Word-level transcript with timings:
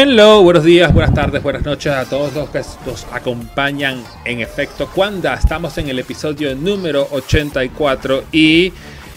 Hello, 0.00 0.44
buenos 0.44 0.62
días, 0.62 0.94
buenas 0.94 1.12
tardes, 1.12 1.42
buenas 1.42 1.64
noches 1.64 1.92
a 1.92 2.04
todos 2.04 2.32
los 2.32 2.50
que 2.50 2.60
nos 2.86 3.04
acompañan 3.10 4.00
en 4.24 4.38
efecto. 4.38 4.88
Cuando 4.94 5.32
estamos 5.32 5.76
en 5.76 5.88
el 5.88 5.98
episodio 5.98 6.54
número 6.54 7.08
84 7.10 8.26
y 8.30 8.72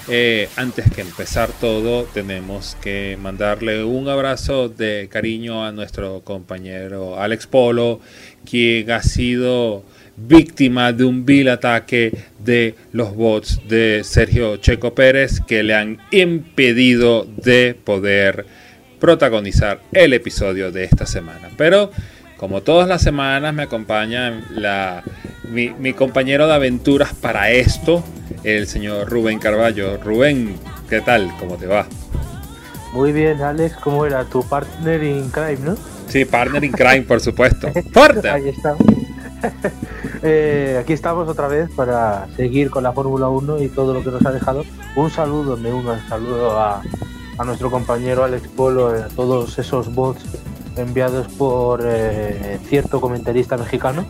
eh, 0.10 0.50
antes 0.56 0.92
que 0.92 1.02
empezar 1.02 1.52
todo 1.62 2.06
tenemos 2.06 2.76
que 2.82 3.16
mandarle 3.22 3.84
un 3.84 4.10
abrazo 4.10 4.70
de 4.70 5.08
cariño 5.08 5.64
a 5.64 5.72
nuestro 5.72 6.22
compañero 6.22 7.20
Alex 7.20 7.46
Polo, 7.46 8.02
quien 8.44 8.90
ha 8.90 9.04
sido 9.04 9.84
víctima 10.18 10.94
de 10.94 11.04
un 11.04 11.28
vil 11.28 11.50
ataque 11.50 12.12
de 12.40 12.74
los 12.92 13.16
bots 13.16 13.62
de 13.68 14.02
Sergio 14.04 14.58
Checo 14.58 14.96
Pérez 14.96 15.42
que 15.42 15.62
le 15.62 15.76
han 15.76 16.00
impedido 16.10 17.28
de 17.38 17.76
poder 17.76 18.48
protagonizar 19.02 19.82
el 19.92 20.14
episodio 20.14 20.72
de 20.72 20.86
esta 20.86 21.06
semana. 21.06 21.50
Pero 21.58 21.92
como 22.38 22.62
todas 22.62 22.88
las 22.88 23.02
semanas 23.02 23.54
me 23.54 23.64
acompaña 23.64 24.42
la, 24.52 25.04
mi, 25.50 25.94
compañero 25.94 26.48
de 26.48 26.54
aventuras 26.54 27.14
para 27.14 27.52
esto, 27.52 28.04
el 28.44 28.68
señor 28.68 29.10
Rubén 29.10 29.40
Carballo. 29.40 29.98
Rubén, 29.98 30.56
¿qué 30.90 31.02
tal? 31.02 31.30
¿Cómo 31.40 31.58
te 31.58 31.68
va? 31.68 31.88
Muy 32.94 33.12
bien, 33.12 33.42
Alex, 33.42 33.76
¿cómo 33.78 34.06
era? 34.06 34.24
Tu 34.26 34.48
partner 34.48 35.04
in 35.04 35.30
crime, 35.30 35.60
¿no? 35.64 35.76
Sí, 36.08 36.26
partner 36.26 36.64
in 36.64 36.72
crime, 36.72 37.02
por 37.02 37.20
supuesto. 37.20 37.70
¡Fuerte! 37.92 38.30
Ahí 38.30 38.50
está. 38.50 38.76
Eh, 40.24 40.78
aquí 40.80 40.94
estamos 40.94 41.28
otra 41.28 41.48
vez 41.48 41.68
para 41.72 42.28
seguir 42.36 42.70
con 42.70 42.84
la 42.84 42.94
Fórmula 42.94 43.28
1 43.28 43.64
y 43.64 43.70
todo 43.70 43.92
lo 43.92 44.04
que 44.04 44.12
nos 44.12 44.24
ha 44.24 44.32
dejado. 44.32 44.64
Un 44.96 45.10
saludo, 45.10 45.58
me 45.58 45.74
uno 45.74 45.94
un 45.94 46.08
saludo 46.08 46.60
a, 46.60 46.84
a 47.42 47.44
nuestro 47.44 47.72
compañero 47.72 48.24
Alex 48.24 48.48
Polo, 48.50 48.90
a 48.90 49.08
todos 49.08 49.58
esos 49.58 49.94
bots 49.94 50.24
enviados 50.78 51.28
por 51.28 51.82
eh, 51.84 52.60
cierto 52.70 53.02
comentarista 53.02 53.58
mexicano. 53.58 54.06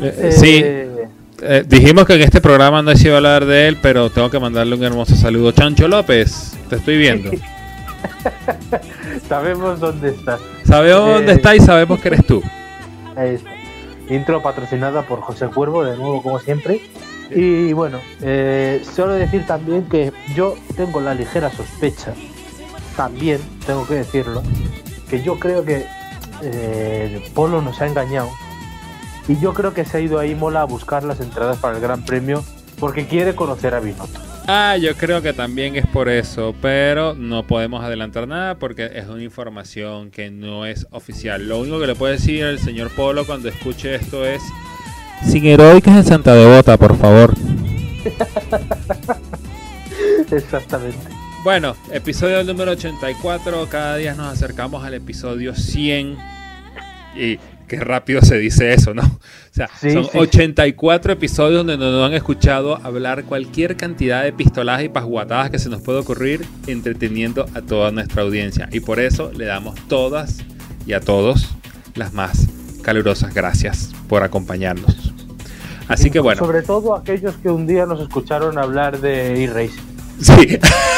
Eh, 0.00 0.30
sí. 0.30 0.62
Eh, 0.62 1.64
dijimos 1.66 2.06
que 2.06 2.14
en 2.14 2.22
este 2.22 2.40
programa 2.40 2.82
no 2.82 2.94
se 2.96 3.08
iba 3.08 3.14
a 3.14 3.16
hablar 3.16 3.44
de 3.44 3.68
él, 3.68 3.78
pero 3.82 4.08
tengo 4.10 4.30
que 4.30 4.38
mandarle 4.38 4.76
un 4.76 4.84
hermoso 4.84 5.16
saludo. 5.16 5.50
Chancho 5.50 5.88
López, 5.88 6.56
te 6.70 6.76
estoy 6.76 6.96
viendo. 6.96 7.30
sabemos 9.28 9.80
dónde 9.80 10.10
estás. 10.10 10.40
Sabemos 10.64 11.08
dónde 11.08 11.32
está 11.32 11.56
y 11.56 11.60
sabemos 11.60 12.00
que 12.00 12.08
eres 12.08 12.24
tú. 12.24 12.40
Intro 14.08 14.42
patrocinada 14.42 15.02
por 15.02 15.20
José 15.20 15.48
Cuervo, 15.48 15.84
de 15.84 15.96
nuevo 15.96 16.22
como 16.22 16.38
siempre. 16.38 16.80
Y 17.34 17.72
bueno, 17.72 17.98
solo 18.94 19.14
decir 19.14 19.44
también 19.44 19.82
que 19.86 20.12
yo 20.36 20.54
tengo 20.76 21.00
la 21.00 21.14
ligera 21.14 21.50
sospecha 21.50 22.14
también 22.96 23.40
tengo 23.66 23.86
que 23.86 23.94
decirlo, 23.94 24.42
que 25.08 25.22
yo 25.22 25.38
creo 25.38 25.64
que 25.64 25.86
eh, 26.42 27.30
Polo 27.34 27.62
nos 27.62 27.80
ha 27.80 27.86
engañado 27.86 28.30
y 29.28 29.38
yo 29.38 29.54
creo 29.54 29.74
que 29.74 29.84
se 29.84 29.98
ha 29.98 30.00
ido 30.00 30.18
a 30.18 30.26
Imola 30.26 30.62
a 30.62 30.64
buscar 30.64 31.04
las 31.04 31.20
entradas 31.20 31.58
para 31.58 31.76
el 31.76 31.82
Gran 31.82 32.04
Premio 32.04 32.44
porque 32.78 33.06
quiere 33.06 33.34
conocer 33.34 33.74
a 33.74 33.80
Binotto. 33.80 34.20
Ah, 34.48 34.76
yo 34.76 34.94
creo 34.94 35.22
que 35.22 35.32
también 35.32 35.74
es 35.74 35.86
por 35.86 36.08
eso, 36.08 36.54
pero 36.62 37.14
no 37.14 37.44
podemos 37.44 37.82
adelantar 37.82 38.28
nada 38.28 38.56
porque 38.56 38.88
es 38.94 39.08
una 39.08 39.24
información 39.24 40.12
que 40.12 40.30
no 40.30 40.66
es 40.66 40.86
oficial. 40.92 41.48
Lo 41.48 41.58
único 41.58 41.80
que 41.80 41.88
le 41.88 41.96
puede 41.96 42.12
decir 42.12 42.44
el 42.44 42.60
señor 42.60 42.94
Polo 42.94 43.26
cuando 43.26 43.48
escuche 43.48 43.96
esto 43.96 44.24
es 44.24 44.40
sin 45.24 45.46
heroicas 45.46 45.96
en 45.96 46.04
Santa 46.04 46.34
Devota, 46.34 46.76
por 46.76 46.96
favor. 46.96 47.34
Exactamente. 50.30 51.15
Bueno, 51.42 51.76
episodio 51.92 52.42
número 52.42 52.72
84. 52.72 53.68
Cada 53.70 53.96
día 53.96 54.14
nos 54.14 54.32
acercamos 54.32 54.84
al 54.84 54.94
episodio 54.94 55.54
100. 55.54 56.16
Y 57.16 57.38
qué 57.68 57.80
rápido 57.80 58.20
se 58.22 58.38
dice 58.38 58.72
eso, 58.72 58.94
¿no? 58.94 59.02
O 59.02 59.52
sea, 59.52 59.68
son 59.80 60.06
84 60.12 61.12
episodios 61.12 61.64
donde 61.64 61.78
nos 61.78 62.04
han 62.04 62.14
escuchado 62.14 62.78
hablar 62.82 63.24
cualquier 63.24 63.76
cantidad 63.76 64.24
de 64.24 64.32
pistoladas 64.32 64.84
y 64.84 64.88
pasguatadas 64.88 65.50
que 65.50 65.58
se 65.58 65.68
nos 65.68 65.82
puede 65.82 66.00
ocurrir, 66.00 66.44
entreteniendo 66.66 67.46
a 67.54 67.62
toda 67.62 67.90
nuestra 67.90 68.22
audiencia. 68.22 68.68
Y 68.72 68.80
por 68.80 69.00
eso 69.00 69.30
le 69.32 69.44
damos 69.44 69.76
todas 69.88 70.38
y 70.86 70.92
a 70.92 71.00
todos 71.00 71.54
las 71.94 72.12
más 72.12 72.48
calurosas 72.82 73.32
gracias 73.32 73.92
por 74.08 74.22
acompañarnos. 74.22 75.12
Así 75.88 76.10
que 76.10 76.18
bueno. 76.18 76.38
Sobre 76.38 76.62
todo 76.62 76.96
aquellos 76.96 77.36
que 77.36 77.48
un 77.48 77.66
día 77.66 77.86
nos 77.86 78.00
escucharon 78.00 78.58
hablar 78.58 79.00
de 79.00 79.44
e-racing. 79.44 79.82
Sí. 80.20 80.58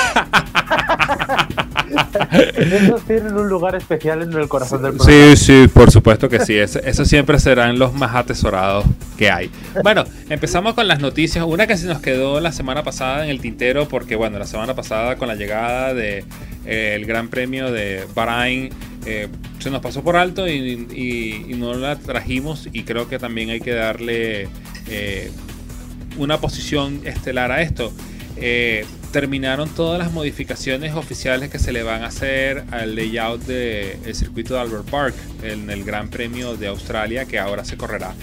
Esos 2.57 3.03
tienen 3.03 3.35
un 3.35 3.49
lugar 3.49 3.75
especial 3.75 4.23
en 4.23 4.33
el 4.33 4.49
corazón 4.49 4.83
del 4.83 4.95
programa. 4.95 5.37
Sí, 5.37 5.37
sí, 5.37 5.69
por 5.69 5.91
supuesto 5.91 6.29
que 6.29 6.41
sí. 6.41 6.57
Esos 6.57 7.09
siempre 7.09 7.39
serán 7.39 7.79
los 7.79 7.95
más 7.95 8.15
atesorados 8.15 8.85
que 9.17 9.31
hay. 9.31 9.51
Bueno, 9.83 10.05
empezamos 10.29 10.75
con 10.75 10.87
las 10.89 11.01
noticias. 11.01 11.45
Una 11.47 11.67
que 11.67 11.77
se 11.77 11.87
nos 11.87 12.01
quedó 12.01 12.41
la 12.41 12.53
semana 12.53 12.83
pasada 12.83 13.25
en 13.25 13.31
el 13.31 13.41
tintero, 13.41 13.89
porque 13.89 14.17
bueno, 14.17 14.39
la 14.39 14.47
semana 14.47 14.75
pasada 14.75 15.17
con 15.17 15.29
la 15.29 15.35
llegada 15.35 15.95
del 15.95 16.25
de, 16.65 16.97
eh, 16.97 17.05
Gran 17.07 17.29
Premio 17.29 17.73
de 17.73 18.07
Bahrain. 18.15 18.71
Eh, 19.07 19.29
se 19.59 19.71
nos 19.71 19.81
pasó 19.81 20.03
por 20.03 20.17
alto 20.17 20.47
y, 20.49 21.55
no 21.57 21.75
la 21.75 21.97
trajimos 21.97 22.69
y 22.73 22.83
creo 22.83 23.09
que 23.09 23.19
también 23.19 23.51
hay 23.51 23.61
que 23.61 23.73
darle 23.73 24.49
eh, 24.89 25.31
una 26.19 26.39
posición 26.39 27.01
estelar 27.05 27.51
a 27.51 27.63
esto. 27.63 27.93
Eh, 28.37 28.85
terminaron 29.13 29.69
todas 29.69 29.99
las 29.99 30.13
modificaciones 30.13 30.95
oficiales 30.95 31.51
que 31.51 31.59
se 31.59 31.73
le 31.73 31.83
van 31.83 32.03
a 32.03 32.09
hacer 32.09 32.65
al 32.71 32.95
layout 32.95 33.43
del 33.43 34.15
circuito 34.15 34.55
de 34.55 34.61
Albert 34.61 34.91
Park 34.91 35.15
en 35.43 35.71
el 35.71 35.85
Gran 35.85 36.09
Premio 36.09 36.57
de 36.57 36.69
Australia 36.69 37.25
que 37.25 37.39
ahora 37.39 37.65
se 37.65 37.77
correrá 37.77 38.15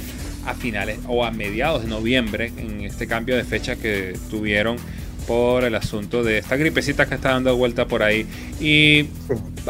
a 0.46 0.54
finales 0.54 1.00
o 1.08 1.26
a 1.26 1.32
mediados 1.32 1.84
de 1.84 1.90
noviembre 1.90 2.52
en 2.58 2.82
este 2.82 3.08
cambio 3.08 3.36
de 3.36 3.44
fecha 3.44 3.76
que 3.76 4.18
tuvieron 4.30 4.78
por 5.28 5.64
el 5.64 5.76
asunto 5.76 6.24
de 6.24 6.38
esta 6.38 6.56
gripecita 6.56 7.08
que 7.08 7.16
está 7.16 7.32
dando 7.32 7.56
vuelta 7.58 7.88
por 7.88 8.04
ahí. 8.04 8.28
Y 8.60 9.08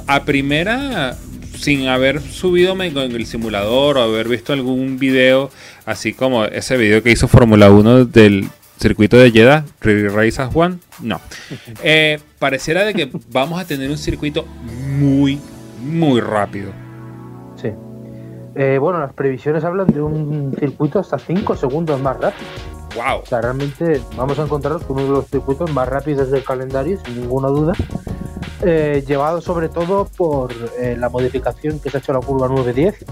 a 0.08 0.26
primera 0.26 1.18
sin 1.58 1.88
haber 1.88 2.22
subido 2.22 2.74
en 2.82 2.98
el 2.98 3.26
simulador 3.26 3.98
o 3.98 4.04
haber 4.04 4.28
visto 4.28 4.52
algún 4.52 5.00
video 5.00 5.50
así 5.86 6.14
como 6.14 6.44
ese 6.44 6.76
video 6.76 7.02
que 7.02 7.12
hizo 7.12 7.30
Fórmula 7.30 7.72
1 7.72 8.06
del 8.06 8.50
circuito 8.80 9.18
de 9.18 9.32
Jeddah, 9.32 9.66
Race 9.82 10.42
as 10.42 10.56
One, 10.56 10.78
no. 11.02 11.20
Eh, 11.84 12.20
pareciera 12.40 12.84
de 12.84 12.94
que 12.94 13.12
vamos 13.32 13.60
a 13.60 13.66
tener 13.66 13.90
un 13.90 13.98
circuito 13.98 14.46
muy, 14.98 15.40
muy 15.82 16.22
rápido. 16.22 16.72
Sí. 17.62 17.70
Eh, 18.56 18.78
bueno, 18.80 19.00
las 19.00 19.14
previsiones 19.14 19.64
hablan 19.64 19.88
de 19.88 20.02
un 20.02 20.56
circuito 20.60 21.00
hasta 21.00 21.20
5 21.20 21.56
segundos 21.56 22.00
más 22.02 22.18
rápido. 22.18 22.48
Wow. 22.96 23.22
O 23.24 23.26
sea, 23.26 23.42
realmente 23.42 24.02
vamos 24.16 24.40
a 24.40 24.44
encontrarnos 24.44 24.84
con 24.84 24.98
uno 24.98 25.08
de 25.08 25.12
los 25.12 25.28
circuitos 25.28 25.72
más 25.74 25.88
rápidos 25.88 26.32
del 26.32 26.44
calendario, 26.44 26.98
sin 27.04 27.22
ninguna 27.22 27.50
duda. 27.50 27.74
Eh, 28.64 29.04
llevado 29.06 29.42
sobre 29.42 29.68
todo 29.68 30.06
por 30.18 30.54
la 30.98 31.10
modificación 31.10 31.80
que 31.80 31.90
se 31.90 31.98
ha 31.98 32.00
hecho 32.00 32.14
a 32.14 32.16
la 32.16 32.22
curva 32.22 32.48
910 32.48 33.06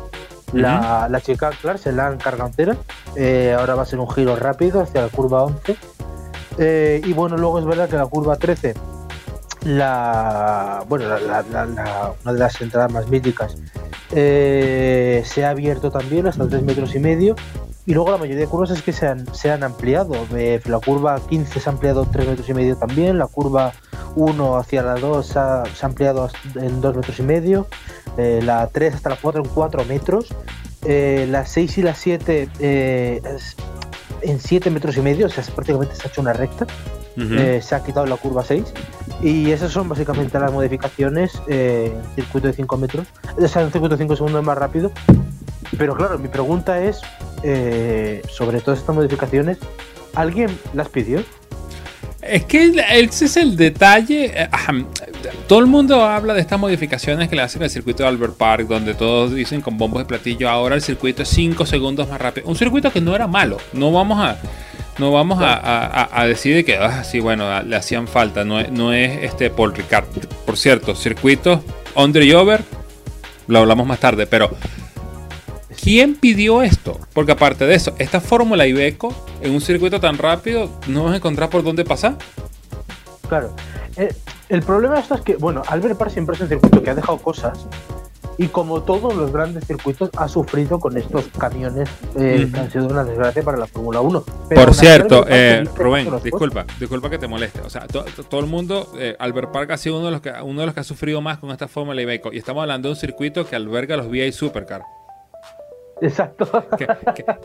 la, 0.53 1.07
la 1.09 1.21
chica, 1.21 1.51
claro, 1.61 1.77
se 1.77 1.91
la 1.91 2.07
han 2.07 2.17
cargado 2.17 2.49
entera. 2.49 2.77
Eh, 3.15 3.55
ahora 3.57 3.75
va 3.75 3.83
a 3.83 3.85
ser 3.85 3.99
un 3.99 4.09
giro 4.09 4.35
rápido 4.35 4.81
hacia 4.81 5.01
la 5.01 5.09
curva 5.09 5.43
11. 5.43 5.75
Eh, 6.59 7.01
y 7.03 7.13
bueno, 7.13 7.37
luego 7.37 7.59
es 7.59 7.65
verdad 7.65 7.89
que 7.89 7.97
la 7.97 8.05
curva 8.05 8.35
13, 8.35 8.75
la, 9.65 10.83
bueno, 10.87 11.05
una 11.05 12.33
de 12.33 12.39
las 12.39 12.61
entradas 12.61 12.91
más 12.91 13.07
míticas, 13.07 13.57
eh, 14.11 15.23
se 15.25 15.43
ha 15.45 15.49
abierto 15.49 15.89
también 15.89 16.27
hasta 16.27 16.47
3 16.47 16.61
metros 16.61 16.93
y 16.95 16.99
medio. 16.99 17.35
Y 17.85 17.93
luego 17.93 18.11
la 18.11 18.17
mayoría 18.17 18.39
de 18.39 18.47
curvas 18.47 18.69
es 18.69 18.81
que 18.81 18.93
se 18.93 19.07
han, 19.07 19.33
se 19.33 19.51
han 19.51 19.63
ampliado. 19.63 20.13
la 20.65 20.79
curva 20.79 21.19
15 21.19 21.59
se 21.59 21.69
ha 21.69 21.73
ampliado 21.73 22.05
3 22.05 22.27
metros 22.27 22.47
y 22.47 22.53
medio 22.53 22.77
también. 22.77 23.17
La 23.17 23.27
curva 23.27 23.73
1 24.15 24.55
hacia 24.55 24.83
la 24.83 24.95
2 24.95 25.25
se 25.25 25.39
ha, 25.39 25.63
se 25.65 25.85
ha 25.85 25.89
ampliado 25.89 26.29
en 26.55 26.79
2 26.79 26.95
metros 26.95 27.19
y 27.19 27.23
medio. 27.23 27.67
Eh, 28.17 28.41
la 28.43 28.67
3 28.67 28.95
hasta 28.95 29.09
la 29.09 29.15
4 29.15 29.43
en 29.43 29.49
4 29.49 29.85
metros, 29.85 30.27
eh, 30.85 31.27
la 31.29 31.45
6 31.45 31.77
y 31.79 31.81
la 31.81 31.95
7 31.95 32.49
eh, 32.59 33.21
en 34.21 34.39
7 34.39 34.69
metros 34.69 34.97
y 34.97 35.01
medio, 35.01 35.25
o 35.25 35.29
sea, 35.29 35.43
prácticamente 35.55 35.95
se 35.95 36.03
ha 36.03 36.11
hecho 36.11 36.21
una 36.21 36.33
recta, 36.33 36.67
se 37.15 37.75
ha 37.75 37.83
quitado 37.83 38.05
la 38.05 38.15
curva 38.15 38.43
6 38.43 38.63
y 39.21 39.51
esas 39.51 39.71
son 39.71 39.87
básicamente 39.89 40.39
las 40.39 40.51
modificaciones 40.51 41.33
en 41.47 41.93
circuito 42.15 42.47
de 42.47 42.53
5 42.53 42.77
metros, 42.77 43.07
o 43.37 43.47
sea, 43.47 43.63
en 43.63 43.71
circuito 43.71 43.95
de 43.95 44.03
5 44.03 44.15
segundos 44.15 44.43
más 44.43 44.57
rápido, 44.57 44.91
pero 45.77 45.95
claro, 45.95 46.17
mi 46.19 46.27
pregunta 46.27 46.81
es 46.81 47.01
sobre 48.29 48.61
todas 48.61 48.79
estas 48.79 48.95
modificaciones, 48.95 49.57
¿alguien 50.15 50.57
las 50.73 50.89
pidió? 50.89 51.23
Es 52.21 52.45
que 52.45 52.73
ese 52.91 53.25
es 53.25 53.35
el 53.35 53.57
detalle. 53.57 54.47
Todo 55.47 55.59
el 55.59 55.67
mundo 55.67 56.03
habla 56.03 56.33
de 56.33 56.41
estas 56.41 56.59
modificaciones 56.59 57.29
que 57.29 57.35
le 57.35 57.41
hacen 57.41 57.61
al 57.63 57.69
circuito 57.69 58.03
de 58.03 58.09
Albert 58.09 58.35
Park, 58.35 58.67
donde 58.67 58.93
todos 58.93 59.33
dicen 59.33 59.61
con 59.61 59.77
bombos 59.77 59.99
de 59.99 60.05
platillo, 60.05 60.49
ahora 60.49 60.75
el 60.75 60.81
circuito 60.81 61.23
es 61.23 61.29
5 61.29 61.65
segundos 61.65 62.09
más 62.09 62.19
rápido. 62.19 62.47
Un 62.47 62.55
circuito 62.55 62.91
que 62.91 63.01
no 63.01 63.15
era 63.15 63.27
malo. 63.27 63.57
No 63.73 63.91
vamos 63.91 64.19
a, 64.19 64.37
no 64.99 65.11
vamos 65.11 65.39
a, 65.41 66.23
decir 66.25 66.63
que, 66.63 66.77
ah, 66.77 67.03
sí, 67.03 67.19
bueno, 67.19 67.61
le 67.63 67.75
hacían 67.75 68.07
falta. 68.07 68.43
No, 68.43 68.61
no 68.63 68.93
es 68.93 69.23
este 69.23 69.49
Paul 69.49 69.73
Ricard. 69.73 70.05
Por 70.45 70.57
cierto, 70.57 70.95
circuito 70.95 71.63
under 71.95 72.23
y 72.23 72.33
over, 72.33 72.63
lo 73.47 73.59
hablamos 73.59 73.85
más 73.87 73.99
tarde, 73.99 74.27
pero 74.27 74.51
¿quién 75.81 76.15
pidió 76.15 76.61
esto? 76.61 76.99
Porque 77.13 77.33
aparte 77.33 77.65
de 77.65 77.75
eso, 77.75 77.95
esta 77.99 78.21
fórmula 78.21 78.65
Ibeco 78.65 79.13
en 79.41 79.53
un 79.53 79.61
circuito 79.61 79.99
tan 79.99 80.17
rápido, 80.17 80.79
no 80.87 81.03
vas 81.03 81.13
a 81.13 81.17
encontrar 81.17 81.49
por 81.49 81.63
dónde 81.63 81.83
pasar. 81.83 82.15
Claro. 83.27 83.55
Eh, 83.97 84.13
el 84.53 84.61
problema 84.61 84.95
de 84.95 85.01
esto 85.01 85.15
es 85.15 85.21
que, 85.21 85.35
bueno, 85.35 85.63
Albert 85.67 85.97
Park 85.97 86.11
siempre 86.11 86.35
es 86.35 86.41
un 86.41 86.47
circuito 86.47 86.83
que 86.83 86.89
ha 86.91 86.95
dejado 86.95 87.17
cosas 87.17 87.67
y 88.37 88.47
como 88.47 88.81
todos 88.81 89.15
los 89.15 89.31
grandes 89.31 89.65
circuitos 89.65 90.09
ha 90.15 90.27
sufrido 90.27 90.79
con 90.79 90.97
estos 90.97 91.25
camiones 91.37 91.89
eh, 92.15 92.49
que 92.51 92.59
han 92.59 92.71
sido 92.71 92.87
una 92.87 93.03
desgracia 93.03 93.43
para 93.43 93.57
la 93.57 93.67
Fórmula 93.67 94.01
1. 94.01 94.23
Por 94.53 94.73
cierto, 94.73 95.25
eh, 95.27 95.63
Rubén, 95.75 96.07
disculpa, 96.23 96.65
disculpa 96.79 97.09
que 97.09 97.17
te 97.17 97.27
moleste. 97.27 97.61
O 97.61 97.69
sea, 97.69 97.87
todo 97.87 98.39
el 98.39 98.47
mundo, 98.47 98.91
eh, 98.97 99.15
Albert 99.19 99.51
Park 99.51 99.71
ha 99.71 99.77
sido 99.77 99.97
uno 99.97 100.05
de, 100.05 100.11
los 100.11 100.21
que, 100.21 100.31
uno 100.43 100.61
de 100.61 100.65
los 100.67 100.75
que 100.75 100.81
ha 100.81 100.85
sufrido 100.85 101.21
más 101.21 101.39
con 101.39 101.51
esta 101.51 101.67
Fórmula 101.67 102.01
Ibeco 102.01 102.31
y 102.31 102.37
estamos 102.37 102.61
hablando 102.61 102.89
de 102.89 102.93
un 102.93 102.99
circuito 102.99 103.45
que 103.45 103.55
alberga 103.55 103.97
los 103.97 104.07
VI 104.07 104.31
Supercar. 104.31 104.83
Exacto. 106.01 106.47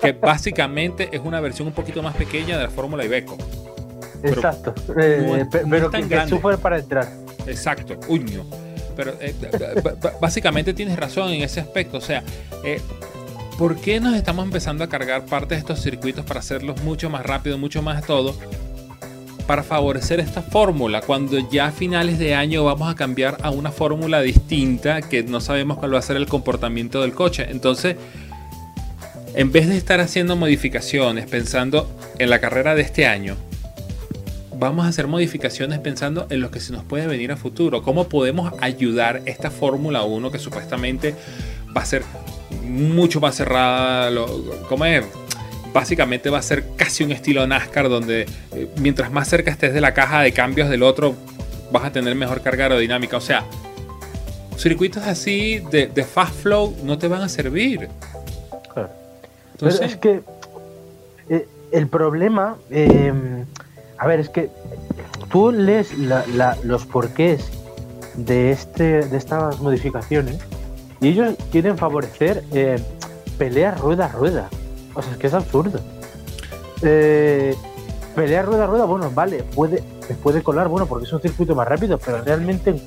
Que, 0.00 0.12
básicamente 0.12 1.08
es 1.12 1.20
una 1.22 1.40
versión 1.40 1.68
un 1.68 1.74
poquito 1.74 2.02
más 2.02 2.16
pequeña 2.16 2.56
de 2.56 2.64
la 2.64 2.70
Fórmula 2.70 3.04
Ibeco. 3.04 3.36
Exacto. 4.22 4.74
pero 4.94 5.90
que, 5.90 6.26
sufre 6.28 6.58
para 6.58 6.78
entrar. 6.78 7.08
Exacto. 7.46 7.98
Uño 8.08 8.44
pero 8.98 9.14
eh, 9.20 9.32
básicamente 10.20 10.74
tienes 10.74 10.96
razón 10.96 11.30
en 11.30 11.42
ese 11.42 11.60
aspecto. 11.60 11.98
O 11.98 12.00
sea, 12.00 12.24
eh, 12.64 12.80
¿por 13.56 13.76
qué 13.76 14.00
nos 14.00 14.16
estamos 14.16 14.44
empezando 14.44 14.82
a 14.82 14.88
cargar 14.88 15.24
parte 15.24 15.54
de 15.54 15.60
estos 15.60 15.80
circuitos 15.80 16.24
para 16.24 16.40
hacerlos 16.40 16.82
mucho 16.82 17.08
más 17.08 17.24
rápido, 17.24 17.58
mucho 17.58 17.80
más 17.80 18.04
todo? 18.04 18.34
Para 19.46 19.62
favorecer 19.62 20.18
esta 20.18 20.42
fórmula, 20.42 21.00
cuando 21.00 21.38
ya 21.48 21.66
a 21.66 21.70
finales 21.70 22.18
de 22.18 22.34
año 22.34 22.64
vamos 22.64 22.90
a 22.90 22.96
cambiar 22.96 23.36
a 23.42 23.50
una 23.50 23.70
fórmula 23.70 24.20
distinta 24.20 25.00
que 25.00 25.22
no 25.22 25.40
sabemos 25.40 25.78
cuál 25.78 25.94
va 25.94 26.00
a 26.00 26.02
ser 26.02 26.16
el 26.16 26.26
comportamiento 26.26 27.00
del 27.02 27.12
coche. 27.12 27.46
Entonces, 27.50 27.94
en 29.34 29.52
vez 29.52 29.68
de 29.68 29.76
estar 29.76 30.00
haciendo 30.00 30.34
modificaciones 30.34 31.26
pensando 31.26 31.88
en 32.18 32.30
la 32.30 32.40
carrera 32.40 32.74
de 32.74 32.82
este 32.82 33.06
año, 33.06 33.36
vamos 34.58 34.86
a 34.86 34.88
hacer 34.88 35.06
modificaciones 35.06 35.78
pensando 35.78 36.26
en 36.30 36.40
lo 36.40 36.50
que 36.50 36.60
se 36.60 36.72
nos 36.72 36.84
puede 36.84 37.06
venir 37.06 37.30
a 37.30 37.36
futuro. 37.36 37.82
¿Cómo 37.82 38.08
podemos 38.08 38.52
ayudar 38.60 39.22
esta 39.24 39.50
Fórmula 39.50 40.02
1 40.02 40.30
que 40.30 40.38
supuestamente 40.38 41.14
va 41.76 41.82
a 41.82 41.84
ser 41.84 42.02
mucho 42.64 43.20
más 43.20 43.36
cerrada? 43.36 44.10
¿Cómo 44.68 44.84
es? 44.84 45.04
Básicamente 45.72 46.28
va 46.28 46.38
a 46.38 46.42
ser 46.42 46.64
casi 46.76 47.04
un 47.04 47.12
estilo 47.12 47.46
NASCAR 47.46 47.88
donde 47.88 48.26
eh, 48.52 48.68
mientras 48.80 49.12
más 49.12 49.28
cerca 49.28 49.50
estés 49.50 49.72
de 49.72 49.80
la 49.80 49.94
caja 49.94 50.22
de 50.22 50.32
cambios 50.32 50.68
del 50.68 50.82
otro 50.82 51.14
vas 51.70 51.84
a 51.84 51.92
tener 51.92 52.14
mejor 52.16 52.40
carga 52.40 52.64
aerodinámica. 52.64 53.16
O 53.16 53.20
sea, 53.20 53.44
circuitos 54.56 55.04
así 55.04 55.62
de, 55.70 56.04
fast 56.04 56.34
flow 56.34 56.76
no 56.82 56.98
te 56.98 57.06
van 57.06 57.22
a 57.22 57.28
servir. 57.28 57.88
Entonces, 59.52 59.92
es 59.92 59.96
que 59.96 60.20
eh, 61.28 61.46
el 61.70 61.86
problema... 61.86 62.56
Eh, 62.70 63.12
a 63.98 64.06
ver, 64.06 64.20
es 64.20 64.28
que 64.28 64.50
tú 65.30 65.50
lees 65.50 65.92
los 66.64 66.86
porqués 66.86 67.50
de, 68.14 68.50
este, 68.50 69.02
de 69.06 69.16
estas 69.16 69.60
modificaciones 69.60 70.38
y 71.00 71.08
ellos 71.08 71.34
quieren 71.50 71.76
favorecer 71.76 72.44
eh, 72.52 72.78
peleas 73.38 73.80
rueda 73.80 74.06
a 74.06 74.08
rueda. 74.08 74.48
O 74.94 75.02
sea, 75.02 75.12
es 75.12 75.18
que 75.18 75.26
es 75.26 75.34
absurdo. 75.34 75.80
Eh, 76.82 77.54
rueda 78.14 78.40
a 78.40 78.66
rueda, 78.66 78.84
bueno, 78.84 79.10
vale, 79.14 79.44
puede, 79.54 79.82
puede 80.22 80.42
colar, 80.42 80.68
bueno, 80.68 80.86
porque 80.86 81.06
es 81.06 81.12
un 81.12 81.20
circuito 81.20 81.54
más 81.54 81.68
rápido, 81.68 81.98
pero 81.98 82.22
realmente 82.22 82.80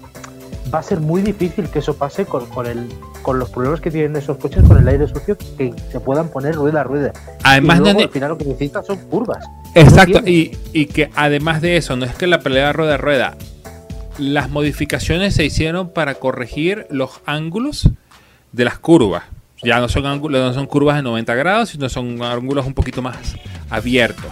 va 0.73 0.79
a 0.79 0.83
ser 0.83 0.99
muy 0.99 1.21
difícil 1.21 1.69
que 1.69 1.79
eso 1.79 1.95
pase 1.95 2.25
con, 2.25 2.65
el, 2.65 2.87
con 3.21 3.39
los 3.39 3.49
problemas 3.49 3.81
que 3.81 3.91
tienen 3.91 4.15
esos 4.15 4.37
coches 4.37 4.63
con 4.63 4.77
el 4.77 4.87
aire 4.87 5.07
sucio 5.07 5.37
que 5.57 5.73
se 5.91 5.99
puedan 5.99 6.29
poner 6.29 6.55
rueda 6.55 6.81
a 6.81 6.83
rueda. 6.83 7.13
Además, 7.43 7.81
al 7.81 8.09
final 8.09 8.29
lo 8.29 8.37
que 8.37 8.45
necesitas 8.45 8.85
son 8.85 8.97
curvas. 9.09 9.45
Exacto, 9.75 10.19
y, 10.25 10.57
y, 10.73 10.85
que 10.85 11.09
además 11.15 11.61
de 11.61 11.77
eso, 11.77 11.95
no 11.95 12.05
es 12.05 12.15
que 12.15 12.27
la 12.27 12.39
pelea 12.39 12.73
rueda 12.73 12.95
a 12.95 12.97
rueda, 12.97 13.37
las 14.17 14.49
modificaciones 14.49 15.35
se 15.35 15.45
hicieron 15.45 15.89
para 15.89 16.15
corregir 16.15 16.87
los 16.89 17.21
ángulos 17.25 17.89
de 18.51 18.65
las 18.65 18.79
curvas. 18.79 19.23
Ya 19.63 19.79
no 19.79 19.89
son 19.89 20.05
ángulos, 20.05 20.41
no 20.41 20.53
son 20.53 20.65
curvas 20.65 20.97
de 20.97 21.03
90 21.03 21.35
grados, 21.35 21.69
sino 21.69 21.87
son 21.87 22.21
ángulos 22.23 22.65
un 22.65 22.73
poquito 22.73 23.01
más 23.01 23.35
abiertos. 23.69 24.31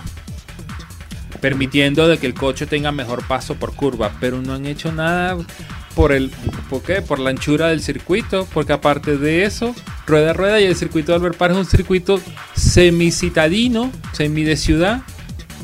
Permitiendo 1.39 2.07
de 2.07 2.18
que 2.18 2.25
el 2.25 2.33
coche 2.33 2.65
tenga 2.65 2.91
mejor 2.91 3.25
paso 3.27 3.56
por 3.56 3.74
curva. 3.75 4.12
Pero 4.19 4.41
no 4.41 4.53
han 4.53 4.65
hecho 4.65 4.91
nada 4.91 5.38
por 5.95 6.12
el 6.12 6.30
¿por 6.69 6.81
qué? 6.81 7.01
por 7.01 7.19
la 7.19 7.30
anchura 7.30 7.68
del 7.68 7.81
circuito, 7.81 8.47
porque 8.53 8.74
aparte 8.74 9.18
de 9.18 9.44
eso, 9.44 9.75
rueda 10.06 10.31
a 10.31 10.33
rueda 10.33 10.62
y 10.62 10.65
el 10.65 10.75
circuito 10.75 11.12
de 11.12 11.18
Albert 11.18 11.38
Park 11.38 11.53
es 11.53 11.57
un 11.57 11.65
circuito 11.65 12.21
semicitadino, 12.56 13.91
semi 14.13 14.44
de 14.44 14.57
ciudad. 14.57 15.01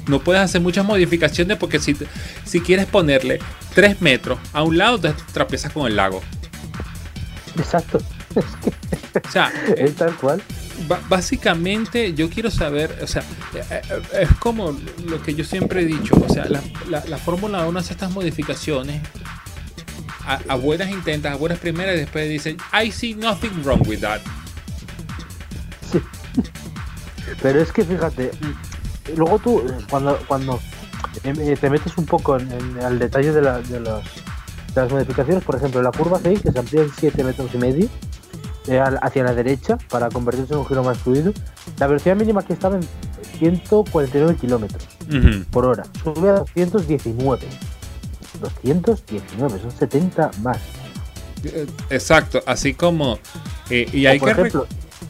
No 0.07 0.19
puedes 0.19 0.41
hacer 0.41 0.61
muchas 0.61 0.85
modificaciones 0.85 1.57
porque 1.57 1.79
si, 1.79 1.95
si 2.43 2.61
quieres 2.61 2.85
ponerle 2.85 3.39
3 3.73 4.01
metros 4.01 4.39
a 4.53 4.63
un 4.63 4.77
lado, 4.77 4.99
te 4.99 5.13
trapiezas 5.33 5.71
con 5.71 5.87
el 5.87 5.95
lago. 5.95 6.21
Exacto. 7.57 7.99
o 8.35 9.31
sea, 9.31 9.51
es 9.77 9.95
tal 9.95 10.15
cual. 10.15 10.41
Básicamente 11.09 12.13
yo 12.13 12.29
quiero 12.29 12.51
saber, 12.51 12.99
o 13.01 13.07
sea, 13.07 13.23
eh, 13.53 13.63
eh, 13.71 14.01
es 14.21 14.29
como 14.39 14.77
lo 15.07 15.21
que 15.23 15.33
yo 15.33 15.45
siempre 15.45 15.81
he 15.81 15.85
dicho, 15.85 16.15
o 16.15 16.31
sea, 16.31 16.45
la, 16.45 16.61
la 17.05 17.17
Fórmula 17.17 17.65
1 17.65 17.79
hace 17.79 17.93
estas 17.93 18.11
modificaciones 18.11 19.01
a, 20.25 20.55
buenas 20.55 20.89
intentas, 20.89 21.33
a 21.33 21.35
buenas 21.35 21.59
primeras 21.59 21.95
y 21.95 21.99
después 21.99 22.29
dicen, 22.29 22.57
I 22.73 22.91
see 22.91 23.13
nothing 23.13 23.63
wrong 23.63 23.87
with 23.87 24.01
that. 24.01 24.21
Sí. 25.91 25.99
Pero 27.41 27.61
es 27.61 27.71
que 27.71 27.83
fíjate, 27.83 28.31
luego 29.15 29.39
tú, 29.39 29.63
cuando, 29.89 30.17
cuando 30.27 30.59
eh, 31.23 31.57
te 31.59 31.69
metes 31.69 31.97
un 31.97 32.05
poco 32.05 32.37
en, 32.37 32.51
al 32.81 32.99
detalle 32.99 33.31
de, 33.31 33.41
la, 33.41 33.59
de, 33.59 33.79
las 33.79 34.91
modificaciones, 34.91 35.43
por 35.43 35.55
ejemplo, 35.55 35.81
la 35.81 35.91
curva 35.91 36.19
6, 36.21 36.41
que 36.41 36.51
se 36.51 36.59
amplía 36.59 36.81
en 36.83 36.91
7 36.91 37.23
metros 37.23 37.49
y 37.53 37.57
medio 37.57 37.89
eh, 38.67 38.81
hacia 39.01 39.23
la 39.23 39.33
derecha 39.33 39.77
para 39.89 40.09
convertirse 40.09 40.53
en 40.53 40.59
un 40.59 40.65
giro 40.65 40.83
más 40.83 40.97
fluido, 40.97 41.33
la 41.79 41.87
velocidad 41.87 42.15
mínima 42.15 42.43
que 42.43 42.53
estaba 42.53 42.75
en 42.75 42.87
149 43.37 44.35
kilómetros 44.35 44.87
por 45.51 45.65
hora, 45.65 45.83
sube 46.03 46.29
a 46.29 46.33
219. 46.33 47.47
219, 48.39 49.59
son 49.59 49.71
70 49.71 50.31
más. 50.41 50.57
Exacto, 51.89 52.41
así 52.45 52.73
como... 52.73 53.19
Eh, 53.69 53.87
y, 53.93 54.05
hay 54.05 54.19
que 54.19 54.51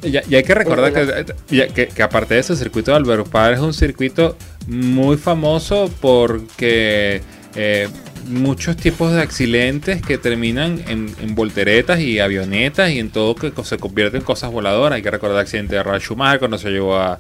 y, 0.04 0.36
hay 0.36 0.44
que 0.44 0.54
recordar 0.54 0.94
que, 0.94 1.90
que, 1.94 2.04
aparte 2.04 2.36
de 2.36 2.40
eso, 2.40 2.54
el 2.54 2.60
circuito 2.60 2.92
de 2.92 2.98
Albert 2.98 3.28
Park 3.28 3.56
es 3.56 3.62
un 3.62 3.74
circuito 3.74 4.36
muy 4.68 5.18
famoso 5.18 5.90
porque 6.02 7.22
eh, 7.56 7.88
muchos 8.28 8.76
tipos 8.76 9.14
de 9.14 9.22
accidentes 9.22 10.02
que 10.02 10.18
terminan 10.18 10.84
en, 10.88 11.36
volteretas 11.36 12.00
y 12.00 12.20
avionetas 12.20 12.92
y 12.92 13.00
en 13.00 13.10
todo 13.10 13.36
que 13.36 13.52
se 13.64 13.78
convierte 13.78 14.18
en 14.18 14.24
cosas 14.24 14.52
voladoras. 14.52 14.98
Hay 14.98 15.02
que 15.02 15.12
recordar 15.12 15.38
el 15.38 15.42
accidente 15.44 15.76
de 15.76 15.84
Ralf 15.84 16.04
Schumacher 16.04 16.40
cuando 16.40 16.58
se 16.58 16.70
llevó 16.70 16.98
a, 16.98 17.20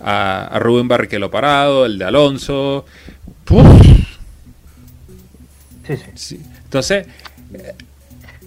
a, 0.00 0.58
Rubén 0.58 0.88
Barrichello 0.88 1.30
parado, 1.30 1.86
el 1.86 1.98
de 1.98 2.04
Alonso. 2.04 2.84
Entonces, 6.64 7.06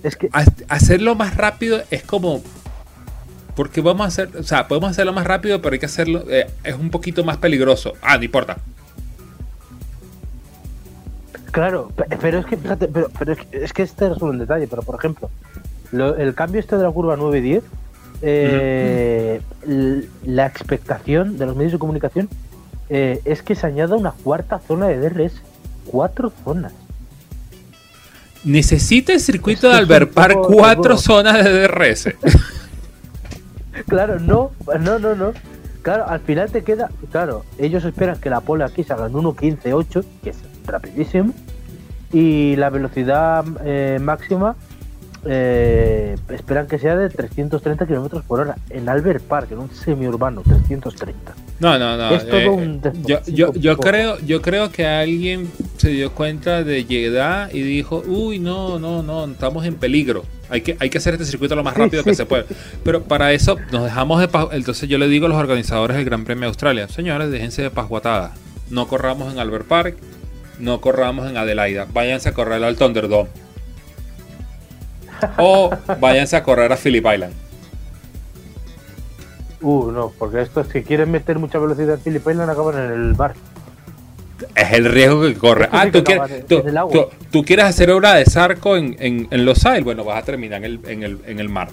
es 0.04 0.16
que 0.16 0.30
hacerlo 0.68 1.16
más 1.16 1.36
rápido 1.36 1.82
es 1.90 2.04
como 2.04 2.42
porque 3.56 3.82
vamos 3.82 4.06
a 4.06 4.08
hacer, 4.08 4.30
o 4.38 4.44
sea, 4.44 4.68
podemos 4.68 4.92
hacerlo 4.92 5.14
más 5.14 5.26
rápido, 5.26 5.62
pero 5.62 5.74
hay 5.74 5.80
que 5.80 5.86
hacerlo, 5.86 6.24
eh, 6.30 6.50
es 6.64 6.76
un 6.76 6.90
poquito 6.90 7.24
más 7.24 7.38
peligroso. 7.38 7.94
Ah, 8.02 8.18
no 8.18 8.24
importa. 8.24 8.58
Claro, 11.52 11.92
pero 12.20 12.40
es 12.40 12.46
que, 12.48 12.58
fíjate, 12.58 12.88
pero, 12.88 13.34
es, 13.52 13.74
que, 13.74 13.84
este 13.84 14.08
es 14.08 14.18
un 14.18 14.40
detalle, 14.40 14.68
pero 14.68 14.82
por 14.82 14.96
ejemplo, 14.96 15.30
el 15.92 16.34
cambio 16.34 16.60
este 16.60 16.78
de 16.78 16.84
la 16.84 16.90
curva 16.90 17.16
9 17.16 17.38
y 17.38 17.42
10, 17.42 17.64
eh, 18.24 19.42
la 20.26 20.48
expectación 20.48 21.38
de 21.38 21.46
los 21.46 21.56
medios 21.56 21.74
de 21.74 21.78
comunicación 21.78 22.30
eh, 22.90 23.22
es 23.26 23.44
que 23.44 23.54
se 23.54 23.68
añada 23.68 23.96
una 23.96 24.12
cuarta 24.12 24.60
zona 24.60 24.88
de 24.88 24.98
DRS. 24.98 25.42
Cuatro 25.86 26.32
zonas. 26.44 26.74
Necesita 28.44 29.14
el 29.14 29.20
circuito 29.20 29.70
de 29.70 29.76
Albert 29.78 30.14
Park 30.14 30.38
cuatro 30.42 30.98
zonas 30.98 31.44
de 31.44 31.68
DRS. 31.68 32.10
claro, 33.88 34.20
no, 34.20 34.52
no, 34.80 35.00
no, 35.00 35.16
no. 35.16 35.34
Claro, 35.82 36.08
al 36.08 36.22
final 36.22 36.50
te 36.52 36.64
queda. 36.64 36.90
Claro, 37.12 37.44
ellos 37.58 37.84
esperan 37.84 38.20
que 38.20 38.30
la 38.30 38.40
pole 38.42 38.64
aquí 38.64 38.84
salgan 38.84 39.12
1.15.8, 39.12 40.06
que 40.24 40.30
es 40.30 40.38
rapidísimo. 40.66 41.34
Y 42.12 42.56
la 42.56 42.70
velocidad 42.70 43.44
eh, 43.66 44.00
máxima 44.02 44.56
eh, 45.26 46.16
esperan 46.30 46.68
que 46.68 46.80
sea 46.80 46.96
de 46.96 47.10
330 47.10 47.86
kilómetros 47.88 48.24
por 48.26 48.42
hora 48.42 48.56
en 48.70 48.88
Albert 48.90 49.24
Park, 49.24 49.52
en 49.52 49.60
un 49.60 49.72
semiurbano, 49.72 50.42
330. 50.42 51.34
No, 51.60 51.80
no, 51.80 51.98
no. 51.98 52.16
Eh, 52.16 52.82
yo, 53.28 53.54
yo, 53.54 53.78
creo, 53.78 54.20
yo 54.20 54.42
creo 54.42 54.72
que 54.72 54.86
alguien 54.86 55.50
se 55.84 55.90
dio 55.90 56.14
cuenta 56.14 56.64
de 56.64 56.86
llegar 56.86 57.54
y 57.54 57.62
dijo, 57.62 58.02
uy, 58.08 58.40
no, 58.40 58.80
no, 58.80 59.04
no, 59.04 59.26
estamos 59.26 59.66
en 59.66 59.76
peligro. 59.76 60.24
hay 60.50 60.62
que, 60.62 60.78
hay 60.80 60.90
que 60.90 60.98
hacer 60.98 61.16
este 61.16 61.26
circuito 61.26 61.58
lo 61.58 61.64
más 61.64 61.76
rápido 61.76 62.06
que 62.06 62.16
se 62.16 62.26
puede. 62.26 62.46
Pero 62.86 63.04
para 63.04 63.34
eso 63.34 63.58
nos 63.70 63.84
dejamos 63.84 64.22
de... 64.22 64.30
Entonces 64.54 64.88
yo 64.88 64.98
le 64.98 65.10
digo 65.10 65.26
a 65.26 65.30
los 65.30 65.38
organizadores 65.38 65.98
del 65.98 66.06
Gran 66.06 66.24
Premio 66.24 66.44
de 66.44 66.48
Australia, 66.48 66.88
señores, 66.88 67.32
déjense 67.32 67.64
de 67.64 67.70
pasguatada. 67.70 68.34
No 68.70 68.88
corramos 68.88 69.34
en 69.34 69.40
Albert 69.40 69.66
Park, 69.66 69.98
no 70.58 70.80
corramos 70.80 71.30
en 71.30 71.36
Adelaida. 71.36 71.86
Váyanse 71.92 72.30
a 72.30 72.34
correr 72.34 72.64
al 72.64 72.78
Thunderdome. 72.78 73.30
O 75.38 75.70
váyanse 76.00 76.38
a 76.38 76.44
correr 76.44 76.72
a 76.72 76.78
Phillip 76.78 77.06
Island. 77.14 77.34
Uh, 79.60 79.92
no, 79.92 80.14
porque 80.18 80.42
estos 80.42 80.68
que 80.68 80.84
quieren 80.84 81.12
meter 81.12 81.40
mucha 81.40 81.60
velocidad 81.60 81.96
en 81.96 82.00
Phillip 82.00 82.26
Island 82.26 82.50
acaban 82.50 82.78
en 82.78 82.92
el 82.92 83.14
bar. 83.16 83.34
Es 84.56 84.74
el 84.74 84.86
riesgo 84.86 85.22
que 85.22 85.36
corre. 85.36 85.70
Ah, 85.72 85.88
¿tú 85.92 86.04
quieres, 86.04 86.46
tú, 87.32 87.44
quieres, 87.44 87.66
hacer 87.66 87.92
obra 87.92 88.14
de 88.16 88.26
Zarco 88.26 88.78
en, 88.78 88.96
en, 89.00 89.46
Los 89.46 89.66
Ailes. 89.66 89.84
Bueno, 89.84 90.04
vas 90.04 90.22
a 90.22 90.26
terminar 90.26 90.64
en 90.64 90.66
el, 90.66 90.80
en 90.86 91.04
el, 91.04 91.20
en 91.26 91.40
el 91.40 91.50
mar. 91.50 91.70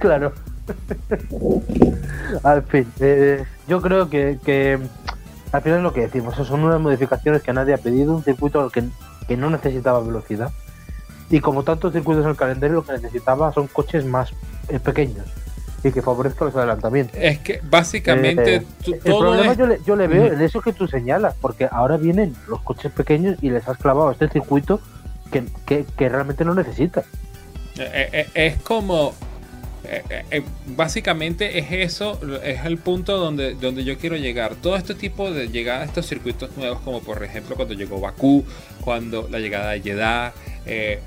Claro. 0.00 0.32
al 2.44 2.62
fin, 2.62 2.86
eh, 3.00 3.44
yo 3.66 3.82
creo 3.82 4.08
que, 4.08 4.38
que, 4.44 4.78
al 5.50 5.62
final 5.62 5.78
es 5.78 5.82
lo 5.82 5.92
que 5.92 6.02
decimos, 6.02 6.34
son 6.34 6.62
unas 6.62 6.80
modificaciones 6.80 7.42
que 7.42 7.52
nadie 7.52 7.74
ha 7.74 7.78
pedido, 7.78 8.14
un 8.14 8.22
circuito 8.22 8.70
que, 8.70 8.84
que 9.26 9.36
no 9.36 9.50
necesitaba 9.50 10.00
velocidad. 10.00 10.52
Y 11.30 11.40
como 11.40 11.62
tantos 11.62 11.92
circuitos 11.92 12.24
en 12.24 12.30
el 12.30 12.36
calendario, 12.36 12.76
lo 12.76 12.84
que 12.84 12.92
necesitaba 12.92 13.52
son 13.52 13.66
coches 13.66 14.04
más 14.04 14.32
eh, 14.68 14.78
pequeños 14.78 15.26
y 15.84 15.92
que 15.92 16.02
favorezca 16.02 16.44
los 16.44 16.54
adelantamientos. 16.54 17.16
Es 17.20 17.38
que 17.40 17.60
básicamente 17.62 18.56
eh, 18.56 18.64
el 18.86 18.98
problema 18.98 19.54
yo, 19.54 19.66
le, 19.66 19.78
yo 19.86 19.96
le 19.96 20.06
veo 20.06 20.32
en 20.32 20.40
eso 20.40 20.60
que 20.60 20.72
tú 20.72 20.86
señalas, 20.86 21.34
porque 21.40 21.68
ahora 21.70 21.96
vienen 21.96 22.34
los 22.48 22.60
coches 22.62 22.92
pequeños 22.92 23.36
y 23.42 23.50
les 23.50 23.66
has 23.68 23.78
clavado 23.78 24.10
este 24.10 24.28
circuito 24.28 24.80
que, 25.30 25.44
que, 25.66 26.08
realmente 26.08 26.44
no 26.44 26.54
necesitas. 26.54 27.06
Eh, 27.78 28.10
eh, 28.12 28.28
es 28.34 28.62
como 28.62 29.14
básicamente 30.76 31.58
es 31.58 31.72
eso, 31.72 32.18
es 32.44 32.64
el 32.64 32.78
punto 32.78 33.18
donde, 33.18 33.54
donde 33.54 33.84
yo 33.84 33.98
quiero 33.98 34.16
llegar. 34.16 34.54
Todo 34.54 34.76
este 34.76 34.94
tipo 34.94 35.30
de 35.30 35.48
llegada 35.48 35.82
a 35.82 35.84
estos 35.84 36.06
circuitos 36.06 36.56
nuevos, 36.56 36.80
como 36.80 37.00
por 37.00 37.22
ejemplo 37.24 37.56
cuando 37.56 37.74
llegó 37.74 38.00
Bakú, 38.00 38.44
cuando 38.82 39.28
la 39.30 39.38
llegada 39.38 39.72
de 39.72 39.80
Jeddah, 39.80 40.32
eh, 40.66 41.00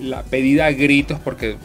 la 0.00 0.22
pedida 0.22 0.66
a 0.66 0.72
gritos, 0.72 1.20
porque 1.20 1.56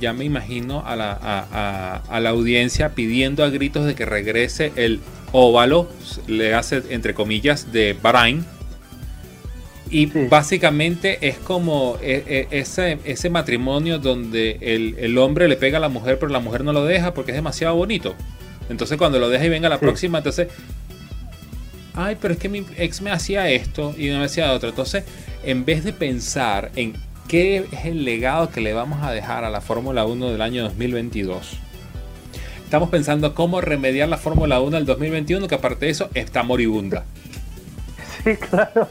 ya 0.00 0.12
me 0.12 0.24
imagino 0.24 0.82
a 0.84 0.96
la, 0.96 1.12
a, 1.12 2.20
la, 2.20 2.30
audiencia 2.30 2.94
pidiendo 2.94 3.44
a 3.44 3.50
gritos 3.50 3.86
de 3.86 3.94
que 3.94 4.04
regrese 4.04 4.72
el 4.76 5.00
óvalo, 5.32 5.88
le 6.26 6.54
hace 6.54 6.82
entre 6.90 7.14
comillas, 7.14 7.72
de 7.72 7.96
Bahrain. 8.00 8.44
Y 9.90 10.06
básicamente 10.06 11.18
es 11.26 11.38
como 11.38 11.96
e, 12.02 12.46
e, 12.50 12.58
ese, 12.58 12.98
ese 13.04 13.30
matrimonio 13.30 13.98
donde 13.98 14.58
el, 14.60 15.16
hombre 15.16 15.48
le 15.48 15.56
pega 15.56 15.78
a 15.78 15.80
la 15.80 15.88
mujer, 15.88 16.18
pero 16.18 16.30
la 16.30 16.40
mujer 16.40 16.62
no 16.62 16.72
lo 16.72 16.84
deja 16.84 17.14
porque 17.14 17.30
es 17.30 17.36
demasiado 17.36 17.74
bonito. 17.74 18.14
Entonces 18.68 18.98
cuando 18.98 19.18
lo 19.18 19.30
deja 19.30 19.46
y 19.46 19.48
venga 19.48 19.68
la 19.68 19.80
próxima, 19.80 20.18
entonces 20.18 20.48
ay, 21.98 22.16
pero 22.20 22.34
es 22.34 22.40
que 22.40 22.48
mi 22.48 22.64
ex 22.76 23.00
me 23.00 23.10
hacía 23.10 23.50
esto 23.50 23.94
y 23.96 24.08
me 24.08 24.24
hacía 24.24 24.52
otro. 24.52 24.68
Entonces, 24.68 25.04
en 25.42 25.64
vez 25.64 25.84
de 25.84 25.92
pensar 25.92 26.70
en 26.76 26.94
¿Qué 27.28 27.58
es 27.70 27.84
el 27.84 28.06
legado 28.06 28.48
que 28.48 28.62
le 28.62 28.72
vamos 28.72 29.02
a 29.02 29.12
dejar 29.12 29.44
a 29.44 29.50
la 29.50 29.60
Fórmula 29.60 30.06
1 30.06 30.30
del 30.30 30.40
año 30.40 30.62
2022? 30.62 31.58
Estamos 32.64 32.88
pensando 32.88 33.34
cómo 33.34 33.60
remediar 33.60 34.08
la 34.08 34.16
Fórmula 34.16 34.60
1 34.62 34.70
del 34.70 34.86
2021, 34.86 35.46
que 35.46 35.54
aparte 35.54 35.84
de 35.84 35.90
eso 35.90 36.08
está 36.14 36.42
moribunda. 36.42 37.04
Sí, 38.24 38.34
claro. 38.36 38.88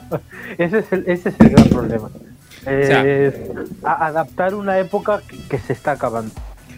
Ese 0.59 0.79
es 0.79 0.93
el, 0.93 1.03
ese 1.07 1.29
es 1.29 1.35
el 1.39 1.49
gran 1.49 1.67
problema. 1.67 2.09
adaptar 3.83 4.53
una 4.53 4.77
época 4.77 5.23
que, 5.49 5.57
se 5.57 5.73
está 5.73 5.93
acabando. 5.93 6.31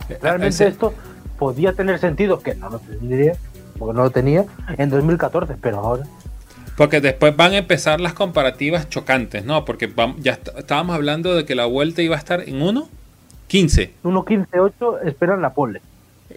Eh, 0.07 0.17
Realmente 0.21 0.65
esto 0.65 0.93
podía 1.37 1.73
tener 1.73 1.99
sentido, 1.99 2.39
que 2.39 2.55
no 2.55 2.69
lo 2.69 2.79
tendría, 2.79 3.33
porque 3.77 3.97
no 3.97 4.03
lo 4.03 4.11
tenía, 4.11 4.45
en 4.77 4.89
2014, 4.89 5.55
pero 5.61 5.79
ahora 5.79 6.05
porque 6.79 7.01
después 7.01 7.35
van 7.35 7.51
a 7.51 7.57
empezar 7.57 7.99
las 7.99 8.13
comparativas 8.13 8.87
chocantes, 8.87 9.43
¿no? 9.43 9.65
Porque 9.65 9.91
ya 10.19 10.39
estábamos 10.57 10.95
hablando 10.95 11.35
de 11.35 11.43
que 11.43 11.53
la 11.53 11.65
vuelta 11.65 12.01
iba 12.01 12.15
a 12.15 12.19
estar 12.19 12.39
en 12.47 12.61
1.15. 12.61 13.89
1.15.8 14.01 15.05
esperan 15.05 15.41
la 15.41 15.53
pole. 15.53 15.81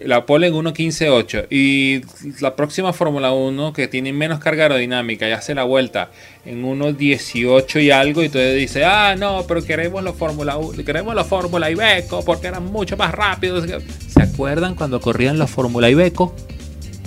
La 0.03 0.25
pole 0.25 0.47
en 0.47 0.55
1.15.8. 0.55 1.47
Y 1.49 2.01
la 2.41 2.57
próxima 2.57 2.91
Fórmula 2.91 3.31
1, 3.31 3.71
que 3.71 3.87
tiene 3.87 4.11
menos 4.11 4.39
carga 4.39 4.63
aerodinámica 4.63 5.29
y 5.29 5.31
hace 5.31 5.55
la 5.55 5.63
vuelta 5.63 6.11
en 6.43 6.61
1.18 6.61 7.81
y 7.81 7.91
algo, 7.91 8.21
y 8.21 8.25
entonces 8.25 8.57
dice, 8.57 8.83
ah, 8.83 9.15
no, 9.17 9.45
pero 9.47 9.63
queremos 9.63 10.03
la 10.03 10.11
Fórmula 10.11 10.57
1, 10.57 10.83
queremos 10.83 11.15
la 11.15 11.23
Fórmula 11.23 11.71
Ibeco 11.71 12.21
porque 12.25 12.47
eran 12.47 12.65
mucho 12.65 12.97
más 12.97 13.13
rápidos. 13.13 13.65
¿Se 14.09 14.21
acuerdan 14.21 14.75
cuando 14.75 14.99
corrían 14.99 15.39
la 15.39 15.47
Fórmula 15.47 15.89
Ibeco? 15.89 16.35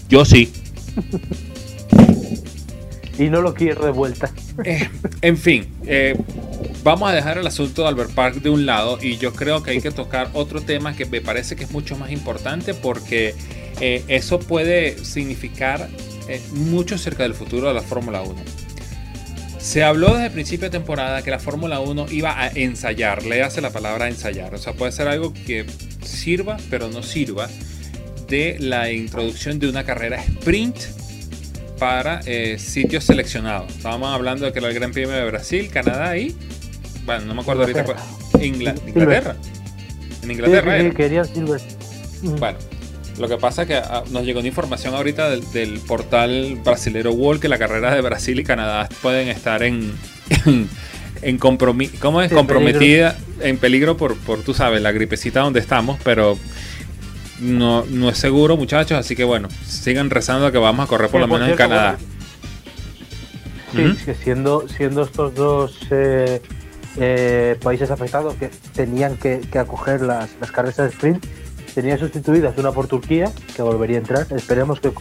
Yo 0.09 0.25
sí. 0.25 0.51
y 3.19 3.25
no 3.25 3.41
lo 3.41 3.55
quiero 3.55 3.85
de 3.85 3.91
vuelta. 3.91 4.31
Eh, 4.65 4.89
en 5.21 5.37
fin, 5.37 5.69
eh, 5.87 6.17
vamos 6.83 7.11
a 7.11 7.13
dejar 7.13 7.37
el 7.37 7.47
asunto 7.47 7.83
de 7.83 7.89
Albert 7.89 8.13
Park 8.13 8.37
de 8.37 8.49
un 8.49 8.65
lado 8.65 8.99
y 9.01 9.19
yo 9.19 9.35
creo 9.35 9.63
que 9.63 9.73
hay 9.73 9.81
que 9.83 9.91
tocar 9.91 10.31
otro 10.33 10.63
tema 10.63 10.97
que 10.97 11.05
me 11.05 11.21
parece 11.21 11.57
que 11.57 11.65
es 11.65 11.71
mucho 11.73 11.95
más 11.97 12.11
importante 12.11 12.73
porque 12.73 13.35
eh, 13.81 14.03
eso 14.09 14.39
puede 14.39 15.05
significar 15.05 15.91
mucho 16.55 16.95
acerca 16.95 17.23
del 17.25 17.35
futuro 17.35 17.69
de 17.69 17.75
la 17.75 17.83
Fórmula 17.83 18.23
1. 18.23 18.35
Se 19.59 19.85
habló 19.85 20.15
desde 20.15 20.27
el 20.27 20.33
principio 20.33 20.69
de 20.69 20.79
temporada 20.79 21.23
que 21.23 21.31
la 21.31 21.39
Fórmula 21.39 21.81
1 21.81 22.07
iba 22.11 22.41
a 22.41 22.49
ensayar, 22.49 23.25
le 23.25 23.43
hace 23.43 23.61
la 23.61 23.71
palabra 23.71 24.09
ensayar, 24.09 24.55
o 24.55 24.59
sea, 24.59 24.73
puede 24.73 24.91
ser 24.91 25.07
algo 25.07 25.35
que 25.35 25.67
sirva 26.03 26.57
pero 26.71 26.89
no 26.89 27.03
sirva 27.03 27.49
de 28.27 28.57
la 28.59 28.91
introducción 28.91 29.59
de 29.59 29.69
una 29.69 29.85
carrera 29.85 30.17
sprint 30.17 30.77
para 31.79 32.21
eh, 32.27 32.59
sitios 32.59 33.05
seleccionados. 33.05 33.71
Estábamos 33.75 34.15
hablando 34.15 34.47
de 34.47 34.53
que 34.53 34.59
era 34.59 34.69
el 34.69 34.75
Gran 34.75 34.93
Premio 34.93 35.15
de 35.15 35.25
Brasil, 35.25 35.71
Canadá 35.73 36.17
y. 36.17 36.35
Bueno, 37.05 37.27
no 37.27 37.35
me 37.35 37.43
acuerdo 37.43 37.63
ahorita 37.63 37.85
cuál. 37.85 37.97
Inglaterra. 38.41 39.37
En 40.23 40.31
Inglaterra. 40.31 40.79
Bueno, 42.23 42.59
lo 43.19 43.29
que 43.29 43.37
pasa 43.37 43.63
es 43.63 43.69
que 43.69 43.77
ah, 43.77 44.05
nos 44.11 44.25
llegó 44.25 44.41
una 44.41 44.49
información 44.49 44.95
ahorita 44.95 45.31
del, 45.31 45.81
portal 45.87 46.59
brasilero 46.65 47.13
Wall 47.13 47.41
que 47.41 47.49
la 47.49 47.59
carrera 47.59 47.95
de 47.95 48.01
Brasil 48.01 48.39
y 48.41 48.45
Canadá 48.45 48.89
pueden 49.03 49.29
estar 49.29 49.63
en. 49.63 49.93
en, 51.23 51.39
¿Cómo 51.39 52.23
es? 52.23 52.33
Comprometida, 52.33 53.17
en 53.41 53.59
peligro 53.59 53.97
por, 53.97 54.17
por, 54.19 54.43
tú 54.43 54.53
sabes, 54.53 54.83
la 54.83 54.93
gripecita 54.93 55.41
donde 55.41 55.61
estamos, 55.61 55.99
pero 56.05 56.39
no, 57.41 57.85
no 57.87 58.09
es 58.09 58.19
seguro, 58.19 58.57
muchachos. 58.57 58.99
Así 58.99 59.17
que 59.17 59.25
bueno, 59.25 59.49
sigan 59.65 60.11
rezando 60.11 60.51
que 60.53 60.59
vamos 60.59 60.85
a 60.85 60.89
correr 60.89 61.11
por 61.11 61.21
lo 61.21 61.29
menos 61.29 61.49
en 61.49 61.57
Canadá. 61.57 61.99
Sí, 63.73 63.97
que 64.05 64.15
siendo, 64.15 64.67
siendo 64.69 65.03
estos 65.03 65.35
dos 65.35 65.77
eh, 65.91 66.41
eh, 66.99 67.59
países 67.63 67.91
afectados 67.91 68.35
que 68.37 68.51
tenían 68.75 69.17
que, 69.17 69.41
acoger 69.59 70.01
las, 70.01 70.31
las, 70.41 70.51
carreras 70.51 70.77
de 70.77 70.87
sprint, 70.87 71.27
tenían 71.75 71.99
sustituidas 71.99 72.57
una 72.57 72.73
por 72.73 72.87
Turquía, 72.87 73.31
que 73.55 73.63
volvería 73.63 73.97
a 73.97 74.01
entrar. 74.01 74.27
Esperemos 74.31 74.81
que 74.81 74.93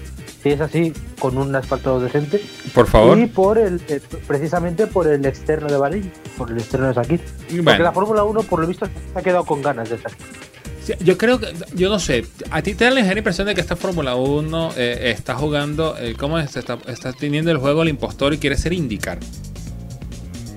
si 0.46 0.52
es 0.52 0.62
así, 0.62 0.94
con 1.20 1.40
un 1.40 1.56
asfalto 1.56 2.00
decente. 2.00 2.40
Por 2.74 2.86
favor. 2.86 3.18
Y 3.18 3.26
por 3.26 3.58
el, 3.58 3.82
eh, 3.88 4.00
precisamente 4.28 4.86
por 4.86 5.08
el 5.08 5.26
externo 5.26 5.68
de 5.68 5.78
Bahrein, 5.78 6.12
por 6.38 6.52
el 6.52 6.58
externo 6.58 6.88
de 6.88 6.94
Sakir. 6.94 7.22
Porque 7.64 7.82
la 7.82 7.92
Fórmula 7.92 8.24
1, 8.24 8.44
por 8.44 8.60
lo 8.60 8.68
visto, 8.68 8.86
se 8.86 8.92
ha 9.20 9.24
quedado 9.24 9.44
con 9.44 9.64
ganas 9.64 9.90
de 9.90 9.98
Sakir. 9.98 10.55
Yo 11.00 11.18
creo 11.18 11.40
que, 11.40 11.52
yo 11.74 11.90
no 11.90 12.00
sé, 12.00 12.26
a 12.52 12.62
ti 12.62 12.76
te 12.76 12.86
da 12.86 12.92
la 12.92 13.02
impresión 13.18 13.48
de 13.48 13.56
que 13.56 13.62
esta 13.62 13.76
Fórmula 13.76 14.16
1 14.16 14.74
eh, 14.78 15.14
está 15.16 15.36
jugando, 15.36 15.98
eh, 15.98 16.16
¿cómo 16.18 16.38
es? 16.38 16.56
Está, 16.56 16.78
está, 16.88 17.12
teniendo 17.14 17.52
el 17.52 17.58
juego 17.58 17.84
el 17.84 17.90
impostor 17.90 18.34
y 18.34 18.38
quiere 18.38 18.58
ser 18.58 18.74
indicar. 18.74 19.20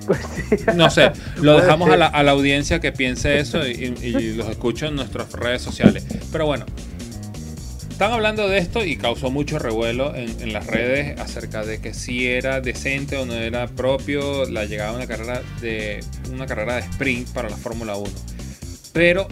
Pues 0.05 0.75
no 0.75 0.89
sé, 0.89 1.11
lo 1.41 1.59
dejamos 1.59 1.89
a 1.89 1.97
la, 1.97 2.07
a 2.07 2.23
la, 2.23 2.31
audiencia 2.31 2.79
que 2.79 2.91
piense 2.91 3.39
eso 3.39 3.67
y, 3.67 4.33
los 4.33 4.47
escucho 4.49 4.87
en 4.87 4.95
nuestras 4.95 5.31
redes 5.33 5.61
sociales. 5.61 6.03
Pero 6.31 6.45
bueno, 6.45 6.65
están 7.89 8.11
hablando 8.11 8.47
de 8.47 8.57
esto 8.57 8.83
y 8.83 8.97
causó 8.97 9.29
mucho 9.29 9.59
revuelo 9.59 10.15
en, 10.15 10.41
en, 10.41 10.53
las 10.53 10.65
redes 10.65 11.19
acerca 11.19 11.63
de 11.63 11.79
que 11.79 11.93
si 11.93 12.27
era 12.27 12.59
decente 12.61 13.17
o 13.17 13.25
no 13.25 13.33
era 13.33 13.67
propio 13.67 14.49
la 14.49 14.65
llegada 14.65 14.91
de 14.91 14.97
una 14.97 15.07
carrera 15.07 15.41
de 15.61 16.03
una 16.31 16.45
carrera 16.47 16.75
de 16.75 16.81
sprint 16.81 17.29
para 17.29 17.49
la 17.49 17.57
Fórmula 17.57 17.95
1. 17.95 18.09
Pero 18.93 19.27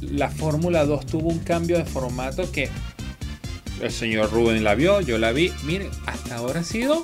la 0.00 0.30
Fórmula 0.30 0.84
2 0.84 1.06
tuvo 1.06 1.28
un 1.28 1.38
cambio 1.38 1.78
de 1.78 1.84
formato 1.84 2.50
que 2.52 2.68
el 3.82 3.90
señor 3.90 4.30
Rubén 4.32 4.64
la 4.64 4.74
vio, 4.74 5.00
yo 5.00 5.18
la 5.18 5.32
vi. 5.32 5.52
Miren, 5.64 5.90
hasta 6.06 6.36
ahora 6.36 6.60
ha 6.60 6.64
sido 6.64 7.02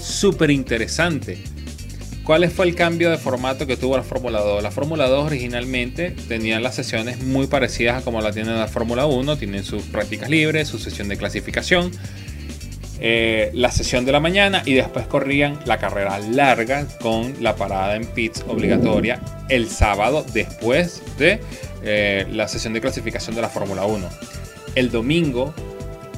súper 0.00 0.50
interesante. 0.50 1.42
¿Cuál 2.24 2.48
fue 2.50 2.66
el 2.66 2.74
cambio 2.74 3.10
de 3.10 3.18
formato 3.18 3.66
que 3.66 3.76
tuvo 3.76 3.98
la 3.98 4.02
Fórmula 4.02 4.40
2? 4.40 4.62
La 4.62 4.70
Fórmula 4.70 5.08
2 5.08 5.26
originalmente 5.26 6.10
tenía 6.26 6.58
las 6.58 6.74
sesiones 6.74 7.22
muy 7.22 7.46
parecidas 7.46 7.98
a 7.98 8.04
como 8.04 8.22
la 8.22 8.32
tiene 8.32 8.54
la 8.54 8.66
Fórmula 8.66 9.04
1. 9.04 9.36
Tienen 9.36 9.62
sus 9.62 9.82
prácticas 9.82 10.30
libres, 10.30 10.68
su 10.68 10.78
sesión 10.78 11.08
de 11.08 11.18
clasificación. 11.18 11.90
Eh, 13.06 13.50
la 13.52 13.70
sesión 13.70 14.06
de 14.06 14.12
la 14.12 14.20
mañana 14.20 14.62
y 14.64 14.72
después 14.72 15.06
corrían 15.06 15.58
la 15.66 15.76
carrera 15.76 16.18
larga 16.18 16.86
con 17.02 17.34
la 17.42 17.54
parada 17.54 17.96
en 17.96 18.06
pits 18.06 18.42
obligatoria 18.48 19.20
el 19.50 19.68
sábado 19.68 20.24
después 20.32 21.02
de 21.18 21.38
eh, 21.82 22.26
la 22.30 22.48
sesión 22.48 22.72
de 22.72 22.80
clasificación 22.80 23.36
de 23.36 23.42
la 23.42 23.50
Fórmula 23.50 23.84
1. 23.84 24.08
El 24.74 24.90
domingo 24.90 25.52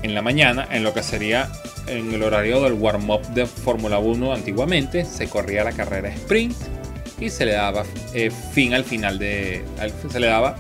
en 0.05 0.15
la 0.15 0.23
mañana, 0.23 0.69
en 0.71 0.85
lo 0.85 0.95
que 0.95 1.03
sería 1.03 1.51
en 1.89 2.15
el 2.15 2.23
horario 2.23 2.63
del 2.63 2.75
warm-up 2.75 3.23
de 3.35 3.47
Fórmula 3.47 3.99
1 3.99 4.33
antiguamente, 4.33 5.05
se 5.05 5.29
corría 5.29 5.65
la 5.65 5.73
carrera 5.73 6.09
sprint 6.11 6.57
y 7.19 7.31
se 7.31 7.47
le 7.47 7.55
daba 7.55 7.83
eh, 8.15 8.31
fin 8.31 8.75
al 8.75 8.85
final 8.85 9.19
de. 9.19 9.65
se 10.09 10.21
le 10.21 10.29
daba 10.29 10.55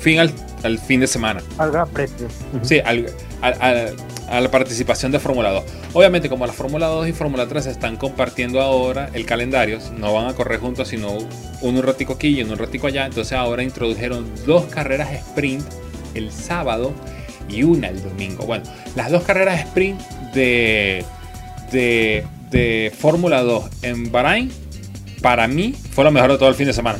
fin 0.00 0.20
al, 0.20 0.78
fin 0.78 1.00
de 1.00 1.06
semana. 1.06 1.42
Al 1.58 1.70
gran 1.70 1.88
precio. 1.90 2.28
Sí, 2.62 2.80
al, 2.80 3.12
a 4.28 4.40
la 4.40 4.50
participación 4.50 5.12
de 5.12 5.18
Fórmula 5.18 5.50
2. 5.50 5.64
Obviamente, 5.92 6.28
como 6.28 6.46
la 6.46 6.52
Fórmula 6.52 6.86
2 6.86 7.08
y 7.08 7.12
Fórmula 7.12 7.46
3 7.46 7.66
están 7.66 7.96
compartiendo 7.96 8.60
ahora 8.60 9.10
el 9.12 9.26
calendario, 9.26 9.78
no 9.98 10.12
van 10.12 10.26
a 10.26 10.34
correr 10.34 10.60
juntos, 10.60 10.88
sino 10.88 11.18
uno 11.60 11.78
un 11.78 11.82
ratico 11.82 12.14
aquí 12.14 12.28
y 12.28 12.42
uno 12.42 12.52
un 12.52 12.58
ratico 12.58 12.86
allá. 12.86 13.06
Entonces, 13.06 13.32
ahora 13.32 13.62
introdujeron 13.62 14.30
dos 14.46 14.66
carreras 14.66 15.12
sprint 15.12 15.64
el 16.14 16.30
sábado 16.30 16.92
y 17.48 17.62
una 17.62 17.88
el 17.88 18.02
domingo. 18.02 18.46
Bueno, 18.46 18.64
las 18.96 19.10
dos 19.10 19.22
carreras 19.24 19.60
sprint 19.60 20.00
de, 20.32 21.04
de, 21.70 22.24
de 22.50 22.92
Fórmula 22.96 23.42
2 23.42 23.64
en 23.82 24.10
Bahrein, 24.10 24.50
para 25.20 25.48
mí, 25.48 25.74
fue 25.92 26.04
lo 26.04 26.10
mejor 26.10 26.32
de 26.32 26.38
todo 26.38 26.48
el 26.48 26.54
fin 26.54 26.66
de 26.66 26.72
semana. 26.72 26.98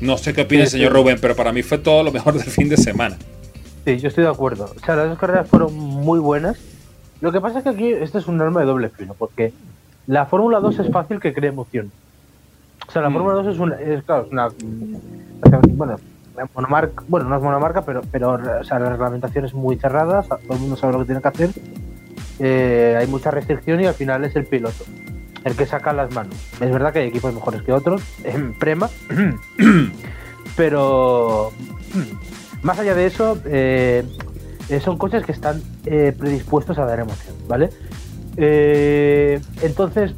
No 0.00 0.16
sé 0.16 0.32
qué 0.32 0.42
opina 0.42 0.62
el 0.62 0.70
señor 0.70 0.92
Rubén, 0.92 1.18
pero 1.20 1.34
para 1.34 1.52
mí 1.52 1.62
fue 1.62 1.78
todo 1.78 2.02
lo 2.02 2.12
mejor 2.12 2.34
del 2.34 2.48
fin 2.48 2.68
de 2.68 2.76
semana. 2.76 3.16
Sí, 3.88 3.96
yo 3.96 4.08
estoy 4.08 4.24
de 4.24 4.30
acuerdo. 4.30 4.66
O 4.76 4.84
sea, 4.84 4.96
las 4.96 5.08
dos 5.08 5.18
carreras 5.18 5.48
fueron 5.48 5.74
muy 5.74 6.18
buenas. 6.18 6.58
Lo 7.22 7.32
que 7.32 7.40
pasa 7.40 7.56
es 7.56 7.64
que 7.64 7.70
aquí 7.70 7.90
este 7.90 8.18
es 8.18 8.26
un 8.26 8.38
arma 8.38 8.60
de 8.60 8.66
doble 8.66 8.90
filo, 8.90 9.14
porque 9.18 9.54
la 10.06 10.26
Fórmula 10.26 10.60
2 10.60 10.80
es 10.80 10.92
fácil 10.92 11.20
que 11.20 11.32
cree 11.32 11.48
emoción. 11.48 11.90
O 12.86 12.92
sea, 12.92 13.00
la 13.00 13.08
mm. 13.08 13.14
Fórmula 13.14 13.36
2 13.36 13.46
es 13.46 13.58
una, 13.58 13.80
es, 13.80 14.02
claro, 14.02 14.26
es 14.26 14.30
una, 14.30 14.50
bueno, 15.72 15.96
monomarca, 16.54 17.02
bueno, 17.08 17.30
no 17.30 17.36
es 17.36 17.42
monomarca, 17.42 17.80
pero, 17.80 18.02
pero 18.12 18.34
o 18.60 18.64
sea, 18.64 18.78
la 18.78 18.90
reglamentación 18.90 19.46
es 19.46 19.54
muy 19.54 19.76
cerrada, 19.76 20.22
todo 20.22 20.38
el 20.50 20.60
mundo 20.60 20.76
sabe 20.76 20.92
lo 20.92 20.98
que 20.98 21.06
tiene 21.06 21.22
que 21.22 21.28
hacer, 21.28 21.50
eh, 22.40 22.94
hay 22.98 23.06
mucha 23.06 23.30
restricción 23.30 23.80
y 23.80 23.86
al 23.86 23.94
final 23.94 24.22
es 24.26 24.36
el 24.36 24.44
piloto 24.44 24.84
el 25.44 25.56
que 25.56 25.64
saca 25.64 25.94
las 25.94 26.12
manos. 26.12 26.34
Es 26.60 26.70
verdad 26.70 26.92
que 26.92 26.98
hay 26.98 27.08
equipos 27.08 27.32
mejores 27.32 27.62
que 27.62 27.72
otros, 27.72 28.02
en 28.22 28.52
Prema, 28.52 28.90
pero 30.56 31.52
más 32.62 32.78
allá 32.78 32.94
de 32.94 33.06
eso, 33.06 33.38
eh, 33.44 34.04
eh, 34.68 34.80
son 34.80 34.98
cosas 34.98 35.24
que 35.24 35.32
están 35.32 35.62
eh, 35.86 36.14
predispuestos 36.16 36.78
a 36.78 36.84
dar 36.84 37.00
emoción, 37.00 37.36
¿vale? 37.46 37.70
entonces, 38.40 40.12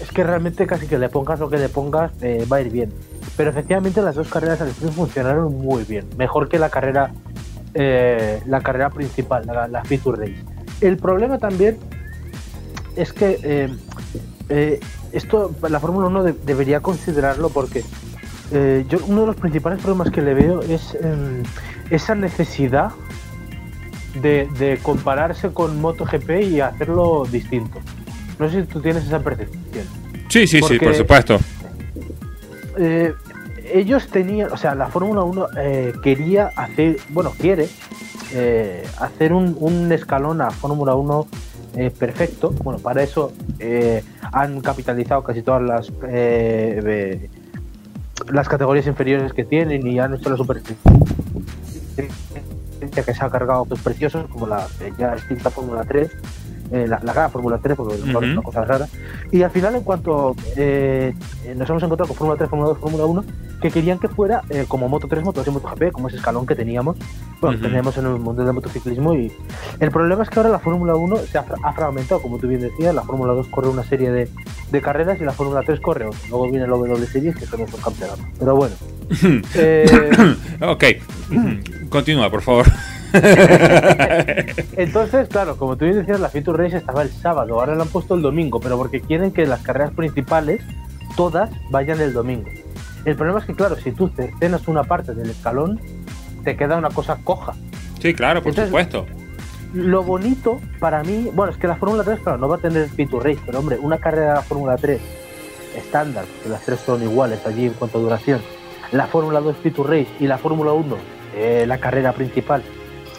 es 0.00 0.10
que 0.10 0.24
realmente 0.24 0.66
casi 0.66 0.88
que 0.88 0.98
le 0.98 1.08
pongas 1.08 1.38
lo 1.38 1.48
que 1.48 1.56
le 1.56 1.68
pongas 1.68 2.10
va 2.50 2.56
a 2.56 2.60
ir 2.60 2.72
bien. 2.72 2.92
Pero 3.36 3.50
efectivamente 3.50 4.02
las 4.02 4.16
dos 4.16 4.26
carreras 4.26 4.60
al 4.60 4.70
sprint 4.70 4.92
funcionaron 4.92 5.56
muy 5.56 5.84
bien, 5.84 6.04
mejor 6.16 6.48
que 6.48 6.58
la 6.58 6.68
carrera, 6.68 7.12
la 7.74 8.60
carrera 8.60 8.90
principal, 8.90 9.46
la, 9.46 9.68
la 9.68 9.84
Feature. 9.84 10.34
El 10.80 10.96
problema 10.96 11.38
también 11.38 11.78
es 12.96 13.12
que 13.12 13.70
esto 15.12 15.54
la 15.68 15.78
Fórmula 15.78 16.08
1 16.08 16.24
debería 16.44 16.80
considerarlo 16.80 17.50
porque 17.50 17.84
eh, 18.52 18.84
yo 18.88 18.98
uno 19.06 19.22
de 19.22 19.26
los 19.28 19.36
principales 19.36 19.80
problemas 19.80 20.10
que 20.10 20.22
le 20.22 20.34
veo 20.34 20.62
es 20.62 20.96
em, 21.00 21.42
esa 21.90 22.14
necesidad 22.14 22.90
de, 24.20 24.78
compararse 24.82 25.50
con 25.50 25.80
MotoGP 25.80 26.30
y 26.42 26.60
hacerlo 26.60 27.26
distinto. 27.30 27.78
No 28.38 28.48
sé 28.48 28.62
si 28.62 28.66
tú 28.66 28.80
tienes 28.80 29.04
esa 29.04 29.20
percepción. 29.20 29.84
Sí, 30.28 30.46
sí, 30.46 30.60
sí, 30.62 30.78
por 30.78 30.94
supuesto. 30.94 31.38
Eh, 32.78 33.12
ellos 33.72 34.06
tenían, 34.08 34.52
o 34.52 34.56
sea, 34.56 34.74
la 34.74 34.86
Fórmula 34.86 35.22
1 35.22 35.48
eh, 35.58 35.92
quería 36.02 36.50
hacer, 36.56 36.96
bueno, 37.10 37.32
quiere 37.38 37.68
hacer 39.00 39.32
un, 39.32 39.56
un, 39.58 39.90
escalón 39.92 40.40
a 40.40 40.50
Fórmula 40.50 40.94
1 40.94 41.26
perfecto. 41.98 42.50
Bueno, 42.62 42.78
para 42.78 43.02
eso 43.02 43.32
han 44.32 44.60
capitalizado 44.60 45.22
casi 45.22 45.42
todas 45.42 45.62
las 45.62 45.90
las 48.32 48.48
categorías 48.48 48.86
inferiores 48.86 49.32
que 49.32 49.44
tienen 49.44 49.86
y 49.86 49.98
han 49.98 50.14
hecho 50.14 50.30
la 50.30 50.36
super 50.36 50.62
que 53.04 53.14
se 53.14 53.24
ha 53.24 53.30
cargado 53.30 53.64
pues 53.64 53.80
preciosos 53.80 54.26
como 54.28 54.46
la 54.46 54.66
ya 54.98 55.14
extinta 55.14 55.50
Fórmula 55.50 55.84
3 55.84 56.10
eh, 56.70 56.86
la, 56.88 57.00
la 57.02 57.28
Fórmula 57.28 57.58
3 57.62 57.76
porque 57.76 57.94
es 57.94 58.02
una 58.02 58.42
cosa 58.42 58.64
rara. 58.64 58.88
Y 59.30 59.42
al 59.42 59.50
final 59.50 59.76
en 59.76 59.82
cuanto 59.82 60.34
eh, 60.56 61.14
nos 61.56 61.68
hemos 61.68 61.82
encontrado 61.82 62.08
con 62.08 62.16
Fórmula 62.16 62.36
3, 62.38 62.50
Fórmula 62.50 62.68
2, 62.70 62.78
Fórmula 62.78 63.04
1 63.04 63.24
que 63.60 63.70
querían 63.70 63.98
que 63.98 64.08
fuera 64.08 64.42
eh, 64.50 64.66
como 64.68 64.88
Moto 64.88 65.08
3, 65.08 65.24
Moto 65.24 65.40
2 65.40 65.48
y 65.48 65.50
Moto 65.50 65.68
GP 65.68 65.92
como 65.92 66.08
ese 66.08 66.18
escalón 66.18 66.46
que 66.46 66.54
teníamos 66.54 66.96
bueno, 67.40 67.60
teníamos 67.60 67.96
en 67.98 68.06
el 68.06 68.18
mundo 68.18 68.44
del 68.44 68.52
motociclismo 68.52 69.14
y 69.14 69.32
el 69.80 69.90
problema 69.90 70.22
es 70.22 70.30
que 70.30 70.38
ahora 70.38 70.50
la 70.50 70.58
Fórmula 70.58 70.94
1 70.94 71.16
se 71.18 71.38
ha, 71.38 71.44
fragmentado 71.72 72.20
como 72.20 72.38
tú 72.38 72.48
bien 72.48 72.60
decías, 72.60 72.94
la 72.94 73.02
Fórmula 73.02 73.32
2 73.34 73.46
corre 73.48 73.68
una 73.68 73.84
serie 73.84 74.10
de, 74.10 74.28
de 74.70 74.82
carreras 74.82 75.20
y 75.20 75.24
la 75.24 75.32
Fórmula 75.32 75.62
3 75.62 75.80
corre 75.80 76.06
otra, 76.06 76.18
luego 76.30 76.44
viene 76.50 76.64
el 76.64 76.70
W 76.70 77.06
Series 77.06 77.36
que 77.36 77.46
son 77.46 77.62
otros 77.62 77.80
campeonatos, 77.82 78.24
pero 78.38 78.56
bueno 78.56 78.74
ok, 80.72 80.84
continúa 81.90 82.30
por 82.30 82.42
favor 82.42 82.66
Entonces, 84.76 85.28
claro, 85.28 85.56
como 85.56 85.76
tú 85.76 85.84
bien 85.84 85.98
decías, 85.98 86.20
la 86.20 86.28
Feature 86.28 86.64
Race 86.64 86.76
estaba 86.76 87.02
el 87.02 87.10
sábado, 87.10 87.54
ahora 87.60 87.74
la 87.74 87.82
han 87.84 87.88
puesto 87.88 88.14
el 88.14 88.22
domingo, 88.22 88.60
pero 88.60 88.76
porque 88.76 89.00
quieren 89.00 89.32
que 89.32 89.46
las 89.46 89.60
carreras 89.62 89.92
principales 89.92 90.62
todas 91.16 91.50
vayan 91.70 92.00
el 92.00 92.12
domingo. 92.12 92.48
El 93.04 93.16
problema 93.16 93.38
es 93.40 93.46
que, 93.46 93.54
claro, 93.54 93.76
si 93.76 93.92
tú 93.92 94.10
cenas 94.40 94.66
una 94.68 94.84
parte 94.84 95.14
del 95.14 95.30
escalón, 95.30 95.80
te 96.44 96.56
queda 96.56 96.76
una 96.76 96.90
cosa 96.90 97.18
coja. 97.22 97.54
Sí, 98.00 98.14
claro, 98.14 98.42
por 98.42 98.54
supuesto. 98.54 99.06
Lo 99.72 100.02
bonito 100.02 100.60
para 100.80 101.02
mí, 101.02 101.30
bueno, 101.32 101.52
es 101.52 101.58
que 101.58 101.66
la 101.66 101.76
Fórmula 101.76 102.02
3, 102.02 102.20
claro, 102.20 102.38
no 102.38 102.48
va 102.48 102.56
a 102.56 102.58
tener 102.58 102.88
Feature 102.88 103.30
Race, 103.30 103.42
pero 103.44 103.58
hombre, 103.58 103.78
una 103.78 103.98
carrera 103.98 104.28
de 104.28 104.34
la 104.34 104.42
Fórmula 104.42 104.76
3 104.76 105.00
estándar, 105.76 106.24
que 106.42 106.48
las 106.48 106.64
tres 106.64 106.80
son 106.80 107.02
iguales 107.02 107.44
allí 107.46 107.66
en 107.66 107.74
cuanto 107.74 107.98
a 107.98 108.00
duración, 108.00 108.40
la 108.92 109.06
Fórmula 109.06 109.40
2 109.40 109.56
Feature 109.58 110.00
Race 110.00 110.12
y 110.18 110.26
la 110.26 110.38
Fórmula 110.38 110.72
1, 110.72 110.96
eh, 111.36 111.64
la 111.66 111.78
carrera 111.78 112.12
principal, 112.12 112.62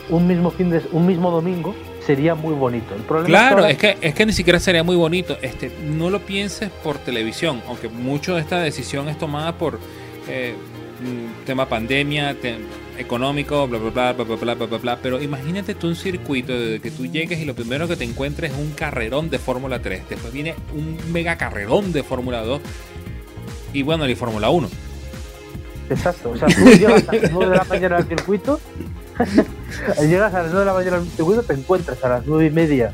un 0.09 0.27
mismo 0.27 0.51
fin 0.51 0.69
de, 0.69 0.81
un 0.91 1.05
mismo 1.05 1.31
domingo 1.31 1.75
sería 2.05 2.35
muy 2.35 2.53
bonito. 2.53 2.95
Claro, 3.25 3.65
es, 3.65 3.77
que, 3.77 3.97
es 3.99 4.13
que 4.13 4.25
ni 4.25 4.31
siquiera 4.31 4.59
sería 4.59 4.83
muy 4.83 4.95
bonito. 4.95 5.37
Este, 5.41 5.71
no 5.83 6.09
lo 6.09 6.21
pienses 6.21 6.69
por 6.69 6.97
televisión, 6.97 7.61
aunque 7.67 7.89
mucho 7.89 8.35
de 8.35 8.41
esta 8.41 8.59
decisión 8.59 9.09
es 9.09 9.17
tomada 9.17 9.57
por 9.57 9.79
eh, 10.29 10.55
mm, 11.01 11.45
tema 11.45 11.67
pandemia, 11.67 12.35
económico, 12.97 13.67
bla 13.67 13.77
bla 13.77 13.89
bla, 13.89 14.13
bla 14.13 14.23
bla 14.23 14.53
bla 14.55 14.65
bla 14.65 14.77
bla 14.77 14.99
Pero 15.01 15.21
imagínate 15.21 15.75
tú 15.75 15.87
un 15.87 15.95
circuito 15.95 16.57
de 16.57 16.79
que 16.79 16.91
tú 16.91 17.05
llegues 17.05 17.39
y 17.39 17.45
lo 17.45 17.53
primero 17.53 17.87
que 17.87 17.95
te 17.95 18.05
encuentres 18.05 18.51
es 18.53 18.57
un 18.57 18.71
carrerón 18.71 19.29
de 19.29 19.37
Fórmula 19.37 19.81
3. 19.81 20.03
Después 20.09 20.31
viene 20.31 20.55
un 20.73 20.97
mega 21.11 21.37
carrerón 21.37 21.91
de 21.91 22.03
Fórmula 22.03 22.41
2 22.41 22.61
y 23.73 23.83
bueno, 23.83 24.07
y 24.07 24.15
Fórmula 24.15 24.49
1. 24.49 24.69
Exacto, 25.89 26.31
o 26.31 26.37
sea, 26.37 26.47
tú 26.47 26.65
llegas 26.65 27.07
a 27.07 27.13
las 27.13 27.31
la 27.31 27.65
mañana 27.65 27.97
al 27.97 28.07
circuito 28.07 28.59
Llegas 30.01 30.33
a 30.33 30.43
las 30.43 30.51
9 30.51 30.59
de 30.59 30.65
la 30.65 30.73
mañana 30.73 30.97
al 30.97 31.07
segundo, 31.07 31.43
te 31.43 31.53
encuentras 31.53 32.03
a 32.03 32.09
las 32.09 32.25
9 32.25 32.45
y 32.45 32.49
media 32.49 32.91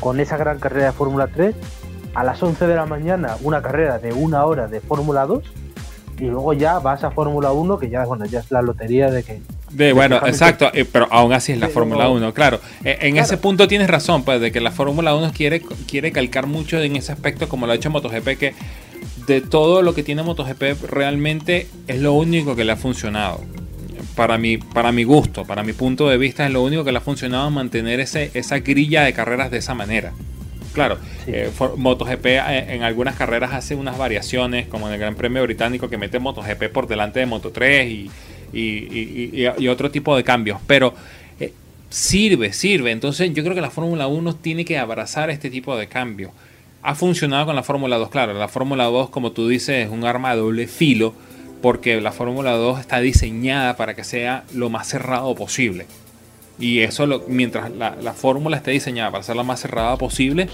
con 0.00 0.20
esa 0.20 0.36
gran 0.36 0.58
carrera 0.58 0.86
de 0.86 0.92
Fórmula 0.92 1.28
3, 1.28 1.54
a 2.14 2.24
las 2.24 2.42
11 2.42 2.66
de 2.66 2.74
la 2.74 2.86
mañana 2.86 3.36
una 3.42 3.62
carrera 3.62 3.98
de 3.98 4.12
una 4.12 4.44
hora 4.44 4.68
de 4.68 4.80
Fórmula 4.80 5.26
2 5.26 5.42
y 6.18 6.24
luego 6.24 6.52
ya 6.52 6.78
vas 6.78 7.04
a 7.04 7.10
Fórmula 7.10 7.52
1 7.52 7.78
que 7.78 7.88
ya 7.88 8.04
bueno 8.04 8.26
ya 8.26 8.40
es 8.40 8.50
la 8.50 8.62
lotería 8.62 9.10
de 9.10 9.22
que 9.22 9.40
de, 9.70 9.94
bueno, 9.94 10.16
exacto, 10.26 10.70
eh, 10.74 10.84
pero 10.84 11.08
aún 11.10 11.32
así 11.32 11.52
es 11.52 11.58
la 11.58 11.70
Fórmula 11.70 12.10
1, 12.10 12.34
claro. 12.34 12.60
Eh, 12.84 12.98
en 13.00 13.16
ese 13.16 13.38
punto 13.38 13.66
tienes 13.66 13.88
razón, 13.88 14.22
pues, 14.22 14.38
de 14.38 14.52
que 14.52 14.60
la 14.60 14.70
Fórmula 14.70 15.14
1 15.14 15.32
quiere, 15.32 15.62
quiere 15.88 16.12
calcar 16.12 16.46
mucho 16.46 16.78
en 16.78 16.94
ese 16.94 17.10
aspecto, 17.10 17.48
como 17.48 17.64
lo 17.64 17.72
ha 17.72 17.76
hecho 17.76 17.88
MotoGP, 17.88 18.36
que 18.36 18.54
de 19.26 19.40
todo 19.40 19.80
lo 19.80 19.94
que 19.94 20.02
tiene 20.02 20.22
MotoGP 20.22 20.90
realmente 20.90 21.68
es 21.86 22.00
lo 22.00 22.12
único 22.12 22.54
que 22.54 22.64
le 22.64 22.72
ha 22.72 22.76
funcionado 22.76 23.40
para 24.14 24.38
mi, 24.38 24.58
para 24.58 24.92
mi 24.92 25.04
gusto, 25.04 25.44
para 25.44 25.62
mi 25.62 25.72
punto 25.72 26.08
de 26.08 26.18
vista, 26.18 26.46
es 26.46 26.52
lo 26.52 26.62
único 26.62 26.84
que 26.84 26.92
le 26.92 26.98
ha 26.98 27.02
funcionado 27.02 27.50
mantener 27.50 28.00
ese, 28.00 28.30
esa 28.34 28.58
grilla 28.58 29.04
de 29.04 29.12
carreras 29.12 29.50
de 29.50 29.58
esa 29.58 29.74
manera. 29.74 30.12
Claro, 30.72 30.98
eh, 31.26 31.50
MotoGP 31.76 32.26
eh, 32.26 32.74
en 32.74 32.82
algunas 32.82 33.16
carreras 33.16 33.52
hace 33.52 33.74
unas 33.74 33.98
variaciones, 33.98 34.66
como 34.68 34.88
en 34.88 34.94
el 34.94 35.00
Gran 35.00 35.14
Premio 35.14 35.42
Británico, 35.42 35.88
que 35.88 35.98
mete 35.98 36.18
MotoGP 36.18 36.68
por 36.72 36.86
delante 36.86 37.20
de 37.20 37.26
Moto3 37.26 37.88
y, 37.88 38.10
y, 38.52 39.68
otro 39.68 39.90
tipo 39.90 40.16
de 40.16 40.24
cambios. 40.24 40.58
Pero 40.66 40.94
eh, 41.38 41.52
sirve, 41.90 42.52
sirve. 42.52 42.90
Entonces 42.90 43.32
yo 43.34 43.42
creo 43.42 43.54
que 43.54 43.60
la 43.60 43.70
Fórmula 43.70 44.06
1 44.06 44.36
tiene 44.36 44.64
que 44.64 44.78
abrazar 44.78 45.28
este 45.30 45.50
tipo 45.50 45.76
de 45.76 45.88
cambios. 45.88 46.32
Ha 46.82 46.94
funcionado 46.94 47.46
con 47.46 47.54
la 47.54 47.62
Fórmula 47.62 47.98
2, 47.98 48.08
claro. 48.10 48.32
La 48.32 48.48
Fórmula 48.48 48.84
2, 48.84 49.10
como 49.10 49.32
tú 49.32 49.48
dices, 49.48 49.86
es 49.86 49.90
un 49.90 50.04
arma 50.04 50.34
de 50.34 50.40
doble 50.40 50.66
filo 50.66 51.14
porque 51.62 52.00
la 52.00 52.12
Fórmula 52.12 52.52
2 52.52 52.80
está 52.80 53.00
diseñada 53.00 53.76
para 53.76 53.94
que 53.94 54.04
sea 54.04 54.44
lo 54.52 54.68
más 54.68 54.88
cerrado 54.88 55.34
posible. 55.34 55.86
Y 56.58 56.80
eso, 56.80 57.06
lo, 57.06 57.24
mientras 57.28 57.70
la, 57.70 58.12
fórmula 58.12 58.56
esté 58.56 58.72
diseñada 58.72 59.10
para 59.10 59.24
ser 59.24 59.36
la 59.36 59.42
más 59.42 59.60
cerrada 59.60 59.96
posible, 59.96 60.48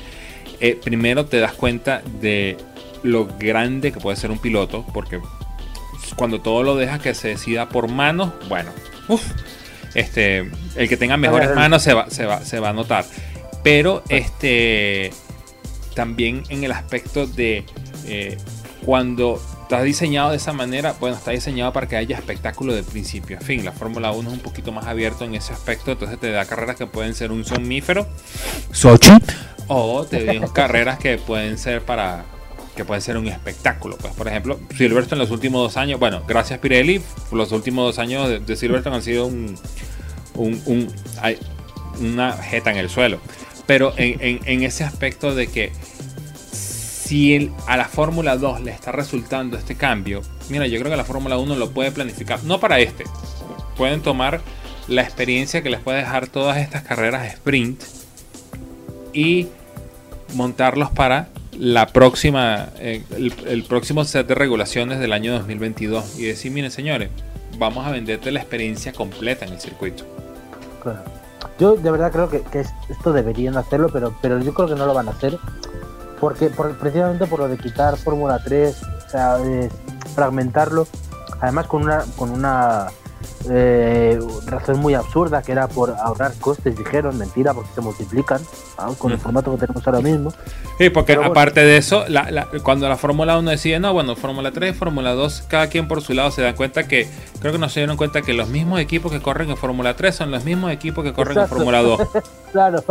eh, 0.60 0.78
primero 0.82 1.26
te 1.26 1.38
das 1.38 1.52
cuenta 1.52 2.02
de 2.20 2.56
lo 3.02 3.26
grande 3.38 3.92
que 3.92 4.00
puede 4.00 4.16
ser 4.16 4.30
un 4.30 4.38
piloto, 4.38 4.86
porque 4.94 5.20
cuando 6.16 6.40
todo 6.40 6.62
lo 6.62 6.76
dejas 6.76 7.00
que 7.00 7.14
se 7.14 7.28
decida 7.28 7.68
por 7.68 7.88
manos, 7.88 8.32
bueno, 8.48 8.70
este, 9.94 10.50
el 10.76 10.88
que 10.88 10.96
tenga 10.96 11.16
mejores 11.16 11.54
manos 11.54 11.82
se 11.82 11.94
va, 11.94 12.10
se 12.10 12.24
va, 12.26 12.44
se 12.44 12.60
va 12.60 12.70
a 12.70 12.72
notar. 12.72 13.04
Pero 13.62 14.02
este, 14.08 15.10
también 15.94 16.44
en 16.48 16.64
el 16.64 16.72
aspecto 16.72 17.26
de 17.26 17.64
eh, 18.06 18.38
cuando 18.84 19.40
está 19.68 19.82
diseñado 19.82 20.30
de 20.30 20.38
esa 20.38 20.54
manera, 20.54 20.94
bueno, 20.98 21.14
está 21.14 21.32
diseñado 21.32 21.74
para 21.74 21.86
que 21.86 21.94
haya 21.94 22.16
espectáculo 22.16 22.72
de 22.72 22.82
principio 22.82 23.36
a 23.36 23.40
fin. 23.42 23.66
La 23.66 23.72
Fórmula 23.72 24.12
1 24.12 24.30
es 24.30 24.34
un 24.36 24.40
poquito 24.40 24.72
más 24.72 24.86
abierto 24.86 25.26
en 25.26 25.34
ese 25.34 25.52
aspecto, 25.52 25.92
entonces 25.92 26.18
te 26.18 26.30
da 26.30 26.46
carreras 26.46 26.76
que 26.76 26.86
pueden 26.86 27.14
ser 27.14 27.30
un 27.32 27.44
somnífero, 27.44 28.06
Sochi, 28.72 29.12
o 29.66 30.06
te 30.06 30.24
da 30.24 30.48
carreras 30.54 30.98
que 30.98 31.18
pueden 31.18 31.58
ser 31.58 31.82
para 31.82 32.24
que 32.76 32.86
pueden 32.86 33.02
ser 33.02 33.18
un 33.18 33.28
espectáculo. 33.28 33.98
Pues, 33.98 34.14
por 34.14 34.26
ejemplo, 34.26 34.58
Silverstone 34.74 35.20
en 35.20 35.28
los 35.28 35.30
últimos 35.30 35.60
dos 35.60 35.76
años, 35.76 36.00
bueno, 36.00 36.22
gracias 36.26 36.60
Pirelli, 36.60 37.02
los 37.30 37.52
últimos 37.52 37.84
dos 37.84 37.98
años 37.98 38.46
de, 38.46 38.56
Silverstone 38.56 38.96
han 38.96 39.02
sido 39.02 39.26
un, 39.26 39.54
un, 40.34 40.88
una 42.00 42.32
jeta 42.32 42.70
en 42.70 42.78
el 42.78 42.88
suelo. 42.88 43.20
Pero 43.66 43.92
en, 43.98 44.40
en 44.46 44.62
ese 44.62 44.84
aspecto 44.84 45.34
de 45.34 45.46
que 45.48 45.72
si 47.08 47.50
a 47.66 47.78
la 47.78 47.86
Fórmula 47.86 48.36
2 48.36 48.60
le 48.60 48.70
está 48.70 48.92
resultando 48.92 49.56
este 49.56 49.76
cambio, 49.76 50.20
mira, 50.50 50.66
yo 50.66 50.78
creo 50.78 50.90
que 50.90 50.96
la 50.98 51.06
Fórmula 51.06 51.38
1 51.38 51.56
lo 51.56 51.70
puede 51.70 51.90
planificar, 51.90 52.44
no 52.44 52.60
para 52.60 52.80
este, 52.80 53.04
pueden 53.78 54.02
tomar 54.02 54.42
la 54.88 55.00
experiencia 55.00 55.62
que 55.62 55.70
les 55.70 55.80
puede 55.80 56.00
dejar 56.00 56.26
todas 56.26 56.58
estas 56.58 56.82
carreras 56.82 57.26
sprint 57.32 57.82
y 59.14 59.48
montarlos 60.34 60.90
para 60.90 61.28
la 61.52 61.86
próxima, 61.86 62.68
eh, 62.76 63.02
el, 63.16 63.64
próximo 63.64 64.04
set 64.04 64.26
de 64.26 64.34
regulaciones 64.34 64.98
del 64.98 65.14
año 65.14 65.32
2022 65.32 66.18
y 66.18 66.24
decir, 66.24 66.52
miren 66.52 66.70
señores, 66.70 67.08
vamos 67.56 67.86
a 67.86 67.90
venderte 67.90 68.30
la 68.32 68.40
experiencia 68.40 68.92
completa 68.92 69.46
en 69.46 69.54
el 69.54 69.60
circuito. 69.60 70.04
Yo 71.58 71.74
de 71.74 71.90
verdad 71.90 72.12
creo 72.12 72.28
que, 72.28 72.42
esto 72.90 73.14
deberían 73.14 73.56
hacerlo, 73.56 73.88
pero, 73.90 74.14
pero 74.20 74.38
yo 74.42 74.52
creo 74.52 74.68
que 74.68 74.74
no 74.74 74.84
lo 74.84 74.92
van 74.92 75.08
a 75.08 75.12
hacer 75.12 75.38
porque 76.20 76.50
precisamente 76.50 77.26
por 77.26 77.40
lo 77.40 77.48
de 77.48 77.58
quitar 77.58 77.96
Fórmula 77.96 78.40
3, 78.44 78.82
o 79.06 79.10
sea, 79.10 79.36
fragmentarlo, 80.14 80.86
además 81.40 81.66
con 81.66 81.82
una 81.84 82.04
con 82.16 82.30
una 82.30 82.88
eh, 83.50 84.18
razón 84.46 84.80
muy 84.80 84.94
absurda 84.94 85.42
que 85.42 85.52
era 85.52 85.68
por 85.68 85.90
ahorrar 85.90 86.34
costes, 86.40 86.76
dijeron, 86.76 87.16
mentira, 87.18 87.54
porque 87.54 87.70
se 87.74 87.80
multiplican 87.80 88.40
con 88.98 89.12
el 89.12 89.18
formato 89.18 89.52
que 89.52 89.58
tenemos 89.58 89.86
ahora 89.86 90.00
mismo. 90.00 90.32
Sí, 90.76 90.90
porque 90.90 91.14
aparte 91.14 91.60
de 91.64 91.76
eso, 91.76 92.04
cuando 92.62 92.88
la 92.88 92.96
Fórmula 92.96 93.38
1 93.38 93.50
decide, 93.50 93.80
no, 93.80 93.92
bueno, 93.92 94.16
Fórmula 94.16 94.52
3, 94.52 94.76
Fórmula 94.76 95.14
2, 95.14 95.44
cada 95.48 95.68
quien 95.68 95.88
por 95.88 96.02
su 96.02 96.14
lado 96.14 96.30
se 96.30 96.42
dan 96.42 96.54
cuenta 96.54 96.86
que, 96.86 97.08
creo 97.40 97.52
que 97.52 97.58
no 97.58 97.68
se 97.68 97.80
dieron 97.80 97.96
cuenta 97.96 98.22
que 98.22 98.34
los 98.34 98.48
mismos 98.48 98.80
equipos 98.80 99.10
que 99.10 99.20
corren 99.20 99.50
en 99.50 99.56
Fórmula 99.56 99.94
3 99.94 100.14
son 100.14 100.30
los 100.30 100.44
mismos 100.44 100.70
equipos 100.70 101.04
que 101.04 101.12
corren 101.12 101.38
en 101.38 101.48
Fórmula 101.48 101.82
2. 101.82 102.00
claro. 102.52 102.84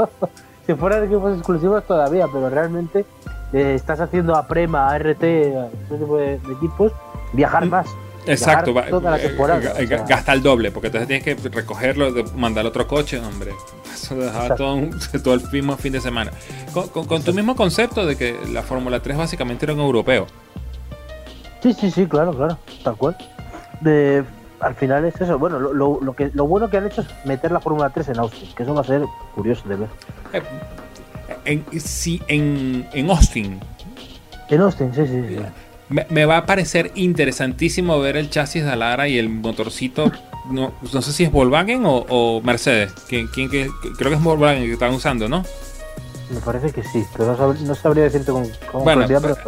Si 0.68 0.74
fueran 0.76 1.06
equipos 1.06 1.34
exclusivos 1.34 1.84
todavía, 1.88 2.28
pero 2.32 2.50
realmente 2.50 3.06
eh, 3.54 3.74
estás 3.76 4.02
haciendo 4.02 4.36
a 4.36 4.48
Prema, 4.48 4.90
a 4.90 5.00
RT, 5.00 5.24
a 5.24 5.68
este 5.68 5.98
tipo 5.98 6.18
de, 6.18 6.34
equipos, 6.36 6.92
viajar 7.32 7.66
mm, 7.66 7.70
más. 7.70 7.88
Exacto, 8.26 8.74
toda 8.90 9.12
la 9.12 9.18
eh, 9.18 9.28
temporada, 9.30 9.74
eh, 9.80 9.86
gasta 9.86 10.34
el 10.34 10.44
doble, 10.44 10.72
porque 10.72 10.88
entonces 10.88 11.08
tienes 11.08 11.24
que 11.24 11.50
recogerlo, 11.50 12.12
mandar 12.36 12.66
otro 12.66 12.86
coche, 12.86 13.18
hombre. 13.20 13.54
Eso 13.94 14.16
dejaba 14.16 14.56
todo, 14.56 14.78
todo, 15.24 15.34
el 15.36 15.50
mismo 15.50 15.78
fin 15.78 15.94
de 15.94 16.02
semana. 16.02 16.32
Con, 16.74 17.24
tu 17.24 17.34
mismo 17.34 17.56
concepto 17.56 18.06
de 18.06 18.18
que 18.18 18.38
la 18.52 18.62
Fórmula 18.62 19.00
3 19.00 19.18
básicamente 19.18 19.66
era 19.66 19.74
un 19.74 19.80
europeo. 19.80 20.28
Sí, 21.64 21.74
sí, 21.74 21.90
sí, 21.90 22.06
claro, 22.06 22.34
claro, 22.36 22.58
tal 22.84 22.98
cual. 22.98 23.18
De, 23.80 24.26
al 24.60 24.76
final 24.76 25.06
es 25.06 25.20
eso. 25.20 25.38
Bueno, 25.38 25.60
lo, 25.60 26.00
lo, 26.02 26.16
que, 26.16 26.32
lo 26.34 26.48
bueno 26.48 26.70
que 26.70 26.78
han 26.78 26.88
hecho 26.88 27.02
es 27.02 27.08
meter 27.26 27.52
la 27.52 27.60
Fórmula 27.60 27.90
3 27.90 28.10
en 28.10 28.20
Austin, 28.20 28.50
que 28.56 28.64
eso 28.64 28.74
va 28.74 28.82
a 28.82 28.86
ser 28.86 29.04
curioso 29.36 29.68
de 29.68 29.76
ver. 29.76 29.90
Eh, 30.34 30.42
en, 31.46 31.66
sí, 31.80 32.22
en, 32.28 32.88
en, 32.94 33.10
Austin. 33.10 33.60
En 34.50 34.62
Austin, 34.62 34.94
sí, 34.94 35.06
sí. 35.08 35.24
sí. 35.28 35.38
Me, 36.10 36.26
va 36.26 36.38
a 36.38 36.46
parecer 36.46 36.92
interesantísimo 36.96 38.00
ver 38.00 38.18
el 38.18 38.30
chasis 38.30 38.64
de 38.64 38.72
Alara 38.72 39.08
y 39.08 39.18
el 39.18 39.30
motorcito. 39.30 40.12
No, 40.50 40.74
no 40.94 41.02
sé 41.02 41.14
si 41.14 41.24
es 41.24 41.32
Volkswagen 41.32 41.86
o, 41.86 42.06
o 42.10 42.42
Mercedes. 42.42 42.94
¿Quién, 43.08 43.28
quién, 43.28 43.48
creo 43.50 43.70
que 44.10 44.16
es 44.16 44.24
Volkswagen 44.24 44.64
que 44.64 44.74
están 44.74 44.94
usando, 44.94 45.30
¿no? 45.30 45.44
Me 46.30 46.42
parece 46.42 46.72
que 46.72 46.84
sí, 46.84 47.06
pero 47.16 47.56
no, 47.62 47.76
sabría 47.76 48.04
decirte 48.04 48.34
con, 48.34 48.46
bueno, 48.84 49.06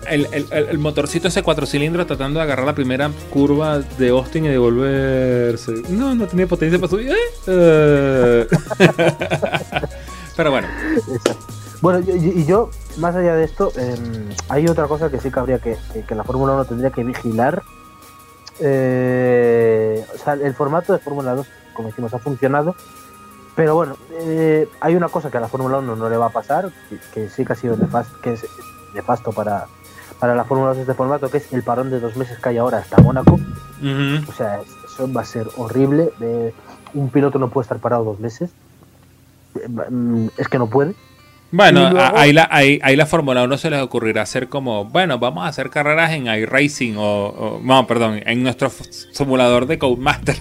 el, 0.08 0.28
el, 0.32 0.48
el, 0.52 0.78
motorcito 0.78 1.28
ese 1.28 1.44
cuatro 1.44 1.66
cilindros 1.66 2.08
tratando 2.08 2.40
de 2.40 2.44
agarrar 2.44 2.66
la 2.66 2.74
primera 2.74 3.12
curva 3.32 3.80
de 3.80 4.10
Austin 4.10 4.46
y 4.46 4.48
devolverse. 4.48 5.74
No, 5.90 6.16
no 6.16 6.26
tenía 6.26 6.48
potencia 6.48 6.80
para 6.80 6.90
subir. 6.90 7.12
¿eh? 7.12 7.18
pero 10.38 10.52
bueno. 10.52 10.70
Bueno, 11.82 12.00
y, 12.00 12.46
yo, 12.46 12.70
más 12.98 13.14
allá 13.14 13.36
de 13.36 13.44
esto, 13.44 13.74
em, 13.76 14.30
hay 14.48 14.66
otra 14.68 14.88
cosa 14.88 15.10
que 15.10 15.20
sí 15.20 15.32
que 15.32 15.40
habría 15.40 15.60
que, 15.60 15.76
que, 16.08 16.16
la 16.16 16.24
Fórmula 16.24 16.54
1 16.54 16.66
tendría 16.66 16.92
que 16.92 17.04
vigilar. 17.04 17.62
Eh, 18.62 20.06
o 20.16 20.18
sea, 20.18 20.34
el 20.34 20.54
formato 20.54 20.94
de 20.94 21.00
Fórmula 21.00 21.36
2, 21.36 21.48
como 21.74 21.90
decimos, 21.90 22.14
ha 22.14 22.20
funcionado 22.20 22.74
pero 23.60 23.76
bueno, 23.76 23.98
eh, 24.14 24.70
hay 24.80 24.96
una 24.96 25.10
cosa 25.10 25.30
que 25.30 25.36
a 25.36 25.42
la 25.42 25.50
Fórmula 25.50 25.80
1 25.80 25.98
no 25.98 26.10
le 26.10 26.16
va 26.16 26.28
a 26.28 26.30
pasar, 26.30 26.72
que, 27.14 27.28
sí 27.28 27.44
que 27.44 27.52
ha 27.52 27.56
sido 27.58 27.76
nefasto, 27.76 28.18
que 28.22 28.32
es 28.32 28.46
nefasto 28.96 29.34
para, 29.34 29.66
para 30.18 30.34
la 30.34 30.46
Fórmula 30.46 30.70
2 30.70 30.78
de 30.78 30.84
este 30.84 30.94
formato, 30.94 31.30
que 31.30 31.40
es 31.40 31.52
el 31.52 31.62
parón 31.62 31.92
de 31.92 32.00
dos 32.00 32.16
meses 32.16 32.40
que 32.40 32.48
hay 32.48 32.58
ahora 32.58 32.78
hasta 32.78 33.02
Mónaco. 33.02 33.38
O 34.30 34.32
sea, 34.32 34.62
eso 34.62 35.12
va 35.12 35.24
a 35.24 35.26
ser 35.26 35.50
horrible. 35.58 36.10
un 36.94 37.10
piloto 37.10 37.38
no 37.38 37.50
puede 37.50 37.64
estar 37.64 37.80
parado 37.80 38.06
dos 38.06 38.22
meses. 38.22 38.50
Es 40.38 40.48
que 40.48 40.58
no 40.58 40.68
puede. 40.68 40.96
Bueno, 41.52 41.92
ahí, 42.16 42.32
la, 42.32 42.48
ahí, 42.50 42.96
la 42.96 43.06
Fórmula 43.08 43.44
1 43.44 43.58
se 43.58 43.72
les 43.72 43.82
ocurrirá 43.82 44.22
hacer 44.22 44.48
como, 44.48 44.86
bueno, 44.86 45.20
vamos 45.20 45.44
a 45.44 45.48
hacer 45.48 45.70
carreras 45.70 46.14
en 46.14 46.28
iRacing 46.28 46.96
o, 46.96 47.04
o 47.04 47.60
no, 47.62 47.86
perdón, 47.88 48.22
en 48.26 48.42
nuestro 48.42 48.70
simulador 48.70 49.66
de 49.66 49.78
Codemaster. 49.78 50.38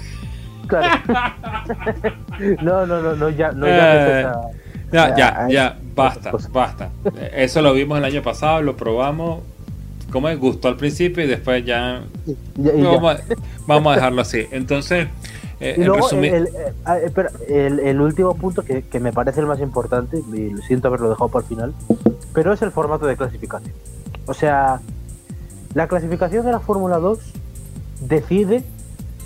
no, 2.62 2.86
no, 2.86 3.02
no, 3.02 3.16
no, 3.16 3.30
ya, 3.30 3.52
no, 3.52 3.66
ya, 3.66 4.42
ya, 4.92 5.16
ya, 5.16 5.48
ya, 5.48 5.78
basta, 5.94 6.32
basta. 6.50 6.90
Eso 7.32 7.62
lo 7.62 7.72
vimos 7.72 7.98
el 7.98 8.04
año 8.04 8.22
pasado, 8.22 8.62
lo 8.62 8.76
probamos. 8.76 9.40
Como 10.10 10.28
es, 10.30 10.38
gustó 10.38 10.68
al 10.68 10.76
principio 10.76 11.24
y 11.24 11.26
después 11.26 11.64
ya. 11.64 12.02
vamos, 13.66 13.92
a, 13.92 13.94
dejarlo 13.94 14.22
así. 14.22 14.46
Entonces, 14.50 15.08
eh, 15.60 15.74
el, 15.76 16.48
ah, 16.84 16.98
el, 17.48 17.80
el, 17.80 18.00
último 18.00 18.34
punto 18.34 18.62
que, 18.62 18.82
que, 18.82 19.00
me 19.00 19.12
parece 19.12 19.40
el 19.40 19.46
más 19.46 19.60
importante, 19.60 20.18
y 20.18 20.54
siento 20.66 20.88
haberlo 20.88 21.10
dejado 21.10 21.28
para 21.28 21.42
el 21.42 21.48
final, 21.48 21.74
pero 22.32 22.52
es 22.52 22.62
el 22.62 22.70
formato 22.70 23.06
de 23.06 23.16
clasificación. 23.16 23.74
O 24.26 24.34
sea, 24.34 24.80
la 25.74 25.88
clasificación 25.88 26.46
de 26.46 26.52
la 26.52 26.60
Fórmula 26.60 26.98
2 26.98 27.18
decide 28.00 28.64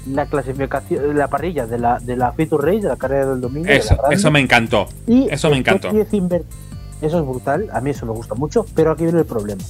la 0.06 0.26
clasificación, 0.26 1.16
la 1.16 1.28
parrilla 1.28 1.66
de 1.66 1.78
la, 1.78 1.98
de 1.98 2.16
la 2.16 2.32
Feature 2.32 2.66
Race, 2.66 2.82
de 2.82 2.88
la 2.88 2.96
carrera 2.96 3.26
del 3.26 3.40
domingo. 3.40 3.68
Eso, 3.68 3.96
eso 4.10 4.30
me 4.30 4.40
encantó. 4.40 4.88
Y 5.06 5.28
eso 5.28 5.50
me 5.50 5.56
encantó. 5.56 5.90
Eso 5.90 7.18
es 7.18 7.26
brutal, 7.26 7.68
a 7.72 7.80
mí 7.80 7.90
eso 7.90 8.06
me 8.06 8.12
gusta 8.12 8.34
mucho, 8.36 8.64
pero 8.74 8.92
aquí 8.92 9.04
viene 9.04 9.18
el 9.18 9.26
problema. 9.26 9.62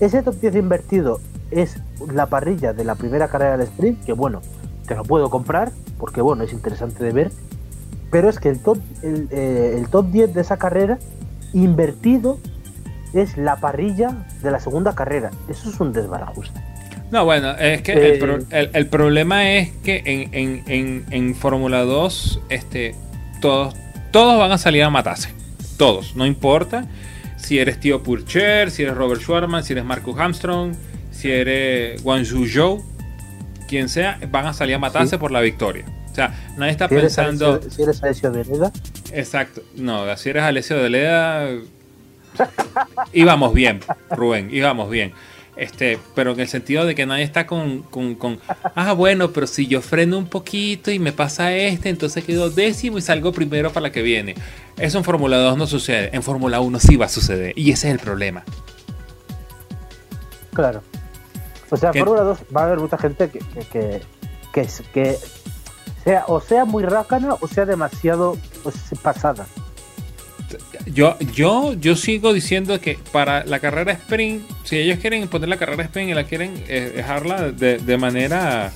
Ese 0.00 0.22
top 0.22 0.36
10 0.40 0.56
invertido 0.56 1.20
es 1.50 1.76
la 2.12 2.26
parrilla 2.26 2.72
de 2.72 2.84
la 2.84 2.94
primera 2.94 3.28
carrera 3.28 3.58
del 3.58 3.66
sprint, 3.68 4.04
que 4.04 4.14
bueno, 4.14 4.40
te 4.86 4.94
lo 4.94 5.04
puedo 5.04 5.28
comprar, 5.28 5.70
porque 5.98 6.22
bueno, 6.22 6.44
es 6.44 6.52
interesante 6.52 7.04
de 7.04 7.12
ver, 7.12 7.30
pero 8.10 8.30
es 8.30 8.38
que 8.38 8.48
el 8.48 8.58
top, 8.58 8.78
el, 9.02 9.28
eh, 9.30 9.74
el 9.78 9.88
top 9.88 10.06
10 10.10 10.34
de 10.34 10.40
esa 10.40 10.56
carrera 10.56 10.98
invertido 11.52 12.38
es 13.12 13.36
la 13.36 13.56
parrilla 13.56 14.26
de 14.42 14.50
la 14.50 14.58
segunda 14.58 14.94
carrera. 14.94 15.30
Eso 15.48 15.68
es 15.68 15.78
un 15.78 15.92
desbarajuste. 15.92 16.71
No, 17.12 17.24
bueno, 17.24 17.52
es 17.52 17.82
que 17.82 17.92
el, 17.92 18.46
eh, 18.50 18.70
el, 18.72 18.86
problema 18.86 19.52
es 19.52 19.70
que 19.84 20.02
en, 20.04 20.34
en, 20.34 20.64
en, 20.66 21.04
en 21.10 21.34
Fórmula 21.34 21.82
2 21.82 22.40
este, 22.48 22.96
todos, 23.40 23.74
todos 24.10 24.38
van 24.38 24.50
a 24.50 24.58
salir 24.58 24.82
a 24.82 24.90
matarse. 24.90 25.28
Todos, 25.76 26.16
no 26.16 26.26
importa 26.26 26.88
si 27.36 27.58
eres 27.58 27.78
Tío 27.80 28.02
Purcher, 28.02 28.70
si 28.70 28.82
eres 28.82 28.94
Robert 28.94 29.20
Schwarman, 29.20 29.64
si 29.64 29.72
eres 29.72 29.84
Marcus 29.84 30.18
Armstrong, 30.18 30.74
si 31.10 31.30
eres 31.30 32.02
Guangzhou 32.02 32.46
Zhou, 32.46 32.84
quien 33.68 33.88
sea, 33.88 34.18
van 34.30 34.46
a 34.46 34.52
salir 34.54 34.76
a 34.76 34.78
matarse 34.78 35.18
por 35.18 35.32
la 35.32 35.40
victoria. 35.40 35.84
O 36.10 36.14
sea, 36.14 36.34
nadie 36.56 36.72
está 36.72 36.88
pensando. 36.88 37.60
si 37.68 37.82
eres 37.82 38.02
Alessio 38.02 38.30
de 38.30 38.44
Leda. 38.44 38.72
Exacto. 39.12 39.62
No, 39.76 40.16
si 40.16 40.30
eres 40.30 40.44
Alessio 40.44 40.76
de 40.78 40.90
Leda. 40.90 41.48
íbamos 43.12 43.52
bien, 43.52 43.80
Rubén, 44.10 44.48
íbamos 44.52 44.88
bien. 44.88 45.12
Este, 45.54 45.98
pero 46.14 46.32
en 46.32 46.40
el 46.40 46.48
sentido 46.48 46.86
de 46.86 46.94
que 46.94 47.04
nadie 47.04 47.24
está 47.24 47.46
con, 47.46 47.82
con, 47.82 48.14
con, 48.14 48.40
ah, 48.74 48.94
bueno, 48.94 49.32
pero 49.32 49.46
si 49.46 49.66
yo 49.66 49.82
freno 49.82 50.16
un 50.16 50.26
poquito 50.26 50.90
y 50.90 50.98
me 50.98 51.12
pasa 51.12 51.54
este, 51.54 51.90
entonces 51.90 52.24
quedo 52.24 52.48
décimo 52.48 52.96
y 52.96 53.02
salgo 53.02 53.32
primero 53.32 53.70
para 53.70 53.84
la 53.84 53.92
que 53.92 54.00
viene. 54.00 54.34
Eso 54.78 54.98
en 54.98 55.04
Fórmula 55.04 55.36
2 55.36 55.58
no 55.58 55.66
sucede, 55.66 56.08
en 56.14 56.22
Fórmula 56.22 56.60
1 56.60 56.78
sí 56.80 56.96
va 56.96 57.06
a 57.06 57.10
suceder, 57.10 57.52
y 57.56 57.70
ese 57.70 57.88
es 57.88 57.94
el 57.94 58.00
problema. 58.00 58.44
Claro. 60.54 60.82
O 61.70 61.76
sea, 61.76 61.90
en 61.92 62.00
Fórmula 62.00 62.22
2 62.22 62.38
va 62.54 62.62
a 62.62 62.64
haber 62.64 62.78
mucha 62.78 62.96
gente 62.96 63.28
que, 63.28 63.38
que, 63.70 64.00
que, 64.52 64.68
que, 64.92 65.16
sea, 66.02 66.24
o 66.28 66.40
sea 66.40 66.64
muy 66.64 66.84
rácana 66.84 67.36
o 67.40 67.46
sea 67.46 67.66
demasiado 67.66 68.38
pues, 68.62 68.76
pasada. 69.02 69.46
Yo, 70.86 71.18
yo, 71.34 71.74
yo 71.74 71.96
sigo 71.96 72.32
diciendo 72.32 72.80
que 72.80 72.98
para 73.12 73.44
la 73.44 73.60
carrera 73.60 73.92
sprint, 73.92 74.42
si 74.64 74.78
ellos 74.78 74.98
quieren 74.98 75.26
poner 75.28 75.48
la 75.48 75.56
carrera 75.56 75.84
sprint 75.84 76.10
y 76.10 76.14
la 76.14 76.24
quieren 76.24 76.62
eh, 76.68 76.92
dejarla 76.96 77.50
de, 77.52 77.98
manera 77.98 78.72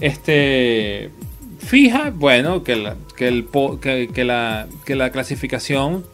este 0.00 1.10
fija, 1.58 2.10
bueno, 2.10 2.62
que 2.62 2.76
la, 2.76 2.96
que, 3.16 3.28
el, 3.28 3.48
que, 3.80 4.24
la, 4.24 4.66
que 4.84 4.94
la 4.94 5.10
clasificación 5.10 6.04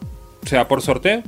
sea 0.45 0.67
por 0.67 0.81
sorteo. 0.81 1.23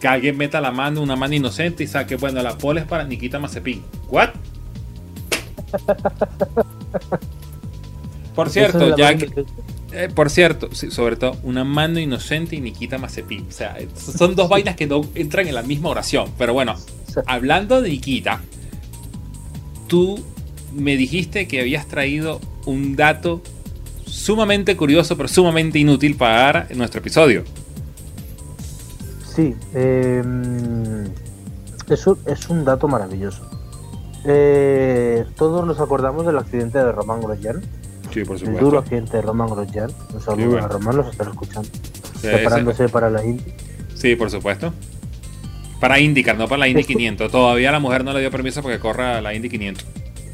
Que 0.00 0.08
alguien 0.08 0.36
meta 0.36 0.60
la 0.60 0.72
mano, 0.72 1.00
una 1.02 1.16
mano 1.16 1.34
inocente 1.34 1.82
y 1.84 1.86
saque, 1.86 2.16
bueno, 2.16 2.42
la 2.42 2.58
pole 2.58 2.80
es 2.80 2.86
para 2.86 3.04
Nikita 3.04 3.38
Mazepin. 3.38 3.82
¿What? 4.08 4.30
Por 8.34 8.50
cierto, 8.50 8.94
ya 8.96 9.16
que, 9.16 9.30
eh, 9.96 10.08
por 10.14 10.30
cierto, 10.30 10.68
sobre 10.74 11.16
todo, 11.16 11.36
una 11.42 11.64
mano 11.64 11.98
inocente 11.98 12.54
y 12.54 12.60
Nikita 12.60 12.98
Mazepin. 12.98 13.46
O 13.48 13.52
sea, 13.52 13.76
son 13.96 14.36
dos 14.36 14.48
vainas 14.48 14.76
que 14.76 14.86
no 14.86 15.02
entran 15.14 15.48
en 15.48 15.54
la 15.54 15.62
misma 15.62 15.88
oración. 15.88 16.30
Pero 16.36 16.52
bueno, 16.52 16.74
hablando 17.26 17.80
de 17.80 17.88
Nikita, 17.88 18.40
tú 19.88 20.22
me 20.74 20.96
dijiste 20.96 21.48
que 21.48 21.60
habías 21.60 21.86
traído 21.86 22.40
un 22.66 22.94
dato 22.94 23.40
sumamente 24.04 24.76
curioso, 24.76 25.16
pero 25.16 25.28
sumamente 25.28 25.78
inútil 25.78 26.16
para 26.16 26.68
nuestro 26.74 27.00
episodio. 27.00 27.44
Sí, 29.34 29.54
em, 29.74 31.04
eso 31.88 32.18
es 32.26 32.48
un 32.48 32.64
dato 32.64 32.86
maravilloso. 32.86 33.48
Eh, 34.24 35.24
todos 35.36 35.66
nos 35.66 35.80
acordamos 35.80 36.26
del 36.26 36.36
accidente 36.38 36.78
de 36.78 36.92
Román 36.92 37.20
Grosjean 37.20 37.62
Sí, 38.16 38.24
por 38.24 38.38
supuesto. 38.38 38.58
El 38.58 38.64
duro 38.64 38.78
accidente 38.78 39.18
de 39.18 39.22
Roman 39.22 39.50
Grosjean. 39.50 39.90
Un 40.14 40.22
saludo 40.22 40.56
a 40.56 40.68
Roman, 40.68 40.96
los 40.96 41.08
están 41.08 41.28
escuchando. 41.28 41.68
preparándose 42.22 42.88
para 42.88 43.10
la 43.10 43.22
Indy. 43.22 43.44
Sí, 43.94 44.16
por 44.16 44.30
supuesto. 44.30 44.72
Para 45.80 46.00
IndyCar, 46.00 46.38
no 46.38 46.48
para 46.48 46.60
la 46.60 46.68
Indy 46.68 46.84
500. 46.84 47.30
Todavía 47.30 47.70
la 47.72 47.78
mujer 47.78 48.04
no 48.04 48.14
le 48.14 48.20
dio 48.20 48.30
permiso 48.30 48.62
porque 48.62 48.78
corra 48.78 49.20
la 49.20 49.34
Indy 49.34 49.50
500. 49.50 49.86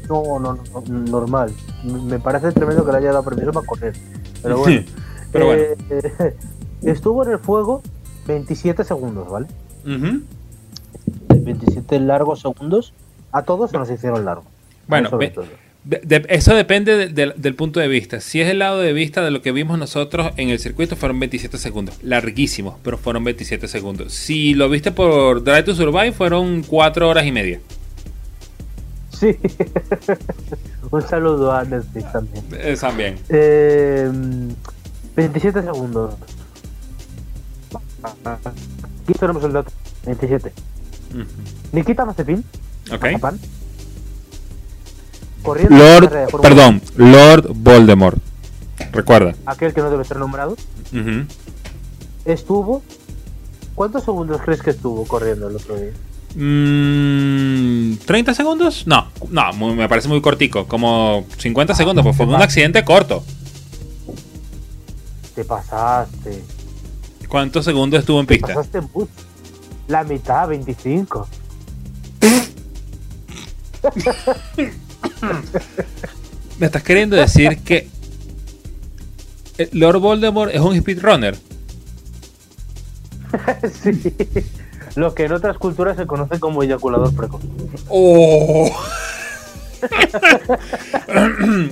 No, 0.07 0.39
no, 0.39 0.53
no, 0.53 0.81
normal. 0.87 1.51
Me 1.83 2.19
parece 2.19 2.53
tremendo 2.53 2.85
que 2.85 2.93
le 2.93 2.99
haya 2.99 3.09
dado 3.09 3.25
permiso 3.25 3.51
para 3.51 3.67
correr. 3.67 3.93
Pero 4.41 4.59
bueno. 4.59 4.81
Pero 5.33 5.47
bueno. 5.47 5.63
Eh, 5.89 6.37
estuvo 6.83 7.25
en 7.25 7.33
el 7.33 7.39
fuego 7.39 7.83
27 8.27 8.85
segundos, 8.85 9.29
¿vale? 9.29 9.47
27 9.83 11.99
largos 11.99 12.39
segundos. 12.39 12.93
A 13.33 13.41
todos 13.41 13.71
se 13.71 13.77
nos 13.77 13.89
hicieron 13.89 14.23
largos. 14.23 14.45
Bueno, 14.87 15.09
eso 15.89 16.55
depende 16.55 17.09
del 17.09 17.55
punto 17.55 17.79
de 17.79 17.87
vista. 17.87 18.21
Si 18.21 18.39
es 18.39 18.49
el 18.49 18.59
lado 18.59 18.79
de 18.79 18.93
vista 18.93 19.21
de 19.21 19.31
lo 19.31 19.41
que 19.41 19.51
vimos 19.51 19.77
nosotros 19.77 20.31
en 20.37 20.49
el 20.49 20.59
circuito, 20.59 20.95
fueron 20.95 21.19
27 21.19 21.57
segundos. 21.57 21.97
Larguísimos, 22.01 22.75
pero 22.83 22.97
fueron 22.97 23.23
27 23.23 23.67
segundos. 23.67 24.13
Si 24.13 24.53
lo 24.53 24.69
viste 24.69 24.91
por 24.91 25.43
Drive 25.43 25.63
to 25.63 25.75
Survive, 25.75 26.13
fueron 26.13 26.63
4 26.63 27.09
horas 27.09 27.25
y 27.25 27.31
media. 27.31 27.59
Sí. 29.09 29.35
Un 30.91 31.01
saludo 31.01 31.51
a 31.51 31.63
Netflix 31.65 32.11
también. 32.11 32.45
Eh, 32.51 32.77
también. 32.79 33.15
27 35.15 35.59
eh, 35.59 35.63
segundos. 35.63 36.15
Aquí 38.03 39.13
tenemos 39.19 39.43
el 39.43 39.53
dato. 39.53 39.71
27. 40.05 40.51
Nikita 41.71 42.05
Mazepin. 42.05 42.43
Ok. 42.91 43.05
Lord, 45.69 46.09
perdón, 46.41 46.81
Lord 46.95 47.51
Voldemort. 47.53 48.17
Recuerda. 48.91 49.35
Aquel 49.45 49.73
que 49.73 49.81
no 49.81 49.89
debe 49.89 50.03
ser 50.03 50.17
nombrado. 50.17 50.55
Estuvo. 52.25 52.81
¿Cuántos 53.75 54.03
segundos 54.03 54.41
crees 54.43 54.61
que 54.61 54.69
estuvo 54.69 55.05
corriendo 55.05 55.47
el 55.47 55.55
otro 55.55 55.75
día? 55.75 55.91
¿30 56.35 56.37
mm, 56.39 58.33
segundos? 58.33 58.87
No, 58.87 59.07
no, 59.29 59.53
me 59.75 59.89
parece 59.89 60.07
muy 60.07 60.21
cortico. 60.21 60.67
Como 60.67 61.25
50 61.37 61.73
segundos, 61.75 62.03
pues 62.03 62.15
fue 62.15 62.25
un 62.25 62.35
accidente 62.35 62.83
corto. 62.83 63.23
Te 65.35 65.43
pasaste. 65.43 66.43
¿Cuántos 67.27 67.65
segundos 67.65 67.99
estuvo 67.99 68.19
en 68.19 68.27
pista? 68.27 68.53
pasaste 68.53 68.77
en 68.77 68.89
La 69.87 70.03
mitad, 70.03 70.47
25. 70.47 71.27
¿Me 76.59 76.67
estás 76.67 76.83
queriendo 76.83 77.15
decir 77.15 77.57
que 77.59 77.87
Lord 79.71 79.99
Voldemort 79.99 80.53
es 80.53 80.61
un 80.61 80.79
speedrunner? 80.79 81.35
sí. 83.83 84.13
Lo 84.95 85.15
que 85.15 85.23
en 85.23 85.31
otras 85.31 85.57
culturas 85.57 85.97
se 85.97 86.05
conoce 86.05 86.39
como 86.39 86.61
eyaculador 86.63 87.13
precoz. 87.15 87.41
Oh. 87.89 88.69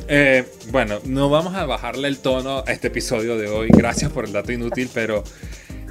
Eh, 0.09 0.45
bueno, 0.69 0.99
no 1.05 1.29
vamos 1.29 1.55
a 1.55 1.65
bajarle 1.65 2.09
el 2.09 2.19
tono 2.19 2.61
a 2.67 2.71
este 2.71 2.87
episodio 2.87 3.37
de 3.37 3.47
hoy. 3.47 3.69
Gracias 3.71 4.11
por 4.11 4.25
el 4.25 4.33
dato 4.33 4.51
inútil, 4.51 4.89
pero 4.93 5.23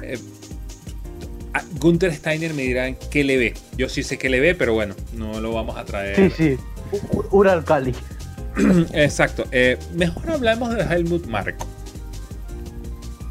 eh, 0.03 0.19
Gunther 1.79 2.13
Steiner 2.13 2.53
me 2.53 2.61
dirá 2.61 2.93
qué 2.93 3.23
le 3.23 3.37
ve. 3.37 3.53
Yo 3.75 3.89
sí 3.89 4.03
sé 4.03 4.19
qué 4.19 4.29
le 4.29 4.39
ve, 4.39 4.53
pero 4.53 4.73
bueno, 4.73 4.93
no 5.13 5.39
lo 5.41 5.51
vamos 5.51 5.77
a 5.77 5.85
traer. 5.85 6.15
Sí, 6.15 6.29
sí. 6.37 6.57
Un 7.31 7.47
alcali. 7.47 7.95
Exacto. 8.93 9.45
Eh, 9.51 9.77
mejor 9.93 10.31
hablemos 10.31 10.75
de 10.75 10.81
Helmut 10.81 11.25
Marco. 11.27 11.65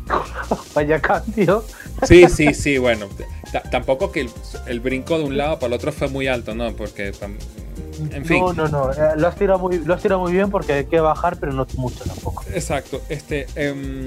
Vaya 0.74 1.00
cambio. 1.00 1.64
Sí, 2.02 2.26
sí, 2.28 2.54
sí, 2.54 2.78
bueno. 2.78 3.06
tampoco 3.70 4.10
que 4.10 4.28
el, 4.66 4.80
brinco 4.80 5.18
de 5.18 5.24
un 5.24 5.36
lado 5.36 5.58
para 5.58 5.68
el 5.68 5.72
otro 5.74 5.92
fue 5.92 6.08
muy 6.08 6.26
alto, 6.26 6.54
¿no? 6.54 6.72
Porque, 6.74 7.12
en 8.12 8.24
fin. 8.24 8.40
No, 8.40 8.52
no, 8.52 8.68
no. 8.68 8.92
Eh, 8.92 9.12
lo, 9.16 9.28
has 9.28 9.36
tirado 9.36 9.58
muy, 9.58 9.78
lo 9.78 9.94
has 9.94 10.02
tirado 10.02 10.20
muy 10.20 10.32
bien 10.32 10.50
porque 10.50 10.72
hay 10.72 10.84
que 10.86 11.00
bajar, 11.00 11.36
pero 11.38 11.52
no 11.52 11.66
mucho 11.76 12.04
tampoco. 12.04 12.44
Exacto. 12.52 13.02
Este, 13.08 13.46
em, 13.54 14.06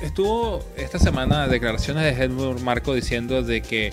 estuvo 0.00 0.60
esta 0.76 0.98
semana 0.98 1.48
declaraciones 1.48 2.04
de 2.04 2.22
Helmut 2.22 2.60
Marco 2.60 2.94
diciendo 2.94 3.42
de 3.42 3.62
que 3.62 3.92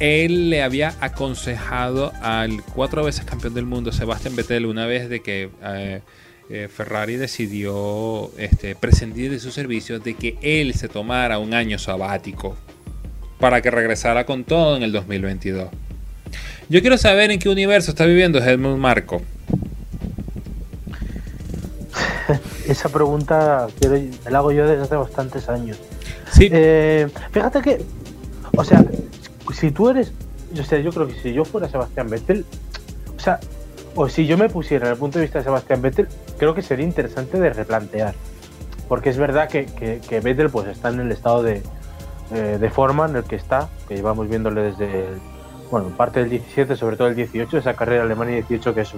él 0.00 0.48
le 0.48 0.62
había 0.62 0.94
aconsejado 1.00 2.12
al 2.22 2.62
cuatro 2.74 3.04
veces 3.04 3.24
campeón 3.24 3.54
del 3.54 3.66
mundo 3.66 3.92
Sebastián 3.92 4.34
Vettel 4.34 4.66
una 4.66 4.86
vez 4.86 5.08
de 5.10 5.20
que 5.20 5.50
eh, 5.62 6.00
eh, 6.48 6.68
Ferrari 6.74 7.16
decidió 7.16 8.30
este, 8.38 8.74
prescindir 8.74 9.30
de 9.30 9.38
su 9.38 9.52
servicio 9.52 10.00
de 10.00 10.14
que 10.14 10.38
él 10.40 10.74
se 10.74 10.88
tomara 10.88 11.38
un 11.38 11.54
año 11.54 11.78
sabático 11.78 12.56
para 13.38 13.60
que 13.60 13.70
regresara 13.70 14.24
con 14.24 14.44
todo 14.44 14.76
en 14.76 14.82
el 14.82 14.90
2022. 14.90 15.68
Yo 16.70 16.80
quiero 16.80 16.96
saber 16.96 17.30
en 17.30 17.38
qué 17.38 17.48
universo 17.48 17.90
está 17.90 18.06
viviendo 18.06 18.38
Helmut 18.38 18.78
Marco. 18.78 19.20
Esa 22.66 22.88
pregunta 22.88 23.66
la 24.30 24.38
hago 24.38 24.52
yo 24.52 24.66
desde 24.66 24.82
hace 24.82 24.96
bastantes 24.96 25.48
años. 25.48 25.78
Sí. 26.32 26.48
Eh, 26.50 27.08
fíjate 27.32 27.60
que, 27.60 27.84
o 28.56 28.64
sea, 28.64 28.84
si 29.52 29.70
tú 29.70 29.88
eres, 29.88 30.12
yo 30.52 30.64
sé, 30.64 30.82
yo 30.82 30.92
creo 30.92 31.06
que 31.06 31.14
si 31.14 31.32
yo 31.32 31.44
fuera 31.44 31.68
Sebastián 31.68 32.08
Vettel, 32.08 32.44
o 33.16 33.20
sea, 33.20 33.40
o 33.94 34.08
si 34.08 34.26
yo 34.26 34.38
me 34.38 34.48
pusiera 34.48 34.86
en 34.86 34.92
el 34.92 34.98
punto 34.98 35.18
de 35.18 35.24
vista 35.24 35.38
de 35.38 35.44
Sebastián 35.44 35.82
Vettel, 35.82 36.08
creo 36.38 36.54
que 36.54 36.62
sería 36.62 36.86
interesante 36.86 37.38
de 37.38 37.50
replantear. 37.52 38.14
Porque 38.88 39.10
es 39.10 39.18
verdad 39.18 39.48
que, 39.48 39.66
que, 39.66 40.20
Vettel 40.20 40.50
pues 40.50 40.66
está 40.66 40.88
en 40.88 41.00
el 41.00 41.12
estado 41.12 41.42
de, 41.42 41.62
eh, 42.32 42.58
de 42.60 42.70
forma 42.70 43.06
en 43.06 43.16
el 43.16 43.24
que 43.24 43.36
está, 43.36 43.68
que 43.88 43.94
llevamos 43.94 44.28
viéndole 44.28 44.62
desde, 44.62 45.06
bueno, 45.70 45.88
parte 45.96 46.20
del 46.20 46.30
17, 46.30 46.76
sobre 46.76 46.96
todo 46.96 47.08
el 47.08 47.14
18, 47.14 47.58
esa 47.58 47.74
carrera 47.74 48.02
Alemania 48.02 48.36
18 48.36 48.74
que 48.74 48.80
es 48.80 48.92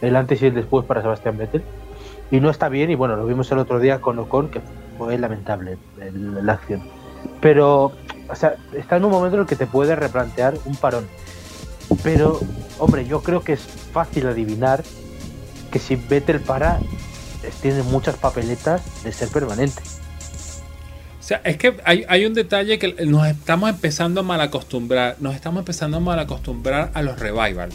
el 0.00 0.16
antes 0.16 0.42
y 0.42 0.46
el 0.46 0.54
después 0.54 0.84
para 0.86 1.02
Sebastián 1.02 1.38
Vettel. 1.38 1.62
Y 2.30 2.40
no 2.40 2.50
está 2.50 2.68
bien, 2.68 2.90
y 2.90 2.94
bueno, 2.94 3.14
lo 3.16 3.26
vimos 3.26 3.52
el 3.52 3.58
otro 3.58 3.78
día 3.78 4.00
con 4.00 4.18
Ocon, 4.18 4.48
que 4.48 4.60
fue 4.96 5.18
lamentable 5.18 5.76
la 6.14 6.54
acción. 6.54 6.82
Pero 7.40 7.92
o 8.32 8.36
sea, 8.36 8.56
está 8.72 8.96
en 8.96 9.04
un 9.04 9.10
momento 9.10 9.36
en 9.36 9.42
el 9.42 9.46
que 9.46 9.56
te 9.56 9.66
puede 9.66 9.94
replantear 9.94 10.54
un 10.64 10.74
parón. 10.74 11.06
Pero, 12.02 12.40
hombre, 12.78 13.06
yo 13.06 13.22
creo 13.22 13.44
que 13.44 13.52
es 13.52 13.60
fácil 13.60 14.26
adivinar 14.26 14.82
que 15.70 15.78
si 15.78 15.96
Vettel 15.96 16.40
para, 16.40 16.80
tiene 17.60 17.82
muchas 17.82 18.16
papeletas 18.16 18.82
de 19.04 19.12
ser 19.12 19.28
permanente. 19.28 19.82
sea, 21.20 21.42
es 21.44 21.58
que 21.58 21.76
hay, 21.84 22.06
hay, 22.08 22.24
un 22.24 22.32
detalle 22.32 22.78
que 22.78 23.04
nos 23.04 23.26
estamos 23.26 23.68
empezando 23.68 24.20
a 24.20 24.22
mal 24.22 24.40
acostumbrar. 24.40 25.16
Nos 25.20 25.34
estamos 25.34 25.60
empezando 25.60 25.98
a 25.98 26.00
mal 26.00 26.18
acostumbrar 26.18 26.90
a 26.94 27.02
los 27.02 27.18
revival. 27.18 27.68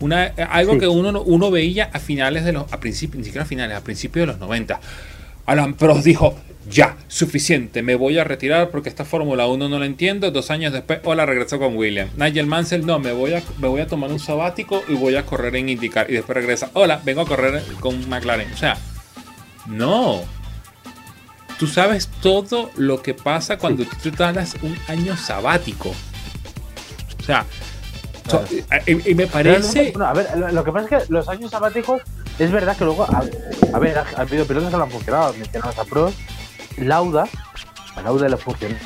Una, 0.00 0.24
algo 0.50 0.78
que 0.78 0.88
uno, 0.88 1.22
uno 1.22 1.50
veía 1.50 1.88
a 1.94 1.98
finales 1.98 2.44
de 2.44 2.52
los. 2.52 2.70
a 2.72 2.78
principios, 2.78 3.18
ni 3.18 3.24
siquiera 3.24 3.44
a 3.44 3.46
finales, 3.46 3.76
a 3.76 3.82
principios 3.82 4.26
de 4.26 4.32
los 4.32 4.40
90. 4.40 4.80
Alan 5.46 5.74
Prost 5.74 6.04
dijo, 6.04 6.36
ya, 6.68 6.96
suficiente, 7.08 7.82
me 7.82 7.94
voy 7.94 8.18
a 8.18 8.24
retirar 8.24 8.70
porque 8.70 8.88
esta 8.88 9.04
Fórmula 9.04 9.46
1 9.46 9.68
no 9.68 9.78
la 9.78 9.86
entiendo. 9.86 10.30
Dos 10.30 10.50
años 10.50 10.72
después, 10.72 11.00
hola, 11.04 11.26
regresó 11.26 11.58
con 11.58 11.76
William. 11.76 12.08
Nigel 12.16 12.46
Mansell, 12.46 12.86
no, 12.86 12.98
me 12.98 13.12
voy, 13.12 13.34
a, 13.34 13.42
me 13.58 13.68
voy 13.68 13.80
a 13.80 13.86
tomar 13.86 14.10
un 14.10 14.20
sabático 14.20 14.82
y 14.88 14.94
voy 14.94 15.16
a 15.16 15.26
correr 15.26 15.56
en 15.56 15.68
IndyCar. 15.68 16.10
Y 16.10 16.14
después 16.14 16.36
regresa, 16.36 16.70
hola, 16.74 17.00
vengo 17.04 17.22
a 17.22 17.26
correr 17.26 17.62
con 17.80 18.08
McLaren. 18.08 18.52
O 18.52 18.56
sea, 18.56 18.78
no. 19.66 20.22
Tú 21.58 21.66
sabes 21.66 22.08
todo 22.20 22.70
lo 22.76 23.02
que 23.02 23.14
pasa 23.14 23.58
cuando 23.58 23.84
tú 24.02 24.10
te 24.10 24.32
das 24.32 24.56
un 24.62 24.76
año 24.88 25.16
sabático. 25.16 25.90
O 27.20 27.24
sea, 27.24 27.44
y, 28.86 29.14
me 29.14 29.26
parece. 29.26 29.92
a 30.00 30.12
ver, 30.12 30.52
lo, 30.52 30.64
que 30.64 30.72
pasa 30.72 30.96
es 30.96 31.06
que 31.06 31.12
los 31.12 31.28
años 31.28 31.50
sabáticos, 31.50 32.02
es 32.38 32.50
verdad 32.50 32.76
que 32.76 32.84
luego. 32.84 33.04
A, 33.04 33.78
ver, 33.78 33.98
ha 33.98 34.04
habido 34.16 34.44
pilotos 34.46 34.70
que 34.70 34.76
lo 34.76 34.84
han 34.84 34.90
funcionado. 34.90 35.34
Mencionamos 35.34 35.78
a 35.78 35.84
Pro, 35.84 36.12
Lauda. 36.78 37.28
A 37.96 38.02
Lauda 38.02 38.28
le 38.28 38.36
funcionó. 38.36 38.76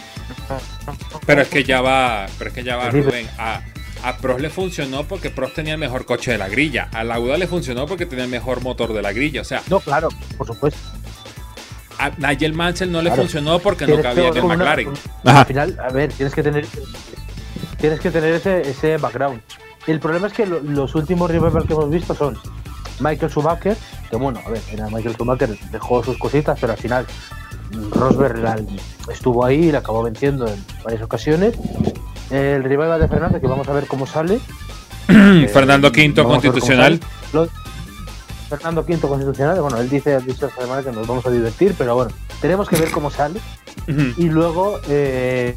Pero 1.27 1.42
es 1.42 1.49
que 1.49 1.64
ya 1.64 1.81
va, 1.81 2.27
pero 2.38 2.51
es 2.51 2.55
que 2.55 2.62
ya 2.62 2.77
va, 2.77 2.90
Rubén. 2.90 3.29
A, 3.38 3.61
a 4.03 4.16
Prost 4.18 4.40
le 4.40 4.51
funcionó 4.51 5.05
porque 5.05 5.31
Prost 5.31 5.55
tenía 5.55 5.75
el 5.75 5.79
mejor 5.79 6.05
coche 6.05 6.33
de 6.33 6.38
la 6.38 6.49
grilla. 6.49 6.88
A 6.92 7.05
Lauda 7.05 7.37
le 7.37 7.46
funcionó 7.46 7.87
porque 7.87 8.07
tenía 8.07 8.25
el 8.25 8.31
mejor 8.31 8.62
motor 8.62 8.92
de 8.92 9.03
la 9.03 9.12
grilla. 9.12 9.40
O 9.40 9.44
sea. 9.44 9.62
No, 9.68 9.81
claro, 9.81 10.09
por 10.37 10.46
supuesto. 10.46 10.81
A 11.99 12.11
Nigel 12.11 12.53
Mansell 12.53 12.92
no 12.92 13.01
le 13.01 13.11
funcionó 13.11 13.59
porque 13.59 13.87
no 13.87 14.01
cabía 14.03 14.29
en 14.29 14.37
el 14.37 14.44
McLaren. 14.44 14.92
Al 15.25 15.46
final, 15.46 15.79
a 15.83 15.88
ver, 15.90 16.12
tienes 16.12 16.35
que 16.35 16.42
tener 16.42 16.66
tienes 17.79 18.01
que 18.01 18.11
tener 18.11 18.35
ese, 18.35 18.62
ese 18.62 18.96
background. 18.99 19.40
El 19.87 20.01
problema 20.01 20.27
es 20.27 20.33
que 20.33 20.46
los 20.46 20.94
últimos 20.94 21.31
revival 21.31 21.66
que 21.66 21.72
hemos 21.72 21.90
visto 21.90 22.14
son 22.14 22.37
Michael 23.01 23.31
Schumacher, 23.31 23.77
que 24.11 24.16
bueno, 24.16 24.40
a 24.44 24.51
ver, 24.51 24.61
era 24.72 24.88
Michael 24.88 25.14
Schumacher 25.14 25.59
dejó 25.70 26.03
sus 26.03 26.18
cositas, 26.18 26.59
pero 26.61 26.72
al 26.72 26.79
final 26.79 27.07
Rosberg 27.90 28.66
estuvo 29.12 29.45
ahí 29.45 29.66
y 29.66 29.73
le 29.73 29.79
acabó 29.79 30.03
venciendo 30.03 30.47
en 30.47 30.64
varias 30.85 31.03
ocasiones. 31.03 31.55
El 32.31 32.64
revival 32.64 33.01
de 33.01 33.09
Fernando, 33.09 33.40
que 33.40 33.47
vamos 33.47 33.69
a 33.69 33.73
ver 33.73 33.87
cómo 33.87 34.07
sale. 34.07 34.40
Fernando 35.07 35.88
V 35.88 36.14
constitucional. 36.25 37.01
Fernando 38.49 38.83
V 38.83 38.99
constitucional, 39.01 39.61
bueno, 39.61 39.79
él 39.79 39.88
dice, 39.88 40.21
dicho 40.21 40.47
esta 40.47 40.62
semana 40.62 40.83
que 40.83 40.92
nos 40.92 41.07
vamos 41.07 41.27
a 41.27 41.31
divertir, 41.31 41.75
pero 41.77 41.95
bueno, 41.95 42.12
tenemos 42.40 42.69
que 42.69 42.77
ver 42.77 42.90
cómo 42.90 43.11
sale. 43.11 43.40
Y 44.16 44.29
luego 44.29 44.81
eh, 44.88 45.57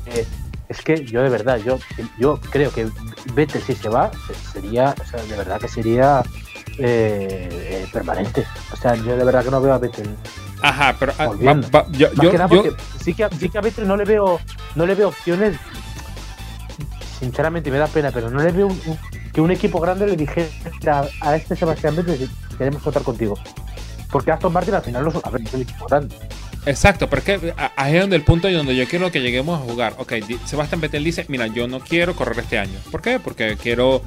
es 0.67 0.81
que 0.81 1.03
yo 1.03 1.21
de 1.23 1.29
verdad, 1.29 1.57
yo, 1.57 1.79
yo 2.17 2.39
creo 2.51 2.71
que 2.71 2.88
Vettel 3.33 3.62
si 3.62 3.73
se 3.73 3.89
va, 3.89 4.12
sería, 4.53 4.95
o 5.01 5.05
sea, 5.05 5.21
de 5.23 5.35
verdad 5.35 5.59
que 5.59 5.67
sería 5.67 6.23
eh, 6.79 7.49
eh, 7.51 7.87
permanente. 7.91 8.45
O 8.71 8.75
sea, 8.75 8.95
yo 8.95 9.17
de 9.17 9.23
verdad 9.23 9.43
que 9.43 9.51
no 9.51 9.61
veo 9.61 9.73
a 9.73 9.77
Vettel. 9.77 10.15
Ajá, 10.61 10.95
pero 10.99 11.13
ah, 11.19 11.29
yo, 11.91 12.11
yo, 12.13 12.31
sí 12.99 13.13
que, 13.13 13.29
sí 13.39 13.49
que 13.49 13.57
a 13.57 13.61
Vettel 13.61 13.87
no 13.87 13.95
le 13.95 14.05
veo, 14.05 14.39
no 14.75 14.85
le 14.85 14.95
veo 14.95 15.09
opciones. 15.09 15.57
Sinceramente 17.19 17.69
me 17.71 17.77
da 17.77 17.87
pena, 17.87 18.11
pero 18.11 18.29
no 18.29 18.41
le 18.41 18.51
veo 18.51 18.69
que 19.33 19.41
un 19.41 19.51
equipo 19.51 19.79
grande 19.79 20.07
le 20.07 20.15
dijera 20.15 21.07
a 21.21 21.35
este 21.35 21.55
Sebastián 21.55 21.95
Vettel 21.95 22.29
queremos 22.57 22.81
contar 22.81 23.03
contigo. 23.03 23.37
Porque 24.11 24.31
Aston 24.31 24.51
Martin 24.51 24.75
al 24.75 24.81
final 24.81 25.03
no 25.03 25.09
es 25.09 25.53
un 25.53 25.61
equipo 25.61 25.85
grande. 25.87 26.15
Exacto, 26.69 27.10
pero 27.10 27.19
es 27.19 27.41
que 27.41 27.53
ahí 27.75 27.95
es 27.95 28.01
donde 28.01 28.15
el 28.15 28.21
punto 28.21 28.47
y 28.47 28.53
donde 28.53 28.75
yo 28.75 28.88
quiero 28.88 29.12
que 29.12 29.21
lleguemos 29.21 29.60
a 29.60 29.63
jugar. 29.63 29.95
Ok, 29.97 30.13
Sebastián 30.45 30.79
Vettel 30.79 31.03
dice, 31.03 31.25
mira, 31.27 31.47
yo 31.47 31.67
no 31.67 31.79
quiero 31.79 32.15
correr 32.15 32.38
este 32.38 32.60
año. 32.60 32.77
¿Por 32.91 33.01
qué? 33.01 33.19
Porque 33.19 33.58
quiero, 33.60 34.03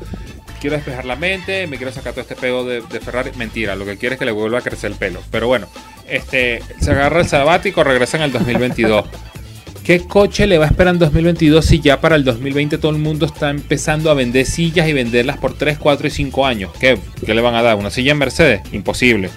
quiero 0.61 0.77
despejar 0.77 1.05
la 1.05 1.17
mente, 1.17 1.67
me 1.67 1.77
quiero 1.77 1.91
sacar 1.91 2.13
todo 2.13 2.21
este 2.21 2.37
pego 2.37 2.65
de, 2.65 2.81
Ferrari. 3.01 3.33
Mentira, 3.35 3.75
lo 3.75 3.85
que 3.85 3.97
quiere 3.97 4.15
es 4.15 4.19
que 4.21 4.27
le 4.27 4.31
vuelva 4.31 4.61
a 4.61 4.63
crecer 4.63 4.93
el 4.93 4.97
pelo. 4.97 5.21
Pero 5.33 5.49
bueno, 5.49 5.67
este, 6.09 6.63
se 6.81 6.93
agarra 6.93 7.19
el 7.19 7.27
sabático, 7.27 7.83
regresa 7.83 8.17
en 8.19 8.23
el 8.23 8.33
2022. 8.33 9.07
¿Qué 9.85 10.07
coche 10.07 10.47
le 10.47 10.59
va 10.59 10.67
a 10.67 10.69
esperar 10.69 10.95
en 10.95 11.01
2022 11.01 11.65
si 11.65 11.81
ya 11.81 12.01
para 12.01 12.15
el 12.15 12.23
2020 12.23 12.79
todo 12.79 12.93
el 12.93 12.99
mundo 12.99 13.27
está 13.27 13.51
empezando 13.51 14.09
a 14.09 14.15
vender 14.15 14.47
sillas 14.47 14.89
y 14.89 14.93
venderlas 14.93 15.39
por 15.39 15.55
3, 15.55 15.79
4 15.79 16.07
y 16.07 16.11
5 16.11 16.47
años? 16.47 16.71
¿Qué, 16.79 16.97
¿Qué 17.27 17.35
le 17.35 17.41
van 17.41 17.57
a 17.57 17.63
dar? 17.63 17.75
¿Una 17.75 17.91
silla 17.91 18.13
en 18.13 18.19
Mercedes? 18.19 18.61
Imposible. 18.71 19.31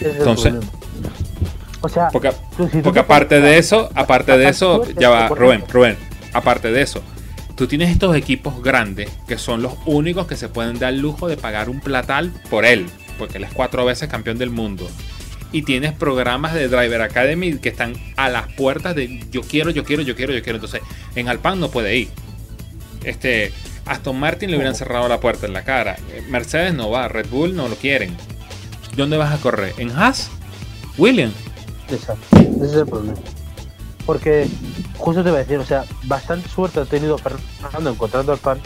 Entonces, 0.00 0.54
o 1.80 1.88
sea, 1.88 2.08
porque, 2.08 2.98
aparte 2.98 3.40
de 3.40 3.58
eso, 3.58 3.88
aparte 3.94 4.36
de 4.36 4.48
eso, 4.48 4.84
ya 4.98 5.10
va, 5.10 5.28
Rubén, 5.28 5.62
Rubén, 5.68 5.96
aparte 6.32 6.72
de 6.72 6.82
eso, 6.82 7.02
tú 7.56 7.66
tienes 7.66 7.90
estos 7.90 8.16
equipos 8.16 8.62
grandes 8.62 9.10
que 9.28 9.38
son 9.38 9.62
los 9.62 9.74
únicos 9.86 10.26
que 10.26 10.36
se 10.36 10.48
pueden 10.48 10.78
dar 10.78 10.92
el 10.92 11.00
lujo 11.00 11.28
de 11.28 11.36
pagar 11.36 11.68
un 11.68 11.80
platal 11.80 12.32
por 12.50 12.64
él, 12.64 12.86
porque 13.16 13.38
él 13.38 13.44
es 13.44 13.52
cuatro 13.52 13.84
veces 13.84 14.08
campeón 14.08 14.38
del 14.38 14.50
mundo. 14.50 14.88
Y 15.50 15.62
tienes 15.62 15.92
programas 15.92 16.52
de 16.52 16.68
Driver 16.68 17.00
Academy 17.00 17.56
que 17.56 17.70
están 17.70 17.94
a 18.16 18.28
las 18.28 18.52
puertas 18.52 18.94
de 18.94 19.24
yo 19.30 19.40
quiero, 19.40 19.70
yo 19.70 19.82
quiero, 19.82 20.02
yo 20.02 20.14
quiero, 20.14 20.34
yo 20.34 20.42
quiero. 20.42 20.56
Entonces, 20.56 20.82
en 21.14 21.26
Alpan 21.28 21.58
no 21.58 21.70
puede 21.70 21.96
ir. 21.96 22.08
Este, 23.02 23.52
Aston 23.86 24.20
Martin 24.20 24.50
le 24.50 24.56
hubieran 24.56 24.74
cerrado 24.74 25.08
la 25.08 25.20
puerta 25.20 25.46
en 25.46 25.54
la 25.54 25.64
cara. 25.64 25.96
Mercedes 26.28 26.74
no 26.74 26.90
va, 26.90 27.08
Red 27.08 27.28
Bull 27.30 27.56
no 27.56 27.66
lo 27.68 27.76
quieren. 27.76 28.14
¿Dónde 28.98 29.16
vas 29.16 29.32
a 29.32 29.40
correr? 29.40 29.74
¿En 29.78 29.92
Haas? 29.92 30.28
¿William? 30.98 31.30
Exacto, 31.88 32.36
ese 32.36 32.66
es 32.66 32.72
el 32.72 32.86
problema. 32.86 33.16
Porque, 34.04 34.48
justo 34.96 35.22
te 35.22 35.30
voy 35.30 35.36
a 35.36 35.42
decir, 35.44 35.56
o 35.58 35.64
sea, 35.64 35.84
bastante 36.02 36.48
suerte 36.48 36.80
ha 36.80 36.84
tenido 36.84 37.16
Fernando 37.16 37.90
encontrando 37.90 38.32
al 38.32 38.38
pan. 38.38 38.58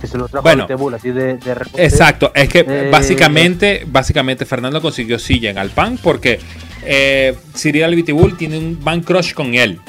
Que 0.00 0.08
se 0.08 0.18
lo 0.18 0.28
trajo 0.28 0.42
bueno, 0.42 0.66
Bull, 0.76 0.92
así 0.92 1.12
de, 1.12 1.38
Exacto, 1.76 2.32
es 2.34 2.48
que 2.48 2.66
eh, 2.68 2.90
básicamente, 2.90 3.84
básicamente 3.86 4.44
Fernando 4.44 4.82
consiguió 4.82 5.20
silla 5.20 5.50
en 5.50 5.58
Alpan 5.58 5.96
porque 5.96 6.40
eh, 6.84 7.36
Cyril 7.54 8.04
Bull 8.12 8.36
tiene 8.36 8.58
un 8.58 8.82
van 8.82 9.02
crush 9.02 9.34
con 9.34 9.54
él. 9.54 9.80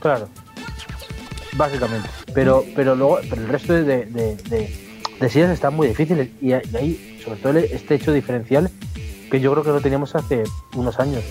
Claro, 0.00 0.30
básicamente. 1.52 2.08
Pero, 2.32 2.64
pero 2.74 2.96
luego, 2.96 3.20
pero 3.28 3.42
el 3.42 3.48
resto 3.48 3.74
de 3.74 4.06
de 4.06 4.85
sillas 5.28 5.50
están 5.50 5.74
muy 5.74 5.88
difíciles 5.88 6.28
y, 6.40 6.52
ahí, 6.52 7.18
sobre 7.24 7.40
todo, 7.40 7.58
este 7.58 7.94
hecho 7.94 8.12
diferencial 8.12 8.70
que 9.30 9.40
yo 9.40 9.50
creo 9.52 9.64
que 9.64 9.70
no 9.70 9.80
teníamos 9.80 10.14
hace 10.14 10.44
unos 10.74 11.00
años, 11.00 11.24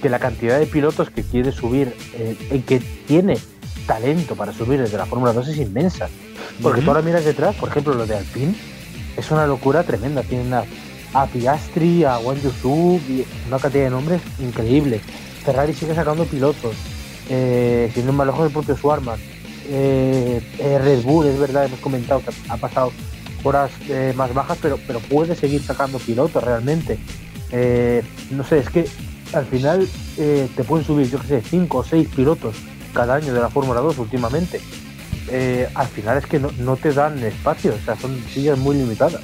que 0.00 0.08
la 0.08 0.18
cantidad 0.18 0.58
de 0.58 0.66
pilotos 0.66 1.10
que 1.10 1.22
quiere 1.22 1.52
subir, 1.52 1.94
eh, 2.14 2.62
que 2.66 2.80
tiene 3.06 3.36
talento 3.86 4.36
para 4.36 4.52
subir 4.52 4.80
desde 4.80 4.96
la 4.96 5.06
Fórmula 5.06 5.32
2 5.32 5.48
es 5.48 5.58
inmensa. 5.58 6.08
Porque 6.62 6.80
tú 6.80 6.90
ahora 6.90 7.02
miras 7.02 7.24
detrás, 7.24 7.54
por 7.56 7.68
ejemplo, 7.68 7.94
lo 7.94 8.06
de 8.06 8.16
Alpine, 8.16 8.54
es 9.16 9.30
una 9.30 9.46
locura 9.46 9.82
tremenda. 9.82 10.22
Tienen 10.22 10.52
a, 10.54 11.26
Piastri, 11.26 12.04
a 12.04 12.18
Wang 12.18 12.40
Yusu, 12.40 13.00
una 13.48 13.58
cantidad 13.58 13.84
de 13.84 13.90
nombres 13.90 14.22
increíble. 14.38 15.00
Ferrari 15.44 15.74
sigue 15.74 15.94
sacando 15.94 16.24
pilotos, 16.24 16.74
eh, 17.28 17.90
siendo 17.92 18.12
más 18.12 18.26
lejos 18.26 18.44
del 18.44 18.52
propio 18.52 18.76
Swarman. 18.76 19.18
Eh, 19.68 20.40
eh, 20.58 20.78
Red 20.78 21.02
Bull, 21.02 21.26
es 21.26 21.38
verdad, 21.38 21.66
hemos 21.66 21.80
comentado 21.80 22.20
que 22.20 22.32
ha 22.48 22.56
pasado 22.56 22.92
horas 23.42 23.70
eh, 23.88 24.12
más 24.16 24.32
bajas, 24.34 24.58
pero, 24.60 24.78
pero 24.86 25.00
puede 25.00 25.34
seguir 25.34 25.62
sacando 25.62 25.98
pilotos 25.98 26.42
realmente. 26.42 26.98
Eh, 27.50 28.02
no 28.30 28.44
sé, 28.44 28.58
es 28.58 28.70
que 28.70 28.86
al 29.32 29.46
final 29.46 29.86
eh, 30.18 30.48
te 30.54 30.64
pueden 30.64 30.86
subir, 30.86 31.10
yo 31.10 31.20
que 31.20 31.26
sé, 31.26 31.42
5 31.42 31.78
o 31.78 31.84
6 31.84 32.08
pilotos 32.14 32.56
cada 32.92 33.16
año 33.16 33.32
de 33.32 33.40
la 33.40 33.48
Fórmula 33.48 33.80
2 33.80 33.98
últimamente. 33.98 34.60
al 35.74 35.86
final 35.88 36.18
es 36.18 36.26
que 36.26 36.38
no, 36.38 36.76
te 36.76 36.92
dan 36.92 37.22
espacio, 37.22 37.74
o 37.74 37.84
sea, 37.84 37.96
son 37.96 38.18
sillas 38.32 38.58
muy 38.58 38.76
limitadas. 38.76 39.20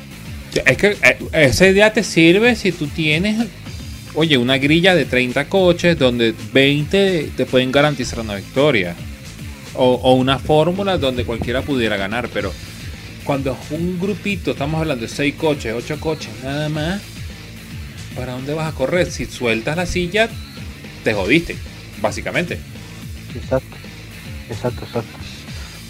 Es 0.64 0.76
que 0.76 0.96
esa 1.32 1.66
idea 1.66 1.92
te 1.92 2.02
sirve 2.02 2.56
si 2.56 2.72
tú 2.72 2.86
tienes, 2.86 3.46
oye, 4.14 4.38
una 4.38 4.56
grilla 4.56 4.94
de 4.94 5.04
30 5.04 5.48
coches 5.48 5.98
donde 5.98 6.34
20 6.52 7.32
te 7.36 7.46
pueden 7.46 7.70
garantizar 7.70 8.20
una 8.20 8.36
victoria. 8.36 8.94
O 9.80 10.14
una 10.14 10.40
fórmula 10.40 10.98
donde 10.98 11.24
cualquiera 11.24 11.62
pudiera 11.62 11.96
ganar, 11.96 12.28
pero 12.32 12.52
cuando 13.28 13.54
un 13.72 14.00
grupito, 14.00 14.52
estamos 14.52 14.80
hablando 14.80 15.02
de 15.02 15.08
seis 15.10 15.34
coches, 15.34 15.74
ocho 15.76 16.00
coches, 16.00 16.30
nada 16.42 16.70
más, 16.70 17.02
¿para 18.16 18.32
dónde 18.32 18.54
vas 18.54 18.72
a 18.72 18.74
correr? 18.74 19.10
Si 19.10 19.26
sueltas 19.26 19.76
la 19.76 19.84
silla, 19.84 20.30
te 21.04 21.12
jodiste, 21.12 21.58
básicamente. 22.00 22.58
Exacto, 23.34 23.76
exacto, 24.48 24.82
exacto. 24.82 25.18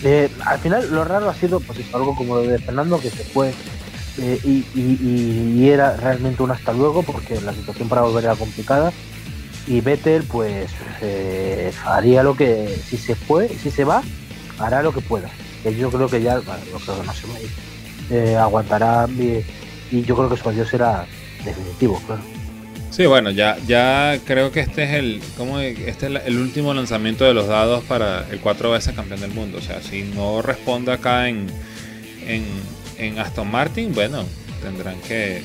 Eh, 0.02 0.28
al 0.44 0.58
final 0.58 0.90
lo 0.90 1.04
raro 1.04 1.30
ha 1.30 1.34
sido 1.34 1.60
pues 1.60 1.78
algo 1.94 2.16
como 2.16 2.34
lo 2.34 2.42
de 2.42 2.58
Fernando 2.58 3.00
que 3.00 3.10
se 3.10 3.22
fue 3.22 3.54
eh, 4.20 4.40
y, 4.44 5.68
era 5.68 5.96
realmente 5.96 6.42
un 6.42 6.50
hasta 6.50 6.72
luego 6.72 7.04
porque 7.04 7.40
la 7.40 7.52
situación 7.52 7.88
para 7.88 8.02
volver 8.02 8.24
era 8.24 8.34
complicada 8.34 8.92
y 9.68 9.80
Vettel 9.80 10.24
pues 10.24 10.72
eh, 11.02 11.70
haría 11.84 12.24
lo 12.24 12.34
que 12.34 12.80
si 12.88 12.96
se 12.96 13.14
fue, 13.14 13.48
si 13.48 13.70
se 13.70 13.84
va, 13.84 14.02
hará 14.58 14.82
lo 14.82 14.92
que 14.92 15.02
pueda 15.02 15.30
que 15.62 15.74
yo 15.74 15.90
creo 15.90 16.08
que 16.08 16.22
ya, 16.22 16.38
bueno, 16.40 16.62
creo 16.84 17.00
que 17.00 17.06
no 17.06 17.38
ir, 17.40 17.50
eh, 18.10 18.36
aguantará 18.36 19.06
y, 19.08 20.02
yo 20.02 20.16
creo 20.16 20.28
que 20.28 20.36
su 20.36 20.48
adiós 20.48 20.68
será 20.68 21.06
definitivo, 21.44 22.00
claro. 22.06 22.22
Sí, 22.90 23.06
bueno, 23.06 23.30
ya, 23.30 23.56
ya 23.66 24.18
creo 24.24 24.50
que 24.50 24.60
este 24.60 24.84
es 24.84 24.90
el, 24.94 25.22
¿cómo, 25.36 25.60
este 25.60 26.06
es 26.06 26.22
el 26.26 26.38
último 26.38 26.74
lanzamiento 26.74 27.24
de 27.24 27.34
los 27.34 27.46
dados 27.46 27.84
para 27.84 28.26
el 28.30 28.40
cuatro 28.40 28.72
veces 28.72 28.94
campeón 28.94 29.20
del 29.20 29.30
mundo. 29.30 29.58
O 29.58 29.60
sea, 29.60 29.80
si 29.82 30.02
no 30.02 30.42
responde 30.42 30.92
acá 30.92 31.28
en, 31.28 31.46
en, 32.26 32.44
en 32.96 33.18
Aston 33.18 33.50
Martin, 33.50 33.94
bueno, 33.94 34.24
tendrán 34.62 35.00
que 35.02 35.42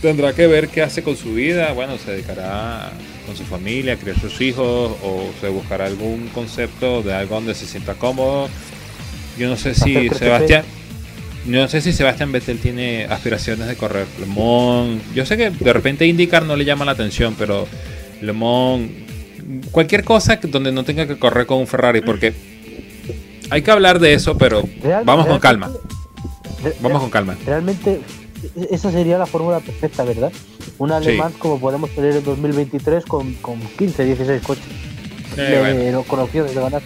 tendrá 0.00 0.32
que 0.32 0.46
ver 0.46 0.68
qué 0.68 0.82
hace 0.82 1.02
con 1.02 1.16
su 1.16 1.34
vida. 1.34 1.72
Bueno, 1.72 1.98
se 1.98 2.12
dedicará 2.12 2.90
con 3.26 3.36
su 3.36 3.44
familia, 3.44 3.94
a 3.94 3.96
criar 3.96 4.18
sus 4.18 4.40
hijos 4.40 4.96
o 5.02 5.30
se 5.40 5.48
buscará 5.48 5.86
algún 5.86 6.28
concepto 6.28 7.02
de 7.02 7.14
algo 7.14 7.36
donde 7.36 7.54
se 7.54 7.66
sienta 7.66 7.94
cómodo. 7.94 8.48
Yo 9.38 9.48
no 9.48 9.56
sé 9.56 9.74
si 9.74 10.08
Sebastián 10.10 10.64
yo 11.48 11.62
no 11.62 11.68
sé 11.68 11.80
si 11.80 11.92
Sebastián 11.92 12.30
Vettel 12.30 12.58
tiene 12.58 13.06
aspiraciones 13.06 13.68
de 13.68 13.76
correr 13.76 14.06
Le 14.20 14.26
Mans. 14.26 15.02
Yo 15.14 15.24
sé 15.24 15.38
que 15.38 15.50
de 15.50 15.72
repente 15.72 16.06
indicar 16.06 16.44
no 16.44 16.56
le 16.56 16.64
llama 16.66 16.84
la 16.84 16.92
atención, 16.92 17.34
pero 17.38 17.66
Le 18.20 18.32
Mans, 18.34 18.90
cualquier 19.70 20.04
cosa 20.04 20.38
donde 20.42 20.72
no 20.72 20.84
tenga 20.84 21.06
que 21.06 21.18
correr 21.18 21.46
con 21.46 21.58
un 21.58 21.66
Ferrari, 21.66 22.02
porque 22.02 22.34
hay 23.48 23.62
que 23.62 23.70
hablar 23.70 23.98
de 23.98 24.12
eso, 24.12 24.36
pero 24.36 24.62
vamos 25.04 25.26
con 25.26 25.38
calma. 25.38 25.70
Vamos 26.80 27.00
con 27.00 27.10
calma. 27.10 27.36
Realmente 27.46 28.00
esa 28.70 28.90
sería 28.90 29.16
la 29.16 29.26
fórmula 29.26 29.60
perfecta, 29.60 30.04
¿verdad? 30.04 30.32
Un 30.76 30.92
alemán 30.92 31.32
como 31.38 31.58
podemos 31.58 31.90
tener 31.90 32.14
en 32.16 32.24
2023 32.24 33.04
con, 33.06 33.32
con 33.34 33.58
15, 33.58 34.04
16 34.04 34.42
coches. 34.42 34.64
Eh, 35.36 35.96
con 36.06 36.20
opciones 36.20 36.54
de 36.54 36.60
ganar. 36.60 36.82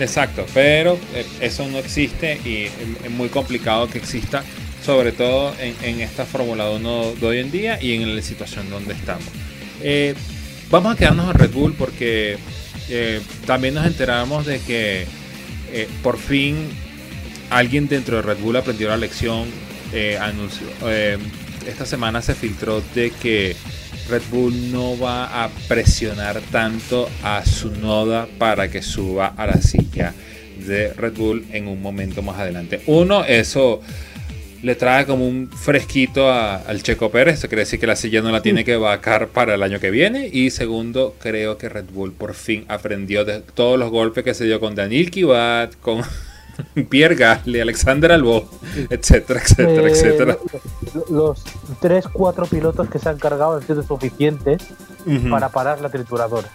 Exacto, 0.00 0.46
pero 0.54 0.98
eh, 1.14 1.26
eso 1.40 1.68
no 1.68 1.78
existe 1.78 2.40
y 2.42 2.64
es 3.04 3.10
muy 3.10 3.28
complicado 3.28 3.86
que 3.86 3.98
exista, 3.98 4.42
sobre 4.82 5.12
todo 5.12 5.54
en, 5.60 6.00
esta 6.00 6.24
Fórmula 6.24 6.70
1 6.70 7.14
de 7.20 7.26
hoy 7.26 7.38
en 7.38 7.50
día 7.50 7.82
y 7.82 7.92
en 7.92 8.16
la 8.16 8.22
situación 8.22 8.70
donde 8.70 8.94
estamos. 8.94 9.26
Eh, 9.82 10.14
vamos 10.70 10.94
a 10.94 10.96
quedarnos 10.96 11.30
en 11.30 11.34
Red 11.34 11.50
Bull 11.50 11.74
porque 11.74 12.38
eh, 12.88 13.20
también 13.46 13.74
nos 13.74 13.86
enteramos 13.86 14.46
de 14.46 14.60
que 14.60 15.06
por 16.02 16.18
fin 16.18 16.56
alguien 17.50 17.86
dentro 17.86 18.16
de 18.16 18.22
Red 18.22 18.38
Bull 18.38 18.56
aprendió 18.56 18.88
la 18.88 18.96
lección. 18.96 19.48
anunció, 20.20 20.66
esta 21.66 21.84
semana 21.84 22.22
se 22.22 22.34
filtró 22.34 22.82
de 22.94 23.10
que 23.10 23.54
Red 24.10 24.22
Bull 24.28 24.72
no 24.72 24.98
va 24.98 25.44
a 25.44 25.48
presionar 25.68 26.40
tanto 26.50 27.08
a 27.22 27.46
su 27.46 27.70
noda 27.70 28.26
para 28.38 28.68
que 28.68 28.82
suba 28.82 29.28
a 29.28 29.46
la 29.46 29.62
silla 29.62 30.12
de 30.66 30.92
Red 30.94 31.12
Bull 31.14 31.46
en 31.52 31.68
un 31.68 31.80
momento 31.80 32.20
más 32.20 32.40
adelante. 32.40 32.80
Uno, 32.86 33.24
eso 33.24 33.80
le 34.62 34.74
trae 34.74 35.06
como 35.06 35.28
un 35.28 35.48
fresquito 35.48 36.28
al 36.28 36.82
Checo 36.82 37.12
Pérez. 37.12 37.38
Eso 37.38 37.46
quiere 37.48 37.62
decir 37.62 37.78
que 37.78 37.86
la 37.86 37.94
silla 37.94 38.20
no 38.20 38.32
la 38.32 38.42
tiene 38.42 38.64
que 38.64 38.76
vacar 38.76 39.28
para 39.28 39.54
el 39.54 39.62
año 39.62 39.78
que 39.78 39.92
viene. 39.92 40.28
Y 40.32 40.50
segundo, 40.50 41.14
creo 41.20 41.56
que 41.56 41.68
Red 41.68 41.86
Bull 41.92 42.12
por 42.12 42.34
fin 42.34 42.64
aprendió 42.66 43.24
de 43.24 43.40
todos 43.40 43.78
los 43.78 43.90
golpes 43.90 44.24
que 44.24 44.34
se 44.34 44.44
dio 44.44 44.58
con 44.58 44.74
Daniel 44.74 45.12
Kivat, 45.12 45.76
con 45.76 46.02
Pierre 46.88 47.14
Gasly, 47.14 47.60
Alexander 47.60 48.12
Albon, 48.12 48.44
etcétera, 48.88 49.40
etcétera, 49.40 49.88
eh, 49.88 49.90
etcétera. 49.90 50.38
Los 51.10 51.44
3, 51.80 52.06
4 52.12 52.46
pilotos 52.46 52.88
que 52.88 52.98
se 52.98 53.08
han 53.08 53.18
cargado 53.18 53.56
han 53.56 53.66
sido 53.66 53.82
suficientes 53.82 54.62
para 55.30 55.48
parar 55.48 55.80
la 55.80 55.88
trituradora. 55.88 56.48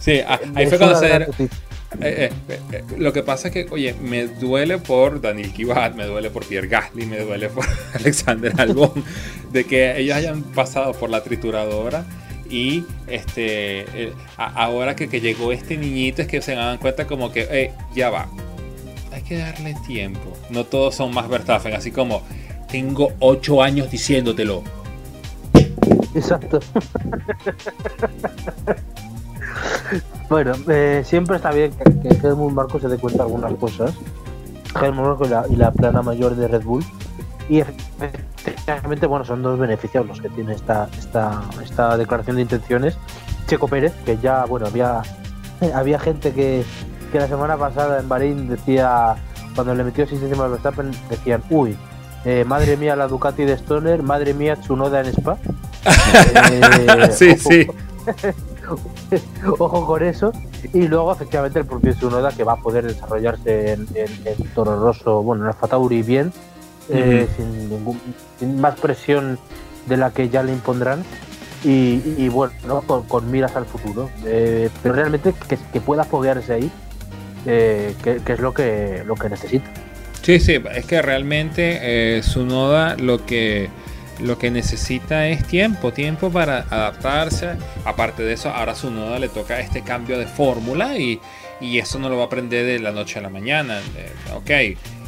Sí, 0.00 0.20
ah, 0.26 0.40
ahí 0.54 0.66
fue 0.66 0.78
cuando 0.78 0.98
se... 0.98 1.28
Eh, 2.00 2.30
eh, 2.48 2.84
lo 2.98 3.12
que 3.12 3.24
pasa 3.24 3.48
es 3.48 3.54
que, 3.54 3.66
oye, 3.70 3.94
me 3.94 4.28
duele 4.28 4.78
por 4.78 5.20
Daniel 5.20 5.52
Kivat, 5.52 5.96
me 5.96 6.06
duele 6.06 6.30
por 6.30 6.46
Pierre 6.46 6.68
Gasly, 6.68 7.04
me 7.04 7.18
duele 7.18 7.48
por 7.48 7.64
Alexander 7.94 8.52
Albon, 8.58 9.04
de 9.50 9.64
que 9.64 9.98
ellos 9.98 10.16
hayan 10.16 10.42
pasado 10.42 10.92
por 10.92 11.10
la 11.10 11.22
trituradora 11.24 12.04
y 12.48 12.84
este 13.06 14.12
ahora 14.36 14.96
que, 14.96 15.08
que, 15.08 15.20
llegó 15.20 15.52
este 15.52 15.76
niñito 15.76 16.22
es 16.22 16.28
que 16.28 16.42
se 16.42 16.54
dan 16.56 16.78
cuenta 16.78 17.06
como 17.06 17.30
que 17.30 17.72
ya 17.94 18.10
va 18.10 18.28
que 19.30 19.38
darle 19.38 19.74
tiempo. 19.86 20.32
No 20.50 20.64
todos 20.64 20.96
son 20.96 21.14
más 21.14 21.28
Verstappen, 21.28 21.72
así 21.72 21.92
como 21.92 22.22
tengo 22.68 23.12
ocho 23.20 23.62
años 23.62 23.88
diciéndotelo. 23.88 24.64
Exacto. 26.16 26.58
bueno, 30.28 30.52
eh, 30.68 31.02
siempre 31.06 31.36
está 31.36 31.52
bien 31.52 31.70
que, 32.02 32.08
Helmut 32.08 32.52
Marco 32.52 32.80
se 32.80 32.88
dé 32.88 32.98
cuenta 32.98 33.18
de 33.18 33.30
algunas 33.30 33.54
cosas. 33.54 33.94
Helmut 34.82 35.20
Marco 35.20 35.46
y 35.48 35.54
la, 35.54 35.70
plana 35.70 36.02
mayor 36.02 36.34
de 36.34 36.48
Red 36.48 36.64
Bull. 36.64 36.84
Y 37.48 37.60
efectivamente, 37.60 39.06
bueno, 39.06 39.24
son 39.24 39.44
dos 39.44 39.60
beneficios 39.60 40.04
los 40.08 40.20
que 40.20 40.28
tiene 40.30 40.54
esta, 40.54 40.88
esta, 40.98 41.40
esta 41.62 41.96
declaración 41.96 42.34
de 42.34 42.42
intenciones. 42.42 42.98
Checo 43.46 43.68
Pérez, 43.68 43.92
que 44.04 44.18
ya, 44.18 44.44
bueno, 44.44 44.66
había, 44.66 45.02
había 45.72 46.00
gente 46.00 46.32
que, 46.32 46.64
que 47.10 47.18
la 47.18 47.28
semana 47.28 47.56
pasada 47.56 48.00
en 48.00 48.08
Bahrein 48.08 48.48
decía, 48.48 49.16
cuando 49.54 49.74
le 49.74 49.84
metió 49.84 50.06
6 50.06 50.20
décimas 50.20 50.50
Verstappen, 50.50 50.90
decían, 51.08 51.42
uy, 51.50 51.76
eh, 52.24 52.44
madre 52.46 52.76
mía 52.76 52.96
la 52.96 53.08
Ducati 53.08 53.44
de 53.44 53.54
Stoner, 53.54 54.02
madre 54.02 54.34
mía 54.34 54.56
Tsunoda 54.56 55.00
en 55.00 55.06
Spa. 55.06 55.38
eh, 56.52 57.08
sí, 57.12 57.36
sí. 57.36 57.66
ojo 59.58 59.86
con 59.86 60.02
eso. 60.02 60.32
Y 60.72 60.86
luego, 60.86 61.12
efectivamente, 61.12 61.58
el 61.58 61.66
propio 61.66 61.94
Tsunoda 61.94 62.32
que 62.32 62.44
va 62.44 62.52
a 62.54 62.56
poder 62.56 62.86
desarrollarse 62.86 63.72
en, 63.72 63.86
Toro 64.54 64.78
Rosso, 64.78 65.22
bueno, 65.22 65.44
en 65.44 65.48
Alfa 65.48 65.66
Tauri 65.66 66.02
bien, 66.02 66.32
eh, 66.90 67.26
sin, 67.36 67.70
ningún, 67.70 67.98
sin 68.38 68.60
más 68.60 68.78
presión 68.78 69.38
de 69.86 69.96
la 69.96 70.10
que 70.10 70.28
ya 70.28 70.42
le 70.42 70.52
impondrán. 70.52 71.02
Y, 71.62 72.28
bueno, 72.30 72.54
con, 73.08 73.30
miras 73.30 73.54
al 73.56 73.66
futuro. 73.66 74.08
Pero 74.22 74.94
realmente 74.94 75.34
que, 75.46 75.58
que 75.72 75.80
pueda 75.80 76.04
foguearse 76.04 76.54
ahí 76.54 76.72
eh, 77.46 77.94
que, 78.02 78.32
es 78.32 78.40
lo 78.40 78.52
que, 78.52 79.02
lo 79.06 79.14
que 79.14 79.28
necesita. 79.28 79.70
Sí, 80.22 80.38
sí, 80.38 80.58
es 80.74 80.84
que 80.84 81.00
realmente 81.00 81.78
eh, 81.80 82.22
noda 82.36 82.96
lo 82.96 83.24
que, 83.24 83.70
lo 84.20 84.38
que 84.38 84.50
necesita 84.50 85.28
es 85.28 85.46
tiempo, 85.46 85.92
tiempo 85.92 86.30
para 86.30 86.66
adaptarse. 86.70 87.52
Aparte 87.84 88.22
de 88.22 88.34
eso, 88.34 88.50
ahora 88.50 88.74
su 88.74 88.90
noda 88.90 89.18
le 89.18 89.28
toca 89.28 89.60
este 89.60 89.82
cambio 89.82 90.18
de 90.18 90.26
fórmula 90.26 90.98
y, 90.98 91.20
eso 91.60 91.98
no 91.98 92.08
lo 92.08 92.16
va 92.16 92.22
a 92.22 92.26
aprender 92.26 92.64
de 92.64 92.78
la 92.78 92.92
noche 92.92 93.18
a 93.18 93.22
la 93.22 93.28
mañana. 93.28 93.80
Eh, 93.96 94.12
ok, 94.34 94.50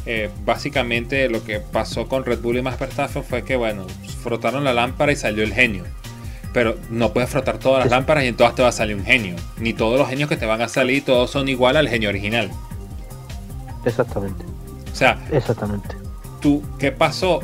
eh, 0.07 0.31
básicamente 0.45 1.29
lo 1.29 1.45
que 1.45 1.61
pasó 1.61 2.09
con 2.09 2.25
Red 2.25 2.41
Bull 2.41 2.59
y 2.59 2.63
más 2.63 2.79
Verstappen 2.79 3.23
fue 3.23 3.45
que, 3.45 3.57
bueno, 3.57 3.87
frotaron 4.23 4.65
la 4.65 4.75
lámpara 4.75 5.13
y 5.13 5.17
salió 5.17 5.45
el 5.45 5.53
genio 5.53 5.85
pero 6.53 6.77
no 6.91 7.13
puedes 7.13 7.31
frotar 7.31 7.59
todas 7.59 7.85
las 7.85 7.91
lámparas 7.91 8.25
y 8.25 8.29
en 8.29 8.37
todas 8.37 8.55
te 8.55 8.63
va 8.63 8.69
a 8.69 8.73
salir 8.73 8.97
un 8.97 9.05
genio. 9.05 9.37
Ni 9.59 9.73
todos 9.73 9.99
los 9.99 10.09
genios 10.09 10.29
que 10.29 10.37
te 10.37 10.47
van 10.47 10.61
a 10.61 10.69
salir, 10.69 11.05
todos 11.05 11.31
son 11.31 11.49
igual 11.49 11.77
al 11.77 11.89
genio 11.89 12.09
original. 12.09 12.51
Exactamente. 13.85 14.45
O 14.93 14.95
sea, 14.95 15.19
exactamente. 15.31 15.97
Tú, 16.41 16.63
¿qué 16.79 16.91
pasó? 16.91 17.41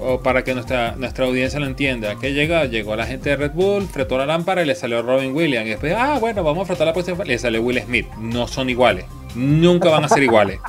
o 0.00 0.20
para 0.20 0.44
que 0.44 0.54
nuestra, 0.54 0.94
nuestra 0.96 1.26
audiencia 1.26 1.58
lo 1.58 1.66
entienda, 1.66 2.14
¿qué 2.20 2.32
llegó? 2.32 2.64
Llegó 2.64 2.94
la 2.94 3.06
gente 3.06 3.30
de 3.30 3.36
Red 3.36 3.52
Bull, 3.52 3.88
frotó 3.88 4.18
la 4.18 4.26
lámpara 4.26 4.62
y 4.62 4.66
le 4.66 4.76
salió 4.76 5.02
Robin 5.02 5.34
Williams. 5.34 5.66
Y 5.66 5.70
después, 5.70 5.94
ah, 5.96 6.18
bueno, 6.20 6.44
vamos 6.44 6.62
a 6.62 6.66
frotar 6.66 6.86
la 6.86 6.92
próxima. 6.92 7.24
Le 7.24 7.38
salió 7.38 7.60
Will 7.60 7.82
Smith. 7.82 8.06
No 8.18 8.46
son 8.46 8.70
iguales. 8.70 9.04
Nunca 9.34 9.90
van 9.90 10.04
a 10.04 10.08
ser 10.08 10.22
iguales. 10.22 10.60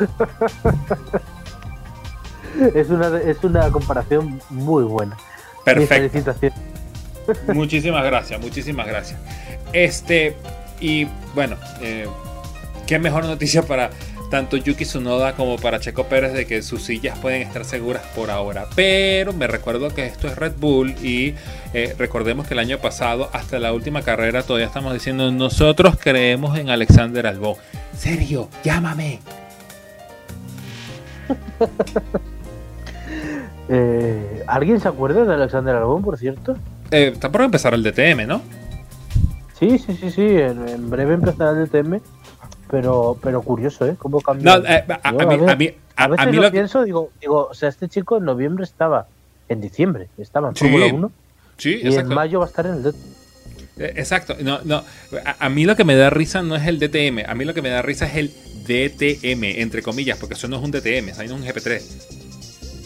es, 2.74 2.90
una, 2.90 3.18
es 3.18 3.44
una 3.44 3.70
comparación 3.70 4.40
muy 4.50 4.84
buena. 4.84 5.16
Perfecto. 5.66 6.34
Muchísimas 7.52 8.04
gracias, 8.04 8.40
muchísimas 8.40 8.86
gracias. 8.86 9.18
Este, 9.72 10.36
y 10.80 11.08
bueno, 11.34 11.56
eh, 11.80 12.06
qué 12.86 13.00
mejor 13.00 13.24
noticia 13.24 13.62
para 13.62 13.90
tanto 14.30 14.56
Yuki 14.56 14.84
Tsunoda 14.84 15.34
como 15.34 15.56
para 15.56 15.80
Checo 15.80 16.04
Pérez 16.04 16.32
de 16.32 16.46
que 16.46 16.62
sus 16.62 16.84
sillas 16.84 17.18
pueden 17.18 17.42
estar 17.42 17.64
seguras 17.64 18.02
por 18.14 18.30
ahora. 18.30 18.66
Pero 18.76 19.32
me 19.32 19.48
recuerdo 19.48 19.92
que 19.92 20.06
esto 20.06 20.28
es 20.28 20.36
Red 20.36 20.52
Bull 20.56 20.94
y 21.02 21.34
eh, 21.74 21.96
recordemos 21.98 22.46
que 22.46 22.54
el 22.54 22.60
año 22.60 22.78
pasado, 22.78 23.28
hasta 23.32 23.58
la 23.58 23.72
última 23.72 24.02
carrera, 24.02 24.44
todavía 24.44 24.66
estamos 24.66 24.94
diciendo 24.94 25.32
nosotros 25.32 25.96
creemos 26.00 26.56
en 26.58 26.70
Alexander 26.70 27.26
Albon. 27.26 27.56
Serio, 27.96 28.48
llámame. 28.62 29.18
Eh, 33.68 34.44
¿Alguien 34.46 34.80
se 34.80 34.88
acuerda 34.88 35.24
de 35.24 35.34
Alexander 35.34 35.74
Albón, 35.74 36.02
por 36.02 36.18
cierto? 36.18 36.56
Eh, 36.90 37.10
está 37.12 37.30
por 37.30 37.42
empezar 37.42 37.74
el 37.74 37.82
DTM, 37.82 38.26
¿no? 38.26 38.42
Sí, 39.58 39.78
sí, 39.78 39.96
sí, 39.96 40.10
sí. 40.10 40.26
En, 40.26 40.90
breve 40.90 41.14
empezará 41.14 41.50
el 41.50 41.66
DTM. 41.66 42.00
Pero, 42.70 43.16
pero 43.22 43.42
curioso, 43.42 43.86
¿eh? 43.86 43.94
¿Cómo 43.96 44.20
cambió? 44.20 44.58
No, 44.58 44.66
eh, 44.66 44.84
a, 45.02 45.12
mí, 45.12 45.22
a, 45.22 45.56
mí, 45.56 45.70
a, 45.94 46.08
veces 46.08 46.34
lo, 46.34 46.50
pienso, 46.50 46.82
digo, 46.82 47.10
digo, 47.20 47.46
o 47.48 47.54
sea, 47.54 47.68
este 47.68 47.88
chico 47.88 48.18
en 48.18 48.24
noviembre 48.24 48.64
estaba, 48.64 49.06
en 49.48 49.60
diciembre 49.60 50.08
estaba 50.18 50.48
en 50.48 50.56
Fórmula 50.56 50.86
1. 50.86 51.12
Sí, 51.58 51.80
y 51.80 51.94
en 51.94 52.08
mayo 52.08 52.40
va 52.40 52.46
a 52.46 52.48
estar 52.48 52.66
en 52.66 52.74
el 52.74 52.82
DTM. 52.82 52.98
Eh, 53.78 53.92
exacto, 53.96 54.34
no, 54.40 54.60
no. 54.64 54.82
A, 55.38 55.48
mí 55.48 55.64
lo 55.64 55.76
que 55.76 55.84
me 55.84 55.94
da 55.94 56.10
risa 56.10 56.42
no 56.42 56.56
es 56.56 56.66
el 56.66 56.78
DTM, 56.78 57.28
a 57.28 57.34
mí 57.34 57.44
lo 57.44 57.54
que 57.54 57.62
me 57.62 57.68
da 57.68 57.82
risa 57.82 58.06
es 58.06 58.16
el 58.16 58.28
DTM, 58.66 59.44
entre 59.60 59.82
comillas, 59.82 60.18
porque 60.18 60.34
eso 60.34 60.48
no 60.48 60.56
es 60.56 60.62
un 60.62 60.70
DTM, 60.72 61.10
eso 61.10 61.22
no 61.22 61.24
es 61.24 61.30
un 61.30 61.44
GP3. 61.44 62.25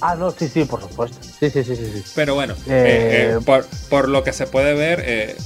Ah, 0.00 0.14
no, 0.16 0.30
sí, 0.30 0.48
sí, 0.48 0.64
por 0.64 0.80
supuesto. 0.80 1.18
Sí, 1.22 1.50
sí, 1.50 1.62
sí, 1.62 1.76
sí. 1.76 1.86
sí. 1.94 2.02
Pero 2.14 2.34
bueno, 2.34 2.54
Eh, 2.66 2.68
eh, 2.68 3.34
eh, 3.36 3.38
por, 3.44 3.66
por 3.88 4.08
lo 4.08 4.24
que 4.24 4.32
se 4.32 4.46
puede 4.46 4.74
ver, 4.74 5.02
eh, 5.04 5.36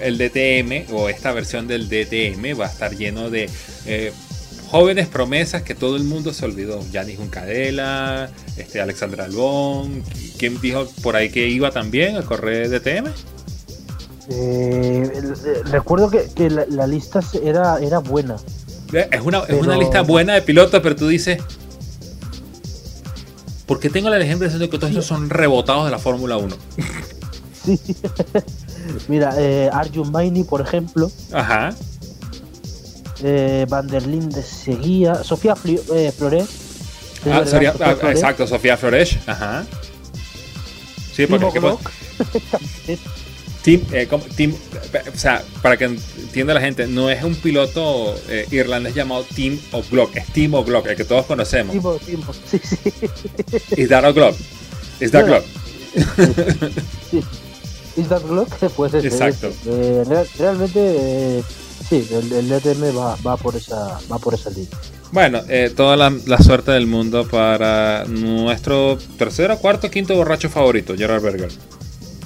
el 0.00 0.16
DTM 0.18 0.94
o 0.94 1.08
esta 1.08 1.32
versión 1.32 1.68
del 1.68 1.88
DTM 1.88 2.58
va 2.58 2.66
a 2.66 2.70
estar 2.70 2.96
lleno 2.96 3.28
de 3.30 3.50
jóvenes 4.70 5.06
promesas 5.08 5.62
que 5.62 5.74
todo 5.74 5.96
el 5.96 6.04
mundo 6.04 6.32
se 6.32 6.46
olvidó. 6.46 6.80
Yanis 6.90 7.18
Juncadela, 7.18 8.30
este, 8.56 8.80
Alexandra 8.80 9.24
Albón. 9.24 10.02
¿Quién 10.38 10.58
dijo 10.60 10.86
por 11.02 11.14
ahí 11.16 11.28
que 11.30 11.46
iba 11.48 11.70
también 11.70 12.16
a 12.16 12.22
correr 12.22 12.70
DTM? 12.70 13.10
Recuerdo 15.70 16.10
que, 16.10 16.28
que 16.34 16.48
la, 16.48 16.64
la 16.68 16.86
lista 16.86 17.20
era, 17.42 17.78
era 17.80 17.98
buena. 17.98 18.36
Es 18.92 19.20
una, 19.22 19.40
es 19.48 19.60
una 19.60 19.76
lista 19.76 20.02
buena 20.02 20.34
de 20.34 20.42
pilotos, 20.42 20.80
pero 20.82 20.96
tú 20.96 21.08
dices. 21.08 21.38
¿Por 23.66 23.78
qué 23.80 23.88
tengo 23.90 24.10
la 24.10 24.18
leyenda 24.18 24.44
diciendo 24.44 24.68
que 24.68 24.76
todos 24.78 24.90
estos 24.90 25.06
son 25.06 25.30
rebotados 25.30 25.84
de 25.86 25.90
la 25.90 25.98
Fórmula 25.98 26.36
1? 26.36 26.56
Sí. 27.64 27.78
Mira, 29.08 29.34
eh, 29.38 29.70
Arjun 29.72 30.10
Maini, 30.10 30.42
por 30.44 30.60
ejemplo, 30.60 31.10
Ajá. 31.32 31.72
eh, 33.22 33.64
Van 33.68 33.86
der 33.86 34.06
Linde 34.06 34.42
seguía, 34.42 35.22
Sofía 35.22 35.54
Fli- 35.54 35.80
eh, 35.94 36.12
Flores. 36.16 36.48
es 37.24 37.32
Ah, 37.32 37.46
sería- 37.46 37.72
Sofía 37.72 37.86
ah, 37.90 37.96
Flores, 37.96 38.18
exacto, 38.18 38.46
Sofía 38.48 38.76
Flores. 38.76 39.18
Ajá. 39.26 39.64
Sí, 41.14 41.26
porque 41.26 41.60
Timo 43.62 43.84
¿qué 43.90 44.06
Glock, 44.06 44.28
Team, 44.34 44.54
eh, 44.54 44.56
como- 44.56 44.58
eh, 44.94 45.02
o 45.14 45.18
sea, 45.18 45.42
para 45.62 45.76
que 45.76 45.84
entienda 45.84 46.54
la 46.54 46.60
gente, 46.60 46.86
no 46.86 47.10
es 47.10 47.22
un 47.22 47.34
piloto 47.36 48.14
eh, 48.28 48.46
irlandés 48.50 48.94
llamado 48.94 49.24
Team 49.34 49.58
O'Glock, 49.72 50.16
es 50.16 50.26
Team 50.32 50.54
O'Glock, 50.54 50.86
el 50.88 50.96
que 50.96 51.04
todos 51.04 51.26
conocemos. 51.26 51.72
Timo, 51.72 51.94
Timo, 51.98 52.32
sí, 52.50 52.58
sí. 52.62 52.76
Is 53.76 53.88
that 53.88 54.04
O'Glock? 54.04 54.36
Is 55.00 55.10
that 55.12 55.22
Bueno. 55.26 55.44
Glock? 55.94 55.94
Is 57.96 58.08
that 58.08 58.22
Glock? 58.22 58.48
Pues 58.74 58.94
ese, 58.94 59.08
Exacto. 59.08 59.48
ese. 59.48 59.70
Eh, 59.70 60.04
real- 60.04 60.28
realmente, 60.38 60.78
eh, 60.80 61.42
sí, 61.88 62.08
el, 62.10 62.32
el 62.32 62.48
DTM 62.48 62.96
va, 62.96 63.16
va 63.16 63.36
por 63.36 63.54
esa 63.56 63.98
va 64.10 64.18
por 64.18 64.34
esa 64.34 64.50
línea. 64.50 64.68
Bueno, 65.12 65.42
eh, 65.48 65.70
toda 65.76 65.96
la, 65.96 66.10
la 66.26 66.38
suerte 66.38 66.70
del 66.70 66.86
mundo 66.86 67.28
para 67.28 68.04
nuestro 68.06 68.96
tercero, 69.18 69.58
cuarto, 69.58 69.90
quinto 69.90 70.14
borracho 70.16 70.48
favorito, 70.48 70.94
Gerard 70.96 71.22
Berger. 71.22 71.50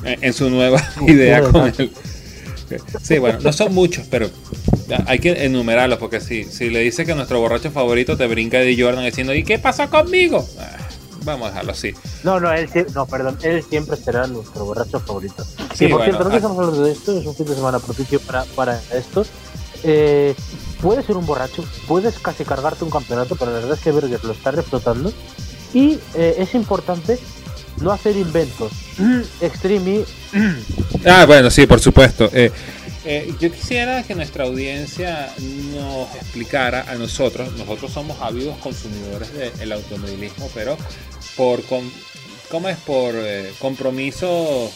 En 0.06 0.32
su 0.32 0.50
nueva 0.50 0.82
idea 1.06 1.40
de 1.40 1.50
con 1.50 1.66
el. 1.66 1.92
Sí, 3.00 3.18
bueno, 3.18 3.38
no 3.40 3.52
son 3.52 3.74
muchos, 3.74 4.06
pero 4.10 4.28
hay 5.06 5.18
que 5.18 5.44
enumerarlos 5.44 5.98
porque 5.98 6.20
si, 6.20 6.44
si 6.44 6.68
le 6.68 6.80
dice 6.80 7.04
que 7.04 7.14
nuestro 7.14 7.40
borracho 7.40 7.70
favorito 7.70 8.16
te 8.16 8.26
brinca 8.26 8.58
de 8.58 8.80
Jordan 8.80 9.04
diciendo 9.04 9.34
¿y 9.34 9.44
qué 9.44 9.58
pasó 9.58 9.88
conmigo? 9.88 10.44
Ah, 10.58 10.76
vamos 11.24 11.46
a 11.46 11.50
dejarlo 11.50 11.72
así. 11.72 11.94
No, 12.24 12.40
no, 12.40 12.52
él, 12.52 12.68
no, 12.94 13.06
perdón, 13.06 13.38
él 13.42 13.62
siempre 13.62 13.96
será 13.96 14.26
nuestro 14.26 14.64
borracho 14.64 14.98
favorito. 15.00 15.44
Sí, 15.74 15.84
y 15.84 15.88
por 15.88 15.98
bueno, 15.98 16.04
cierto, 16.04 16.24
no 16.24 16.28
ah. 16.28 16.30
que 16.30 16.36
estamos 16.36 16.58
hablando 16.58 16.82
de 16.82 16.92
esto, 16.92 17.18
es 17.18 17.26
un 17.26 17.34
fin 17.34 17.46
de 17.46 17.54
semana 17.54 17.78
propicio 17.78 18.20
para, 18.20 18.44
para 18.44 18.80
esto. 18.92 19.24
Eh, 19.84 20.34
puedes 20.80 21.06
ser 21.06 21.16
un 21.16 21.26
borracho, 21.26 21.64
puedes 21.86 22.18
casi 22.18 22.44
cargarte 22.44 22.84
un 22.84 22.90
campeonato, 22.90 23.36
pero 23.36 23.52
la 23.52 23.58
verdad 23.58 23.74
es 23.76 23.84
que 23.84 23.92
Berger 23.92 24.24
lo 24.24 24.32
está 24.32 24.50
reflotando. 24.50 25.12
Y 25.74 25.98
eh, 26.14 26.36
es 26.38 26.54
importante 26.54 27.18
no 27.80 27.90
hacer 27.92 28.16
inventos. 28.16 28.72
Extreme 29.40 30.04
Ah, 31.04 31.24
bueno, 31.26 31.50
sí, 31.50 31.66
por 31.66 31.80
supuesto. 31.80 32.30
Eh, 32.32 32.50
eh, 33.04 33.32
yo 33.40 33.52
quisiera 33.52 34.02
que 34.02 34.14
nuestra 34.14 34.44
audiencia 34.44 35.32
nos 35.74 36.14
explicara 36.16 36.86
a 36.88 36.94
nosotros, 36.96 37.52
nosotros 37.56 37.92
somos 37.92 38.16
ávidos 38.20 38.56
consumidores 38.58 39.58
del 39.58 39.72
automovilismo, 39.72 40.50
pero 40.54 40.76
por 41.36 41.62
com- 41.64 41.88
¿cómo 42.50 42.68
es? 42.68 42.76
Por 42.78 43.14
eh, 43.16 43.52
compromisos 43.60 44.70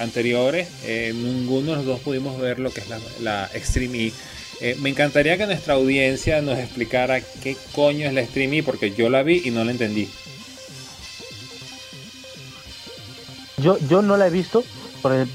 anteriores, 0.00 0.68
eh, 0.84 1.12
ninguno 1.14 1.72
de 1.72 1.76
los 1.78 1.84
dos 1.86 2.00
pudimos 2.00 2.40
ver 2.40 2.58
lo 2.58 2.70
que 2.72 2.80
es 2.80 2.88
la, 2.88 2.98
la 3.20 3.50
Extreme 3.52 4.06
E. 4.06 4.12
Eh, 4.60 4.76
me 4.80 4.88
encantaría 4.88 5.36
que 5.36 5.46
nuestra 5.46 5.74
audiencia 5.74 6.40
nos 6.40 6.58
explicara 6.58 7.20
qué 7.42 7.56
coño 7.72 8.06
es 8.06 8.14
la 8.14 8.22
Extreme 8.22 8.58
E, 8.58 8.62
porque 8.62 8.92
yo 8.92 9.10
la 9.10 9.22
vi 9.22 9.42
y 9.44 9.50
no 9.50 9.64
la 9.64 9.72
entendí. 9.72 10.08
Yo, 13.58 13.78
yo 13.88 14.02
no 14.02 14.16
la 14.16 14.26
he 14.26 14.30
visto 14.30 14.64
por 15.02 15.12
el 15.12 15.28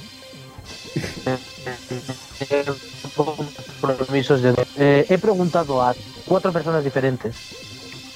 compromisos 3.82 4.42
de 4.42 4.54
Eh, 4.78 5.06
he 5.10 5.18
preguntado 5.18 5.82
a 5.82 5.96
cuatro 6.26 6.52
personas 6.52 6.84
diferentes 6.84 7.36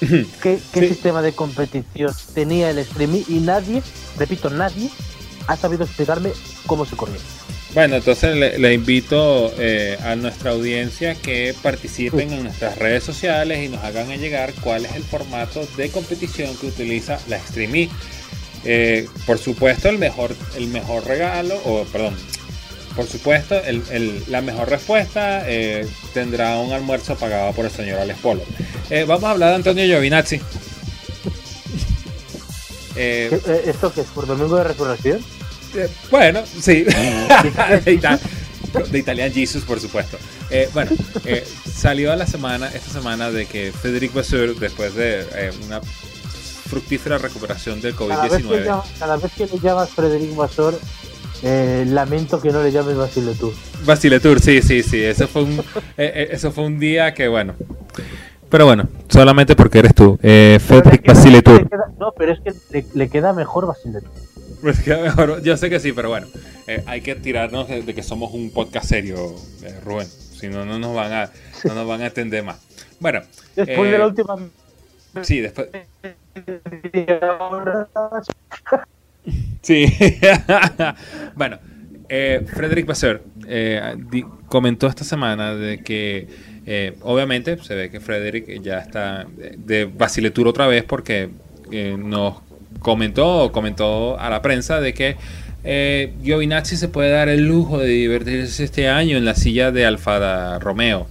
qué, 0.00 0.58
qué 0.72 0.80
Sí. 0.80 0.88
sistema 0.88 1.22
de 1.22 1.32
competición 1.32 2.12
tenía 2.34 2.70
el 2.70 2.78
streaming 2.78 3.22
y 3.28 3.38
nadie, 3.40 3.82
repito, 4.18 4.50
nadie 4.50 4.90
ha 5.46 5.56
sabido 5.56 5.84
explicarme 5.84 6.32
cómo 6.66 6.84
se 6.84 6.96
corría. 6.96 7.20
Bueno, 7.74 7.96
entonces 7.96 8.36
le, 8.36 8.56
le 8.58 8.72
invito 8.72 9.52
eh, 9.58 9.98
a 10.04 10.14
nuestra 10.14 10.52
audiencia 10.52 11.16
que 11.16 11.54
participen 11.60 12.32
en 12.32 12.44
nuestras 12.44 12.78
redes 12.78 13.02
sociales 13.02 13.64
y 13.64 13.68
nos 13.68 13.82
hagan 13.82 14.08
llegar 14.18 14.54
cuál 14.60 14.84
es 14.86 14.94
el 14.94 15.02
formato 15.02 15.66
de 15.76 15.90
competición 15.90 16.56
que 16.56 16.68
utiliza 16.68 17.18
la 17.28 17.38
E. 17.38 17.90
Eh, 18.64 19.06
por 19.26 19.38
supuesto, 19.38 19.88
el 19.88 19.98
mejor, 19.98 20.34
el 20.56 20.68
mejor 20.68 21.06
regalo, 21.06 21.54
o 21.64 21.84
perdón, 21.84 22.14
por 22.96 23.06
supuesto, 23.06 23.56
el- 23.62 23.82
el- 23.90 24.22
la 24.28 24.40
mejor 24.40 24.70
respuesta 24.70 25.42
eh, 25.46 25.86
tendrá 26.14 26.56
un 26.58 26.72
almuerzo 26.72 27.16
pagado 27.16 27.52
por 27.52 27.64
el 27.66 27.70
señor 27.70 27.98
Alex 27.98 28.18
Polo. 28.20 28.42
Eh, 28.90 29.04
vamos 29.06 29.24
a 29.24 29.30
hablar 29.32 29.50
de 29.50 29.54
Antonio 29.56 29.84
Giovinazzi. 29.84 30.40
¿Qué- 32.94 33.28
eh, 33.46 33.62
¿Esto 33.66 33.92
qué 33.92 34.02
es? 34.02 34.06
¿Por 34.08 34.26
Domingo 34.26 34.56
de 34.56 34.64
Resurrección? 34.64 35.20
bueno, 36.10 36.44
sí. 36.46 36.84
de, 37.84 37.92
Ita- 37.92 38.20
de 38.90 38.98
Italian 38.98 39.32
Jesus, 39.32 39.64
por 39.64 39.80
supuesto. 39.80 40.18
Bueno, 40.72 40.92
salió 41.74 42.12
a 42.12 42.16
la 42.16 42.28
semana, 42.28 42.70
esta 42.72 42.90
semana, 42.92 43.32
de 43.32 43.46
que 43.46 43.72
Federic 43.72 44.12
Vasseur, 44.14 44.54
después 44.56 44.94
de 44.94 45.52
una 45.66 45.80
fructífera 46.64 47.18
recuperación 47.18 47.80
del 47.80 47.94
Cada 47.94 48.22
vez, 48.28 48.32
que 48.32 48.44
COVID-19, 48.44 48.64
llamas, 48.64 48.92
cada 48.98 49.16
vez 49.16 49.32
que 49.32 49.46
le 49.46 49.58
llamas 49.58 49.90
Frederic 49.90 50.36
Vassor, 50.36 50.78
eh, 51.42 51.84
lamento 51.88 52.40
que 52.40 52.50
no 52.50 52.62
le 52.62 52.72
llames 52.72 52.96
Basile 52.96 53.34
tú. 53.34 53.52
Basile 53.84 54.20
Tour, 54.20 54.40
sí, 54.40 54.62
sí, 54.62 54.82
sí. 54.82 55.02
Eso 55.02 55.28
fue 55.28 55.42
un, 55.42 55.58
eh, 55.60 55.62
eh, 55.96 56.28
eso 56.32 56.52
fue 56.52 56.64
un 56.64 56.78
día 56.78 57.12
que, 57.14 57.28
bueno. 57.28 57.54
Pero 58.48 58.66
bueno, 58.66 58.88
solamente 59.08 59.56
porque 59.56 59.80
eres 59.80 59.94
tú. 59.94 60.18
Eh, 60.22 60.58
Basile 61.04 61.42
Tour. 61.42 61.68
No, 61.98 62.12
pero 62.16 62.32
es 62.32 62.40
que 62.40 62.52
le, 62.70 62.86
le 62.94 63.08
queda 63.08 63.32
mejor 63.32 63.66
Basile 63.66 64.00
tú. 64.00 64.08
Pues 64.62 64.80
queda 64.80 65.02
mejor. 65.02 65.42
Yo 65.42 65.56
sé 65.58 65.68
que 65.68 65.78
sí, 65.78 65.92
pero 65.92 66.08
bueno, 66.08 66.26
eh, 66.66 66.82
hay 66.86 67.02
que 67.02 67.14
tirarnos 67.14 67.68
de, 67.68 67.82
de 67.82 67.94
que 67.94 68.02
somos 68.02 68.32
un 68.32 68.50
podcast 68.50 68.86
serio, 68.86 69.34
eh, 69.62 69.78
Rubén. 69.84 70.06
Si 70.06 70.48
no, 70.48 70.64
no 70.64 70.78
nos 70.78 70.94
van 70.94 71.12
a, 71.12 71.30
no 71.64 71.74
nos 71.74 71.86
van 71.86 72.00
a 72.00 72.06
entender 72.06 72.42
más. 72.42 72.56
Bueno, 72.98 73.20
Después 73.54 73.90
de 73.90 73.98
la 73.98 74.06
última 74.06 74.36
sí, 75.22 75.40
después. 75.40 75.68
Sí. 79.62 79.86
bueno, 81.34 81.58
eh, 82.08 82.44
Frederick 82.46 82.86
Vasseur 82.86 83.22
eh, 83.48 83.96
comentó 84.46 84.86
esta 84.86 85.04
semana 85.04 85.54
de 85.54 85.82
que 85.82 86.28
eh, 86.66 86.96
obviamente 87.00 87.56
se 87.62 87.74
ve 87.74 87.90
que 87.90 88.00
Frederick 88.00 88.62
ya 88.62 88.78
está 88.78 89.24
de, 89.24 89.54
de 89.56 89.84
Basile 89.86 90.30
Tour 90.30 90.48
otra 90.48 90.66
vez 90.66 90.84
porque 90.84 91.30
nos 91.98 92.42
comentó 92.78 93.50
comentó 93.52 94.18
a 94.18 94.28
la 94.30 94.42
prensa 94.42 94.80
de 94.80 94.92
que 94.94 95.16
Giovinazzi 96.22 96.76
se 96.76 96.88
puede 96.88 97.10
dar 97.10 97.28
el 97.28 97.46
lujo 97.48 97.78
de 97.78 97.88
divertirse 97.88 98.64
este 98.64 98.88
año 98.88 99.16
en 99.16 99.24
la 99.24 99.34
silla 99.34 99.72
de 99.72 99.86
Alfa 99.86 100.58
Romeo. 100.58 101.08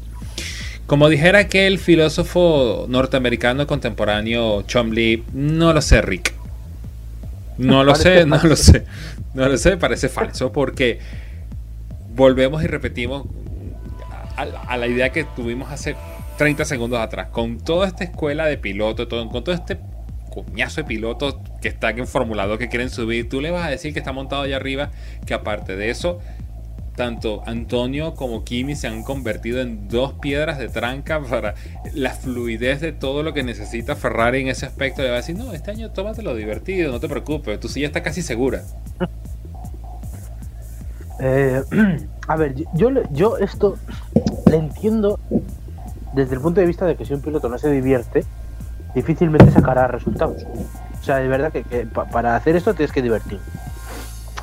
Como 0.88 1.09
dijera 1.09 1.39
aquel 1.39 1.79
filósofo 1.79 2.86
norteamericano 2.89 3.65
contemporáneo 3.67 4.63
Chomley, 4.63 5.23
no 5.34 5.73
lo 5.73 5.81
sé, 5.81 6.01
Rick. 6.01 6.34
No 7.57 7.84
lo 7.84 7.95
sé, 7.95 8.25
no 8.25 8.41
lo 8.43 8.55
sé. 8.55 8.86
No 9.34 9.47
lo 9.47 9.57
sé, 9.57 9.77
parece 9.77 10.09
falso 10.09 10.51
porque 10.51 10.99
volvemos 12.15 12.63
y 12.63 12.67
repetimos 12.67 13.25
a, 14.38 14.43
a 14.43 14.77
la 14.77 14.88
idea 14.88 15.11
que 15.11 15.23
tuvimos 15.23 15.71
hace 15.71 15.95
30 16.38 16.65
segundos 16.65 16.99
atrás. 16.99 17.29
Con 17.29 17.59
toda 17.59 17.88
esta 17.88 18.03
escuela 18.03 18.45
de 18.45 18.57
pilotos, 18.57 19.07
todo, 19.07 19.27
con 19.29 19.43
todo 19.43 19.55
este 19.55 19.79
coñazo 20.34 20.81
de 20.81 20.86
pilotos 20.86 21.38
que 21.61 21.67
están 21.67 21.99
en 21.99 22.07
Fórmula 22.07 22.47
2 22.47 22.57
que 22.57 22.69
quieren 22.69 22.89
subir, 22.89 23.29
tú 23.29 23.39
le 23.39 23.51
vas 23.51 23.67
a 23.67 23.69
decir 23.69 23.93
que 23.93 23.99
está 23.99 24.11
montado 24.11 24.41
allá 24.41 24.55
arriba, 24.55 24.91
que 25.25 25.34
aparte 25.34 25.75
de 25.75 25.89
eso, 25.89 26.19
tanto 26.96 27.41
Antonio 27.46 28.14
como 28.16 28.44
Kimi 28.44 28.76
se 28.76 28.88
han 28.88 29.04
convertido 29.04 29.62
en 29.62 29.88
dos 29.88 30.14
piedras 30.14 30.58
de 30.60 30.70
tranca 30.70 31.20
para 31.22 31.56
la 31.94 32.12
fluidez 32.12 32.82
de 32.82 32.91
todo 32.91 33.24
lo 33.24 33.34
que 33.34 33.44
necesita 33.44 33.96
Ferrari 33.96 34.41
en 34.41 34.48
ese 34.50 34.66
aspecto. 34.66 35.02
Le 35.02 35.10
va 35.10 35.16
a 35.16 35.18
decir, 35.18 35.38
no, 35.38 35.54
este 35.54 35.72
año 35.72 35.91
tómatelo 35.91 36.36
divertido, 36.36 36.91
no 36.91 37.00
te 37.00 37.10
preocupes, 37.10 37.60
tu 37.60 37.68
silla 37.68 37.88
está 37.88 38.04
casi 38.04 38.22
segura. 38.22 38.64
Eh, 41.20 41.64
a 42.28 42.36
ver, 42.36 42.56
yo- 42.74 42.89
yo, 43.12 43.38
esto 43.38 43.78
le 44.50 44.58
entiendo 44.58 45.20
desde 46.14 46.36
el 46.36 46.41
punto 46.41 46.60
de 46.60 46.68
vista 46.68 46.86
de 46.86 46.96
que 46.96 47.06
si 47.06 47.14
un 47.14 47.22
piloto 47.22 47.50
no 47.50 47.58
se 47.58 47.72
divierte, 47.72 48.26
difícilmente 48.96 49.52
sacará 49.52 49.88
resultados. 49.88 50.44
O 51.00 51.04
sea, 51.04 51.22
es 51.22 51.30
verdad 51.30 51.52
que, 51.52 51.64
que 51.64 51.86
pa- 51.86 52.06
para 52.06 52.36
hacer 52.36 52.56
esto 52.56 52.74
tienes 52.74 52.91
que 52.91 53.02
divertir. 53.02 53.39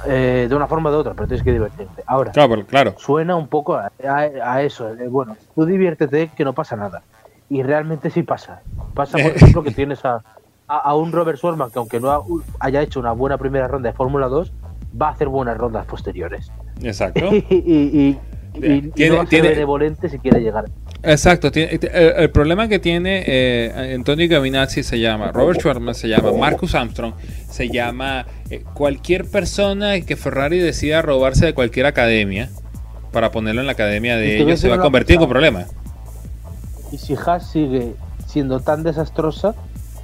Eh, 0.07 0.47
de 0.49 0.55
una 0.57 0.67
forma 0.67 0.89
o 0.89 0.93
de 0.93 0.99
otra, 0.99 1.15
pero 1.15 1.27
tienes 1.29 1.45
que 1.45 1.53
divertirte. 1.53 2.03
Ahora, 2.07 2.33
Claro, 2.67 2.95
suena 2.99 3.37
un 3.37 3.49
poco 3.49 3.75
a, 3.75 3.91
a- 4.07 4.53
a 4.55 4.63
eso. 4.63 4.89
eh, 4.95 5.09
bueno, 5.09 5.37
tú 5.55 5.67
diviértete 5.67 6.31
que 6.37 6.45
no 6.45 6.53
pasa 6.55 6.77
nada. 6.77 7.03
Y 7.49 7.63
realmente 7.63 8.11
sí 8.11 8.23
pasa. 8.23 8.63
Pasa, 8.95 9.19
por 9.19 9.33
ejemplo, 9.37 9.63
que 9.63 9.73
tienes 9.73 10.05
a, 10.05 10.23
a, 10.69 10.95
un 10.95 11.13
Robert 11.13 11.37
Schwarman 11.39 11.71
que 11.71 11.79
aunque 11.79 12.01
no 12.01 12.11
ha- 12.11 12.23
haya 12.61 12.81
hecho 12.83 13.01
una 13.01 13.13
buena 13.13 13.37
primera 13.39 13.69
ronda 13.69 13.91
de 13.91 13.97
Fórmula 13.97 14.29
2, 14.29 14.53
va 15.01 15.09
a 15.09 15.11
hacer 15.13 15.29
buenas 15.29 15.59
rondas 15.59 15.85
posteriores. 15.87 16.51
Exacto. 16.83 17.21
y, 17.33 17.45
y, 17.49 18.01
y- 18.01 18.21
y 18.55 18.83
Tiene- 18.93 19.11
no 19.11 19.17
va 19.19 19.23
a 19.23 19.27
ser 19.27 19.29
tiene- 19.29 19.49
benevolente 19.51 20.09
si 20.09 20.19
quiere 20.19 20.41
llegar. 20.41 20.65
Exacto. 21.03 21.51
tiene- 21.51 21.79
el, 21.83 22.13
el 22.17 22.31
problema 22.31 22.69
que 22.69 22.79
tiene 22.79 23.25
eh, 23.27 23.95
Antonio 23.97 24.29
Giovinazzi 24.29 24.83
se 24.83 24.99
llama 24.99 25.33
Robert 25.33 25.61
Schwarman, 25.61 25.95
se 25.95 26.09
llama 26.09 26.33
Marcus 26.33 26.75
Armstrong, 26.75 27.15
se 27.51 27.69
llama 27.69 28.27
eh, 28.51 28.63
cualquier 28.75 29.25
persona 29.27 30.01
que 30.03 30.17
Ferrari 30.17 30.59
decida 30.59 31.01
robarse 31.03 31.47
de 31.47 31.55
cualquier 31.55 31.87
academia 31.87 32.51
para 33.13 33.31
ponerlo 33.31 33.61
en 33.61 33.67
la 33.67 33.73
academia 33.73 34.17
de 34.17 34.37
ellos 34.41 34.61
se 34.61 34.69
va 34.69 34.77
a 34.77 34.81
convertir 34.81 35.17
en 35.17 35.23
un 35.23 35.29
problema. 35.29 35.65
Y 36.93 36.99
si 36.99 37.15
Haas 37.15 37.51
sigue 37.51 37.95
siendo 38.27 38.61
tan 38.61 38.83
desastrosa, 38.83 39.55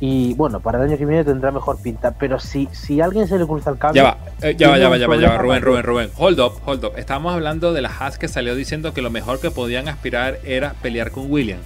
y 0.01 0.35
bueno, 0.35 0.61
para 0.61 0.79
el 0.79 0.89
año 0.91 0.99
que 0.99 1.07
viene 1.07 1.25
tendrá 1.25 1.51
mejor 1.51 1.81
pinta, 1.81 2.13
pero 2.13 2.39
si, 2.39 2.69
si 2.73 3.01
a 3.01 3.07
alguien 3.07 3.27
se 3.29 3.39
le 3.39 3.47
cruza 3.47 3.71
el 3.71 3.79
cambio. 3.79 4.03
Ya 4.03 4.09
va, 4.11 4.19
eh, 4.43 4.55
ya 4.57 4.69
va, 4.69 4.79
ya 4.79 4.89
va, 4.89 4.97
ya 4.99 5.09
va, 5.09 5.17
ya 5.17 5.29
va, 5.31 5.39
Rubén. 5.39 5.63
Rubén, 5.63 5.83
Rubén. 5.83 6.11
Hold 6.17 6.41
up, 6.41 6.53
hold 6.67 6.85
up. 6.85 6.93
Estamos 6.97 7.33
hablando 7.33 7.73
de 7.73 7.81
la 7.83 7.89
Haas 7.91 8.19
que 8.19 8.29
salió 8.29 8.55
diciendo 8.55 8.93
que 8.93 9.01
lo 9.03 9.11
mejor 9.11 9.41
que 9.41 9.51
podían 9.51 9.89
aspirar 9.89 10.39
era 10.45 10.75
pelear 10.83 11.11
con 11.11 11.31
William. 11.31 11.61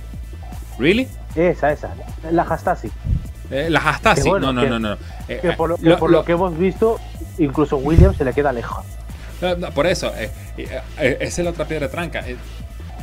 ¿Really? 0.79 1.09
Esa, 1.35 1.73
esa, 1.73 1.95
la 2.31 2.43
Hastasi. 2.43 2.91
Eh, 3.51 3.69
la 3.69 3.81
así. 3.81 4.29
bueno, 4.29 4.53
no, 4.53 4.63
no, 4.65 4.79
no, 4.79 4.91
no. 4.91 4.97
Eh, 5.29 5.41
Que 5.43 5.53
por, 5.53 5.71
lo, 5.71 5.77
que 5.77 5.85
lo- 5.89 5.99
por 5.99 6.11
lo 6.11 6.19
lo- 6.19 6.25
que 6.25 6.33
hemos 6.33 6.57
visto, 6.57 6.99
incluso 7.39 7.77
Williams 7.79 8.17
se 8.17 8.25
le 8.25 8.33
queda 8.33 8.53
lejos. 8.53 8.85
No, 9.43 9.57
no, 9.57 9.71
por 9.71 9.87
eso, 9.87 10.13
eh, 10.17 10.31
eh, 10.57 10.81
eh, 10.99 11.17
esa 11.21 11.41
es 11.41 11.45
la 11.45 11.51
otra 11.51 11.65
piedra 11.65 11.89
tranca. 11.89 12.21
Eh, 12.29 12.37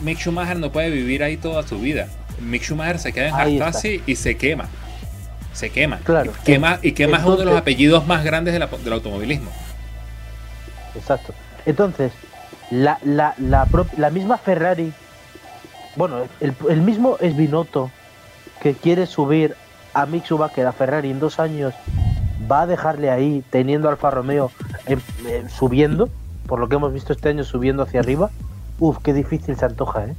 Mick 0.02 0.20
Schumacher 0.20 0.58
no 0.58 0.72
puede 0.72 0.90
vivir 0.90 1.22
ahí 1.24 1.36
toda 1.36 1.64
su 1.64 1.80
vida. 1.80 2.08
Mick 2.40 2.64
Schumacher 2.64 3.00
se 3.00 3.12
queda 3.12 3.28
en. 3.46 3.62
Hastasi 3.62 4.02
y 4.06 4.16
se 4.16 4.38
quema. 4.38 4.70
Se 5.58 5.72
quema. 5.72 5.98
Claro. 6.04 6.32
Y 6.42 6.46
quema, 6.46 6.78
y 6.84 6.92
quema 6.92 7.18
es 7.18 7.24
uno 7.24 7.36
de 7.38 7.46
los 7.46 7.56
apellidos 7.58 8.06
más 8.06 8.24
grandes 8.24 8.54
de 8.54 8.60
la- 8.60 8.68
del 8.68 8.94
automovilismo. 8.94 9.50
Exacto. 10.96 11.34
Entonces, 11.66 12.12
la, 12.70 13.00
la, 13.04 13.34
la, 13.40 14.10
misma 14.12 14.38
Ferrari, 14.38 14.94
bueno, 15.96 16.18
el, 16.42 16.54
el 16.70 16.82
mismo 16.82 17.18
es 17.22 17.36
Binotto 17.36 17.90
que 18.62 18.76
quiere 18.76 19.08
subir 19.08 19.56
a 19.96 20.06
Mick 20.06 20.26
Schumacher 20.26 20.68
a 20.68 20.74
Ferrari 20.74 21.10
en 21.10 21.20
dos 21.20 21.40
años, 21.40 21.74
va 22.50 22.62
a 22.62 22.68
dejarle 22.68 23.10
ahí 23.10 23.44
teniendo 23.50 23.90
Alfa 23.90 24.12
Romeo 24.12 24.52
em- 24.86 25.02
em, 25.28 25.50
subiendo, 25.50 26.08
por 26.46 26.60
lo 26.60 26.70
que 26.70 26.76
hemos 26.76 26.94
visto 26.94 27.14
este 27.14 27.30
año 27.30 27.44
subiendo 27.44 27.82
hacia 27.82 28.00
arriba. 28.00 28.30
Uf, 28.80 28.98
qué 29.04 29.12
difícil 29.12 29.58
se 29.58 29.66
antoja, 29.66 30.06
¿eh? 30.06 30.16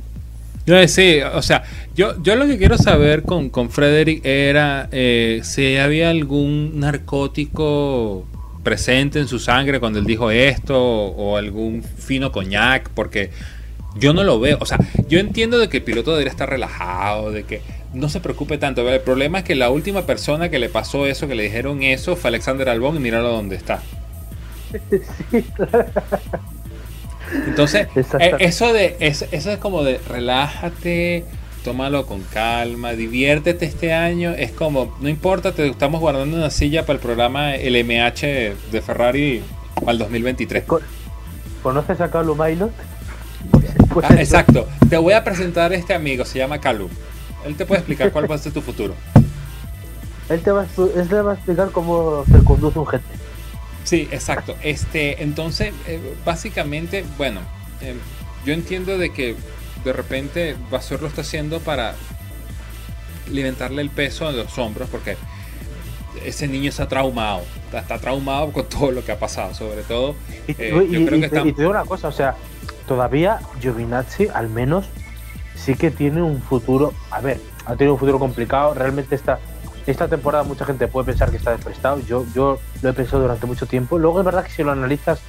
No, 0.69 0.87
sí, 0.87 1.21
o 1.23 1.41
sea, 1.41 1.65
yo, 1.97 2.23
yo 2.23 2.37
lo 2.37 2.47
que 2.47 2.59
quiero 2.59 2.77
saber 2.77 3.23
con, 3.23 3.49
con 3.49 3.71
Frederick 3.71 4.23
era 4.27 4.91
eh, 4.93 5.41
si 5.43 5.79
había 5.79 6.11
algún 6.11 6.79
narcótico 6.79 8.27
presente 8.63 9.19
en 9.19 9.29
su 9.29 9.39
sangre 9.39 9.81
cuando 9.81 9.99
él 9.99 10.05
dijo 10.05 10.31
esto 10.31 10.79
o 10.79 11.39
algún 11.39 11.83
fino 11.83 12.33
coñac, 12.33 12.91
porque 12.91 13.31
yo 13.97 14.13
no 14.13 14.25
lo 14.25 14.41
veo. 14.41 14.59
O 14.61 14.67
sea, 14.67 14.79
yo 15.09 15.19
entiendo 15.19 15.59
de 15.59 15.71
que 15.71 15.79
el 15.79 15.85
piloto 15.85 16.11
debería 16.11 16.33
estar 16.33 16.51
relajado, 16.51 17.33
de 17.33 17.45
que 17.45 17.63
no 17.95 18.11
se 18.11 18.21
preocupe 18.21 18.59
tanto. 18.59 18.83
pero 18.83 18.95
El 18.95 19.01
problema 19.01 19.39
es 19.39 19.45
que 19.45 19.55
la 19.55 19.71
última 19.71 20.05
persona 20.05 20.51
que 20.51 20.59
le 20.59 20.69
pasó 20.69 21.07
eso, 21.07 21.27
que 21.29 21.35
le 21.35 21.45
dijeron 21.45 21.83
eso, 21.83 22.15
fue 22.15 22.29
Alexander 22.29 22.69
Albón 22.69 22.97
y 22.97 23.01
míralo 23.01 23.31
dónde 23.31 23.57
está. 23.57 23.83
Sí, 25.31 25.45
Entonces, 27.47 27.89
eh, 28.21 28.33
eso 28.41 28.73
de 28.73 28.97
es- 29.01 29.27
eso 29.31 29.51
es 29.51 29.59
como 29.59 29.83
de 29.85 29.99
relájate, 30.09 31.25
tómalo 31.65 32.07
con 32.07 32.23
calma, 32.23 32.93
diviértete 32.93 33.67
este 33.67 33.93
año. 33.93 34.31
Es 34.33 34.53
como, 34.53 34.97
no 35.01 35.09
importa, 35.09 35.53
te 35.53 35.67
estamos 35.69 36.01
guardando 36.01 36.37
una 36.37 36.51
silla 36.51 36.83
para 36.87 36.95
el 36.95 37.01
programa 37.01 37.55
LMH 37.57 38.21
de 38.71 38.83
Ferrari 38.85 39.43
para 39.75 39.93
el 39.93 39.99
2023. 39.99 40.65
Con- 40.65 40.83
¿Conoces 41.63 42.01
a 42.01 42.11
Carlo 42.11 42.35
Mailot? 42.35 42.71
Pues 43.93 44.05
Ah, 44.09 44.15
eso. 44.15 44.21
exacto. 44.37 44.69
Te 44.91 44.97
voy 44.99 45.15
a 45.15 45.25
presentar 45.25 45.73
a 45.73 45.75
este 45.75 45.95
amigo, 45.95 46.25
se 46.25 46.39
llama 46.39 46.61
Calum. 46.61 46.91
Él 47.47 47.57
te 47.57 47.65
puede 47.65 47.79
explicar 47.81 48.13
cuál 48.13 48.31
va 48.31 48.35
a 48.35 48.39
ser 48.39 48.53
tu 48.53 48.61
futuro. 48.61 48.95
Él 50.29 50.41
te 50.41 50.51
va, 50.51 50.63
a, 50.63 50.67
él 51.01 51.09
te 51.09 51.21
va 51.23 51.31
a 51.33 51.35
explicar 51.35 51.71
cómo 51.71 52.23
se 52.31 52.45
conduce 52.45 52.79
un 52.79 52.85
GT. 52.85 53.01
Sí, 53.89 54.07
exacto. 54.13 54.55
Este, 54.63 55.23
entonces, 55.23 55.73
eh, 55.87 55.99
básicamente, 56.23 57.07
bueno, 57.17 57.41
eh, 57.81 57.95
yo 58.45 58.53
entiendo 58.53 58.99
de 58.99 59.11
que 59.15 59.35
de 59.83 59.93
repente 59.95 60.57
Basur 60.71 61.01
lo 61.01 61.09
está 61.09 61.23
haciendo 61.23 61.61
para 61.61 61.95
levantarle 63.31 63.81
el 63.81 63.89
peso 63.89 64.29
a 64.29 64.33
los 64.33 64.59
hombros, 64.59 64.91
porque 64.91 65.17
ese 66.23 66.49
niño 66.49 66.69
está 66.69 66.87
traumado, 66.87 67.43
está, 67.65 67.79
está 67.81 67.99
traumado 67.99 68.53
con 68.53 68.67
todo 68.69 68.91
lo 68.91 69.03
que 69.03 69.13
ha 69.13 69.19
pasado, 69.19 69.55
sobre 69.55 69.83
todo. 69.85 70.15
Y, 70.47 70.53
Eh, 70.53 70.57
y- 70.59 70.93
yo 70.93 71.01
y- 71.01 71.07
creo 71.07 71.09
que 71.09 71.17
y 71.17 71.21
te- 71.21 71.27
está- 71.27 71.49
y 71.49 71.53
te 71.55 71.63
digo 71.63 71.71
una 71.71 71.85
cosa, 71.87 72.09
o 72.09 72.13
sea, 72.13 72.35
todavía 72.87 73.39
Giovinazzi 73.61 74.29
al 74.35 74.51
menos 74.51 74.85
sí 75.55 75.75
que 75.77 75.91
tiene 75.91 76.21
un 76.21 76.43
futuro, 76.43 76.93
a 77.11 77.23
ver, 77.23 77.41
ha 77.65 77.75
tenido 77.75 77.95
un 77.95 77.99
futuro 78.01 78.19
complicado, 78.19 78.75
realmente 78.75 79.15
esta, 79.15 79.39
esta 79.91 80.09
temporada 80.09 80.45
mucha 80.45 80.65
gente 80.65 80.87
puede 80.89 81.07
pensar 81.07 81.31
que 81.31 81.37
está 81.37 81.53
desprestado, 81.53 82.01
yo, 82.07 82.25
yo 82.35 82.59
lo 82.83 82.91
he 82.91 82.93
pensado 82.93 83.23
durante 83.23 83.47
mucho 83.47 83.67
tiempo, 83.67 83.99
luego 83.99 84.19
es 84.21 84.25
verdad 84.25 84.45
que 84.45 84.51
si 84.51 84.63
lo 84.63 84.73
analizas 84.73 85.21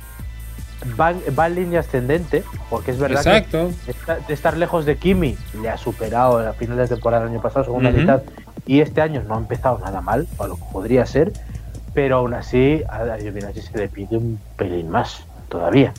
va, 0.99 1.11
en- 1.11 1.21
va 1.37 1.47
en 1.47 1.55
línea 1.55 1.79
ascendente, 1.79 2.43
porque 2.69 2.91
es 2.91 2.99
verdad 2.99 3.25
Exacto. 3.25 3.71
que 3.85 3.93
de 4.27 4.33
estar 4.33 4.57
lejos 4.57 4.85
de 4.85 4.97
Kimi 4.97 5.37
le 5.61 5.69
ha 5.69 5.77
superado 5.77 6.39
a 6.39 6.53
final 6.53 6.77
de 6.77 6.87
temporada 6.87 7.23
del 7.23 7.33
año 7.33 7.41
pasado, 7.41 7.65
segunda 7.65 7.89
Ujú. 7.89 7.99
mitad, 7.99 8.21
y 8.65 8.81
este 8.81 9.01
año 9.01 9.23
no 9.27 9.35
ha 9.35 9.37
empezado 9.37 9.79
nada 9.79 10.01
mal, 10.01 10.27
o 10.37 10.47
lo 10.47 10.55
que 10.57 10.63
podría 10.71 11.05
ser, 11.05 11.31
pero 11.93 12.17
aún 12.17 12.33
así 12.33 12.83
a 12.89 13.17
Giovinazzi 13.17 13.61
se 13.61 13.77
le 13.77 13.87
pide 13.87 14.17
un 14.17 14.39
pelín 14.57 14.89
más 14.89 15.23
todavía. 15.49 15.93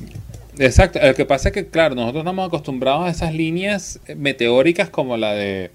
Exacto, 0.59 0.99
lo 1.03 1.15
que 1.15 1.25
pasa 1.25 1.49
es 1.49 1.55
que, 1.55 1.69
claro, 1.69 1.95
nosotros 1.95 2.21
estamos 2.21 2.47
acostumbrados 2.47 3.07
a 3.07 3.09
esas 3.11 3.33
líneas 3.33 4.01
meteóricas 4.17 4.91
como 4.91 5.17
la 5.17 5.33
de 5.33 5.71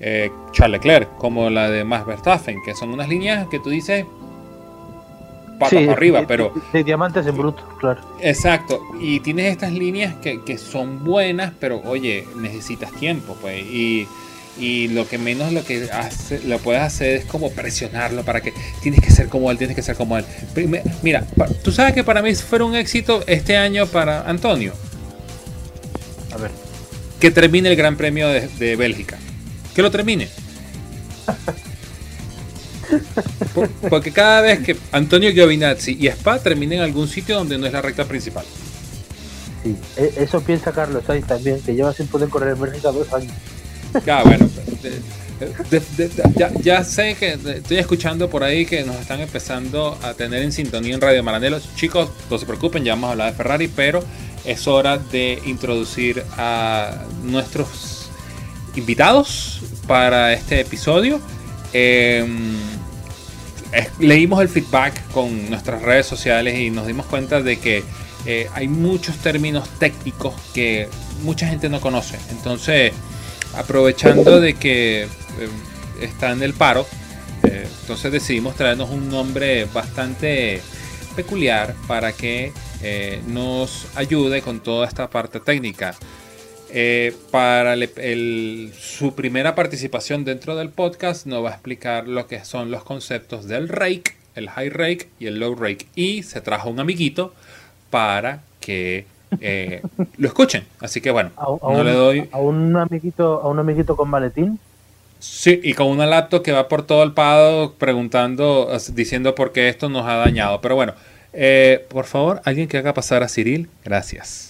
eh, 0.00 0.30
Charles 0.52 0.80
Leclerc, 0.80 1.16
como 1.18 1.50
la 1.50 1.70
de 1.70 1.84
Max 1.84 2.06
Verstappen, 2.06 2.56
que 2.64 2.74
son 2.74 2.90
unas 2.90 3.08
líneas 3.08 3.46
que 3.48 3.58
tú 3.60 3.68
dices 3.70 4.06
pata 5.58 5.76
para 5.76 5.92
arriba, 5.92 6.20
de- 6.20 6.26
pero 6.26 6.52
De, 6.72 6.78
de 6.78 6.84
diamantes 6.84 7.26
en 7.26 7.36
bruto, 7.36 7.62
claro. 7.78 8.00
exacto, 8.20 8.80
y 8.98 9.20
tienes 9.20 9.52
estas 9.52 9.72
líneas 9.72 10.14
que, 10.22 10.42
que 10.42 10.56
son 10.56 11.04
buenas, 11.04 11.52
pero 11.60 11.82
oye, 11.84 12.26
necesitas 12.36 12.90
tiempo, 12.92 13.36
pues, 13.42 13.62
y, 13.62 14.08
y 14.58 14.88
lo 14.88 15.06
que 15.06 15.18
menos 15.18 15.52
lo 15.52 15.62
que 15.62 15.90
hace, 15.92 16.40
lo 16.46 16.58
puedes 16.60 16.80
hacer 16.80 17.16
es 17.16 17.24
como 17.26 17.50
presionarlo 17.50 18.22
para 18.24 18.40
que 18.40 18.54
tienes 18.82 19.00
que 19.02 19.10
ser 19.10 19.28
como 19.28 19.50
él, 19.50 19.58
tienes 19.58 19.76
que 19.76 19.82
ser 19.82 19.96
como 19.96 20.16
él. 20.16 20.24
Mira, 21.02 21.26
tú 21.62 21.72
sabes 21.72 21.92
que 21.92 22.04
para 22.04 22.22
mí 22.22 22.34
fue 22.34 22.62
un 22.62 22.74
éxito 22.74 23.22
este 23.26 23.56
año 23.58 23.86
para 23.86 24.22
Antonio 24.28 24.72
A 26.32 26.38
ver. 26.38 26.50
que 27.20 27.30
termine 27.30 27.68
el 27.68 27.76
Gran 27.76 27.96
Premio 27.96 28.28
de, 28.28 28.48
de 28.48 28.76
Bélgica. 28.76 29.18
Que 29.74 29.82
lo 29.82 29.90
termine. 29.90 30.28
Por- 33.54 33.68
porque 33.88 34.12
cada 34.12 34.40
vez 34.40 34.60
que 34.60 34.76
Antonio 34.92 35.30
Giovinazzi 35.32 35.96
y 36.00 36.08
Spa 36.08 36.38
terminen 36.38 36.78
en 36.78 36.84
algún 36.84 37.08
sitio 37.08 37.36
donde 37.36 37.56
no 37.58 37.66
es 37.66 37.72
la 37.72 37.82
recta 37.82 38.04
principal. 38.04 38.44
Sí. 39.62 39.76
E- 39.96 40.14
Eso 40.18 40.40
piensa 40.40 40.72
Carlos 40.72 41.04
Sainz 41.06 41.26
también, 41.26 41.60
que 41.60 41.74
lleva 41.74 41.92
sin 41.92 42.06
poder 42.08 42.28
correr 42.28 42.54
en 42.54 42.60
Bélgica 42.60 42.90
dos 42.90 43.12
años. 43.12 43.32
Ya, 44.04 44.22
bueno, 44.22 44.48
de- 44.82 44.90
de- 45.70 45.80
de- 45.96 46.08
de- 46.08 46.22
ya, 46.36 46.52
ya 46.62 46.84
sé 46.84 47.14
que 47.18 47.32
estoy 47.56 47.78
escuchando 47.78 48.28
por 48.30 48.42
ahí 48.44 48.66
que 48.66 48.82
nos 48.84 48.96
están 48.96 49.20
empezando 49.20 49.98
a 50.02 50.14
tener 50.14 50.42
en 50.42 50.52
sintonía 50.52 50.94
en 50.94 51.00
Radio 51.00 51.22
Maranelos. 51.22 51.68
Chicos, 51.76 52.10
no 52.30 52.38
se 52.38 52.46
preocupen, 52.46 52.84
ya 52.84 52.92
vamos 52.94 53.08
a 53.08 53.12
hablar 53.12 53.30
de 53.32 53.36
Ferrari, 53.36 53.68
pero 53.68 54.04
es 54.44 54.66
hora 54.66 54.98
de 54.98 55.40
introducir 55.44 56.24
a 56.36 57.04
nuestros 57.24 57.99
invitados 58.76 59.60
para 59.86 60.32
este 60.32 60.60
episodio. 60.60 61.20
Es- 63.72 63.90
leímos 64.00 64.40
el 64.40 64.48
feedback 64.48 65.00
con 65.12 65.48
nuestras 65.48 65.82
redes 65.82 66.06
sociales 66.06 66.58
y 66.58 66.70
nos 66.70 66.86
dimos 66.86 67.06
cuenta 67.06 67.40
de 67.40 67.58
que 67.58 67.84
eh, 68.26 68.48
hay 68.54 68.68
muchos 68.68 69.16
términos 69.16 69.68
técnicos 69.78 70.34
que 70.52 70.88
mucha 71.22 71.46
gente 71.46 71.68
no 71.68 71.80
conoce. 71.80 72.18
Entonces, 72.30 72.92
aprovechando 73.56 74.40
de 74.40 74.54
que 74.54 75.02
eh, 75.04 75.08
está 76.00 76.32
en 76.32 76.42
el 76.42 76.52
paro, 76.52 76.86
eh, 77.44 77.66
entonces 77.82 78.10
decidimos 78.12 78.56
traernos 78.56 78.90
un 78.90 79.08
nombre 79.08 79.66
bastante 79.66 80.60
peculiar 81.16 81.74
para 81.86 82.12
que 82.12 82.52
eh, 82.82 83.20
nos 83.26 83.86
ayude 83.94 84.42
con 84.42 84.60
toda 84.60 84.86
esta 84.86 85.08
parte 85.08 85.40
técnica. 85.40 85.94
Eh, 86.72 87.14
para 87.30 87.74
su 88.78 89.14
primera 89.14 89.54
participación 89.54 90.24
dentro 90.24 90.56
del 90.56 90.70
podcast 90.70 91.26
nos 91.26 91.44
va 91.44 91.50
a 91.50 91.52
explicar 91.52 92.06
lo 92.06 92.26
que 92.26 92.44
son 92.44 92.70
los 92.70 92.84
conceptos 92.84 93.48
del 93.48 93.68
rake, 93.68 94.14
el 94.36 94.48
high 94.48 94.70
rake 94.70 95.08
y 95.18 95.26
el 95.26 95.40
low 95.40 95.54
rake. 95.54 95.86
Y 95.94 96.22
se 96.22 96.40
trajo 96.40 96.70
un 96.70 96.78
amiguito 96.78 97.34
para 97.90 98.42
que 98.60 99.06
eh, 99.40 99.82
lo 100.16 100.28
escuchen. 100.28 100.64
Así 100.80 101.00
que 101.00 101.10
bueno, 101.10 101.30
no 101.62 101.84
le 101.84 101.92
doy. 101.92 102.28
A 102.32 102.38
un 102.38 102.76
amiguito, 102.76 103.40
a 103.42 103.48
un 103.48 103.58
amiguito 103.58 103.96
con 103.96 104.08
maletín. 104.08 104.58
Sí, 105.18 105.60
y 105.62 105.74
con 105.74 105.88
una 105.88 106.06
laptop 106.06 106.42
que 106.42 106.52
va 106.52 106.68
por 106.68 106.86
todo 106.86 107.02
el 107.02 107.12
pado 107.12 107.74
preguntando, 107.74 108.70
diciendo 108.94 109.34
por 109.34 109.52
qué 109.52 109.68
esto 109.68 109.88
nos 109.88 110.06
ha 110.06 110.14
dañado. 110.14 110.60
Pero 110.60 110.76
bueno, 110.76 110.94
eh, 111.32 111.84
por 111.90 112.06
favor, 112.06 112.40
alguien 112.44 112.68
que 112.68 112.78
haga 112.78 112.94
pasar 112.94 113.22
a 113.22 113.28
Cyril. 113.28 113.68
Gracias. 113.84 114.49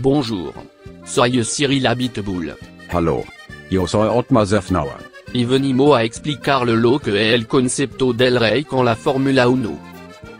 Bonjour. 0.00 0.52
Soy 1.04 1.42
Cyril 1.44 1.86
Habitbull. 1.86 2.54
Hallo. 2.92 3.24
Yo 3.68 3.86
soy 3.86 4.08
Otmar 4.08 4.46
Zefnauer. 4.46 5.10
Y 5.32 5.44
venimos 5.44 5.96
a 5.96 6.04
explicar 6.04 6.66
lo 6.68 7.00
que 7.00 7.10
es 7.10 7.34
el 7.34 7.46
concepto 7.48 8.12
del 8.12 8.38
rey 8.38 8.64
con 8.64 8.84
la 8.84 8.94
Fórmula 8.94 9.48
1. 9.48 9.78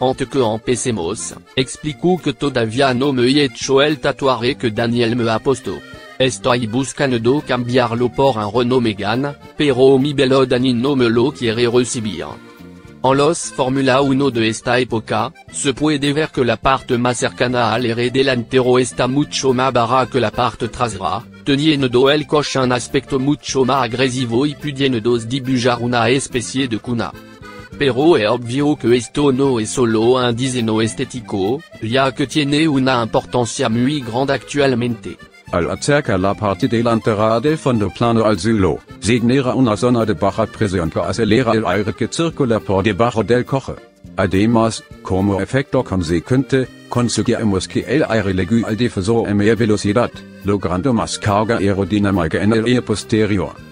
Ante 0.00 0.26
que 0.26 0.38
empecemos, 0.38 1.34
explico 1.56 2.18
que 2.22 2.32
todavía 2.32 2.94
no 2.94 3.12
me 3.12 3.22
he 3.26 3.44
hecho 3.44 3.82
el 3.82 3.98
tatuaje 3.98 4.56
que 4.56 4.70
Daniel 4.70 5.16
me 5.16 5.28
ha 5.28 5.40
puesto. 5.40 5.78
Estoy 6.18 6.68
buscando 6.68 7.42
cambiarlo 7.44 8.10
por 8.10 8.36
un 8.38 8.52
Renault 8.52 8.82
Megane, 8.82 9.34
pero 9.56 9.98
mi 9.98 10.12
belo 10.14 10.46
Dani 10.46 10.72
no 10.72 10.94
me 10.94 11.08
lo 11.08 11.32
quiere 11.32 11.68
recibir. 11.68 12.47
En 13.00 13.16
los 13.16 13.52
Fórmula 13.52 14.00
1 14.00 14.30
de 14.32 14.48
esta 14.48 14.76
época, 14.76 15.32
se 15.52 15.72
puede 15.72 16.12
ver 16.12 16.30
que 16.30 16.44
la 16.44 16.56
parte 16.56 16.98
más 16.98 17.18
cercana 17.18 17.72
al 17.72 17.86
eje 17.86 18.10
delantero 18.10 18.76
está 18.76 19.06
mucho 19.06 19.54
más 19.54 19.72
barra 19.72 20.06
que 20.06 20.18
la 20.18 20.32
parte 20.32 20.68
trasera, 20.68 21.22
teniendo 21.44 22.10
el 22.10 22.26
coche 22.26 22.58
un 22.58 22.72
aspecto 22.72 23.20
mucho 23.20 23.64
más 23.64 23.84
agresivo 23.84 24.44
y 24.46 24.56
pudiendo 24.56 25.16
dibujar 25.16 25.78
una 25.80 26.08
especie 26.08 26.66
de 26.66 26.80
cuna. 26.80 27.12
Pero 27.78 28.16
es 28.16 28.28
obvio 28.28 28.76
que 28.76 28.96
esto 28.96 29.30
no 29.30 29.60
es 29.60 29.70
solo 29.70 30.00
un 30.00 30.34
diseño 30.34 30.82
estético, 30.82 31.62
ya 31.80 32.12
que 32.12 32.26
tiene 32.26 32.66
una 32.66 33.04
importancia 33.04 33.68
muy 33.68 34.00
grande 34.00 34.32
actualmente. 34.32 35.16
Al 35.50 35.70
acerca 35.70 36.18
la 36.18 36.34
parte 36.34 36.68
delantera 36.68 37.40
del 37.40 37.56
fondo 37.56 37.88
plano 37.88 38.24
al 38.24 38.38
suelo, 38.38 38.78
genera 39.00 39.54
una 39.54 39.76
zona 39.76 40.04
de 40.04 40.12
baja 40.12 40.44
presión 40.44 40.90
que 40.90 41.00
acelera 41.00 41.52
el 41.52 41.66
aire 41.66 41.94
que 41.94 42.06
circula 42.06 42.60
por 42.60 42.84
debajo 42.84 43.22
del 43.22 43.46
coche. 43.46 43.72
Además, 44.16 44.84
como 45.02 45.40
efecto 45.40 45.82
consecuente, 45.82 46.68
conseguimos 46.90 47.66
que 47.66 47.80
el 47.80 48.04
aire 48.08 48.34
llegue 48.34 48.62
al 48.66 48.76
difusor 48.76 49.26
a 49.26 49.34
mayor 49.34 49.56
velocidad, 49.56 50.10
logrando 50.44 50.92
más 50.92 51.18
carga 51.18 51.56
aerodinámica 51.56 52.42
en 52.42 52.52
el 52.52 52.64
aire 52.66 52.82
posterior. 52.82 53.67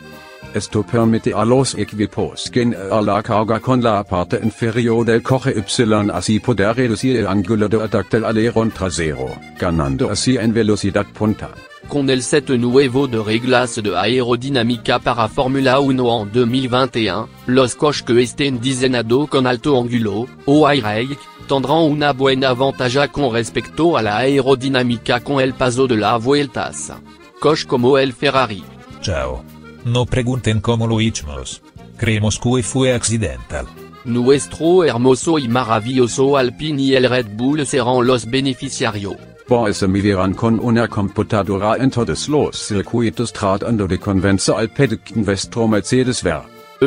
Esto 0.54 0.82
permite 0.82 1.32
a 1.34 1.44
los 1.44 1.74
equipos 1.74 2.50
a 2.90 3.02
la 3.02 3.22
carga 3.22 3.60
con 3.60 3.82
la 3.82 4.02
parte 4.02 4.40
inferior 4.42 5.04
del 5.04 5.22
coche 5.22 5.54
Y 5.56 6.10
así 6.12 6.40
poder 6.40 6.74
reducir 6.76 7.16
el 7.16 7.26
ángulo 7.26 7.68
de 7.68 7.82
ataque 7.82 8.16
del 8.16 8.24
alerón 8.24 8.70
trasero, 8.70 9.28
ganando 9.58 10.10
así 10.10 10.36
en 10.36 10.52
velocidad 10.52 11.06
punta. 11.12 11.50
Con 11.88 12.10
el 12.10 12.22
set 12.22 12.48
nuevo 12.50 13.06
de 13.06 13.22
reglas 13.22 13.76
de 13.76 13.96
aerodinámica 13.96 14.98
para 14.98 15.28
Fórmula 15.28 15.78
1 15.78 16.22
en 16.22 16.32
2021, 16.32 17.28
los 17.46 17.74
coches 17.76 18.02
que 18.02 18.22
estén 18.22 18.60
diseñados 18.60 19.28
con 19.28 19.46
alto 19.46 19.78
ángulo, 19.80 20.26
o 20.46 20.66
high 20.66 21.16
tendrán 21.46 21.90
una 21.92 22.12
buena 22.12 22.54
ventaja 22.54 23.08
con 23.08 23.32
respecto 23.32 23.96
a 23.96 24.02
la 24.02 24.18
aerodinámica 24.18 25.20
con 25.20 25.40
el 25.40 25.54
paso 25.54 25.86
de 25.86 25.96
las 25.96 26.22
vueltas. 26.22 26.92
Coches 27.38 27.66
como 27.66 27.98
el 27.98 28.12
Ferrari. 28.12 28.64
Ciao. 29.00 29.55
No 29.86 30.04
pregunten 30.04 30.60
cómo 30.60 30.88
lo 30.88 31.00
hicimos. 31.00 31.62
Creemos 31.96 32.40
que 32.40 32.60
fue 32.64 32.92
accidental. 32.92 33.66
Nuestro 34.04 34.82
hermoso 34.82 35.38
y 35.38 35.46
maravilloso 35.46 36.36
Alpine 36.36 36.82
y 36.82 36.96
el 36.96 37.08
Red 37.08 37.28
Bull 37.36 37.64
serán 37.64 38.04
los 38.04 38.28
beneficiarios. 38.28 39.14
Por 39.46 39.72
se 39.72 39.86
midieran 39.86 40.34
con 40.34 40.58
una 40.58 40.88
computadora 40.88 41.76
en 41.76 41.92
todos 41.92 42.28
los 42.28 42.56
circuitos 42.66 43.32
tratando 43.32 43.86
de 43.86 43.96
convencer 44.00 44.56
al 44.56 44.70
pedicin 44.70 45.24
vuestro 45.24 45.68
Mercedes 45.68 46.20
ver. 46.20 46.42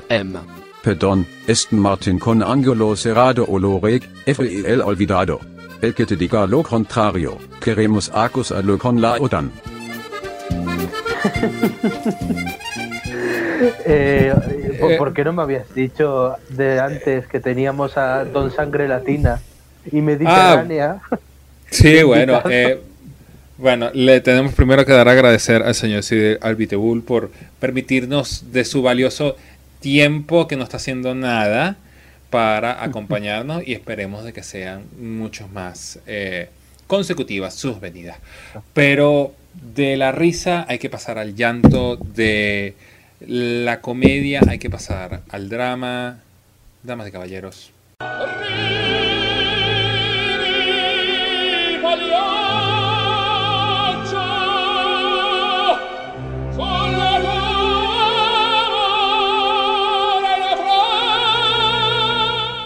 EM. 0.10 0.34
Perdón, 0.84 1.26
Aston 1.48 1.80
Martin 1.80 2.20
con 2.20 2.44
ángulo 2.44 2.98
cerrado 2.98 3.46
o 3.48 3.58
lo 3.60 3.80
reg, 3.80 4.04
FEL 4.26 4.82
olvidado. 4.82 5.40
El 5.82 5.94
que 5.94 6.06
te 6.06 6.18
diga 6.18 6.46
lo 6.46 6.64
contrario, 6.64 7.38
queremos 7.62 8.12
acusarlo 8.14 8.78
con 8.78 9.00
la 9.00 9.14
OTAN. 9.14 9.54
Eh, 13.86 14.34
eh, 14.36 14.96
¿Por 14.98 15.14
qué 15.14 15.24
no 15.24 15.34
me 15.34 15.42
habías 15.42 15.74
dicho 15.74 16.36
de 16.50 16.80
antes 16.80 17.28
que 17.28 17.40
teníamos 17.40 17.98
a 17.98 18.24
Don 18.26 18.52
Sangre 18.52 18.88
Latina 18.88 19.42
y 19.92 20.02
Mediterránea? 20.02 21.02
Ah, 21.12 21.20
sí, 21.70 22.04
bueno, 22.04 22.42
eh, 22.50 22.80
bueno, 23.58 23.90
le 23.94 24.22
tenemos 24.22 24.54
primero 24.54 24.86
que 24.86 24.94
dar 24.94 25.10
a 25.10 25.12
agradecer 25.12 25.64
al 25.64 25.76
señor 25.76 26.04
Albitebul 26.42 27.04
por 27.04 27.32
permitirnos 27.60 28.52
de 28.52 28.64
su 28.64 28.82
valioso 28.82 29.36
tiempo 29.82 30.48
que 30.48 30.56
no 30.56 30.64
está 30.64 30.78
haciendo 30.78 31.14
nada 31.14 31.76
para 32.30 32.84
acompañarnos 32.84 33.68
y 33.68 33.74
esperemos 33.74 34.24
de 34.24 34.34
que 34.34 34.44
sean 34.44 34.84
muchos 35.00 35.52
más 35.52 36.00
consecutivas 36.88 37.54
sus 37.54 37.80
venidas. 37.80 38.18
Pero 38.74 39.34
de 39.76 39.98
la 39.98 40.12
risa 40.12 40.66
hay 40.70 40.80
que 40.80 40.90
pasar 40.90 41.18
al 41.18 41.36
llanto 41.36 41.98
de 41.98 42.76
la 43.20 43.82
comedia 43.82 44.42
hay 44.48 44.60
que 44.60 44.70
pasar 44.70 45.22
al 45.30 45.50
drama. 45.50 46.20
Damas 46.84 47.08
y 47.08 47.12
caballeros. 47.12 47.72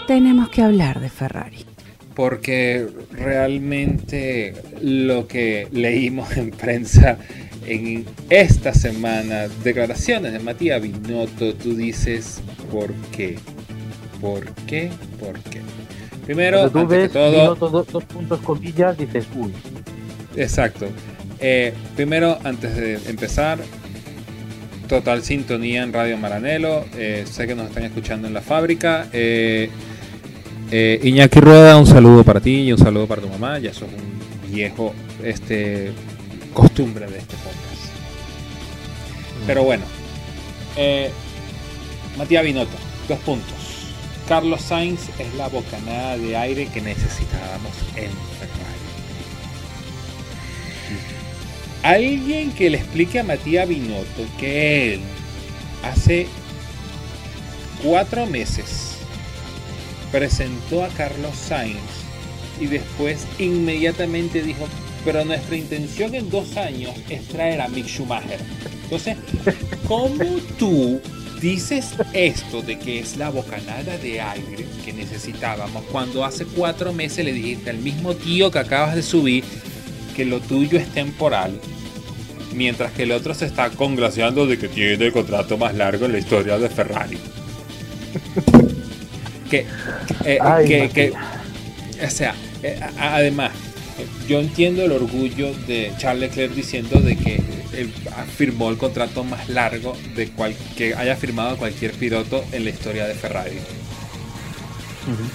Tenemos 0.07 0.49
que 0.49 0.61
hablar 0.61 0.99
de 0.99 1.09
Ferrari. 1.09 1.65
Porque 2.13 2.87
realmente 3.11 4.53
lo 4.79 5.27
que 5.27 5.67
leímos 5.71 6.37
en 6.37 6.51
prensa 6.51 7.17
en 7.65 8.05
esta 8.29 8.73
semana, 8.73 9.47
declaraciones 9.63 10.33
de 10.33 10.39
Matías 10.39 10.81
Binotto, 10.81 11.53
tú 11.55 11.75
dices 11.75 12.41
por 12.71 12.93
qué. 13.15 13.37
¿Por 14.21 14.51
qué? 14.67 14.89
¿Por 15.19 15.39
qué? 15.39 15.61
Primero, 16.25 16.69
tú 16.71 16.87
ves 16.87 17.11
todo, 17.11 17.55
dos, 17.55 18.03
puntos 18.05 18.39
comillas, 18.41 18.97
dices 18.97 19.27
uy. 19.35 19.51
Exacto. 20.35 20.87
Eh, 21.39 21.73
primero, 21.95 22.37
antes 22.43 22.75
de 22.75 22.93
empezar, 23.09 23.59
total 24.87 25.23
sintonía 25.23 25.83
en 25.83 25.91
Radio 25.91 26.17
Maranelo. 26.17 26.85
Eh, 26.95 27.25
sé 27.29 27.47
que 27.47 27.55
nos 27.55 27.67
están 27.67 27.83
escuchando 27.83 28.27
en 28.27 28.33
la 28.33 28.41
fábrica. 28.41 29.07
Eh, 29.11 29.69
Iñaki 31.03 31.39
Rueda, 31.39 31.77
un 31.77 31.85
saludo 31.85 32.23
para 32.23 32.39
ti 32.39 32.61
y 32.61 32.71
un 32.71 32.79
saludo 32.79 33.05
para 33.07 33.21
tu 33.21 33.27
mamá. 33.27 33.59
Ya 33.59 33.73
sos 33.73 33.89
un 33.89 34.51
viejo 34.51 34.93
este, 35.23 35.91
costumbre 36.53 37.07
de 37.07 37.19
este 37.19 37.35
podcast. 37.37 37.91
Pero 39.45 39.63
bueno, 39.63 39.83
eh, 40.77 41.11
Matías 42.17 42.43
Binotto, 42.43 42.77
dos 43.07 43.19
puntos. 43.19 43.55
Carlos 44.27 44.61
Sainz 44.61 45.09
es 45.19 45.33
la 45.35 45.49
bocanada 45.49 46.17
de 46.17 46.37
aire 46.37 46.67
que 46.67 46.81
necesitábamos 46.81 47.73
en 47.95 48.11
Ferrari. 48.39 48.83
Alguien 51.83 52.51
que 52.53 52.69
le 52.69 52.77
explique 52.77 53.19
a 53.19 53.23
Matías 53.23 53.67
Binotto 53.67 54.25
que 54.39 54.93
él 54.93 55.01
hace 55.83 56.27
cuatro 57.83 58.25
meses 58.25 58.93
presentó 60.11 60.85
a 60.85 60.87
Carlos 60.89 61.35
Sainz 61.35 61.81
y 62.61 62.67
después 62.67 63.27
inmediatamente 63.39 64.41
dijo 64.41 64.67
pero 65.05 65.25
nuestra 65.25 65.55
intención 65.55 66.15
en 66.15 66.29
dos 66.29 66.55
años 66.57 66.91
es 67.09 67.27
traer 67.27 67.61
a 67.61 67.67
Mick 67.67 67.87
Schumacher. 67.87 68.39
Entonces, 68.83 69.17
¿cómo 69.87 70.25
tú 70.57 71.01
dices 71.41 71.93
esto 72.13 72.61
de 72.61 72.79
que 72.79 72.99
es 72.99 73.17
la 73.17 73.29
bocanada 73.29 73.97
de 73.97 74.21
aire 74.21 74.65
que 74.85 74.93
necesitábamos 74.93 75.83
cuando 75.91 76.23
hace 76.23 76.45
cuatro 76.45 76.93
meses 76.93 77.25
le 77.25 77.33
dijiste 77.33 77.69
al 77.69 77.79
mismo 77.79 78.15
tío 78.15 78.49
que 78.49 78.59
acabas 78.59 78.95
de 78.95 79.03
subir 79.03 79.43
que 80.15 80.25
lo 80.25 80.39
tuyo 80.39 80.77
es 80.77 80.87
temporal? 80.89 81.59
Mientras 82.53 82.91
que 82.91 83.03
el 83.03 83.11
otro 83.11 83.33
se 83.33 83.45
está 83.45 83.71
congraciando 83.71 84.45
de 84.45 84.59
que 84.59 84.67
tiene 84.67 85.05
el 85.05 85.11
contrato 85.11 85.57
más 85.57 85.73
largo 85.75 86.05
en 86.05 86.13
la 86.13 86.19
historia 86.19 86.57
de 86.59 86.69
Ferrari. 86.69 87.17
que, 89.49 89.65
eh, 90.23 90.39
que, 90.67 90.89
que, 90.89 91.13
o 92.05 92.09
sea, 92.09 92.35
eh, 92.61 92.79
además, 92.99 93.51
yo 94.27 94.39
entiendo 94.39 94.83
el 94.83 94.91
orgullo 94.91 95.53
de 95.67 95.91
Charles 95.97 96.29
Leclerc 96.29 96.53
diciendo 96.53 96.99
de 96.99 97.15
que 97.17 97.35
él 97.73 97.91
firmó 98.37 98.69
el 98.69 98.77
contrato 98.77 99.23
más 99.23 99.49
largo 99.49 99.95
de 100.15 100.29
cual, 100.29 100.55
que 100.77 100.93
haya 100.95 101.15
firmado 101.15 101.57
cualquier 101.57 101.91
piloto 101.93 102.43
en 102.51 102.63
la 102.65 102.69
historia 102.69 103.05
de 103.07 103.13
Ferrari. 103.15 103.57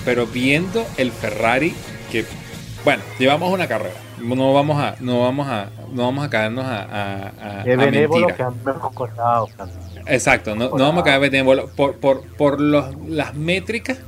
Pero 0.05 0.27
viendo 0.27 0.87
el 0.97 1.13
Ferrari 1.13 1.75
que, 2.11 2.25
bueno, 2.85 3.03
llevamos 3.19 3.53
una 3.53 3.67
carrera, 3.69 3.95
no 4.19 4.55
vamos 4.55 4.81
a, 4.81 4.97
no 5.01 5.21
vamos 5.23 5.47
a, 5.49 5.69
no 5.93 6.05
vamos 6.05 6.25
a 6.25 6.31
caernos 6.31 6.65
a, 6.65 6.83
a, 6.83 7.61
a, 7.61 7.65
Qué 7.65 7.75
a 7.75 7.77
benévolo 7.77 8.29
mentira. 8.29 8.37
que 8.37 8.43
han 8.45 8.55
Fran. 9.49 9.69
Exacto, 10.07 10.55
no, 10.55 10.71
no 10.71 10.85
vamos 10.85 11.03
a 11.03 11.05
caer 11.05 11.21
benévolo. 11.21 11.69
Por, 11.77 11.97
por, 11.97 12.23
por 12.37 12.61
los- 12.61 12.95
las 13.09 13.35
métricas, 13.35 13.99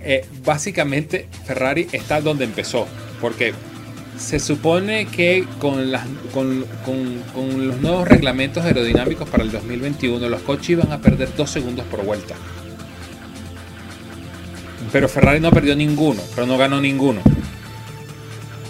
eh, 0.00 0.24
básicamente 0.44 1.26
Ferrari 1.46 1.88
está 1.92 2.20
donde 2.20 2.44
empezó. 2.44 2.86
Porque 3.20 3.54
se 4.18 4.38
supone 4.38 5.06
que 5.06 5.44
con, 5.58 5.90
las, 5.90 6.06
con, 6.32 6.64
con- 6.84 7.22
con 7.34 7.68
los 7.68 7.80
nuevos 7.80 8.06
reglamentos 8.08 8.64
aerodinámicos 8.64 9.28
para 9.28 9.42
el 9.42 9.50
2021, 9.50 10.28
los 10.28 10.42
coches 10.42 10.70
iban 10.70 10.92
a 10.92 10.98
perder 11.00 11.34
dos 11.36 11.50
segundos 11.50 11.84
por 11.86 12.04
vuelta. 12.04 12.34
Pero 14.92 15.08
Ferrari 15.08 15.40
no 15.40 15.50
perdió 15.50 15.74
ninguno, 15.74 16.20
pero 16.34 16.46
no 16.46 16.58
ganó 16.58 16.80
ninguno. 16.80 17.20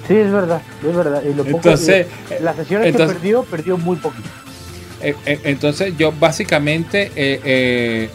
Sí, 0.07 0.15
es 0.15 0.31
verdad, 0.33 0.63
es 0.87 0.95
verdad. 0.97 1.23
Y 1.25 1.35
lo 1.35 1.45
poco- 1.45 1.57
Entonces, 1.57 2.07
las 2.41 2.57
sesiones 2.57 2.89
entonces- 2.89 3.15
que 3.17 3.21
perdió, 3.21 3.43
perdió 3.45 3.79
muy 3.79 3.97
poquito. 3.97 4.29
Eh, 5.01 5.17
eh, 5.27 5.41
entonces 5.45 5.95
yo 5.99 6.13
básicamente 6.13 7.11
eh, 7.17 7.41
eh, 7.45 8.11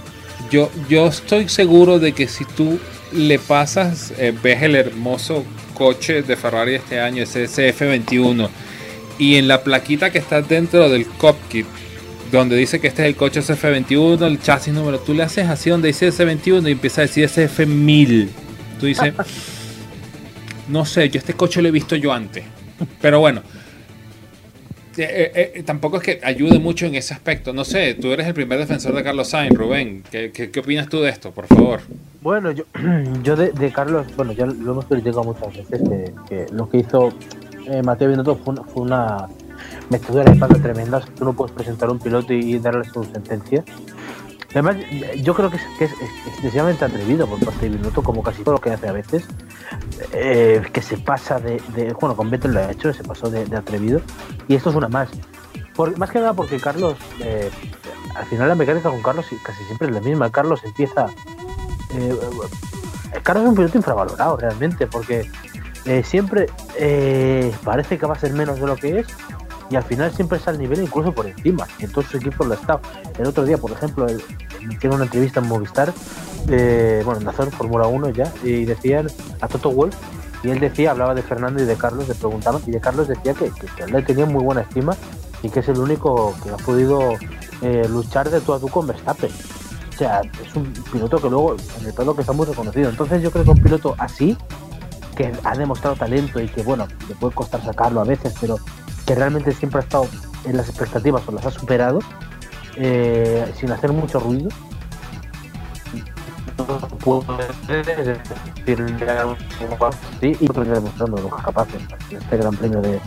yo, 0.50 0.72
yo 0.88 1.08
estoy 1.08 1.50
seguro 1.50 2.00
de 2.00 2.14
que 2.14 2.30
si 2.30 2.46
tú 2.46 2.80
le 3.12 3.40
pasas, 3.40 4.14
eh, 4.18 4.34
ves 4.42 4.64
el 4.64 4.74
hermoso 4.76 5.44
coche 5.78 6.24
de 6.24 6.36
Ferrari 6.36 6.76
este 6.76 7.00
año, 7.00 7.24
ese 7.24 7.46
SF21, 7.46 8.50
y 9.20 9.36
en 9.36 9.48
la 9.48 9.64
plaquita 9.64 10.10
que 10.12 10.18
está 10.18 10.42
dentro 10.42 10.90
del 10.90 11.06
cockpit, 11.06 11.68
donde 12.32 12.56
dice 12.56 12.80
que 12.80 12.88
este 12.88 13.04
es 13.04 13.10
el 13.10 13.16
coche 13.16 13.42
SF21, 13.42 14.26
el 14.26 14.42
chasis 14.42 14.74
número, 14.74 15.00
tú 15.00 15.14
le 15.14 15.24
haces 15.24 15.48
así 15.48 15.70
donde 15.70 15.90
dice 15.90 16.10
SF21 16.10 16.68
y 16.68 16.72
empieza 16.72 17.02
a 17.02 17.06
decir 17.06 17.26
SF1000. 17.30 18.28
Tú 18.80 18.88
dices, 18.88 19.14
no 20.68 20.84
sé, 20.84 21.10
yo 21.10 21.20
este 21.20 21.34
coche 21.34 21.62
lo 21.62 21.68
he 21.68 21.72
visto 21.72 21.96
yo 21.96 22.12
antes. 22.12 22.44
Pero 23.02 23.20
bueno, 23.20 23.42
eh, 24.98 25.32
eh, 25.34 25.52
eh, 25.56 25.64
tampoco 25.64 25.98
es 25.98 26.04
que 26.04 26.20
ayude 26.24 26.60
mucho 26.60 26.86
en 26.86 26.96
ese 26.96 27.14
aspecto. 27.14 27.54
No 27.54 27.64
sé, 27.64 27.94
tú 27.94 28.12
eres 28.12 28.28
el 28.28 28.34
primer 28.34 28.60
defensor 28.60 28.94
de 28.94 29.04
Carlos 29.04 29.30
Sainz, 29.30 29.56
Rubén. 29.56 30.04
¿Qué, 30.10 30.32
qué, 30.32 30.50
qué 30.50 30.60
opinas 30.60 30.90
tú 30.90 31.02
de 31.02 31.10
esto, 31.10 31.32
por 31.32 31.48
favor? 31.48 31.82
Bueno, 32.22 32.52
yo, 32.52 32.64
yo 33.24 33.36
de, 33.36 33.72
Carlos, 33.72 34.08
bueno, 34.16 34.32
ya 34.32 34.46
lo 34.46 34.72
hemos 34.72 34.86
criticado 34.86 35.24
muchas 35.24 35.54
veces, 35.56 35.82
que, 35.88 36.14
que 36.28 36.46
lo 36.54 36.70
que 36.70 36.78
hizo 36.80 37.14
eh, 37.66 37.82
Mateo 37.84 38.10
Binotto 38.10 38.36
fue 38.36 38.54
una, 38.54 38.64
fue 38.64 38.82
una 38.84 39.28
metedura 39.90 40.24
de 40.32 40.38
pata 40.40 40.56
tremenda. 40.56 41.00
Tú 41.18 41.26
no 41.26 41.34
puedes 41.34 41.54
presentar 41.54 41.90
a 41.90 41.92
un 41.92 42.00
piloto 42.00 42.34
y, 42.34 42.56
y 42.56 42.60
darle 42.60 42.84
su 42.86 43.04
sentencia. 43.04 43.64
Además, 44.52 44.78
yo 45.22 45.36
creo 45.36 45.50
que 45.52 45.58
es, 45.58 45.64
que 45.78 45.86
es 45.86 45.92
excesivamente 46.26 46.84
atrevido 46.86 47.28
por 47.28 47.40
parte 47.44 47.70
de 47.70 47.78
Binotto, 47.78 48.02
como 48.02 48.24
casi 48.24 48.44
todo 48.44 48.56
lo 48.56 48.62
que 48.62 48.72
hace 48.72 48.88
a 48.88 48.94
veces, 48.94 49.26
eh, 50.14 50.62
que 50.74 50.82
se 50.82 50.98
pasa 50.98 51.40
de, 51.40 51.62
de- 51.76 51.94
Bueno, 52.00 52.16
con 52.16 52.30
Vettel 52.30 52.54
lo 52.54 52.62
ha 52.62 52.72
hecho, 52.72 52.92
se 52.94 53.04
pasó 53.04 53.30
de, 53.30 53.46
de 53.46 53.58
atrevido, 53.58 54.02
y 54.48 54.56
esto 54.56 54.70
es 54.72 54.76
una 54.76 54.88
más. 54.88 55.10
Por- 55.76 55.98
más 56.00 56.10
que 56.10 56.20
nada 56.20 56.34
porque 56.34 56.60
Carlos, 56.60 56.96
eh, 57.20 57.52
al 58.16 58.26
final 58.26 58.48
la 58.48 58.56
mecánica 58.56 58.90
con 58.90 59.02
Carlos 59.04 59.28
casi 59.44 59.64
siempre 59.66 59.90
es 59.90 59.94
la 59.94 60.02
misma. 60.02 60.32
Carlos 60.32 60.62
empieza 60.64 61.08
eh, 61.92 62.18
Carlos 63.24 63.44
es 63.46 63.50
un 63.50 63.56
piloto 63.56 63.78
infravalorado 63.78 64.38
realmente, 64.38 64.88
porque 64.88 65.30
eh, 65.86 66.04
siempre 66.04 66.48
eh, 66.78 67.54
parece 67.64 67.98
que 67.98 68.06
va 68.06 68.14
a 68.14 68.20
ser 68.20 68.34
menos 68.34 68.60
de 68.60 68.68
lo 68.68 68.76
que 68.76 69.00
es 69.00 69.08
y 69.70 69.76
al 69.76 69.84
final 69.84 70.14
siempre 70.14 70.38
está 70.38 70.52
al 70.52 70.60
nivel 70.60 70.82
incluso 70.82 71.12
por 71.14 71.28
encima. 71.28 71.68
Y 71.80 71.86
en 71.86 71.92
todos 71.92 72.06
sus 72.08 72.22
equipos 72.22 72.48
lo 72.48 72.54
está. 72.54 72.80
El 73.18 73.28
otro 73.28 73.46
día, 73.46 73.58
por 73.58 73.72
ejemplo, 73.72 74.08
el- 74.08 74.24
tiene 74.80 74.96
una 74.96 75.06
entrevista 75.06 75.40
en 75.40 75.48
Movistar, 75.48 75.94
eh, 76.50 77.02
bueno, 77.04 77.20
en 77.20 77.26
la 77.26 77.34
zona 77.34 77.52
Fórmula 77.52 77.88
1 77.88 78.10
ya, 78.10 78.32
y 78.44 78.66
decían 78.66 79.08
a 79.42 79.48
Toto 79.48 79.72
Wolff, 79.72 79.96
y 80.44 80.50
él 80.50 80.60
decía, 80.60 80.92
hablaba 80.92 81.16
de 81.16 81.22
Fernando 81.22 81.62
y 81.62 81.66
de 81.66 81.76
Carlos, 81.76 82.08
le 82.08 82.16
preguntaban, 82.16 82.62
y 82.66 82.72
de 82.72 82.80
Carlos 82.80 83.08
decía 83.08 83.34
que, 83.34 83.50
que, 83.52 83.84
él 83.84 84.06
tenía 84.06 84.26
muy 84.26 84.44
buena 84.44 84.62
estima 84.62 84.96
y 85.42 85.50
que 85.50 85.60
es 85.62 85.68
el 85.68 85.80
único 85.80 86.36
que 86.44 86.50
ha 86.52 86.58
podido 86.58 87.14
eh, 87.62 87.88
luchar 87.90 88.30
de 88.30 88.40
tú 88.40 88.54
a 88.54 88.60
tú 88.60 88.68
con 88.70 88.88
Verstappen. 88.88 89.32
O 89.98 90.00
sea, 90.00 90.22
es 90.22 90.56
un 90.56 90.72
piloto 90.92 91.20
que 91.20 91.28
luego 91.28 91.56
en 91.80 91.88
el 91.88 91.92
paddock 91.92 92.20
está 92.20 92.32
muy 92.32 92.46
reconocido. 92.46 92.88
Entonces 92.88 93.20
yo 93.24 93.32
creo 93.32 93.44
que 93.44 93.50
un 93.50 93.64
piloto 93.64 93.96
así, 93.98 94.38
que 95.16 95.34
ha 95.44 95.58
demostrado 95.58 95.96
talento 95.96 96.40
y 96.40 96.48
que 96.48 96.62
bueno, 96.62 96.88
le 97.10 97.16
puede 97.16 97.34
costar 97.34 97.66
sacarlo 97.66 98.02
a 98.02 98.04
veces, 98.04 98.36
pero 98.40 98.60
que 99.08 99.16
realmente 99.16 99.52
siempre 99.54 99.80
ha 99.80 99.84
estado 99.84 100.06
en 100.46 100.56
las 100.56 100.70
expectativas 100.70 101.28
o 101.28 101.32
las 101.32 101.48
ha 101.48 101.50
superado, 101.50 101.98
eh, 102.76 103.52
sin 103.60 103.72
hacer 103.72 103.92
mucho 103.92 104.20
ruido. 104.20 104.50
Sí, 110.22 110.38
y 110.40 110.46
otro 110.48 110.64
día 110.64 110.74
demostrando 110.74 111.18
lo 111.18 111.30
que 111.32 111.38
es 111.38 111.44
capaz 111.44 111.68
en 111.74 112.18
este 112.18 112.38
gran 112.38 112.56
premio 112.56 112.82
de, 112.82 113.00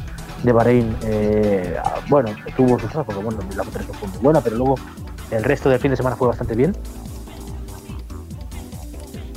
de 0.43 0.53
Bahrein. 0.53 0.97
eh, 1.05 1.76
bueno, 2.09 2.30
tuvo 2.57 2.80
sus 2.80 2.91
porque 2.91 3.22
bueno, 3.22 3.38
la 3.55 3.62
otra 3.62 3.80
fue 3.80 4.09
muy 4.09 4.18
buena, 4.18 4.41
pero 4.41 4.57
luego 4.57 4.74
el 5.31 5.45
resto 5.45 5.68
del 5.68 5.78
fin 5.81 5.91
de 5.91 5.97
semana 5.97 6.16
fue 6.16 6.28
bastante 6.28 6.55
bien. 6.55 6.76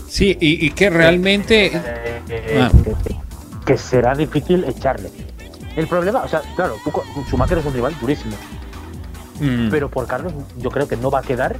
Sí, 0.07 0.37
y, 0.39 0.65
y 0.65 0.69
que 0.71 0.89
realmente... 0.89 1.71
Eh, 2.29 2.59
Ah. 2.59 2.71
que, 2.83 3.15
que 3.65 3.77
será 3.77 4.15
difícil 4.15 4.63
echarle. 4.63 5.09
El 5.75 5.87
problema, 5.87 6.21
o 6.23 6.27
sea, 6.27 6.41
claro, 6.55 6.77
Schumacher 7.27 7.57
es 7.57 7.65
un 7.65 7.73
rival 7.73 7.95
durísimo, 7.99 8.35
mm, 9.39 9.69
pero 9.69 9.89
por 9.89 10.07
Carlos 10.07 10.33
yo 10.57 10.69
creo 10.69 10.87
que 10.87 10.95
no 10.97 11.09
va 11.11 11.19
a 11.19 11.21
quedar 11.23 11.57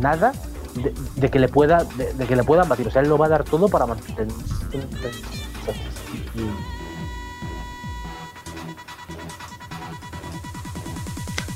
nada 0.00 0.32
de, 0.74 0.92
de 1.16 1.30
que 1.30 1.38
le 1.38 1.48
pueda 1.48 1.84
de, 1.96 2.12
de 2.14 2.26
que 2.26 2.36
le 2.36 2.44
puedan 2.44 2.68
batir. 2.68 2.86
O 2.88 2.90
sea, 2.90 3.00
él 3.02 3.08
lo 3.08 3.16
va 3.16 3.26
a 3.26 3.28
dar 3.30 3.44
todo 3.44 3.68
para 3.68 3.86
mantener. 3.86 4.26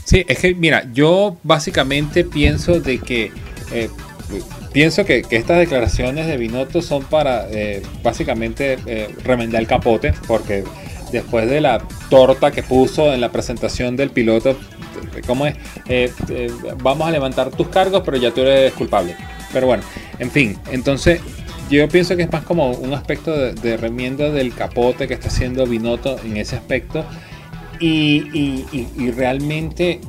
Sí, 0.05 0.25
es 0.27 0.39
que 0.39 0.55
mira, 0.55 0.89
yo 0.93 1.37
básicamente 1.43 2.25
pienso 2.25 2.81
de 2.81 2.99
que 2.99 3.31
eh, 3.73 3.89
pienso 4.73 5.05
que, 5.05 5.25
estas 5.31 5.59
declaraciones 5.59 6.27
de 6.27 6.37
Binotto 6.37 6.83
son 6.83 7.05
para 7.05 7.49
eh, 7.51 7.83
básicamente 8.03 8.79
eh, 8.87 9.15
remendar 9.25 9.61
el 9.61 9.69
capote, 9.69 10.15
porque 10.27 10.65
después 11.13 11.49
de 11.49 11.61
la 11.61 11.83
torta 12.09 12.51
que 12.51 12.63
puso 12.63 13.13
en 13.13 13.21
la 13.21 13.31
presentación 13.31 13.97
del 13.97 14.11
piloto, 14.11 14.57
¿cómo 15.27 15.47
es? 15.47 15.57
Eh, 15.89 16.11
vamos 16.83 17.07
a 17.07 17.11
levantar 17.11 17.51
tus 17.51 17.69
cargos, 17.69 18.03
pero 18.05 18.17
ya 18.17 18.33
tú 18.33 18.41
eres 18.41 18.73
culpable. 18.73 19.15
Pero 19.53 19.67
bueno, 19.67 19.83
en 20.19 20.31
fin, 20.31 20.59
entonces 20.71 21.21
yo 21.71 21.87
pienso 21.89 22.17
que 22.17 22.23
es 22.23 22.33
más 22.33 22.45
como 22.45 22.71
un 22.71 22.95
aspecto 22.95 23.37
de, 23.37 23.53
de 23.53 23.77
remienda 23.77 24.31
del 24.31 24.55
capote 24.55 25.07
que 25.07 25.15
está 25.15 25.29
haciendo 25.29 25.67
Binotto 25.67 26.19
en 26.25 26.39
ese 26.39 26.57
aspecto. 26.57 27.05
Y, 27.85 29.11
realmente 29.11 30.01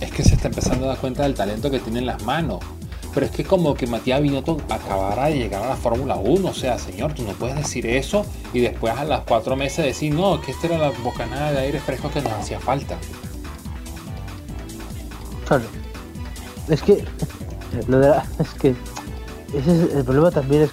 es 0.00 0.10
que 0.10 0.22
se 0.22 0.34
está 0.34 0.48
empezando 0.48 0.86
a 0.86 0.88
dar 0.88 0.98
cuenta 0.98 1.24
del 1.24 1.34
talento 1.34 1.70
que 1.70 1.78
tiene 1.78 1.98
en 1.98 2.06
las 2.06 2.22
manos. 2.24 2.60
Pero 3.12 3.26
es 3.26 3.32
que 3.32 3.44
como 3.44 3.74
que 3.74 3.86
Matías 3.86 4.22
Binotto 4.22 4.58
acabara 4.68 5.26
de 5.26 5.38
llegar 5.38 5.62
a 5.62 5.68
la 5.68 5.76
Fórmula 5.76 6.16
1. 6.16 6.48
O 6.48 6.54
sea, 6.54 6.78
señor, 6.78 7.14
tú 7.14 7.24
no 7.24 7.32
puedes 7.32 7.56
decir 7.56 7.86
eso 7.86 8.24
y 8.52 8.60
después 8.60 8.94
a 8.96 9.04
las 9.04 9.22
cuatro 9.22 9.56
meses 9.56 9.84
decir, 9.84 10.14
no, 10.14 10.40
que 10.40 10.52
esta 10.52 10.68
era 10.68 10.78
la 10.78 10.90
bocanada 10.90 11.52
de 11.52 11.58
aire 11.58 11.80
fresco 11.80 12.10
que 12.10 12.22
nos 12.22 12.32
hacía 12.32 12.60
falta. 12.60 12.96
Claro. 15.46 15.64
Es 16.68 16.82
que 16.82 17.04
lo 17.88 17.98
de 17.98 18.08
la- 18.08 18.26
es 18.38 18.50
que 18.54 18.74
ese 19.54 19.84
es 19.84 19.94
el 19.94 20.04
problema 20.04 20.30
también 20.30 20.62
es 20.62 20.70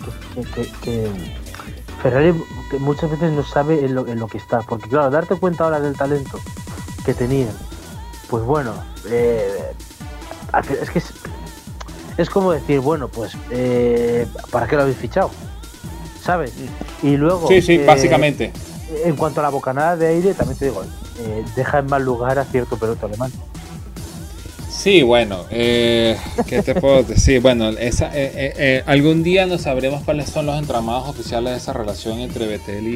que 0.82 1.10
Ferrari 2.06 2.36
que 2.70 2.78
muchas 2.78 3.10
veces 3.10 3.32
no 3.32 3.44
sabe 3.44 3.84
en 3.84 3.96
lo, 3.96 4.06
en 4.08 4.20
lo 4.20 4.28
que 4.28 4.38
está. 4.38 4.60
Porque 4.62 4.88
claro, 4.88 5.10
darte 5.10 5.34
cuenta 5.38 5.64
ahora 5.64 5.80
del 5.80 5.98
talento 5.98 6.40
que 7.04 7.16
tenían, 7.16 7.50
pues 8.30 8.44
bueno, 8.44 8.74
eh, 9.08 9.74
es 10.80 10.90
que 10.92 11.00
es, 11.00 11.14
es 12.16 12.30
como 12.30 12.52
decir, 12.52 12.80
bueno, 12.80 13.08
pues 13.08 13.36
eh, 13.50 14.28
¿para 14.52 14.68
qué 14.68 14.76
lo 14.76 14.84
habéis 14.84 14.98
fichado? 14.98 15.32
¿Sabes? 16.22 16.54
Y 17.02 17.18
luego... 17.18 17.48
Sí, 17.48 17.60
sí, 17.60 17.74
eh, 17.74 17.86
básicamente. 17.88 18.54
En 19.04 19.16
cuanto 19.16 19.40
a 19.40 19.44
la 19.44 19.50
bocanada 19.50 19.98
de 19.98 20.06
aire, 20.06 20.36
también 20.36 20.60
te 20.60 20.66
digo, 20.66 20.84
deja 21.56 21.80
en 21.80 21.88
mal 21.88 22.06
lugar 22.06 22.38
a 22.38 22.46
cierto 22.46 22.78
piloto 22.78 23.08
alemán. 23.08 23.32
Sí, 24.86 25.02
bueno, 25.02 25.48
eh, 25.50 26.16
¿qué 26.48 26.62
te 26.62 26.76
puedo 26.76 27.02
decir? 27.02 27.42
Bueno, 27.42 27.70
esa, 27.70 28.06
eh, 28.16 28.32
eh, 28.36 28.54
eh, 28.56 28.84
algún 28.86 29.24
día 29.24 29.48
nos 29.48 29.62
sabremos 29.62 30.04
cuáles 30.04 30.30
son 30.30 30.46
los 30.46 30.60
entramados 30.60 31.10
oficiales 31.10 31.54
de 31.54 31.58
esa 31.58 31.74
relación 31.74 32.20
entre 32.20 32.46
Vettel 32.46 32.88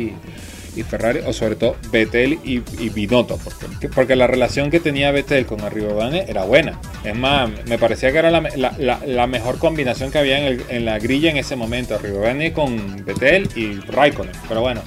y, 0.75 0.83
Ferrari, 0.83 1.21
o 1.25 1.33
sobre 1.33 1.55
todo 1.55 1.75
Vettel 1.91 2.33
y, 2.43 2.61
y 2.79 2.89
Binotto, 2.89 3.39
porque, 3.43 3.89
porque 3.89 4.15
la 4.15 4.27
relación 4.27 4.69
que 4.69 4.79
tenía 4.79 5.09
Vettel 5.09 5.47
con 5.47 5.61
Arribavane 5.61 6.25
era 6.27 6.43
buena. 6.43 6.79
Es 7.03 7.15
más, 7.15 7.49
me 7.65 7.79
parecía 7.79 8.11
que 8.11 8.19
era 8.19 8.29
la, 8.29 8.41
me- 8.41 8.55
la- 8.55 8.75
la- 8.77 8.99
la 9.07 9.25
mejor 9.25 9.57
combinación 9.57 10.11
que 10.11 10.19
había 10.19 10.37
en, 10.37 10.45
el- 10.45 10.63
en 10.69 10.85
la 10.85 10.99
grilla 10.99 11.31
en 11.31 11.37
ese 11.37 11.55
momento, 11.55 11.95
Arribavane 11.95 12.53
con 12.53 13.03
Vettel 13.03 13.49
y 13.55 13.79
Raikkonen. 13.91 14.35
Pero 14.47 14.61
bueno, 14.61 14.81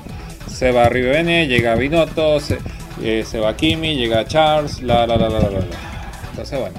se 0.48 0.70
va 0.70 0.88
Rivene, 0.88 1.48
llega 1.48 1.74
Binotto, 1.74 2.38
se, 2.38 2.58
eh, 3.02 3.24
se 3.28 3.40
va 3.40 3.56
Kimi, 3.56 3.96
llega 3.96 4.24
Charles, 4.24 4.80
la 4.82 5.04
la 5.04 5.16
la 5.16 5.28
la 5.28 5.40
la 5.40 5.50
la. 5.50 5.91
Entonces, 6.32 6.58
bueno, 6.58 6.74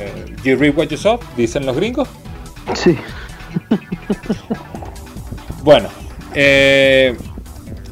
eh, 0.00 0.34
you 0.42 0.56
reap 0.56 0.76
what 0.76 0.88
you 0.88 0.96
sow, 0.96 1.20
dicen 1.36 1.64
los 1.64 1.76
gringos. 1.76 2.08
Sí. 2.74 2.96
Bueno, 5.62 5.88
eh, 6.34 7.16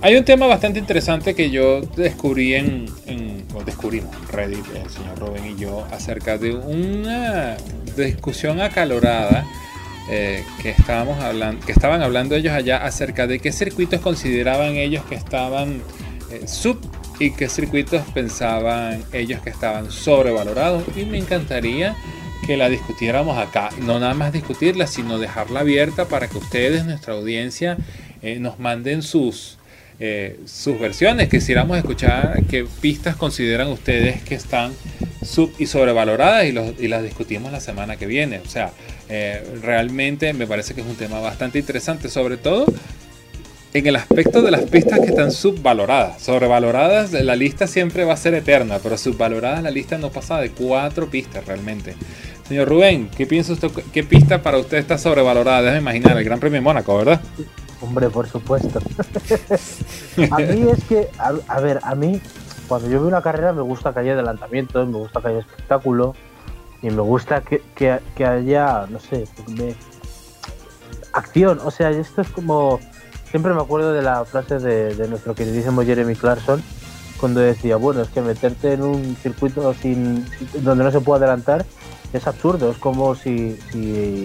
hay 0.01 0.17
un 0.17 0.25
tema 0.25 0.47
bastante 0.47 0.79
interesante 0.79 1.35
que 1.35 1.51
yo 1.51 1.81
descubrí 1.81 2.55
en, 2.55 2.87
en 3.07 3.45
o 3.55 3.63
descubrimos 3.65 4.15
en 4.17 4.29
Reddit, 4.29 4.65
el 4.75 4.91
señor 4.91 5.19
Rubén 5.19 5.47
y 5.47 5.61
yo, 5.61 5.87
acerca 5.91 6.39
de 6.39 6.55
una 6.55 7.57
discusión 7.97 8.61
acalorada 8.61 9.45
eh, 10.11 10.45
que 10.63 10.71
estábamos 10.71 11.23
hablando, 11.23 11.67
que 11.67 11.73
estaban 11.73 12.03
hablando 12.03 12.37
ellos 12.37 12.53
allá 12.53 12.85
acerca 12.85 13.27
de 13.27 13.41
qué 13.41 13.53
circuitos 13.53 14.01
consideraban 14.01 14.77
ellos 14.77 15.05
que 15.05 15.17
estaban 15.17 15.83
eh, 16.31 16.47
sub 16.47 16.79
y 17.19 17.31
qué 17.31 17.49
circuitos 17.49 18.03
pensaban 18.14 19.03
ellos 19.12 19.41
que 19.41 19.51
estaban 19.51 19.91
sobrevalorados. 19.91 20.85
Y 20.97 21.05
me 21.05 21.19
encantaría 21.19 21.97
que 22.47 22.57
la 22.57 22.69
discutiéramos 22.69 23.39
acá. 23.39 23.71
No 23.81 23.99
nada 23.99 24.14
más 24.14 24.33
discutirla, 24.33 24.87
sino 24.87 25.19
dejarla 25.19 25.61
abierta 25.61 26.07
para 26.07 26.29
que 26.29 26.39
ustedes, 26.39 26.85
nuestra 26.85 27.14
audiencia, 27.14 27.77
eh, 28.23 28.39
nos 28.39 28.59
manden 28.59 29.03
sus, 29.03 29.59
eh, 29.99 30.39
sus 30.47 30.79
versiones. 30.79 31.29
Quisiéramos 31.29 31.79
escuchar 31.79 32.43
qué 32.49 32.67
pistas 32.81 33.17
consideran 33.17 33.69
ustedes 33.69 34.23
que 34.23 34.35
están 34.35 34.73
sub 35.25 35.53
y 35.59 35.67
sobrevaloradas 35.67 36.45
y, 36.45 36.53
los- 36.53 36.79
y 36.79 36.89
las 36.89 37.03
discutimos 37.03 37.51
la 37.51 37.61
semana 37.61 37.97
que 37.97 38.07
viene. 38.07 38.39
O 38.39 38.49
sea, 38.49 38.71
eh, 39.09 39.43
realmente 39.62 40.33
me 40.35 40.47
parece 40.47 40.75
que 40.75 40.83
es 40.83 40.87
un 40.87 40.97
tema 40.97 41.19
bastante 41.21 41.59
interesante, 41.59 42.09
sobre 42.09 42.37
todo 42.37 42.67
en 43.75 43.87
el 43.87 43.97
aspecto 43.97 44.41
de 44.43 44.51
las 44.51 44.62
pistas 44.62 45.01
que 45.01 45.07
están 45.07 45.31
subvaloradas. 45.33 46.23
Sobrevaloradas, 46.23 47.12
la 47.12 47.37
lista 47.37 47.67
siempre 47.67 48.05
va 48.05 48.14
a 48.14 48.17
ser 48.17 48.35
eterna, 48.35 48.79
pero 48.83 48.97
subvaloradas 48.97 49.62
la 49.62 49.71
lista 49.71 49.99
no 49.99 50.11
pasa 50.11 50.39
de 50.41 50.51
cuatro 50.51 51.09
pistas 51.11 51.45
realmente. 51.47 51.95
Señor 52.49 52.69
Rubén, 52.69 53.11
¿qué 53.14 53.27
piensa 53.27 53.53
usted? 53.53 53.71
¿Qué 53.93 54.03
pista 54.05 54.41
para 54.43 54.59
usted 54.59 54.79
está 54.79 54.97
sobrevalorada? 54.99 55.61
Déjame 55.62 55.81
imaginar, 55.81 56.17
el 56.17 56.25
Gran 56.25 56.39
Premio 56.41 56.57
de 56.59 56.62
Mónaco, 56.62 56.97
¿verdad? 56.97 57.21
Hombre, 57.83 58.09
por 58.09 58.29
supuesto. 58.29 58.79
a 60.31 60.39
mí 60.39 60.67
es 60.71 60.85
que, 60.85 61.09
a, 61.19 61.61
ver, 61.61 61.81
a 61.83 61.95
mí, 61.95 62.21
cuando 62.69 62.89
yo 62.89 63.01
veo 63.01 63.09
una 63.09 63.21
carrera 63.21 63.53
me 63.53 63.62
gusta 63.62 63.93
que 63.93 64.01
haya 64.01 64.12
adelantamientos, 64.14 64.89
me 64.89 64.97
gusta 64.97 65.21
que 65.21 65.29
haya 65.29 65.41
espectáculo 65.41 66.14
y 66.83 66.89
me 66.91 67.03
gusta 67.03 67.43
que, 67.43 67.61
que- 67.75 67.99
que 68.14 68.25
haya, 68.25 68.87
no 68.89 69.01
sé, 69.01 69.25
acción. 71.12 71.61
O 71.64 71.71
sea, 71.71 71.91
esto 71.91 72.23
es 72.23 72.29
como. 72.29 72.81
Siempre 73.31 73.53
me 73.55 73.61
acuerdo 73.61 73.93
de 73.93 74.03
la 74.03 74.24
frase 74.24 74.59
de, 74.59 74.95
de 74.95 75.09
nuestro 75.09 75.35
queridísimo 75.35 75.83
Jeremy 75.83 76.14
Clarkson 76.14 76.62
cuando 77.18 77.41
decía, 77.41 77.77
bueno, 77.77 78.03
es 78.03 78.09
que 78.09 78.20
meterte 78.20 78.74
en 78.74 78.83
un 78.83 79.16
circuito 79.22 79.74
sin 79.74 80.24
donde 80.61 80.85
no 80.85 80.91
se 80.91 81.01
puede 81.01 81.24
adelantar 81.24 81.64
es 82.12 82.27
absurdo. 82.27 82.70
Es 82.70 82.79
como 82.79 83.14
si, 83.14 83.59
si 83.72 83.79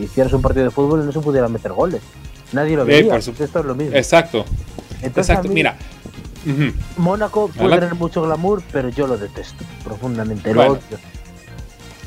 hicieras 0.04 0.34
un 0.34 0.42
partido 0.42 0.66
de 0.66 0.72
fútbol 0.72 1.02
y 1.02 1.06
no 1.06 1.12
se 1.12 1.20
pudieran 1.20 1.52
meter 1.52 1.74
goles. 1.74 2.02
Nadie 2.54 2.76
lo 2.76 2.88
Eh, 2.88 3.04
por 3.06 3.22
supuesto. 3.22 3.44
Esto 3.46 3.60
es 3.60 3.66
lo 3.66 3.76
mismo. 3.76 3.96
Exacto, 3.96 4.46
Entonces, 5.02 5.30
exacto. 5.30 5.48
mí, 5.50 5.56
Mira, 5.56 5.78
Mónaco 6.98 7.48
puede 7.48 7.60
Adelante. 7.60 7.86
tener 7.88 7.96
mucho 8.00 8.22
glamour, 8.24 8.62
pero 8.72 8.90
yo 8.90 9.08
lo 9.08 9.18
detesto 9.18 9.64
profundamente. 9.84 10.54
Bueno. 10.54 10.74
Lo 10.74 10.80
odio. 10.80 10.98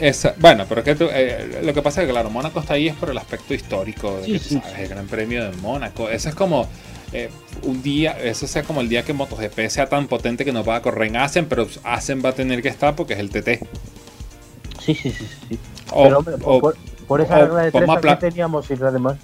Esa- 0.01 0.34
bueno, 0.38 0.64
pero 0.68 0.80
es 0.80 0.84
que 0.84 0.95
tú- 0.95 1.09
eh, 1.12 1.61
lo 1.62 1.72
que 1.74 1.82
pasa 1.82 2.03
es 2.03 2.07
que, 2.07 2.12
claro, 2.12 2.30
Mónaco 2.30 2.61
está 2.61 2.74
ahí 2.74 2.88
es 2.88 2.97
por 2.97 3.11
el 3.11 3.18
aspecto 3.18 3.55
histórico 3.55 4.16
de 4.18 4.24
Sí, 4.24 4.32
que 4.32 4.38
tú 4.40 4.49
sí, 4.51 4.61
sabes, 4.61 4.78
el 4.78 4.88
Gran 4.88 5.07
Premio 5.07 5.45
de 5.51 5.57
Mónaco. 5.59 6.09
Eso 6.09 6.28
es 6.28 6.34
como 6.34 6.68
eh, 7.12 7.30
un 7.62 7.80
día, 7.82 8.12
eso 8.20 8.47
sea 8.49 8.64
como 8.64 8.80
el 8.80 8.88
día 8.88 9.05
que 9.05 9.12
MotoGP 9.12 9.68
sea 9.70 9.88
tan 9.88 10.09
potente 10.09 10.45
que 10.45 10.53
no 10.53 10.64
pueda 10.64 10.82
correr 10.82 11.09
en 11.09 11.16
Asen, 11.16 11.47
pero 11.47 11.68
Asen 11.84 12.22
va 12.24 12.30
a 12.30 12.34
tener 12.34 12.61
que 12.61 12.68
estar 12.68 12.97
porque 12.97 13.12
es 13.14 13.20
el 13.20 13.30
TT. 13.30 13.61
Sí, 14.80 14.95
sí, 14.95 15.12
sí. 15.12 15.26
sí. 15.49 15.59
O- 15.90 16.03
pero 16.03 16.18
hombre, 16.18 16.34
o- 16.42 16.61
por, 16.61 16.76
por 17.07 17.20
esa 17.20 17.38
o 17.38 17.40
regla 17.40 17.62
de 17.62 17.72
tres 17.72 17.95
pla- 18.01 18.18
teníamos 18.18 18.68
y 18.70 18.74
además. 18.74 19.18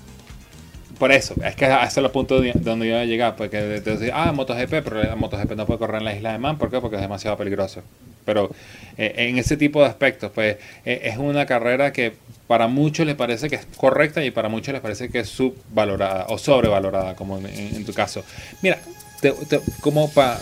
Por 0.98 1.12
eso, 1.12 1.34
es 1.42 1.56
que 1.56 1.64
ese 1.64 1.84
es 1.86 1.96
el 1.96 2.10
punto 2.10 2.40
de- 2.40 2.52
donde 2.54 2.86
yo 2.86 2.92
iba 2.92 3.00
a 3.00 3.04
llegar, 3.06 3.34
porque 3.36 3.56
de- 3.56 3.80
de 3.80 3.92
decir, 3.96 4.12
ah, 4.14 4.32
MotoGP, 4.32 4.82
pero 4.82 5.02
la 5.02 5.16
MotoGP 5.16 5.56
no 5.56 5.66
puede 5.66 5.78
correr 5.78 5.98
en 5.98 6.04
la 6.04 6.14
isla 6.14 6.32
de 6.32 6.38
Man, 6.38 6.58
¿por 6.58 6.70
qué? 6.70 6.80
Porque 6.80 6.96
es 6.96 7.02
demasiado 7.02 7.36
peligroso. 7.36 7.82
Pero 8.24 8.50
eh, 8.98 9.14
en 9.16 9.38
ese 9.38 9.56
tipo 9.56 9.80
de 9.80 9.86
aspectos, 9.86 10.30
pues 10.34 10.56
eh, 10.84 11.00
es 11.04 11.16
una 11.18 11.46
carrera 11.46 11.92
que 11.92 12.12
para 12.46 12.66
muchos 12.68 13.06
les 13.06 13.14
parece 13.14 13.48
que 13.48 13.56
es 13.56 13.66
correcta 13.76 14.24
y 14.24 14.30
para 14.30 14.48
muchos 14.48 14.72
les 14.72 14.80
parece 14.82 15.08
que 15.08 15.20
es 15.20 15.28
subvalorada 15.28 16.26
o 16.28 16.38
sobrevalorada, 16.38 17.14
como 17.14 17.38
en, 17.38 17.46
en- 17.46 17.84
tu 17.84 17.92
caso. 17.92 18.22
Mira, 18.62 18.78
te- 19.20 19.34
como 19.80 20.10
para 20.10 20.40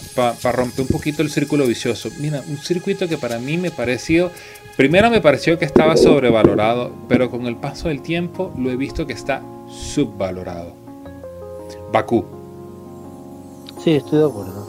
romper 0.53 0.83
un 0.83 0.89
poquito 0.89 1.22
el 1.22 1.31
círculo 1.31 1.66
vicioso, 1.66 2.11
mira, 2.18 2.43
un 2.49 2.57
circuito 2.59 3.07
que 3.09 3.18
para 3.18 3.39
mí 3.39 3.59
me 3.59 3.70
pareció, 3.70 4.31
primero 4.76 5.11
me 5.11 5.20
pareció 5.20 5.59
que 5.59 5.64
estaba 5.66 5.97
sobrevalorado, 5.97 6.93
pero 7.09 7.31
con 7.31 7.47
el 7.47 7.57
paso 7.57 7.89
del 7.89 8.01
tiempo 8.03 8.53
lo 8.59 8.70
he 8.70 8.76
visto 8.76 9.07
que 9.07 9.12
está 9.12 9.43
subvalorado. 9.68 10.72
Bakú. 11.93 12.24
Sí, 13.85 13.93
estoy 13.93 14.18
de 14.20 14.24
acuerdo. 14.26 14.68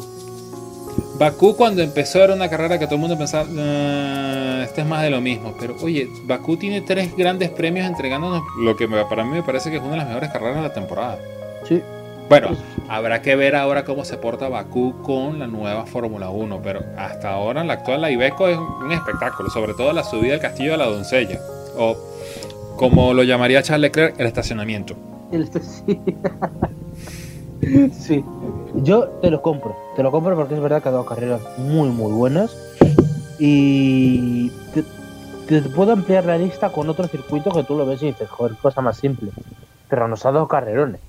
Bakú 1.17 1.55
cuando 1.55 1.81
empezó 1.81 2.23
era 2.23 2.33
una 2.33 2.49
carrera 2.49 2.79
que 2.79 2.85
todo 2.85 2.95
el 2.95 3.01
mundo 3.01 3.17
pensaba, 3.17 3.45
"Ah, 3.57 4.61
este 4.63 4.81
es 4.81 4.87
más 4.87 5.01
de 5.03 5.09
lo 5.09 5.19
mismo. 5.21 5.53
Pero 5.59 5.75
oye, 5.81 6.07
Bakú 6.23 6.55
tiene 6.57 6.81
tres 6.81 7.15
grandes 7.17 7.49
premios 7.49 7.85
entregándonos 7.87 8.41
lo 8.59 8.75
que 8.77 8.87
para 8.87 9.23
mí 9.25 9.31
me 9.31 9.43
parece 9.43 9.69
que 9.69 9.77
es 9.77 9.81
una 9.81 9.91
de 9.91 9.97
las 9.97 10.07
mejores 10.07 10.29
carreras 10.31 10.55
de 10.55 10.61
la 10.61 10.73
temporada. 10.73 11.19
Sí. 11.67 11.81
Bueno, 12.29 12.49
habrá 12.87 13.21
que 13.23 13.35
ver 13.35 13.55
ahora 13.55 13.83
cómo 13.85 14.05
se 14.05 14.15
porta 14.17 14.47
Bakú 14.49 15.01
con 15.01 15.39
la 15.39 15.47
nueva 15.47 15.85
Fórmula 15.87 16.29
1, 16.29 16.61
pero 16.63 16.81
hasta 16.95 17.31
ahora 17.31 17.63
la 17.63 17.73
actual 17.73 18.01
la 18.01 18.11
Ibeco 18.11 18.47
es 18.47 18.57
un 18.57 18.91
espectáculo, 18.91 19.49
sobre 19.49 19.73
todo 19.73 19.91
la 19.93 20.03
subida 20.03 20.35
al 20.35 20.39
castillo 20.39 20.71
de 20.73 20.77
la 20.77 20.85
doncella, 20.85 21.39
o 21.75 21.97
como 22.77 23.13
lo 23.13 23.23
llamaría 23.23 23.61
Charles 23.63 23.89
Leclerc, 23.89 24.19
el 24.19 24.27
estacionamiento. 24.27 24.95
El- 25.31 25.49
Sí. 25.51 25.99
sí. 27.93 28.23
Yo 28.75 29.07
te 29.21 29.29
lo 29.31 29.41
compro. 29.41 29.75
Te 29.95 30.03
lo 30.03 30.11
compro 30.11 30.35
porque 30.35 30.55
es 30.55 30.61
verdad 30.61 30.81
que 30.81 30.89
ha 30.89 30.91
dado 30.91 31.05
carreras 31.05 31.41
muy, 31.57 31.89
muy 31.89 32.11
buenas. 32.11 32.55
Y 33.39 34.49
te, 34.73 34.83
te 35.47 35.61
puedo 35.69 35.91
ampliar 35.93 36.25
la 36.25 36.37
lista 36.37 36.71
con 36.71 36.89
otro 36.89 37.07
circuito 37.07 37.51
que 37.51 37.63
tú 37.63 37.75
lo 37.75 37.85
ves 37.85 38.01
y 38.03 38.07
dices, 38.07 38.29
joder, 38.29 38.55
cosa 38.57 38.81
más 38.81 38.97
simple. 38.97 39.31
Pero 39.89 40.07
nos 40.07 40.25
ha 40.25 40.31
dado 40.31 40.47
carrerones. 40.47 41.01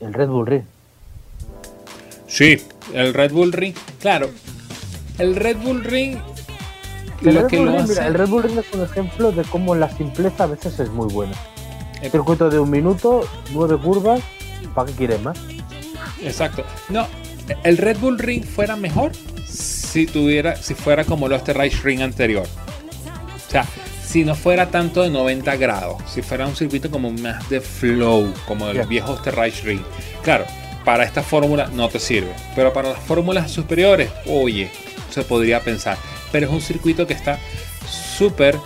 El 0.00 0.12
Red 0.14 0.28
Bull 0.28 0.46
Ring. 0.46 0.62
Sí, 2.26 2.62
el 2.92 3.14
Red 3.14 3.32
Bull 3.32 3.52
Ring, 3.52 3.74
claro, 4.00 4.28
el 5.18 5.34
Red 5.34 5.56
Bull 5.64 5.82
Ring 5.82 6.18
El 7.22 7.34
lo 7.34 7.40
Red, 7.40 7.46
que 7.48 7.56
Bull 7.56 7.66
lo 7.66 7.72
Ring, 7.72 7.80
hace- 7.84 7.92
mira, 7.94 8.06
el 8.06 8.14
Red 8.14 8.28
Bull 8.28 8.42
Ring 8.42 8.58
es 8.58 8.66
un 8.74 8.82
ejemplo 8.82 9.32
de 9.32 9.42
cómo 9.44 9.74
la 9.74 9.88
simpleza 9.90 10.44
a 10.44 10.46
veces 10.48 10.78
es 10.78 10.90
muy 10.90 11.10
buena. 11.10 11.32
Eh, 12.02 12.10
Circuito 12.10 12.50
de 12.50 12.58
un 12.60 12.68
minuto, 12.70 13.22
nueve 13.54 13.78
curvas, 13.82 14.20
¿para 14.74 14.88
qué 14.90 14.92
quieres 14.94 15.22
más? 15.22 15.38
Exacto. 16.22 16.64
No, 16.88 17.06
el 17.64 17.76
Red 17.78 17.98
Bull 17.98 18.18
Ring 18.18 18.44
fuera 18.44 18.76
mejor 18.76 19.12
si 19.46 20.06
tuviera, 20.06 20.56
si 20.56 20.74
fuera 20.74 21.04
como 21.04 21.28
los 21.28 21.46
Race 21.46 21.78
Ring 21.82 22.02
anterior. 22.02 22.46
O 22.46 23.50
sea, 23.50 23.64
si 24.06 24.24
no 24.24 24.34
fuera 24.34 24.70
tanto 24.70 25.02
de 25.02 25.10
90 25.10 25.56
grados, 25.56 26.02
si 26.12 26.22
fuera 26.22 26.46
un 26.46 26.56
circuito 26.56 26.90
como 26.90 27.10
más 27.10 27.48
de 27.48 27.60
flow, 27.60 28.32
como 28.46 28.68
el 28.68 28.76
Ya. 28.76 28.84
viejo 28.86 29.18
Race 29.24 29.62
Ring. 29.64 29.80
Claro, 30.22 30.44
para 30.84 31.04
esta 31.04 31.22
fórmula 31.22 31.68
no 31.72 31.88
te 31.88 31.98
sirve, 31.98 32.32
pero 32.54 32.72
para 32.72 32.90
las 32.90 32.98
fórmulas 33.00 33.50
superiores, 33.50 34.10
oye, 34.26 34.70
se 35.10 35.22
podría 35.22 35.60
pensar. 35.60 35.96
Pero 36.32 36.46
es 36.46 36.52
un 36.52 36.60
circuito 36.60 37.06
que 37.06 37.14
está 37.14 37.38
súper, 38.18 38.58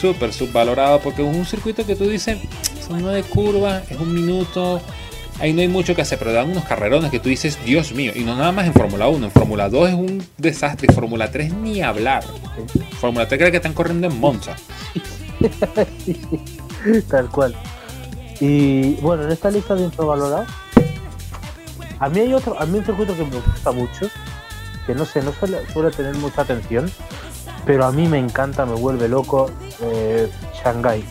súper 0.00 0.32
subvalorado 0.32 1.00
porque 1.00 1.26
es 1.28 1.34
un 1.36 1.44
circuito 1.44 1.84
que 1.84 1.96
tú 1.96 2.08
dices, 2.08 2.38
son 2.86 3.02
nueve 3.02 3.22
curvas, 3.24 3.82
es 3.90 3.98
un 3.98 4.14
minuto, 4.14 4.80
ahí 5.40 5.52
no 5.52 5.62
hay 5.62 5.68
mucho 5.68 5.94
que 5.94 6.02
hacer, 6.02 6.18
pero 6.18 6.32
dan 6.32 6.50
unos 6.50 6.64
carrerones 6.64 7.10
que 7.10 7.18
tú 7.18 7.28
dices, 7.28 7.58
Dios 7.64 7.92
mío, 7.92 8.12
y 8.14 8.20
no 8.20 8.36
nada 8.36 8.52
más 8.52 8.66
en 8.66 8.74
Fórmula 8.74 9.08
1, 9.08 9.26
en 9.26 9.32
Fórmula 9.32 9.68
2 9.68 9.88
es 9.88 9.94
un 9.94 10.24
desastre, 10.36 10.86
y 10.90 10.94
Fórmula 10.94 11.30
3 11.30 11.54
ni 11.54 11.82
hablar. 11.82 12.22
Fórmula 13.00 13.26
3 13.26 13.38
creo 13.38 13.50
que 13.50 13.56
están 13.56 13.72
corriendo 13.72 14.06
en 14.06 14.20
Monza. 14.20 14.54
Tal 17.08 17.28
cual. 17.30 17.56
Y 18.38 18.94
bueno, 18.96 19.24
en 19.24 19.32
esta 19.32 19.50
lista 19.50 19.74
de 19.74 19.84
infravalorados, 19.84 20.48
a 21.98 22.08
mí 22.08 22.20
hay 22.20 22.32
otro, 22.32 22.58
a 22.58 22.66
mí 22.66 22.78
un 22.78 22.84
circuito 22.84 23.16
que 23.16 23.24
me 23.24 23.40
gusta 23.40 23.72
mucho, 23.72 24.08
que 24.86 24.94
no 24.94 25.04
sé, 25.04 25.22
no 25.22 25.32
suele, 25.32 25.90
tener 25.90 26.14
mucha 26.16 26.42
atención, 26.42 26.90
pero 27.66 27.86
a 27.86 27.92
mí 27.92 28.06
me 28.08 28.18
encanta, 28.18 28.64
me 28.64 28.74
vuelve 28.74 29.08
loco, 29.08 29.50
eh, 29.82 30.30
Shanghái. 30.62 31.04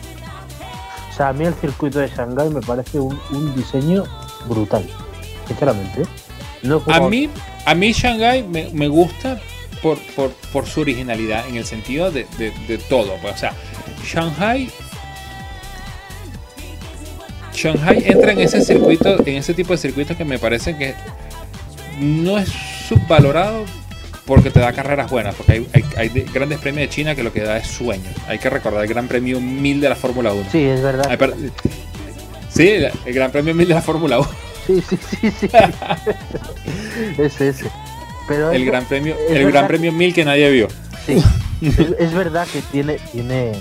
O 1.10 1.12
sea, 1.12 1.28
a 1.28 1.32
mí 1.32 1.44
el 1.44 1.54
circuito 1.54 1.98
de 1.98 2.08
Shanghái 2.08 2.50
me 2.50 2.60
parece 2.60 2.98
un 2.98 3.54
diseño 3.54 4.04
brutal, 4.48 4.84
sinceramente. 5.46 6.02
No 6.62 6.82
A 6.88 7.00
mí, 7.08 7.28
a 7.64 7.74
mí 7.74 7.92
Shanghai 7.92 8.42
me, 8.42 8.68
me 8.72 8.88
gusta 8.88 9.40
por, 9.82 9.98
por, 10.14 10.30
por 10.52 10.66
su 10.66 10.80
originalidad 10.82 11.48
en 11.48 11.56
el 11.56 11.64
sentido 11.64 12.10
de, 12.10 12.26
de- 12.38 12.52
de 12.68 12.78
todo. 12.78 13.14
O 13.22 13.36
sea, 13.36 13.52
Shanghai. 14.04 14.70
Shanghai 17.54 18.02
entra 18.06 18.32
en 18.32 18.40
ese 18.40 18.62
circuito, 18.64 19.18
en 19.26 19.36
ese 19.36 19.54
tipo 19.54 19.72
de 19.72 19.78
circuitos 19.78 20.16
que 20.16 20.24
me 20.24 20.38
parece 20.38 20.76
que 20.76 20.94
no 21.98 22.38
es 22.38 22.48
subvalorado 22.88 23.64
porque 24.24 24.50
te 24.50 24.60
da 24.60 24.72
carreras 24.72 25.10
buenas, 25.10 25.34
porque 25.34 25.52
hay, 25.52 25.68
hay- 25.74 25.84
hay 25.96 26.08
de- 26.10 26.22
grandes 26.22 26.58
premios 26.60 26.88
de 26.88 26.94
China 26.94 27.14
que 27.14 27.22
lo 27.22 27.32
que 27.32 27.40
da 27.40 27.56
es 27.58 27.66
sueño. 27.66 28.08
Hay 28.28 28.38
que 28.38 28.48
recordar 28.48 28.82
el 28.82 28.88
Gran 28.88 29.08
Premio 29.08 29.40
1000 29.40 29.80
de 29.80 29.88
la 29.88 29.96
Fórmula 29.96 30.32
1. 30.32 30.44
Sí, 30.52 30.62
es 30.62 30.80
verdad. 30.82 31.06
Ay, 31.10 31.16
sí, 32.60 32.86
el 33.06 33.14
Gran 33.14 33.30
Premio 33.30 33.54
1000 33.54 33.68
de 33.68 33.74
la 33.74 33.82
Fórmula 33.82 34.18
1. 34.18 34.28
Sí, 34.66 34.82
sí, 34.88 34.98
sí, 35.20 35.30
sí. 35.30 35.48
es 37.18 37.40
ese. 37.40 37.70
Pero 38.28 38.52
El 38.52 38.62
es- 38.62 38.66
Gran 38.68 38.84
Premio, 38.84 39.16
el 39.28 39.34
verdad 39.34 39.50
Gran 39.50 39.66
Premio 39.68 39.92
1000 39.92 40.14
que 40.14 40.24
nadie 40.24 40.50
vio. 40.50 40.68
Sí, 41.06 41.22
es, 41.62 41.78
es 41.98 42.12
verdad 42.14 42.46
que 42.52 42.60
tiene, 42.70 42.98
tiene, 43.12 43.52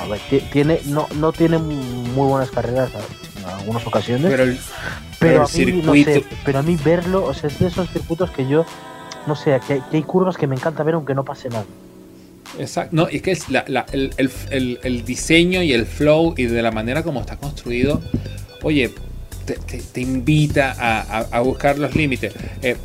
a 0.00 0.06
ver, 0.06 0.20
ti- 0.30 0.42
tiene, 0.52 0.80
no, 0.86 1.08
no 1.16 1.32
tiene 1.32 1.58
muy 1.58 2.28
buenas 2.28 2.50
carreras 2.50 2.90
en 3.38 3.44
algunas 3.50 3.86
ocasiones, 3.86 4.30
Pero 4.30 4.44
el, 4.44 4.58
pero, 5.18 5.18
pero 5.18 5.42
a 5.44 5.48
mí, 5.48 5.72
no 5.82 5.92
circuito. 5.94 6.10
sé, 6.12 6.24
pero 6.44 6.58
a 6.58 6.62
mí 6.62 6.76
verlo, 6.84 7.24
o 7.24 7.34
sea, 7.34 7.48
es 7.50 7.58
de 7.58 7.66
esos 7.68 7.90
circuitos 7.90 8.30
que 8.30 8.46
yo, 8.46 8.64
no 9.26 9.34
sé, 9.34 9.58
que, 9.66 9.74
hay- 9.74 9.82
que 9.90 9.96
hay 9.96 10.02
curvas 10.02 10.36
que 10.36 10.46
me 10.46 10.54
encanta 10.54 10.82
ver 10.82 10.94
aunque 10.94 11.14
no 11.14 11.24
pase 11.24 11.48
nada. 11.48 11.64
Exacto. 12.58 12.94
No, 12.94 13.08
es 13.08 13.22
que 13.22 13.32
es 13.32 13.48
la- 13.48 13.64
la- 13.66 13.86
el, 13.92 14.12
el- 14.18 14.30
el- 14.50 14.78
el 14.82 15.04
diseño 15.04 15.62
y 15.62 15.72
el 15.72 15.86
flow 15.86 16.34
y 16.36 16.44
de 16.44 16.62
la 16.62 16.70
manera 16.70 17.02
como 17.02 17.20
está 17.20 17.36
construido, 17.36 18.00
oye, 18.62 18.90
te, 19.46 19.54
te- 19.54 19.78
te 19.82 20.00
invita 20.00 20.72
a, 20.78 21.00
a- 21.20 21.26
a 21.30 21.40
buscar 21.40 21.78
los 21.78 21.94
límites. 21.94 22.32
Eh, 22.62 22.76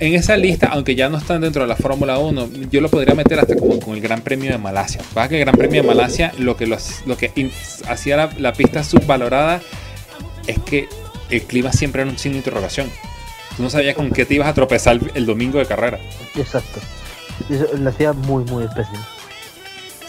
en 0.00 0.14
esa 0.14 0.36
lista, 0.36 0.68
aunque 0.68 0.94
ya 0.94 1.08
no 1.08 1.18
están 1.18 1.40
dentro 1.40 1.62
de 1.62 1.68
la 1.68 1.74
Fórmula 1.74 2.18
1, 2.18 2.48
yo 2.70 2.80
lo 2.80 2.88
podría 2.88 3.14
meter 3.16 3.40
hasta 3.40 3.56
como 3.56 3.80
con 3.80 3.94
el 3.94 4.00
Gran 4.00 4.20
Premio 4.20 4.50
de 4.52 4.58
Malasia. 4.58 5.00
Pasa 5.12 5.28
que 5.28 5.36
el 5.38 5.40
Gran 5.44 5.56
Premio 5.56 5.82
de 5.82 5.88
Malasia 5.88 6.32
lo 6.38 6.56
que, 6.56 6.66
los- 6.68 7.04
lo 7.06 7.16
que 7.16 7.50
hacía 7.88 8.16
la, 8.16 8.30
la 8.38 8.52
pista 8.52 8.84
subvalorada 8.84 9.60
es 10.46 10.58
que 10.60 10.88
el 11.30 11.42
clima 11.42 11.72
siempre 11.72 12.02
era 12.02 12.10
un 12.10 12.16
signo 12.18 12.34
de 12.34 12.38
interrogación. 12.38 12.88
Tú 13.56 13.62
no 13.64 13.70
sabías 13.70 13.96
con 13.96 14.10
qué 14.10 14.24
te 14.24 14.34
ibas 14.34 14.46
a 14.48 14.54
tropezar 14.54 14.94
el- 14.96 15.10
el 15.14 15.26
domingo 15.26 15.58
de 15.58 15.66
carrera. 15.66 15.98
Exacto. 16.36 16.78
Eso 17.50 17.66
lo 17.76 17.90
hacía 17.90 18.12
muy, 18.12 18.44
muy 18.44 18.64
especial. 18.64 19.04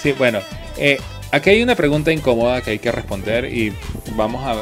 Sí, 0.01 0.11
bueno, 0.13 0.39
eh, 0.77 0.99
aquí 1.31 1.49
hay 1.49 1.63
una 1.63 1.75
pregunta 1.75 2.11
incómoda 2.11 2.61
que 2.61 2.71
hay 2.71 2.79
que 2.79 2.91
responder 2.91 3.45
y 3.51 3.73
vamos 4.15 4.43
a... 4.45 4.61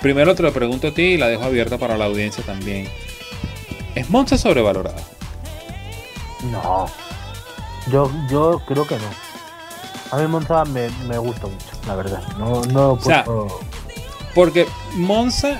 Primero 0.00 0.34
te 0.34 0.42
lo 0.42 0.52
pregunto 0.52 0.88
a 0.88 0.90
ti 0.92 1.02
y 1.02 1.16
la 1.16 1.28
dejo 1.28 1.44
abierta 1.44 1.78
para 1.78 1.96
la 1.96 2.04
audiencia 2.04 2.44
también. 2.44 2.88
¿Es 3.94 4.10
Monza 4.10 4.36
sobrevalorada? 4.36 5.02
No, 6.52 6.86
yo, 7.90 8.10
yo 8.30 8.60
creo 8.66 8.86
que 8.86 8.96
no. 8.96 9.08
A 10.10 10.18
mí 10.18 10.26
Monza 10.28 10.64
me, 10.66 10.88
me 11.08 11.18
gusta 11.18 11.46
mucho, 11.46 11.66
la 11.86 11.96
verdad. 11.96 12.22
No, 12.38 12.62
no 12.66 12.92
O 12.92 13.00
sea, 13.00 13.24
Porque 14.34 14.66
Monza 14.94 15.58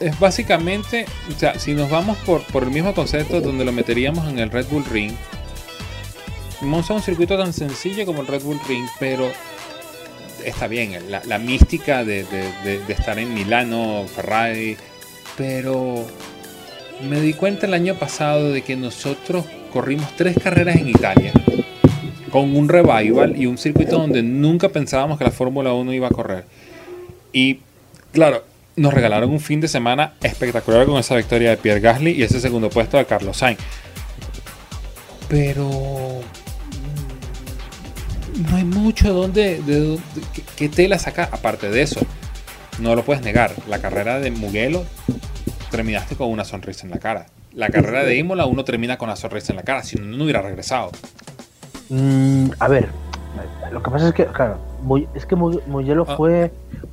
es 0.00 0.18
básicamente, 0.18 1.06
o 1.34 1.38
sea, 1.38 1.58
si 1.58 1.74
nos 1.74 1.90
vamos 1.90 2.16
por, 2.18 2.42
por 2.46 2.64
el 2.64 2.70
mismo 2.70 2.94
concepto 2.94 3.40
donde 3.40 3.64
lo 3.64 3.72
meteríamos 3.72 4.26
en 4.28 4.38
el 4.38 4.50
Red 4.50 4.66
Bull 4.68 4.84
Ring, 4.86 5.12
Monza 6.62 6.94
es 6.94 6.98
un 6.98 7.02
circuito 7.02 7.36
tan 7.36 7.52
sencillo 7.52 8.06
como 8.06 8.22
el 8.22 8.26
Red 8.26 8.42
Bull 8.42 8.60
Ring, 8.66 8.86
pero 8.98 9.30
está 10.44 10.66
bien, 10.68 11.10
la, 11.10 11.22
la 11.26 11.38
mística 11.38 12.04
de, 12.04 12.24
de- 12.24 12.52
de- 12.64 12.78
de 12.86 12.92
estar 12.92 13.18
en 13.18 13.32
Milano, 13.34 14.04
Ferrari, 14.14 14.76
pero 15.36 16.06
me 17.08 17.20
di 17.20 17.32
cuenta 17.34 17.66
el 17.66 17.74
año 17.74 17.94
pasado 17.96 18.50
de 18.52 18.62
que 18.62 18.76
nosotros 18.76 19.44
corrimos 19.72 20.14
tres 20.16 20.36
carreras 20.42 20.76
en 20.76 20.88
Italia 20.88 21.32
con 22.30 22.54
un 22.56 22.68
revival 22.68 23.36
y 23.36 23.46
un 23.46 23.58
circuito 23.58 23.98
donde 23.98 24.22
nunca 24.22 24.68
pensábamos 24.68 25.18
que 25.18 25.24
la 25.24 25.30
Fórmula 25.30 25.72
1 25.72 25.92
iba 25.92 26.06
a 26.08 26.10
correr. 26.10 26.44
Y 27.32 27.60
claro, 28.12 28.44
nos 28.76 28.94
regalaron 28.94 29.30
un 29.30 29.40
fin 29.40 29.60
de 29.60 29.68
semana 29.68 30.14
espectacular 30.22 30.86
con 30.86 30.98
esa 30.98 31.16
victoria 31.16 31.50
de 31.50 31.56
Pierre 31.58 31.80
Gasly 31.80 32.12
y 32.12 32.22
ese 32.22 32.40
segundo 32.40 32.70
puesto 32.70 32.96
de 32.96 33.04
Carlos 33.04 33.36
Sainz. 33.36 33.58
Pero 35.28 36.20
no 38.48 38.56
hay 38.56 38.64
mucho 38.64 39.12
donde, 39.12 39.62
de, 39.62 39.80
dónde- 39.80 40.02
qué- 40.34 40.42
qué 40.56 40.68
tela 40.68 40.98
sacar. 40.98 41.28
Aparte 41.32 41.70
de 41.70 41.82
eso, 41.82 42.00
no 42.78 42.94
lo 42.94 43.04
puedes 43.04 43.22
negar. 43.22 43.52
La 43.68 43.78
carrera 43.80 44.18
de 44.20 44.30
Mugello 44.30 44.84
terminaste 45.70 46.16
con 46.16 46.28
una 46.30 46.44
sonrisa 46.44 46.84
en 46.86 46.90
la 46.90 46.98
cara. 46.98 47.26
La 47.54 47.68
carrera 47.68 48.02
de 48.04 48.16
Imola 48.16 48.46
uno 48.46 48.64
termina 48.64 48.96
con 48.98 49.08
la 49.08 49.16
sonrisa 49.16 49.52
en 49.52 49.56
la 49.56 49.62
cara, 49.62 49.82
si 49.82 49.96
no, 49.96 50.04
no 50.16 50.24
hubiera 50.24 50.40
regresado. 50.42 50.90
Mm, 51.90 52.50
a 52.58 52.68
ver, 52.68 52.88
lo 53.70 53.82
que 53.82 53.90
pasa 53.90 54.08
es 54.08 54.14
que, 54.14 54.24
claro, 54.26 54.58
es 55.14 55.26
que 55.26 55.36
Mu- 55.36 55.60
Mugello 55.66 56.04
Ah. 56.08 56.16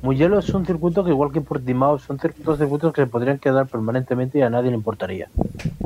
Mugello 0.02 0.38
es 0.38 0.48
un 0.50 0.64
circuito 0.64 1.04
que, 1.04 1.10
igual 1.10 1.30
que 1.30 1.40
Portimao, 1.42 1.98
son 1.98 2.18
circuitos, 2.18 2.58
circuitos 2.58 2.92
que 2.94 3.02
se 3.02 3.06
podrían 3.06 3.38
quedar 3.38 3.66
permanentemente 3.66 4.38
y 4.38 4.42
a 4.42 4.48
nadie 4.48 4.70
le 4.70 4.76
importaría. 4.76 5.28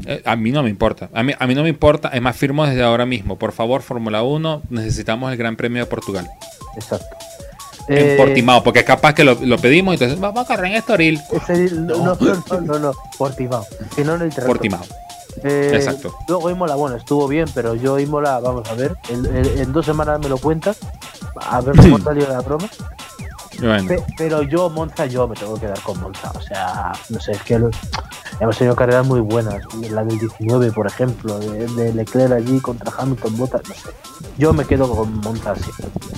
Eh, 0.07 0.23
A 0.25 0.37
mí 0.37 0.53
no 0.53 0.63
me 0.63 0.71
importa. 0.71 1.09
A 1.13 1.23
mí, 1.25 1.33
a 1.37 1.47
mí 1.49 1.55
no 1.55 1.63
me 1.65 1.69
importa. 1.69 2.09
Es 2.11 2.23
más, 2.23 2.37
firmo 2.37 2.65
desde 2.65 2.83
ahora 2.85 3.07
mismo. 3.07 3.37
Por 3.39 3.51
favor, 3.53 3.83
Fórmula 3.83 4.23
1, 4.23 4.63
necesitamos 4.71 5.33
el 5.33 5.37
Gran 5.39 5.57
Premio 5.57 5.83
de 5.85 5.87
Portugal. 5.91 6.29
Exacto. 6.77 7.17
En 7.89 7.99
Eh, 7.99 8.15
Portimao, 8.17 8.63
porque 8.63 8.85
capaz 8.85 9.15
que 9.15 9.25
lo, 9.25 9.35
lo 9.43 9.59
pedimos 9.59 9.93
y 9.93 9.97
entonces 9.97 10.19
vamos 10.19 10.43
a 10.43 10.47
correr 10.47 10.67
en 10.71 10.77
Estoril. 10.79 11.21
ese- 11.33 11.75
no, 11.75 11.97
no, 11.99 12.15
no, 12.15 12.45
no, 12.51 12.61
no, 12.61 12.79
no, 12.79 12.93
Portimao. 13.19 13.67
Si 13.95 14.05
no, 14.05 14.17
no 14.17 14.25
hay 14.25 14.31
trato. 14.31 14.47
Portimao. 14.47 14.81
Eh, 15.43 15.73
Exacto. 15.75 16.15
Luego 16.29 16.49
Imola, 16.51 16.77
bueno, 16.77 16.97
estuvo 16.97 17.27
bien, 17.27 17.47
pero 17.53 17.75
yo 17.75 17.99
Imola, 17.99 18.39
vamos 18.39 18.71
a 18.71 18.75
ver, 18.75 18.95
el- 19.11 19.27
el- 19.27 19.59
en 19.59 19.73
dos 19.73 19.85
semanas 19.85 20.21
me 20.21 20.29
lo 20.29 20.39
cuentas, 20.39 20.79
a 21.35 21.61
ver 21.61 21.75
cómo 21.77 21.99
salió 21.99 22.27
la 22.29 22.41
broma. 22.41 22.69
Bueno, 23.67 23.89
Pe- 23.89 24.03
pero 24.19 24.43
yo, 24.43 24.69
Monza, 24.71 25.07
yo 25.07 25.27
me 25.29 25.35
tengo 25.37 25.55
que 25.55 25.63
quedar 25.63 25.81
con 25.81 26.01
Monza. 26.01 26.31
O 26.35 26.41
sea, 26.43 26.93
no 27.09 27.21
sé, 27.21 27.33
es 27.33 27.43
que 27.43 27.55
hemos 28.41 28.59
tenido 28.59 28.77
carreras 28.77 29.07
muy 29.07 29.21
buenas. 29.21 29.63
La 29.91 30.05
del 30.05 30.19
19, 30.19 30.73
por 30.73 30.87
ejemplo, 30.87 31.39
de, 31.39 31.67
de 31.69 31.93
Leclerc 31.95 32.33
allí 32.33 32.61
contra 32.61 32.93
Hamilton, 32.97 33.37
Bottas, 33.37 33.63
no 33.69 33.75
sé. 33.75 33.91
Yo 34.39 34.53
me 34.53 34.65
quedo 34.65 34.89
con 34.95 35.15
Monza, 35.21 35.55
sí. 35.57 35.71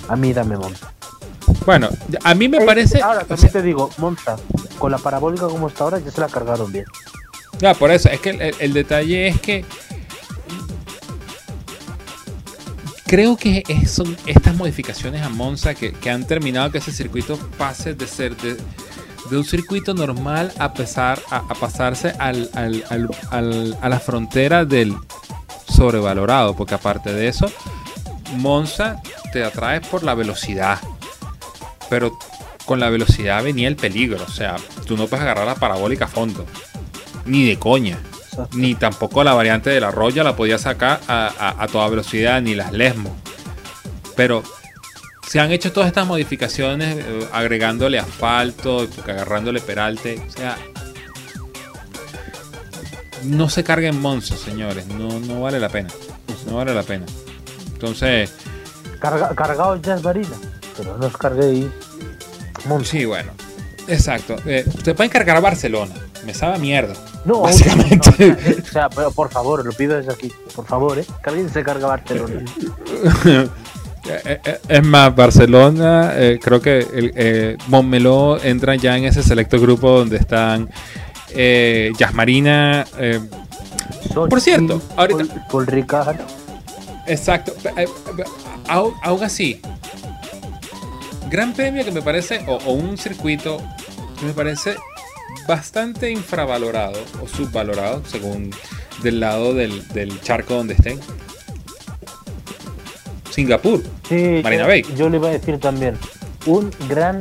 A 0.08 0.16
mí 0.16 0.32
dame 0.32 0.56
Monza. 0.56 0.90
bueno, 1.64 1.88
a 2.24 2.34
mí 2.34 2.48
me 2.48 2.58
Eh, 2.58 2.66
parece. 2.66 3.00
Ahora, 3.02 3.20
o 3.22 3.24
también 3.26 3.38
sea, 3.50 3.60
te 3.60 3.62
digo, 3.66 3.90
Monza, 3.98 4.36
con 4.78 4.90
la 4.90 4.98
parabólica 4.98 5.46
como 5.48 5.68
está 5.68 5.84
ahora, 5.84 5.98
ya 5.98 6.10
se 6.10 6.20
la 6.20 6.28
cargaron 6.28 6.72
bien. 6.72 6.84
ya, 7.58 7.74
por 7.74 7.90
eso, 7.90 8.08
es 8.08 8.20
que 8.20 8.30
el, 8.30 8.54
el 8.58 8.72
detalle 8.72 9.28
es 9.28 9.40
que. 9.40 9.64
Creo 13.06 13.36
que 13.36 13.62
son 13.86 14.16
estas 14.26 14.54
modificaciones 14.56 15.22
a 15.22 15.28
Monza 15.28 15.74
que, 15.74 15.92
que 15.92 16.10
han 16.10 16.26
terminado 16.26 16.70
que 16.72 16.78
ese 16.78 16.90
circuito 16.92 17.38
pase 17.56 17.94
de 17.94 18.06
ser 18.06 18.36
de, 18.36 18.56
un 19.36 19.44
circuito 19.44 19.94
normal 19.94 20.52
a, 20.58 20.72
pesar, 20.74 21.20
a, 21.30 21.36
a 21.38 21.54
pasarse 21.54 22.14
al- 22.18 22.50
al- 22.54 22.84
al- 23.30 23.78
a 23.80 23.88
la 23.88 24.00
frontera 24.00 24.64
del 24.64 24.96
sobrevalorado. 25.68 26.56
Porque 26.56 26.74
aparte 26.74 27.12
de 27.12 27.28
eso, 27.28 27.50
Monza 28.36 29.00
te 29.32 29.44
atrae 29.44 29.80
por 29.80 30.02
la 30.02 30.14
velocidad. 30.14 30.80
Pero 31.88 32.18
con 32.64 32.80
la 32.80 32.90
velocidad 32.90 33.44
venía 33.44 33.68
el 33.68 33.76
peligro. 33.76 34.24
O 34.26 34.30
sea, 34.32 34.56
tú 34.84 34.96
no 34.96 35.06
puedes 35.06 35.22
agarrar 35.22 35.46
la 35.46 35.54
parabólica 35.54 36.06
a 36.06 36.08
fondo. 36.08 36.44
Ni 37.24 37.44
de 37.46 37.56
coña. 37.56 37.98
Ni 38.52 38.74
tampoco 38.74 39.22
la 39.24 39.34
variante 39.34 39.70
de 39.70 39.80
la 39.80 39.90
Roya 39.90 40.22
la 40.24 40.36
podía 40.36 40.58
sacar 40.58 41.00
a, 41.08 41.32
a- 41.38 41.62
a 41.62 41.66
toda 41.68 41.88
velocidad, 41.88 42.40
ni 42.42 42.54
las 42.54 42.72
Lesmo. 42.72 43.16
Pero 44.16 44.42
se 45.26 45.40
han 45.40 45.50
hecho 45.52 45.72
todas 45.72 45.88
estas 45.88 46.06
modificaciones 46.06 46.96
eh, 46.98 47.28
agregándole 47.32 47.98
asfalto, 47.98 48.86
agarrándole 49.04 49.60
peralte. 49.60 50.22
O 50.26 50.30
sea, 50.30 50.56
no 53.24 53.48
se 53.48 53.64
carguen 53.64 54.00
Monza, 54.00 54.36
señores. 54.36 54.86
No, 54.86 55.18
no 55.20 55.40
vale 55.42 55.58
la 55.58 55.68
pena. 55.68 55.88
No 56.46 56.56
vale 56.56 56.74
la 56.74 56.82
pena. 56.82 57.04
Entonces, 57.72 58.32
Carga, 59.00 59.34
cargado 59.34 59.76
ya 59.76 59.96
es 59.96 60.02
Marina, 60.02 60.28
pero 60.76 60.96
no 60.96 61.06
os 61.06 61.16
carguéis 61.16 61.66
Monza. 62.66 62.90
sí, 62.92 63.04
bueno. 63.04 63.32
Exacto. 63.88 64.36
Eh, 64.46 64.64
te 64.82 64.94
pueden 64.94 65.10
cargar 65.10 65.36
a 65.36 65.40
Barcelona. 65.40 65.92
Me 66.24 66.34
sabe 66.34 66.54
a 66.54 66.58
mierda. 66.58 66.94
No, 67.26 67.40
Básicamente. 67.42 68.10
no, 68.18 68.26
no, 68.28 68.34
o 68.62 68.66
sea, 68.72 68.88
pero 68.88 69.10
por 69.10 69.30
favor, 69.30 69.64
lo 69.66 69.72
pido 69.72 69.96
desde 69.96 70.12
aquí. 70.12 70.32
Por 70.54 70.64
favor, 70.66 70.98
¿eh? 70.98 71.04
Que 71.22 71.30
alguien 71.30 71.50
se 71.50 71.62
carga 71.62 71.86
Barcelona. 71.88 72.42
Eh, 74.08 74.38
eh, 74.44 74.58
Es 74.68 74.84
más, 74.84 75.12
Barcelona, 75.16 76.12
eh, 76.14 76.38
creo 76.40 76.62
que 76.62 76.78
el, 76.78 77.12
eh, 77.16 77.56
Montmeló 77.66 78.40
entra 78.40 78.76
ya 78.76 78.96
en 78.96 79.04
ese 79.04 79.20
selecto 79.20 79.58
grupo 79.60 79.90
donde 79.98 80.16
están 80.18 80.70
eh, 81.30 81.90
Yasmarina. 81.98 82.84
eh, 82.98 83.18
Por 84.14 84.40
cierto, 84.40 84.80
ahorita- 84.96 85.24
Paul, 85.24 85.42
Paul 85.50 85.66
Ricard. 85.66 86.20
exacto. 87.08 87.52
eh, 87.76 87.88
eh, 88.18 88.24
Aún 88.68 89.24
así, 89.24 89.60
gran 91.28 91.52
premio 91.52 91.84
que 91.84 91.90
me 91.90 92.00
parece, 92.02 92.44
o, 92.46 92.58
o 92.64 92.72
un 92.74 92.96
circuito 92.96 93.56
que 94.20 94.26
me 94.26 94.32
parece 94.34 94.76
bastante 95.46 96.10
infravalorado 96.10 96.98
o 97.22 97.28
subvalorado, 97.28 98.02
según 98.06 98.50
del 99.02 99.20
lado 99.20 99.54
del, 99.54 99.86
del 99.88 100.20
charco 100.20 100.54
donde 100.54 100.74
estén. 100.74 101.00
Singapur. 103.30 103.82
Sí, 104.08 104.40
Marina 104.42 104.62
yo, 104.62 104.68
Bay. 104.68 104.82
yo 104.96 105.08
le 105.08 105.16
iba 105.18 105.28
a 105.28 105.32
decir 105.32 105.58
también. 105.58 105.96
Un 106.46 106.70
gran, 106.88 107.18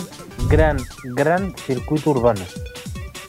gran, 0.49 0.77
gran 1.15 1.53
circuito 1.65 2.11
urbano. 2.11 2.41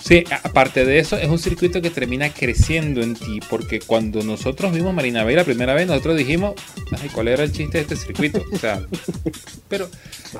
Sí, 0.00 0.22
aparte 0.44 0.84
de 0.84 1.00
eso, 1.00 1.16
es 1.16 1.28
un 1.28 1.38
circuito 1.40 1.82
que 1.82 1.90
termina 1.90 2.32
creciendo 2.32 3.02
en 3.02 3.14
ti, 3.14 3.40
porque 3.50 3.80
cuando 3.80 4.22
nosotros 4.22 4.72
vimos 4.72 4.94
Marina 4.94 5.24
Bay 5.24 5.34
la 5.34 5.42
primera 5.42 5.74
vez, 5.74 5.88
nosotros 5.88 6.16
dijimos, 6.16 6.54
ay, 7.02 7.08
¿cuál 7.08 7.26
era 7.26 7.42
el 7.42 7.50
chiste 7.50 7.78
de 7.78 7.82
este 7.82 7.96
circuito? 7.96 8.40
O 8.52 8.56
sea, 8.56 8.82
pero 9.68 9.88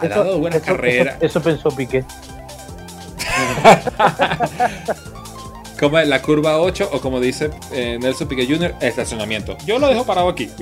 ha 0.01 0.07
dado 0.07 0.39
buenas 0.39 0.63
eso- 0.63 0.67
carreras. 0.67 1.17
Eso, 1.17 1.27
eso 1.27 1.43
pensó 1.43 1.71
Piqué. 1.71 2.05
Como 5.79 5.99
la 6.01 6.23
curva 6.23 6.59
8 6.59 6.89
o 6.93 7.01
como 7.03 7.21
dice 7.21 7.51
eh, 7.71 7.99
Nelson 8.01 8.27
Piquet 8.29 8.49
Jr., 8.49 8.75
estacionamiento. 8.81 9.59
Yo 9.67 9.79
lo 9.79 9.89
dejo 9.89 10.07
parado 10.07 10.29
aquí. 10.31 10.49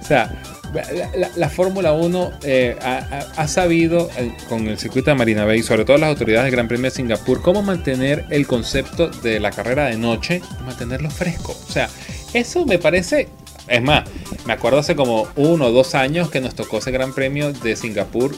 o 0.00 0.04
sea, 0.04 0.42
la, 0.74 0.82
la- 1.16 1.30
la 1.36 1.48
Fórmula 1.48 1.92
1 1.92 2.32
eh, 2.42 2.76
ha 2.80 3.46
sabido 3.48 4.10
eh, 4.16 4.32
con 4.48 4.66
el 4.66 4.78
circuito 4.78 5.10
de 5.10 5.14
Marina 5.16 5.44
Bay, 5.44 5.62
sobre 5.62 5.84
todo 5.84 5.96
las 5.98 6.08
autoridades 6.10 6.44
del 6.46 6.52
Gran 6.52 6.66
Premio 6.66 6.90
de 6.90 6.92
Singapur, 6.96 7.40
cómo 7.40 7.62
mantener 7.62 8.24
el 8.30 8.46
concepto 8.48 9.08
de 9.08 9.38
la 9.38 9.52
carrera 9.52 9.86
de 9.86 9.96
noche, 9.96 10.42
mantenerlo 10.64 11.08
fresco. 11.10 11.56
O 11.68 11.72
sea, 11.72 11.88
eso 12.34 12.66
me 12.66 12.78
parece... 12.78 13.28
Es 13.68 13.82
más, 13.82 14.04
me 14.44 14.52
acuerdo 14.52 14.78
hace 14.78 14.94
como 14.96 15.26
uno 15.36 15.66
o 15.66 15.72
dos 15.72 15.94
años 15.96 16.30
que 16.30 16.40
nos 16.40 16.54
tocó 16.54 16.78
ese 16.78 16.90
Gran 16.92 17.12
Premio 17.12 17.52
de 17.52 17.74
Singapur 17.76 18.32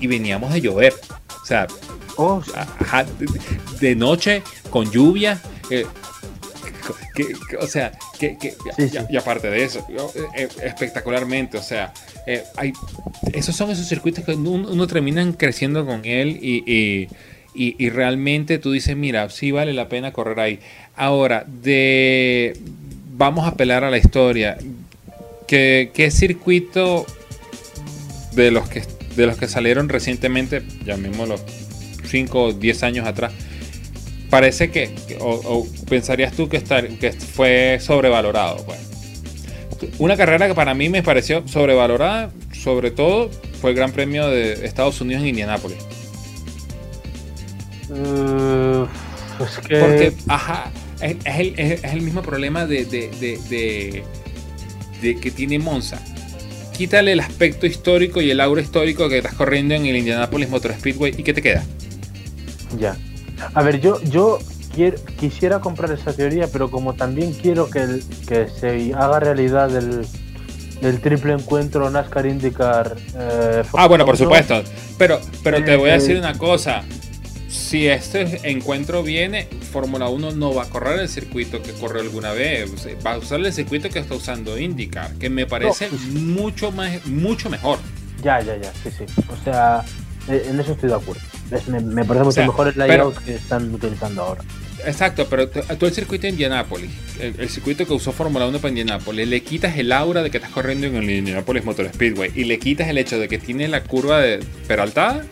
y 0.00 0.06
veníamos 0.08 0.52
de 0.52 0.60
llover. 0.60 0.94
O 1.48 1.50
sea, 1.50 1.66
Oh, 2.20 2.42
Ajá, 2.54 3.06
de, 3.80 3.94
noche, 3.94 4.42
con 4.70 4.90
lluvia. 4.90 5.40
eh, 5.70 5.86
que- 7.14 7.26
que- 7.48 7.56
o 7.56 7.66
sea, 7.68 7.92
que, 8.18 8.36
que- 8.36 8.50
Sí, 8.76 8.82
y, 8.84 8.88
sí. 8.88 8.98
y 9.08 9.16
aparte 9.16 9.48
de 9.48 9.62
eso, 9.62 9.86
eh, 10.14 10.28
eh, 10.36 10.48
espectacularmente, 10.64 11.56
o 11.56 11.62
sea, 11.62 11.94
eh, 12.26 12.42
hay, 12.56 12.72
esos 13.32 13.54
son 13.54 13.70
esos 13.70 13.86
circuitos 13.88 14.24
que 14.24 14.32
uno, 14.32 14.68
uno 14.68 14.86
termina 14.88 15.24
creciendo 15.36 15.86
con 15.86 16.04
él 16.04 16.38
y, 16.42 16.64
y- 16.66 17.08
y- 17.54 17.76
y 17.78 17.90
realmente 17.90 18.58
tú 18.58 18.72
dices, 18.72 18.96
mira, 18.96 19.30
sí 19.30 19.52
vale 19.52 19.72
la 19.72 19.88
pena 19.88 20.12
correr 20.12 20.40
ahí. 20.40 20.58
Ahora, 20.96 21.44
de 21.46 22.58
vamos 23.16 23.44
a 23.44 23.50
apelar 23.50 23.84
a 23.84 23.90
la 23.90 23.98
historia. 23.98 24.58
¿Qué, 25.46 25.90
qué 25.94 26.10
circuito 26.10 27.06
de 28.32 28.50
los 28.50 28.68
que 28.68 28.82
de 29.18 29.26
los 29.26 29.36
que 29.36 29.48
salieron 29.48 29.88
recientemente, 29.88 30.62
llamémoslo 30.84 31.36
5 32.08 32.42
o 32.42 32.52
10 32.52 32.82
años 32.84 33.06
atrás, 33.06 33.32
parece 34.30 34.70
que, 34.70 34.94
o, 35.20 35.28
o 35.30 35.66
pensarías 35.88 36.32
tú 36.32 36.48
que, 36.48 36.56
estar, 36.56 36.86
que 36.88 37.12
fue 37.12 37.78
sobrevalorado. 37.80 38.64
Pues. 38.64 38.78
Una 39.98 40.16
carrera 40.16 40.46
que 40.48 40.54
para 40.54 40.72
mí 40.74 40.88
me 40.88 41.02
pareció 41.02 41.46
sobrevalorada, 41.48 42.30
sobre 42.52 42.90
todo, 42.90 43.30
fue 43.60 43.70
el 43.70 43.76
Gran 43.76 43.92
Premio 43.92 44.28
de 44.28 44.64
Estados 44.64 45.00
Unidos 45.00 45.22
en 45.22 45.28
Indianápolis. 45.30 45.78
que. 49.66 49.76
Porque, 49.78 50.12
ajá, 50.28 50.70
es, 51.00 51.16
es 51.24 51.38
el, 51.38 51.54
es- 51.58 51.84
el 51.84 52.00
mismo 52.02 52.22
problema 52.22 52.66
de- 52.66 52.84
de- 52.84 53.08
de- 53.48 54.02
de 55.02 55.16
que 55.20 55.30
tiene 55.30 55.58
Monza. 55.58 56.00
Quítale 56.78 57.12
el 57.12 57.20
aspecto 57.20 57.66
histórico 57.66 58.20
y 58.20 58.30
el 58.30 58.40
aura 58.40 58.62
histórico 58.62 59.08
que 59.08 59.18
estás 59.18 59.34
corriendo 59.34 59.74
en 59.74 59.84
el 59.84 59.96
Indianapolis 59.96 60.48
Motor 60.48 60.72
Speedway 60.74 61.12
y 61.18 61.22
¿qué 61.24 61.34
te 61.34 61.42
queda? 61.42 61.64
Ya. 62.78 62.96
A 63.54 63.62
ver, 63.62 63.80
yo, 63.80 64.00
yo 64.04 64.38
quiero, 64.74 64.96
quisiera 65.18 65.58
comprar 65.60 65.90
esa 65.92 66.12
teoría, 66.12 66.46
pero 66.52 66.70
como 66.70 66.94
también 66.94 67.32
quiero 67.32 67.68
que, 67.68 67.80
el- 67.80 68.04
que 68.28 68.46
se 68.48 68.94
haga 68.94 69.18
realidad 69.18 69.74
el, 69.76 70.06
el 70.80 71.00
triple 71.00 71.32
encuentro 71.32 71.90
NASCAR 71.90 72.26
IndyCar. 72.26 72.96
eh, 73.16 73.62
Ah, 73.74 73.88
bueno, 73.88 74.06
por 74.06 74.16
supuesto. 74.16 74.62
Pero, 74.96 75.20
pero 75.42 75.64
te 75.64 75.76
voy 75.76 75.90
a 75.90 75.96
Eh, 75.96 75.98
decir 75.98 76.16
una 76.16 76.38
cosa. 76.38 76.84
Si 77.48 77.88
este 77.88 78.40
encuentro 78.50 79.02
viene, 79.02 79.48
Fórmula 79.72 80.08
1 80.08 80.32
no 80.32 80.54
va 80.54 80.64
a 80.64 80.68
correr 80.68 81.00
el 81.00 81.08
circuito 81.08 81.62
que 81.62 81.72
corrió 81.72 82.02
alguna 82.02 82.32
vez. 82.32 82.70
O 82.70 83.02
Va 83.02 83.12
a 83.14 83.18
usar 83.18 83.40
el 83.40 83.52
circuito 83.52 83.88
que 83.88 83.98
está 83.98 84.14
usando 84.14 84.58
IndyCar, 84.58 85.14
que 85.14 85.30
me 85.30 85.46
parece 85.46 85.88
pues- 85.88 86.02
mucho, 86.12 86.70
más, 86.72 87.06
mucho 87.06 87.48
mejor. 87.48 87.78
Ya, 88.22 88.40
ya, 88.40 88.56
ya, 88.56 88.70
sí, 88.82 88.90
sí. 88.98 89.04
O 89.32 89.44
sea, 89.44 89.82
eh, 90.28 90.46
en 90.50 90.60
eso 90.60 90.72
estoy 90.72 90.90
de 90.90 90.96
acuerdo. 90.96 91.22
Es- 91.50 91.68
me, 91.68 91.80
me 91.80 92.04
parece 92.04 92.24
mucho 92.24 92.32
sea, 92.34 92.46
mejor 92.46 92.68
el 92.68 92.74
pero- 92.74 92.86
layout 92.86 93.18
que 93.24 93.34
están 93.36 93.72
utilizando 93.74 94.22
ahora. 94.22 94.42
Exacto, 94.86 95.26
pero 95.28 95.48
tú 95.48 95.86
el 95.86 95.92
circuito 95.92 96.22
de 96.22 96.28
Indianapolis, 96.28 96.90
el, 97.18 97.34
el 97.40 97.48
circuito 97.48 97.84
que 97.84 97.92
usó 97.94 98.12
Fórmula 98.12 98.46
1 98.46 98.58
para 98.58 98.68
Indianapolis, 98.68 99.26
le 99.26 99.42
quitas 99.42 99.76
el 99.76 99.90
aura 99.90 100.22
de 100.22 100.30
que 100.30 100.36
estás 100.36 100.52
corriendo 100.52 100.86
en 100.86 100.94
el 100.96 101.10
Indianapolis 101.10 101.64
Motor 101.64 101.88
Speedway 101.92 102.30
y 102.36 102.44
le 102.44 102.60
quitas 102.60 102.86
el 102.88 102.96
hecho 102.98 103.18
de 103.18 103.26
que 103.26 103.38
tiene 103.38 103.66
la 103.66 103.82
curva 103.82 104.20
de 104.20 104.38
peraltada, 104.68 105.24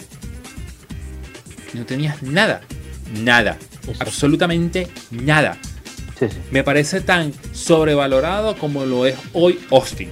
no 1.75 1.85
tenías 1.85 2.23
nada, 2.23 2.63
nada, 3.23 3.57
absolutamente 4.01 4.89
nada. 5.11 5.57
Sí, 6.19 6.27
sí. 6.31 6.37
Me 6.51 6.65
parece 6.65 7.01
tan 7.03 7.33
sobrevalorado 7.53 8.57
como 8.57 8.85
lo 8.87 9.05
es 9.07 9.17
hoy 9.33 9.59
Austin. 9.71 10.09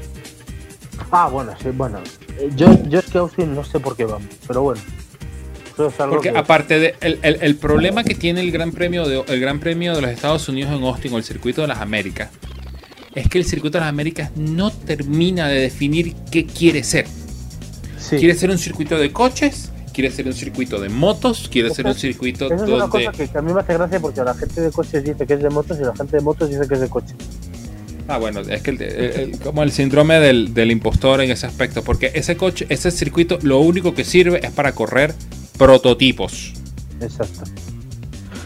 Ah, 1.10 1.28
bueno, 1.28 1.52
sí, 1.62 1.68
bueno. 1.72 1.98
Eh, 2.38 2.50
Yo, 2.56 2.66
yo 2.88 2.98
es 2.98 3.06
que 3.06 3.18
Austin 3.18 3.54
no 3.54 3.64
sé 3.64 3.80
por 3.80 3.96
qué 3.96 4.04
vamos, 4.04 4.28
pero 4.46 4.62
bueno. 4.62 4.80
Eso 5.72 5.88
es 5.88 5.98
algo 6.00 6.14
Porque 6.16 6.30
que- 6.32 6.38
aparte 6.38 6.78
de 6.78 6.94
el, 7.00 7.18
el- 7.22 7.38
el 7.40 7.56
problema 7.56 8.04
que 8.04 8.14
tiene 8.14 8.40
el 8.42 8.52
Gran 8.52 8.70
Premio 8.70 9.08
de 9.08 9.24
el 9.26 9.40
Gran 9.40 9.58
Premio 9.60 9.94
de 9.94 10.02
los 10.02 10.10
Estados 10.10 10.48
Unidos 10.48 10.72
en 10.72 10.84
Austin 10.84 11.12
o 11.14 11.18
el 11.18 11.24
circuito 11.24 11.62
de 11.62 11.68
las 11.68 11.80
Américas 11.80 12.30
es 13.14 13.28
que 13.28 13.38
el 13.38 13.44
circuito 13.44 13.78
de 13.78 13.80
las 13.80 13.88
Américas 13.88 14.30
no 14.36 14.70
termina 14.70 15.48
de 15.48 15.60
definir 15.60 16.14
qué 16.30 16.46
quiere 16.46 16.84
ser. 16.84 17.06
sí. 17.98 18.16
¿Quiere 18.18 18.34
ser 18.34 18.50
un 18.50 18.58
circuito 18.58 18.96
de 18.98 19.12
coches? 19.12 19.70
¿Quiere 19.94 20.10
ser 20.10 20.26
un 20.26 20.32
circuito 20.34 20.80
de 20.80 20.88
motos? 20.88 21.48
¿Quiere 21.50 21.70
ser 21.70 21.86
un 21.86 21.94
circuito 21.94 22.46
Esa 22.46 22.56
es 22.56 22.70
una 22.70 22.88
cosa 22.88 23.12
que, 23.12 23.28
que 23.28 23.38
a 23.38 23.42
mí 23.42 23.52
me 23.52 23.60
hace 23.60 23.74
gracia 23.74 24.00
porque 24.00 24.20
la 24.22 24.34
gente 24.34 24.60
de 24.60 24.70
coches 24.72 25.04
dice 25.04 25.24
que 25.26 25.34
es 25.34 25.42
de 25.42 25.50
motos 25.50 25.78
y 25.80 25.84
la 25.84 25.94
gente 25.94 26.16
de 26.16 26.22
motos 26.22 26.50
dice 26.50 26.66
que 26.68 26.74
es 26.74 26.80
de 26.80 26.88
coches. 26.88 27.14
Ah, 28.08 28.18
bueno, 28.18 28.40
es 28.40 28.60
que 28.60 28.70
el- 28.72 28.82
el- 28.82 29.20
el- 29.20 29.38
como 29.38 29.62
el 29.62 29.70
síndrome 29.72 30.18
del, 30.20 30.52
del 30.52 30.70
impostor 30.72 31.20
en 31.22 31.30
ese 31.30 31.46
aspecto, 31.46 31.82
porque 31.84 32.10
ese 32.14 32.36
coche, 32.36 32.66
ese 32.68 32.90
circuito, 32.90 33.38
lo 33.42 33.60
único 33.60 33.94
que 33.94 34.04
sirve 34.04 34.44
es 34.44 34.50
para 34.52 34.72
correr 34.74 35.14
prototipos. 35.56 36.52
Exacto. 37.00 37.44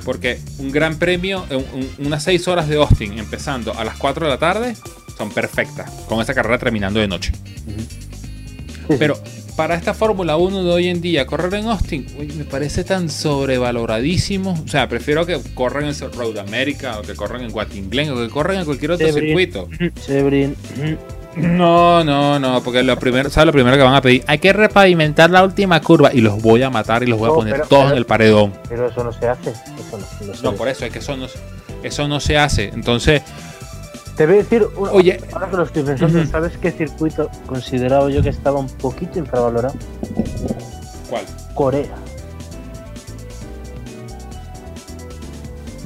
Porque 0.05 0.39
un 0.59 0.71
gran 0.71 0.99
premio, 0.99 1.45
un- 1.51 1.65
un- 1.99 2.07
unas 2.07 2.23
6 2.23 2.47
horas 2.47 2.69
de 2.69 2.77
Austin 2.77 3.19
empezando 3.19 3.73
a 3.77 3.85
las 3.85 3.97
4 3.97 4.27
de 4.27 4.31
la 4.33 4.39
tarde, 4.39 4.77
son 5.17 5.31
perfectas, 5.31 5.91
con 6.09 6.21
esa 6.21 6.35
carrera 6.35 6.59
terminando 6.59 7.01
de 7.01 7.09
noche. 7.09 7.33
Pero 8.99 9.19
para 9.59 9.75
esta 9.75 9.93
Fórmula 9.93 10.37
1 10.37 10.63
de 10.63 10.71
hoy 10.71 10.87
en 10.87 11.01
día, 11.01 11.27
correr 11.27 11.53
en 11.55 11.67
Austin, 11.67 12.07
uy, 12.17 12.29
me 12.29 12.45
parece 12.45 12.85
tan 12.85 13.11
sobrevaloradísimo. 13.11 14.53
O 14.65 14.69
sea, 14.69 14.89
prefiero 14.89 15.27
que 15.27 15.37
corran 15.53 15.85
en 15.85 16.13
Road 16.13 16.39
America, 16.39 16.97
o 17.01 17.03
que 17.03 17.17
corran 17.17 17.41
en 17.43 17.53
Watkins 17.53 17.91
Glen, 17.91 18.11
o 18.13 18.17
que 18.17 18.29
corran 18.29 18.59
en 18.59 18.65
cualquier 18.65 18.93
otro 18.93 19.13
circuito. 19.13 19.69
Sebring. 20.01 20.55
No, 21.35 22.05
no, 22.05 22.39
no, 22.39 22.63
porque 22.63 22.85
lo 22.85 22.97
primero, 23.01 23.31
¿sabes 23.31 23.47
lo 23.47 23.53
primero 23.53 23.77
que 23.77 23.83
van 23.83 23.97
a 23.97 24.01
pedir? 24.01 24.23
Hay 24.29 24.39
que 24.39 24.53
repavimentar 24.53 25.29
la 25.31 25.43
última 25.43 25.81
curva 25.83 26.13
y 26.15 26.21
los 26.21 26.41
voy 26.41 26.63
a 26.63 26.71
matar 26.71 27.03
y 27.03 27.07
los 27.07 27.19
voy 27.19 27.29
a 27.29 27.35
poner 27.35 27.53
pero- 27.55 27.67
todos 27.67 27.83
pero- 27.83 27.93
en 27.95 27.99
el 27.99 28.07
paredón. 28.07 28.53
Pero 28.69 28.87
eso 28.89 29.03
no 29.03 29.13
se 29.13 29.27
hace. 29.27 29.51
Eso 29.51 29.99
no, 29.99 30.27
no 30.35 30.43
No, 30.53 30.53
por 30.55 30.69
eso 30.69 30.85
es 30.85 30.93
que 30.93 31.01
eso 31.01 31.17
no, 31.17 31.27
eso 31.83 32.07
no 32.07 32.21
se 32.21 32.39
hace. 32.39 32.69
Entonces, 32.73 33.23
Te 34.19 34.27
voy 34.27 34.35
a 34.35 34.39
decir, 34.39 34.67
una- 34.77 34.91
Oye. 34.91 35.19
ahora 35.33 35.49
que 35.49 35.57
lo 35.57 35.63
estoy 35.63 35.83
pensando. 35.85 36.27
¿sabes 36.27 36.59
qué 36.59 36.73
circuito 36.73 37.31
consideraba 37.47 38.11
yo 38.11 38.21
que 38.21 38.29
estaba 38.31 38.59
un 38.59 38.67
poquito 38.69 39.19
infravalorado? 39.21 39.75
¿cuál? 41.09 41.25
Corea. 41.55 41.95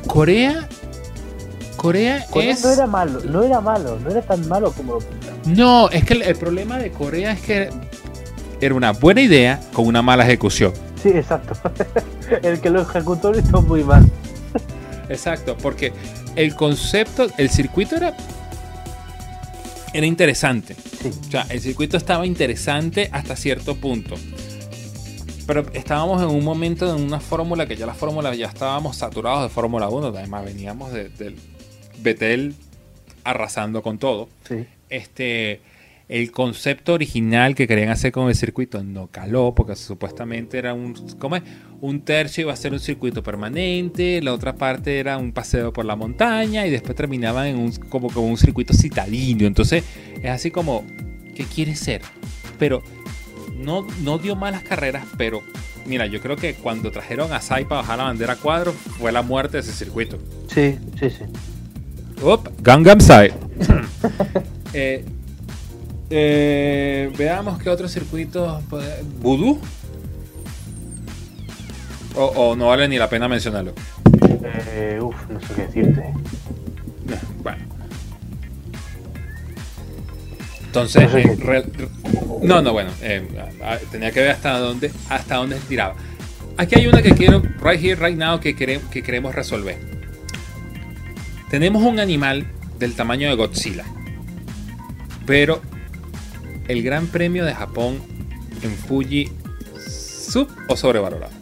Corea. 0.06 0.68
Corea 1.76 2.24
Corea 2.30 2.50
es. 2.52 2.64
no 2.64 2.70
era 2.72 2.86
malo, 2.86 3.20
no 3.24 3.42
era 3.42 3.60
malo, 3.60 3.98
no 3.98 4.10
era 4.10 4.22
tan 4.22 4.46
malo 4.48 4.72
como 4.72 4.94
lo 4.94 4.98
pintan. 5.00 5.34
No, 5.46 5.90
es 5.90 6.04
que 6.04 6.14
el, 6.14 6.22
el 6.22 6.36
problema 6.36 6.78
de 6.78 6.90
Corea 6.90 7.32
es 7.32 7.40
que 7.40 7.70
era 8.60 8.74
una 8.74 8.92
buena 8.92 9.20
idea 9.20 9.60
con 9.72 9.86
una 9.86 10.00
mala 10.00 10.24
ejecución. 10.24 10.72
Sí, 11.02 11.08
exacto. 11.10 11.54
El 12.42 12.60
que 12.60 12.70
lo 12.70 12.80
ejecutó 12.82 13.32
lo 13.32 13.40
hizo 13.40 13.60
muy 13.62 13.82
mal. 13.84 14.08
Exacto, 15.08 15.56
porque 15.60 15.92
el 16.36 16.54
concepto, 16.54 17.28
el 17.38 17.50
circuito 17.50 17.96
era. 17.96 18.16
Era 19.92 20.06
interesante. 20.06 20.74
Sí. 20.74 21.08
O 21.28 21.30
sea, 21.30 21.46
el 21.50 21.60
circuito 21.60 21.96
estaba 21.96 22.26
interesante 22.26 23.08
hasta 23.12 23.36
cierto 23.36 23.76
punto. 23.76 24.14
Pero 25.46 25.66
estábamos 25.74 26.22
en 26.22 26.28
un 26.28 26.44
momento 26.44 26.94
en 26.96 27.02
una 27.02 27.20
fórmula 27.20 27.66
que 27.66 27.76
ya 27.76 27.84
la 27.84 27.94
fórmula 27.94 28.34
ya 28.34 28.46
estábamos 28.46 28.96
saturados 28.96 29.42
de 29.42 29.48
Fórmula 29.48 29.88
1. 29.88 30.06
Además, 30.08 30.44
veníamos 30.44 30.92
de- 30.92 31.08
del 31.10 31.36
Betel 32.00 32.54
arrasando 33.24 33.82
con 33.82 33.98
todo. 33.98 34.28
Sí. 34.48 34.64
Este, 34.88 35.60
el 36.08 36.30
concepto 36.30 36.94
original 36.94 37.54
que 37.54 37.66
querían 37.66 37.90
hacer 37.90 38.12
con 38.12 38.28
el 38.28 38.34
circuito 38.34 38.82
no 38.82 39.08
caló, 39.08 39.54
porque 39.54 39.76
supuestamente 39.76 40.58
era 40.58 40.74
un, 40.74 40.94
¿cómo 41.18 41.36
es? 41.36 41.42
Un 41.80 42.02
tercio 42.02 42.42
iba 42.42 42.52
a 42.52 42.56
ser 42.56 42.72
un 42.72 42.80
circuito 42.80 43.22
permanente, 43.22 44.20
la 44.22 44.32
otra 44.32 44.54
parte 44.54 44.98
era 44.98 45.18
un 45.18 45.32
paseo 45.32 45.72
por 45.72 45.84
la 45.84 45.96
montaña 45.96 46.66
y 46.66 46.70
después 46.70 46.94
terminaban 46.94 47.46
en 47.46 47.58
un, 47.58 47.72
como, 47.72 48.10
como 48.10 48.26
un 48.26 48.36
circuito 48.36 48.74
citadino. 48.74 49.46
Entonces, 49.46 49.84
es 50.22 50.30
así 50.30 50.50
como, 50.50 50.84
¿qué 51.34 51.44
quiere 51.44 51.74
ser? 51.74 52.02
Pero 52.58 52.82
no, 53.56 53.86
no 54.02 54.18
dio 54.18 54.36
malas 54.36 54.62
carreras, 54.62 55.06
pero 55.16 55.42
mira, 55.86 56.06
yo 56.06 56.20
creo 56.20 56.36
que 56.36 56.54
cuando 56.54 56.90
trajeron 56.90 57.32
a 57.32 57.40
Sai 57.40 57.64
para 57.64 57.80
bajar 57.80 57.98
la 57.98 58.04
bandera 58.04 58.36
cuadro 58.36 58.72
fue 58.72 59.12
la 59.12 59.22
muerte 59.22 59.56
de 59.56 59.62
ese 59.62 59.72
circuito. 59.72 60.18
Sí, 60.48 60.78
sí, 60.98 61.10
sí. 61.10 61.24
Up, 62.22 62.50
Gangnam 62.60 63.00
Style. 63.00 63.34
Eh, 64.74 65.04
eh, 66.14 67.10
veamos 67.16 67.58
qué 67.62 67.70
otros 67.70 67.90
circuitos. 67.92 68.62
puede- 68.64 69.02
¿Voodoo? 69.20 69.58
O, 72.14 72.24
o 72.24 72.56
no 72.56 72.66
vale 72.68 72.86
ni 72.88 72.98
la 72.98 73.08
pena 73.08 73.26
mencionarlo. 73.28 73.72
Eh, 74.44 74.98
uf, 75.02 75.16
no 75.30 75.40
sé 75.40 75.46
qué 75.54 75.62
decirte. 75.62 76.00
Eh, 76.00 77.18
Bueno. 77.42 77.64
Entonces, 80.66 81.02
No 81.02 81.10
sé 81.10 81.20
eh, 81.20 81.36
qué- 81.38 81.44
re- 81.44 81.64
no, 82.42 82.62
no, 82.62 82.72
bueno, 82.72 82.90
tenía 83.90 84.10
que 84.10 84.20
ver 84.20 84.30
hasta 84.30 84.58
dónde, 84.58 84.90
hasta 85.10 85.36
dónde 85.36 85.58
se 85.58 85.66
tiraba. 85.66 85.94
Aquí 86.56 86.78
hay 86.78 86.86
una 86.86 87.02
que 87.02 87.12
quiero, 87.12 87.40
right 87.62 87.82
here, 87.82 87.94
right 87.96 88.16
now, 88.18 88.40
que, 88.40 88.56
quere- 88.56 88.80
que 88.90 89.02
queremos 89.02 89.34
resolver. 89.34 89.78
Tenemos 91.50 91.82
un 91.82 91.98
animal 92.00 92.46
del 92.78 92.94
tamaño 92.94 93.28
de 93.28 93.34
Godzilla, 93.36 93.84
pero 95.26 95.60
el 96.68 96.82
Gran 96.82 97.06
Premio 97.06 97.44
de 97.44 97.54
Japón 97.54 97.98
en 98.62 98.70
Fuji, 98.70 99.28
sub 99.88 100.48
o 100.68 100.76
sobrevalorado. 100.76 101.32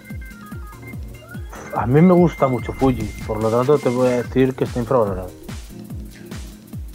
A 1.76 1.86
mí 1.86 2.00
me 2.02 2.12
gusta 2.14 2.48
mucho 2.48 2.72
Fuji, 2.72 3.02
por 3.26 3.42
lo 3.42 3.50
tanto 3.50 3.78
te 3.78 3.88
voy 3.88 4.08
a 4.08 4.22
decir 4.22 4.54
que 4.54 4.64
está 4.64 4.80
infravalorado. 4.80 5.30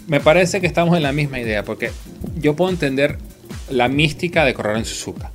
Me 0.08 0.20
parece 0.20 0.62
que 0.62 0.68
estamos 0.68 0.96
en 0.98 1.04
la 1.04 1.12
misma 1.12 1.40
idea, 1.40 1.64
porque 1.64 1.92
yo 2.40 2.56
puedo 2.56 2.70
entender 2.72 3.18
la 3.70 3.88
mística 3.88 4.44
de 4.46 4.54
correr 4.54 4.78
en 4.78 4.86
Suzuka. 4.86 5.32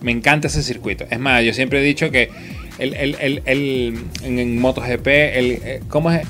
Me 0.00 0.12
encanta 0.12 0.46
ese 0.48 0.62
circuito. 0.62 1.04
Es 1.10 1.18
más, 1.18 1.42
yo 1.42 1.52
siempre 1.52 1.80
he 1.80 1.82
dicho 1.82 2.10
que 2.10 2.30
el, 2.78 2.94
el- 2.94 3.16
el- 3.20 3.42
el- 3.46 4.04
en, 4.22 4.38
en 4.38 4.60
MotoGP, 4.60 5.06
el, 5.08 5.50
eh, 5.64 5.82
¿cómo 5.88 6.10
es? 6.12 6.26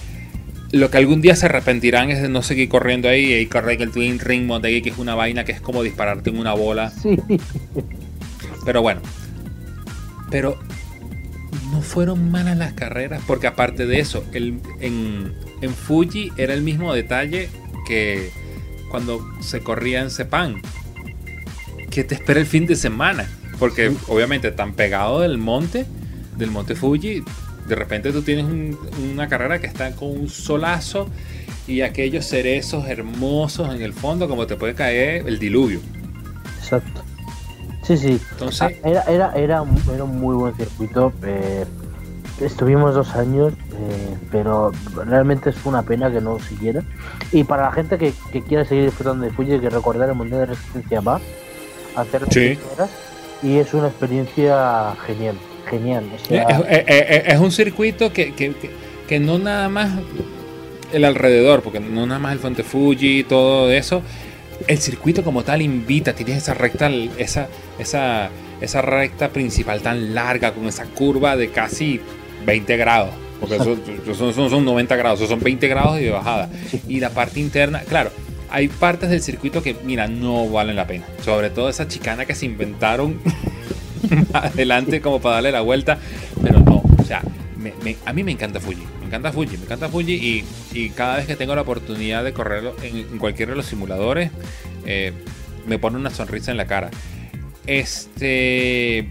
Lo 0.72 0.90
que 0.90 0.98
algún 0.98 1.20
día 1.20 1.36
se 1.36 1.47
arrepentirán 1.47 2.10
es 2.10 2.20
de 2.20 2.28
no 2.28 2.43
seguir 2.43 2.68
corriendo 2.68 3.09
ahí 3.09 3.32
y 3.32 3.47
correr 3.47 3.80
el 3.80 3.93
Twin 3.93 4.18
Ring 4.18 4.47
Motegi, 4.47 4.82
que 4.82 4.90
es 4.90 4.98
una 4.98 5.14
vaina 5.14 5.44
que 5.44 5.52
es 5.52 5.60
como 5.60 5.82
dispararte 5.82 6.30
en 6.30 6.38
una 6.38 6.55
bola. 6.55 6.90
Sí, 6.90 7.16
Pero 8.64 8.82
bueno. 8.82 9.01
Pero 10.30 10.59
no 11.72 11.82
fueron 11.82 12.30
malas 12.30 12.56
las 12.56 12.72
carreras, 12.72 13.22
porque 13.26 13.47
aparte 13.47 13.86
de 13.86 14.01
eso, 14.01 14.24
el, 14.32 14.60
en, 14.80 15.32
en 15.60 15.74
Fuji 15.74 16.32
era 16.36 16.52
el 16.52 16.62
mismo 16.62 16.93
detalle 16.93 17.48
que 17.86 18.30
cuando 18.90 19.24
se 19.40 19.60
corría 19.60 20.01
en 20.01 20.10
Sepang. 20.10 20.60
Que 21.90 22.05
te 22.05 22.14
espera 22.14 22.40
el 22.40 22.47
fin 22.47 22.66
de 22.66 22.76
semana. 22.76 23.28
Porque 23.59 23.93
obviamente 24.09 24.51
tan 24.51 24.74
pegado 24.74 25.20
del 25.20 25.38
monte, 25.38 25.86
del 26.36 26.51
monte 26.51 26.74
Fuji, 26.74 27.22
de 27.66 27.74
repente 27.74 28.12
tú 28.12 28.22
tienes 28.22 28.44
un- 28.44 28.78
una 29.12 29.28
carrera 29.28 29.60
que 29.60 29.66
está 29.66 29.90
con 29.93 30.10
un 30.10 30.28
solazo 30.28 31.09
y 31.66 31.80
aquellos 31.82 32.24
cerezos 32.26 32.88
hermosos 32.88 33.74
en 33.74 33.82
el 33.82 33.93
fondo, 33.93 34.28
como 34.28 34.47
te 34.47 34.56
puede 34.56 34.74
caer 34.74 35.26
el 35.26 35.38
diluvio. 35.38 35.80
exacto. 36.59 37.02
Sí, 37.82 37.97
sí. 37.97 38.20
Entonces, 38.32 38.62
Ah, 38.62 38.88
Era, 38.88 39.02
era, 39.05 39.32
era, 39.36 39.62
un- 39.62 39.80
era 39.94 40.02
un 40.05 40.18
muy 40.18 40.34
buen 40.34 40.55
circuito. 40.56 41.12
eh, 41.22 41.64
estuvimos 42.40 42.94
dos 42.94 43.14
años, 43.14 43.52
eh, 43.52 44.16
pero 44.32 44.72
realmente 45.06 45.51
es 45.51 45.56
una 45.64 45.82
pena 45.82 46.10
que 46.10 46.20
no 46.20 46.38
siguiera. 46.40 46.82
Y 47.32 47.44
para 47.44 47.62
la 47.62 47.72
gente 47.72 47.97
que, 47.97 48.12
que 48.32 48.43
quiera 48.43 48.64
seguir 48.64 48.86
disfrutando 48.86 49.24
de 49.24 49.30
Fuji, 49.30 49.52
hay 49.52 49.60
que 49.60 49.70
recordar 49.70 50.09
el 50.09 50.14
Mundial 50.16 50.40
de 50.40 50.47
Resistencia 50.47 51.01
va 51.01 51.20
a 51.94 52.01
hacer 52.01 52.22
las 52.22 52.34
Sí. 52.34 52.59
horas 52.74 52.90
y 53.43 53.56
es 53.59 53.72
una 53.72 53.86
experiencia 53.88 54.94
genial, 55.06 55.36
genial. 55.70 56.05
o 56.14 56.18
sea, 56.28 56.43
Es, 56.68 56.84
es- 56.86 57.05
es- 57.26 57.34
es 57.34 57.38
un 57.40 57.52
circuito 57.52 58.12
que, 58.12 58.32
que- 58.34 58.55
que- 58.55 58.70
que 59.09 59.20
no 59.20 59.38
nada 59.38 59.68
más 59.68 59.90
el 60.93 61.05
alrededor, 61.05 61.62
porque 61.62 61.80
no 61.80 62.06
nada 62.06 62.18
más 62.18 62.32
el 62.32 62.38
Fuente 62.38 62.62
Fuji 62.62 63.20
y 63.20 63.24
todo 63.24 63.70
eso. 63.70 64.02
El 64.66 64.78
circuito 64.78 65.22
como 65.22 65.43
tal 65.44 65.60
invita, 65.62 66.14
tienes 66.14 66.38
esa 66.38 66.55
recta, 66.55 66.90
esa, 67.18 67.48
esa, 67.78 68.30
esa 68.60 68.82
recta 68.82 69.28
principal 69.28 69.80
tan 69.82 70.14
larga, 70.14 70.52
con 70.55 70.66
esa 70.66 70.84
curva 70.86 71.36
de 71.36 71.51
casi 71.51 72.01
20 72.47 72.76
grados. 72.76 73.10
Porque 73.38 73.56
eso, 73.56 73.76
eso 74.10 74.32
son, 74.32 74.48
son 74.48 74.64
90 74.64 74.97
grados, 74.97 75.20
eso 75.20 75.28
son 75.28 75.40
20 75.40 75.68
grados 75.68 76.01
y 76.01 76.05
de 76.05 76.10
bajada. 76.10 76.48
Y 76.88 77.01
la 77.01 77.10
parte 77.10 77.38
interna, 77.38 77.80
claro, 77.80 78.10
hay 78.48 78.68
partes 78.68 79.10
del 79.10 79.20
circuito 79.20 79.62
que, 79.62 79.76
mira, 79.84 80.06
no 80.09 80.48
valen 80.48 80.76
la 80.76 80.86
pena. 80.86 81.05
Sobre 81.22 81.51
todo 81.51 81.68
esa 81.68 81.86
chicana 81.86 82.24
que 82.24 82.34
se 82.34 82.47
inventaron 82.47 83.20
adelante 84.33 85.01
como 85.01 85.20
para 85.20 85.37
darle 85.37 85.53
la 85.53 85.61
vuelta. 85.61 85.99
Pero 86.43 86.61
no, 86.61 86.83
o 86.99 87.05
sea, 87.05 87.23
me- 87.59 87.97
a 88.05 88.12
mí 88.12 88.23
me 88.24 88.33
encanta 88.33 88.61
Fuji. 88.61 88.83
Me 89.01 89.07
encanta 89.07 89.33
Fuji, 89.33 89.57
me 89.57 89.65
encanta 89.65 89.89
Fuji. 89.89 90.15
Y, 90.15 90.45
y 90.73 90.91
cada 90.91 91.16
vez 91.16 91.27
que 91.27 91.37
tengo 91.37 91.55
la 91.55 91.62
oportunidad 91.62 92.24
de 92.24 92.33
correrlo 92.33 92.74
en, 92.83 92.97
en 92.97 93.19
cualquiera 93.19 93.51
de 93.53 93.57
los 93.57 93.66
simuladores, 93.66 94.31
eh, 94.85 95.12
me 95.66 95.78
pone 95.78 95.97
una 95.97 96.11
sonrisa 96.11 96.51
en 96.51 96.57
la 96.57 96.66
cara. 96.66 96.91
Este. 97.66 99.09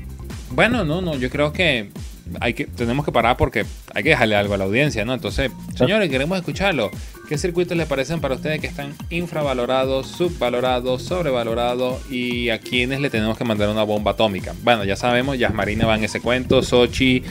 Bueno, 0.51 0.83
no, 0.85 1.01
no, 1.01 1.15
yo 1.15 1.29
creo 1.29 1.51
que 1.53 1.89
hay 2.39 2.53
que, 2.53 2.65
tenemos 2.65 3.05
que 3.05 3.11
parar 3.11 3.37
porque 3.37 3.65
hay 3.93 4.03
que 4.03 4.09
dejarle 4.09 4.35
algo 4.35 4.53
a 4.53 4.57
la 4.57 4.65
audiencia, 4.65 5.05
¿no? 5.05 5.13
Entonces, 5.13 5.51
señores, 5.75 6.09
queremos 6.09 6.37
escucharlo. 6.37 6.91
¿Qué 7.29 7.37
circuitos 7.37 7.77
les 7.77 7.87
parecen 7.87 8.19
para 8.19 8.35
ustedes 8.35 8.59
que 8.59 8.67
están 8.67 8.93
infravalorados, 9.09 10.07
subvalorados, 10.07 11.03
sobrevalorados 11.03 12.09
y 12.11 12.49
a 12.49 12.59
quienes 12.59 12.99
le 12.99 13.09
tenemos 13.09 13.37
que 13.37 13.43
mandar 13.43 13.69
una 13.69 13.83
bomba 13.83 14.11
atómica? 14.11 14.53
Bueno, 14.63 14.83
ya 14.83 14.95
sabemos, 14.95 15.37
Yasmarina 15.37 15.85
va 15.85 15.95
en 15.95 16.03
ese 16.03 16.19
cuento, 16.19 16.61
Sochi, 16.61 17.23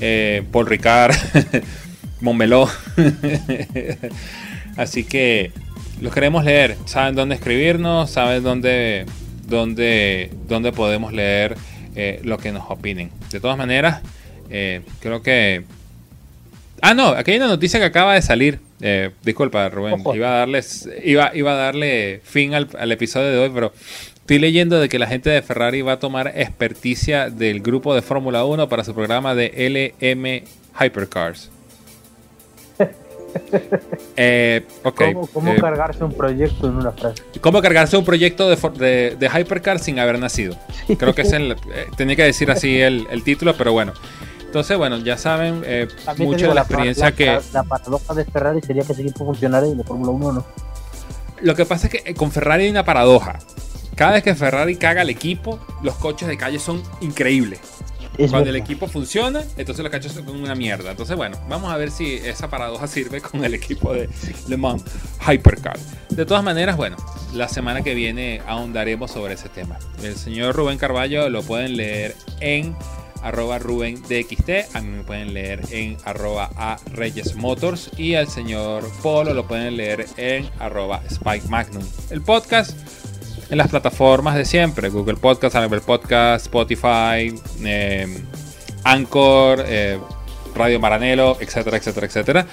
eh, 0.00 0.42
Paul 0.50 0.66
Ricard, 0.66 1.14
Montmeló. 2.20 2.68
Así 4.76 5.04
que 5.04 5.52
los 6.00 6.12
queremos 6.12 6.44
leer. 6.44 6.76
Saben 6.84 7.14
dónde 7.14 7.34
escribirnos, 7.34 8.10
saben 8.10 8.42
dónde, 8.42 9.06
dónde, 9.48 10.30
dónde 10.48 10.72
podemos 10.72 11.12
leer 11.12 11.56
eh, 11.94 12.20
lo 12.24 12.38
que 12.38 12.52
nos 12.52 12.70
opinen. 12.70 13.10
De 13.30 13.40
todas 13.40 13.58
maneras, 13.58 14.02
eh, 14.52 14.82
creo 15.00 15.22
que. 15.22 15.64
Ah, 16.80 16.94
no, 16.94 17.08
aquí 17.08 17.30
hay 17.32 17.36
una 17.38 17.48
noticia 17.48 17.80
que 17.80 17.86
acaba 17.86 18.14
de 18.14 18.22
salir. 18.22 18.60
Eh, 18.80 19.10
disculpa, 19.22 19.68
Rubén. 19.68 19.94
Ojo. 19.94 20.14
Iba 20.14 20.34
a, 20.34 20.38
darles, 20.38 20.88
iba, 21.04 21.30
iba 21.34 21.52
a 21.52 21.56
darle 21.56 22.20
fin 22.24 22.54
al, 22.54 22.68
al 22.78 22.90
episodio 22.92 23.30
de 23.30 23.38
hoy, 23.38 23.50
pero 23.54 23.72
estoy 24.16 24.38
leyendo 24.40 24.80
de 24.80 24.88
que 24.88 24.98
la 24.98 25.06
gente 25.06 25.30
de 25.30 25.40
Ferrari 25.42 25.82
va 25.82 25.92
a 25.92 25.98
tomar 26.00 26.32
experticia 26.36 27.30
del 27.30 27.60
grupo 27.60 27.94
de 27.94 28.02
Fórmula 28.02 28.44
1 28.44 28.68
para 28.68 28.82
su 28.84 28.94
programa 28.94 29.34
de 29.34 29.94
LM 30.00 30.44
Hypercars. 30.84 31.50
Eh, 34.16 34.62
ok. 34.82 35.02
¿Cómo, 35.14 35.26
cómo 35.28 35.52
eh, 35.52 35.56
cargarse 35.58 36.04
un 36.04 36.12
proyecto 36.12 36.66
en 36.68 36.76
una 36.76 36.92
frase? 36.92 37.22
¿Cómo 37.40 37.62
cargarse 37.62 37.96
un 37.96 38.04
proyecto 38.04 38.50
de, 38.50 38.56
de, 38.78 39.16
de 39.18 39.26
Hypercar 39.40 39.78
sin 39.78 39.98
haber 39.98 40.18
nacido? 40.18 40.54
Creo 40.98 41.14
que 41.14 41.22
es 41.22 41.32
el. 41.32 41.52
eh, 41.52 41.86
tenía 41.96 42.14
que 42.14 42.24
decir 42.24 42.50
así 42.50 42.78
el, 42.80 43.06
el 43.10 43.24
título, 43.24 43.54
pero 43.56 43.72
bueno. 43.72 43.94
Entonces, 44.52 44.76
bueno, 44.76 44.98
ya 44.98 45.16
saben 45.16 45.62
eh, 45.64 45.88
mucho 46.18 46.48
de 46.48 46.54
la 46.54 46.60
experiencia 46.60 47.06
la, 47.06 47.12
que. 47.12 47.24
la- 47.24 47.42
la 47.54 47.62
paradoja 47.64 48.12
de 48.12 48.26
Ferrari 48.26 48.60
sería 48.60 48.82
que 48.84 48.92
ese 48.92 49.00
equipo 49.00 49.24
funcionara 49.24 49.66
y 49.66 49.74
de 49.74 49.82
Fórmula 49.82 50.10
1 50.12 50.32
no. 50.32 50.44
Lo 51.40 51.54
que 51.56 51.64
pasa 51.64 51.86
es 51.86 51.92
que 51.94 52.10
eh, 52.10 52.14
con 52.14 52.30
Ferrari 52.30 52.64
hay 52.64 52.70
una 52.70 52.84
paradoja. 52.84 53.38
Cada 53.96 54.12
vez 54.12 54.22
que 54.22 54.34
Ferrari 54.34 54.76
caga 54.76 55.00
el 55.00 55.08
equipo, 55.08 55.58
los 55.82 55.94
coches 55.94 56.28
de 56.28 56.36
calle 56.36 56.58
son 56.58 56.82
increíbles. 57.00 57.60
Es 58.18 58.30
Cuando 58.30 58.50
el 58.50 58.56
equipo 58.56 58.88
funciona, 58.88 59.42
entonces 59.56 59.82
los 59.82 59.90
coches 59.90 60.12
son 60.12 60.28
una 60.28 60.54
mierda. 60.54 60.90
Entonces, 60.90 61.16
bueno, 61.16 61.38
vamos 61.48 61.72
a 61.72 61.78
ver 61.78 61.90
si 61.90 62.16
esa 62.16 62.50
paradoja 62.50 62.86
sirve 62.86 63.22
con 63.22 63.42
el 63.42 63.54
equipo 63.54 63.94
de 63.94 64.10
Le 64.48 64.58
Mans 64.58 64.84
Hypercar. 65.26 65.78
De 66.10 66.26
todas 66.26 66.44
maneras, 66.44 66.76
bueno, 66.76 66.96
la 67.32 67.48
semana 67.48 67.80
que 67.80 67.94
viene 67.94 68.42
ahondaremos 68.46 69.10
sobre 69.12 69.32
ese 69.32 69.48
tema. 69.48 69.78
El 70.02 70.14
señor 70.16 70.54
Rubén 70.54 70.76
Carballo 70.76 71.30
lo 71.30 71.42
pueden 71.42 71.74
leer 71.78 72.14
en 72.40 72.76
arroba 73.22 73.58
Rubén 73.58 74.02
DXT, 74.02 74.74
a 74.74 74.80
mí 74.80 74.96
me 74.96 75.02
pueden 75.04 75.32
leer 75.32 75.60
en 75.70 75.96
arroba 76.04 76.50
a 76.56 76.78
Reyes 76.92 77.34
Motors 77.34 77.90
y 77.96 78.14
al 78.14 78.28
señor 78.28 78.84
Polo 79.02 79.32
lo 79.34 79.46
pueden 79.46 79.76
leer 79.76 80.06
en 80.16 80.48
arroba 80.58 81.02
Spike 81.08 81.48
Magnum. 81.48 81.84
El 82.10 82.22
podcast 82.22 82.76
en 83.50 83.58
las 83.58 83.68
plataformas 83.68 84.34
de 84.34 84.44
siempre, 84.44 84.88
Google 84.88 85.16
Podcast, 85.16 85.54
Apple 85.56 85.80
Podcast, 85.80 86.46
Spotify, 86.46 87.34
eh, 87.64 88.06
Anchor, 88.84 89.64
eh, 89.66 89.98
Radio 90.54 90.80
Maranelo, 90.80 91.36
etcétera, 91.40 91.76
etcétera, 91.76 92.06
etcétera. 92.06 92.46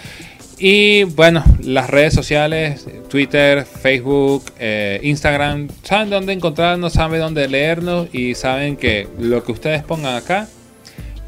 Y 0.58 1.06
bueno, 1.06 1.42
las 1.62 1.90
redes 1.90 2.14
sociales, 2.14 2.86
Twitter, 3.08 3.66
Facebook, 3.66 4.44
eh, 4.60 5.00
Instagram, 5.04 5.70
saben 5.84 6.10
dónde 6.10 6.34
encontrarnos, 6.34 6.92
saben 6.92 7.22
dónde 7.22 7.48
leernos 7.48 8.14
y 8.14 8.36
saben 8.36 8.76
que 8.76 9.08
lo 9.18 9.44
que 9.46 9.54
ustedes 9.54 9.84
pongan 9.84 10.18
acá 10.18 10.50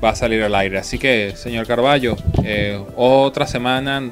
va 0.04 0.10
a 0.10 0.16
salir 0.16 0.44
al 0.44 0.56
aire. 0.56 0.78
Así 0.80 0.98
que, 0.98 1.34
señor 1.36 1.68
Carballo, 1.68 2.16
eh, 2.44 2.82
otra 2.96 3.48
semana 3.48 4.10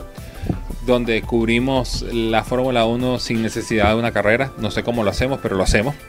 donde 0.85 1.21
cubrimos 1.21 2.03
la 2.11 2.43
Fórmula 2.43 2.85
1 2.85 3.19
sin 3.19 3.41
necesidad 3.41 3.89
de 3.89 3.95
una 3.95 4.11
carrera. 4.11 4.51
No 4.57 4.71
sé 4.71 4.83
cómo 4.83 5.03
lo 5.03 5.11
hacemos, 5.11 5.39
pero 5.41 5.55
lo 5.55 5.63
hacemos. 5.63 5.95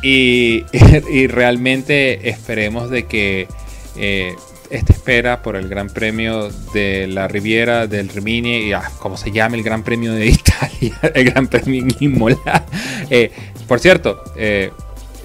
Y, 0.00 0.64
y 1.10 1.26
realmente 1.26 2.28
esperemos 2.28 2.88
de 2.88 3.06
que 3.06 3.48
eh, 3.96 4.34
esta 4.70 4.92
espera 4.92 5.42
por 5.42 5.56
el 5.56 5.68
Gran 5.68 5.88
Premio 5.88 6.50
de 6.72 7.06
la 7.06 7.26
Riviera 7.26 7.86
del 7.86 8.08
Rimini, 8.08 8.58
y 8.58 8.72
ah, 8.72 8.90
como 8.98 9.16
se 9.16 9.32
llama 9.32 9.56
el 9.56 9.62
Gran 9.62 9.82
Premio 9.82 10.12
de 10.12 10.26
Italia, 10.28 10.98
el 11.14 11.24
Gran 11.30 11.48
Premio 11.48 11.82
en 11.82 11.96
Imola. 12.00 12.64
Eh, 13.10 13.32
por 13.66 13.80
cierto, 13.80 14.22
eh, 14.36 14.70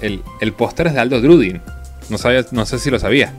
el, 0.00 0.22
el 0.40 0.52
póster 0.52 0.88
es 0.88 0.94
de 0.94 1.00
Aldo 1.00 1.20
Drudin. 1.20 1.60
No, 2.08 2.18
sabía, 2.18 2.44
no 2.50 2.66
sé 2.66 2.78
si 2.78 2.90
lo 2.90 2.98
sabía. 2.98 3.32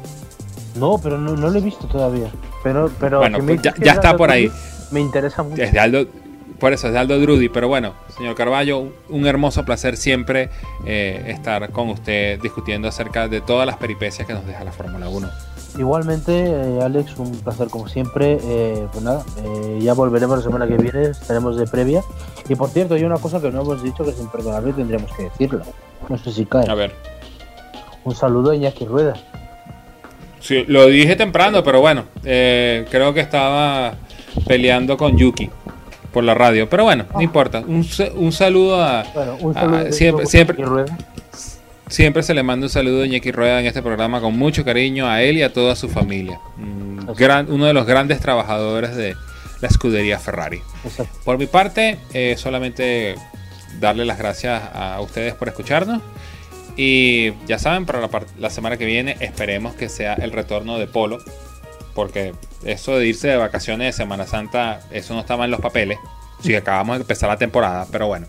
No, 0.76 0.98
pero 1.02 1.18
no, 1.18 1.36
no 1.36 1.50
lo 1.50 1.58
he 1.58 1.62
visto 1.62 1.88
todavía. 1.88 2.30
Pero, 2.64 2.92
pero 3.00 3.20
Bueno, 3.20 3.38
que 3.38 3.44
me 3.44 3.56
pues 3.56 3.74
ya- 3.80 3.94
está 3.94 4.16
por 4.18 4.30
ahí. 4.32 4.52
Me 4.92 5.00
interesa 5.02 5.42
mucho. 5.44 5.62
Es 5.62 5.72
de 5.74 5.80
Aldo, 5.80 6.06
por 6.60 6.74
eso 6.74 6.88
es 6.88 6.94
de 6.94 7.00
Aldo 7.00 7.20
Drudy, 7.20 7.50
pero 7.50 7.68
bueno, 7.68 7.94
señor 8.18 8.36
Carballo, 8.36 8.88
un 9.10 9.26
hermoso 9.28 9.66
placer 9.66 9.98
siempre 9.98 10.50
eh, 10.86 11.26
estar 11.28 11.72
con 11.72 11.90
usted 11.90 12.40
discutiendo 12.42 12.88
acerca 12.88 13.28
de 13.28 13.42
todas 13.42 13.66
las 13.66 13.78
peripecias 13.78 14.28
que 14.28 14.34
nos 14.34 14.46
deja 14.46 14.64
la 14.64 14.72
Fórmula 14.72 15.10
1. 15.10 15.30
Igualmente, 15.78 16.32
eh, 16.46 16.80
Alex, 16.82 17.18
un 17.18 17.32
placer 17.40 17.68
como 17.70 17.88
siempre. 17.90 18.38
Eh, 18.42 18.88
pues 18.92 19.04
nada, 19.04 19.26
eh, 19.44 19.80
ya 19.82 19.94
volveremos 19.94 20.38
la 20.38 20.44
semana 20.44 20.68
que 20.68 20.78
viene, 20.78 21.10
estaremos 21.10 21.58
de 21.58 21.68
previa. 21.68 22.02
Y 22.48 22.56
por 22.56 22.70
cierto, 22.70 22.94
hay 22.94 23.04
una 23.04 23.18
cosa 23.18 23.42
que 23.42 23.52
no 23.52 23.62
hemos 23.62 23.84
dicho 23.84 24.04
que 24.06 24.12
es 24.12 24.20
imperdonable 24.20 24.70
y 24.70 24.74
tendríamos 24.74 25.12
que 25.14 25.24
decirlo. 25.24 25.64
No 26.08 26.18
sé 26.18 26.32
si 26.32 26.46
cae. 26.46 26.70
A 26.70 26.76
ver, 26.76 26.94
Un 28.06 28.16
saludo 28.16 28.52
a 28.52 28.56
Iñaki 28.56 28.86
Rueda. 28.86 29.16
Sí, 30.46 30.64
lo 30.68 30.86
dije 30.88 31.16
temprano, 31.16 31.64
pero 31.64 31.82
bueno, 31.82 32.06
eh, 32.24 32.86
creo 32.92 33.14
que 33.14 33.20
estaba 33.22 33.96
peleando 34.48 34.98
con 34.98 35.18
Yuki 35.18 35.50
por 36.14 36.24
la 36.24 36.34
radio, 36.34 36.70
pero 36.70 36.84
bueno, 36.84 37.06
no 37.14 37.22
importa. 37.22 37.60
Un, 37.60 37.86
un 38.16 38.32
saludo 38.32 38.82
a... 38.84 39.04
Bueno, 39.14 39.38
un 39.42 39.58
Ah, 39.58 39.62
saludo 39.62 39.92
siempre- 39.92 40.24
a 40.24 40.28
siempre-. 40.28 40.66
Siempre 41.88 42.24
se 42.24 42.34
le 42.34 42.42
manda 42.42 42.66
un 42.66 42.70
saludo 42.70 43.04
a 43.04 43.06
Iñaki 43.06 43.32
Rueda 43.32 43.60
en 43.60 43.68
este 43.68 43.82
programa 43.84 44.20
con 44.20 44.36
mucho 44.38 44.66
cariño 44.66 45.08
a 45.08 45.22
él 45.22 45.38
y 45.38 45.44
a 45.44 45.54
toda 45.54 45.76
su 45.76 45.88
familia. 45.88 46.40
Un 46.58 47.06
gran- 47.16 47.52
uno 47.52 47.66
de 47.66 47.74
los 47.74 47.86
grandes 47.86 48.20
trabajadores 48.20 48.96
de 48.96 49.16
la 49.62 49.68
escudería 49.68 50.18
Ferrari. 50.18 50.62
Exacto. 50.84 51.16
Por 51.24 51.38
mi 51.38 51.46
parte, 51.46 52.00
eh, 52.14 52.36
solamente 52.40 53.16
darle 53.80 54.04
las 54.06 54.18
gracias 54.18 54.64
a 54.74 55.00
ustedes 55.02 55.36
por 55.36 55.48
escucharnos. 55.48 56.02
Y 56.76 57.34
ya 57.46 57.58
saben, 57.58 57.86
para 57.86 58.10
la, 58.38 58.50
semana 58.50 58.78
que 58.78 58.86
viene 58.86 59.18
esperemos 59.22 59.76
que 59.76 59.90
sea 59.90 60.14
el 60.16 60.32
retorno 60.32 60.78
de 60.78 60.88
Polo. 60.88 61.20
Porque 61.94 62.34
eso 62.66 62.98
de 62.98 63.08
irse 63.08 63.30
de 63.30 63.38
vacaciones 63.38 63.88
de 63.88 63.94
Semana 63.94 64.28
Santa, 64.28 64.82
eso 64.92 65.14
no 65.14 65.22
estaba 65.22 65.46
en 65.46 65.52
los 65.52 65.62
papeles. 65.62 65.98
Si 66.42 66.54
acabamos 66.54 66.98
de 66.98 67.02
empezar 67.02 67.30
la 67.30 67.38
temporada, 67.38 67.88
pero 67.92 68.08
bueno. 68.08 68.28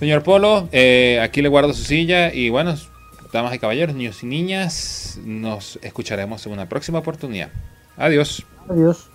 Señor 0.00 0.22
Polo, 0.22 0.68
eh, 0.72 1.20
aquí 1.22 1.42
le 1.42 1.48
guardo 1.48 1.72
su 1.72 1.84
silla 1.84 2.34
y 2.34 2.48
bueno, 2.48 2.74
damas 3.32 3.54
y 3.54 3.58
caballeros, 3.58 3.94
niños 3.94 4.22
y 4.22 4.26
niñas, 4.26 5.20
nos 5.24 5.78
escucharemos 5.82 6.44
en 6.46 6.52
una 6.52 6.68
próxima 6.68 6.98
oportunidad. 6.98 7.50
Adiós. 7.96 8.44
Adiós. 8.68 9.10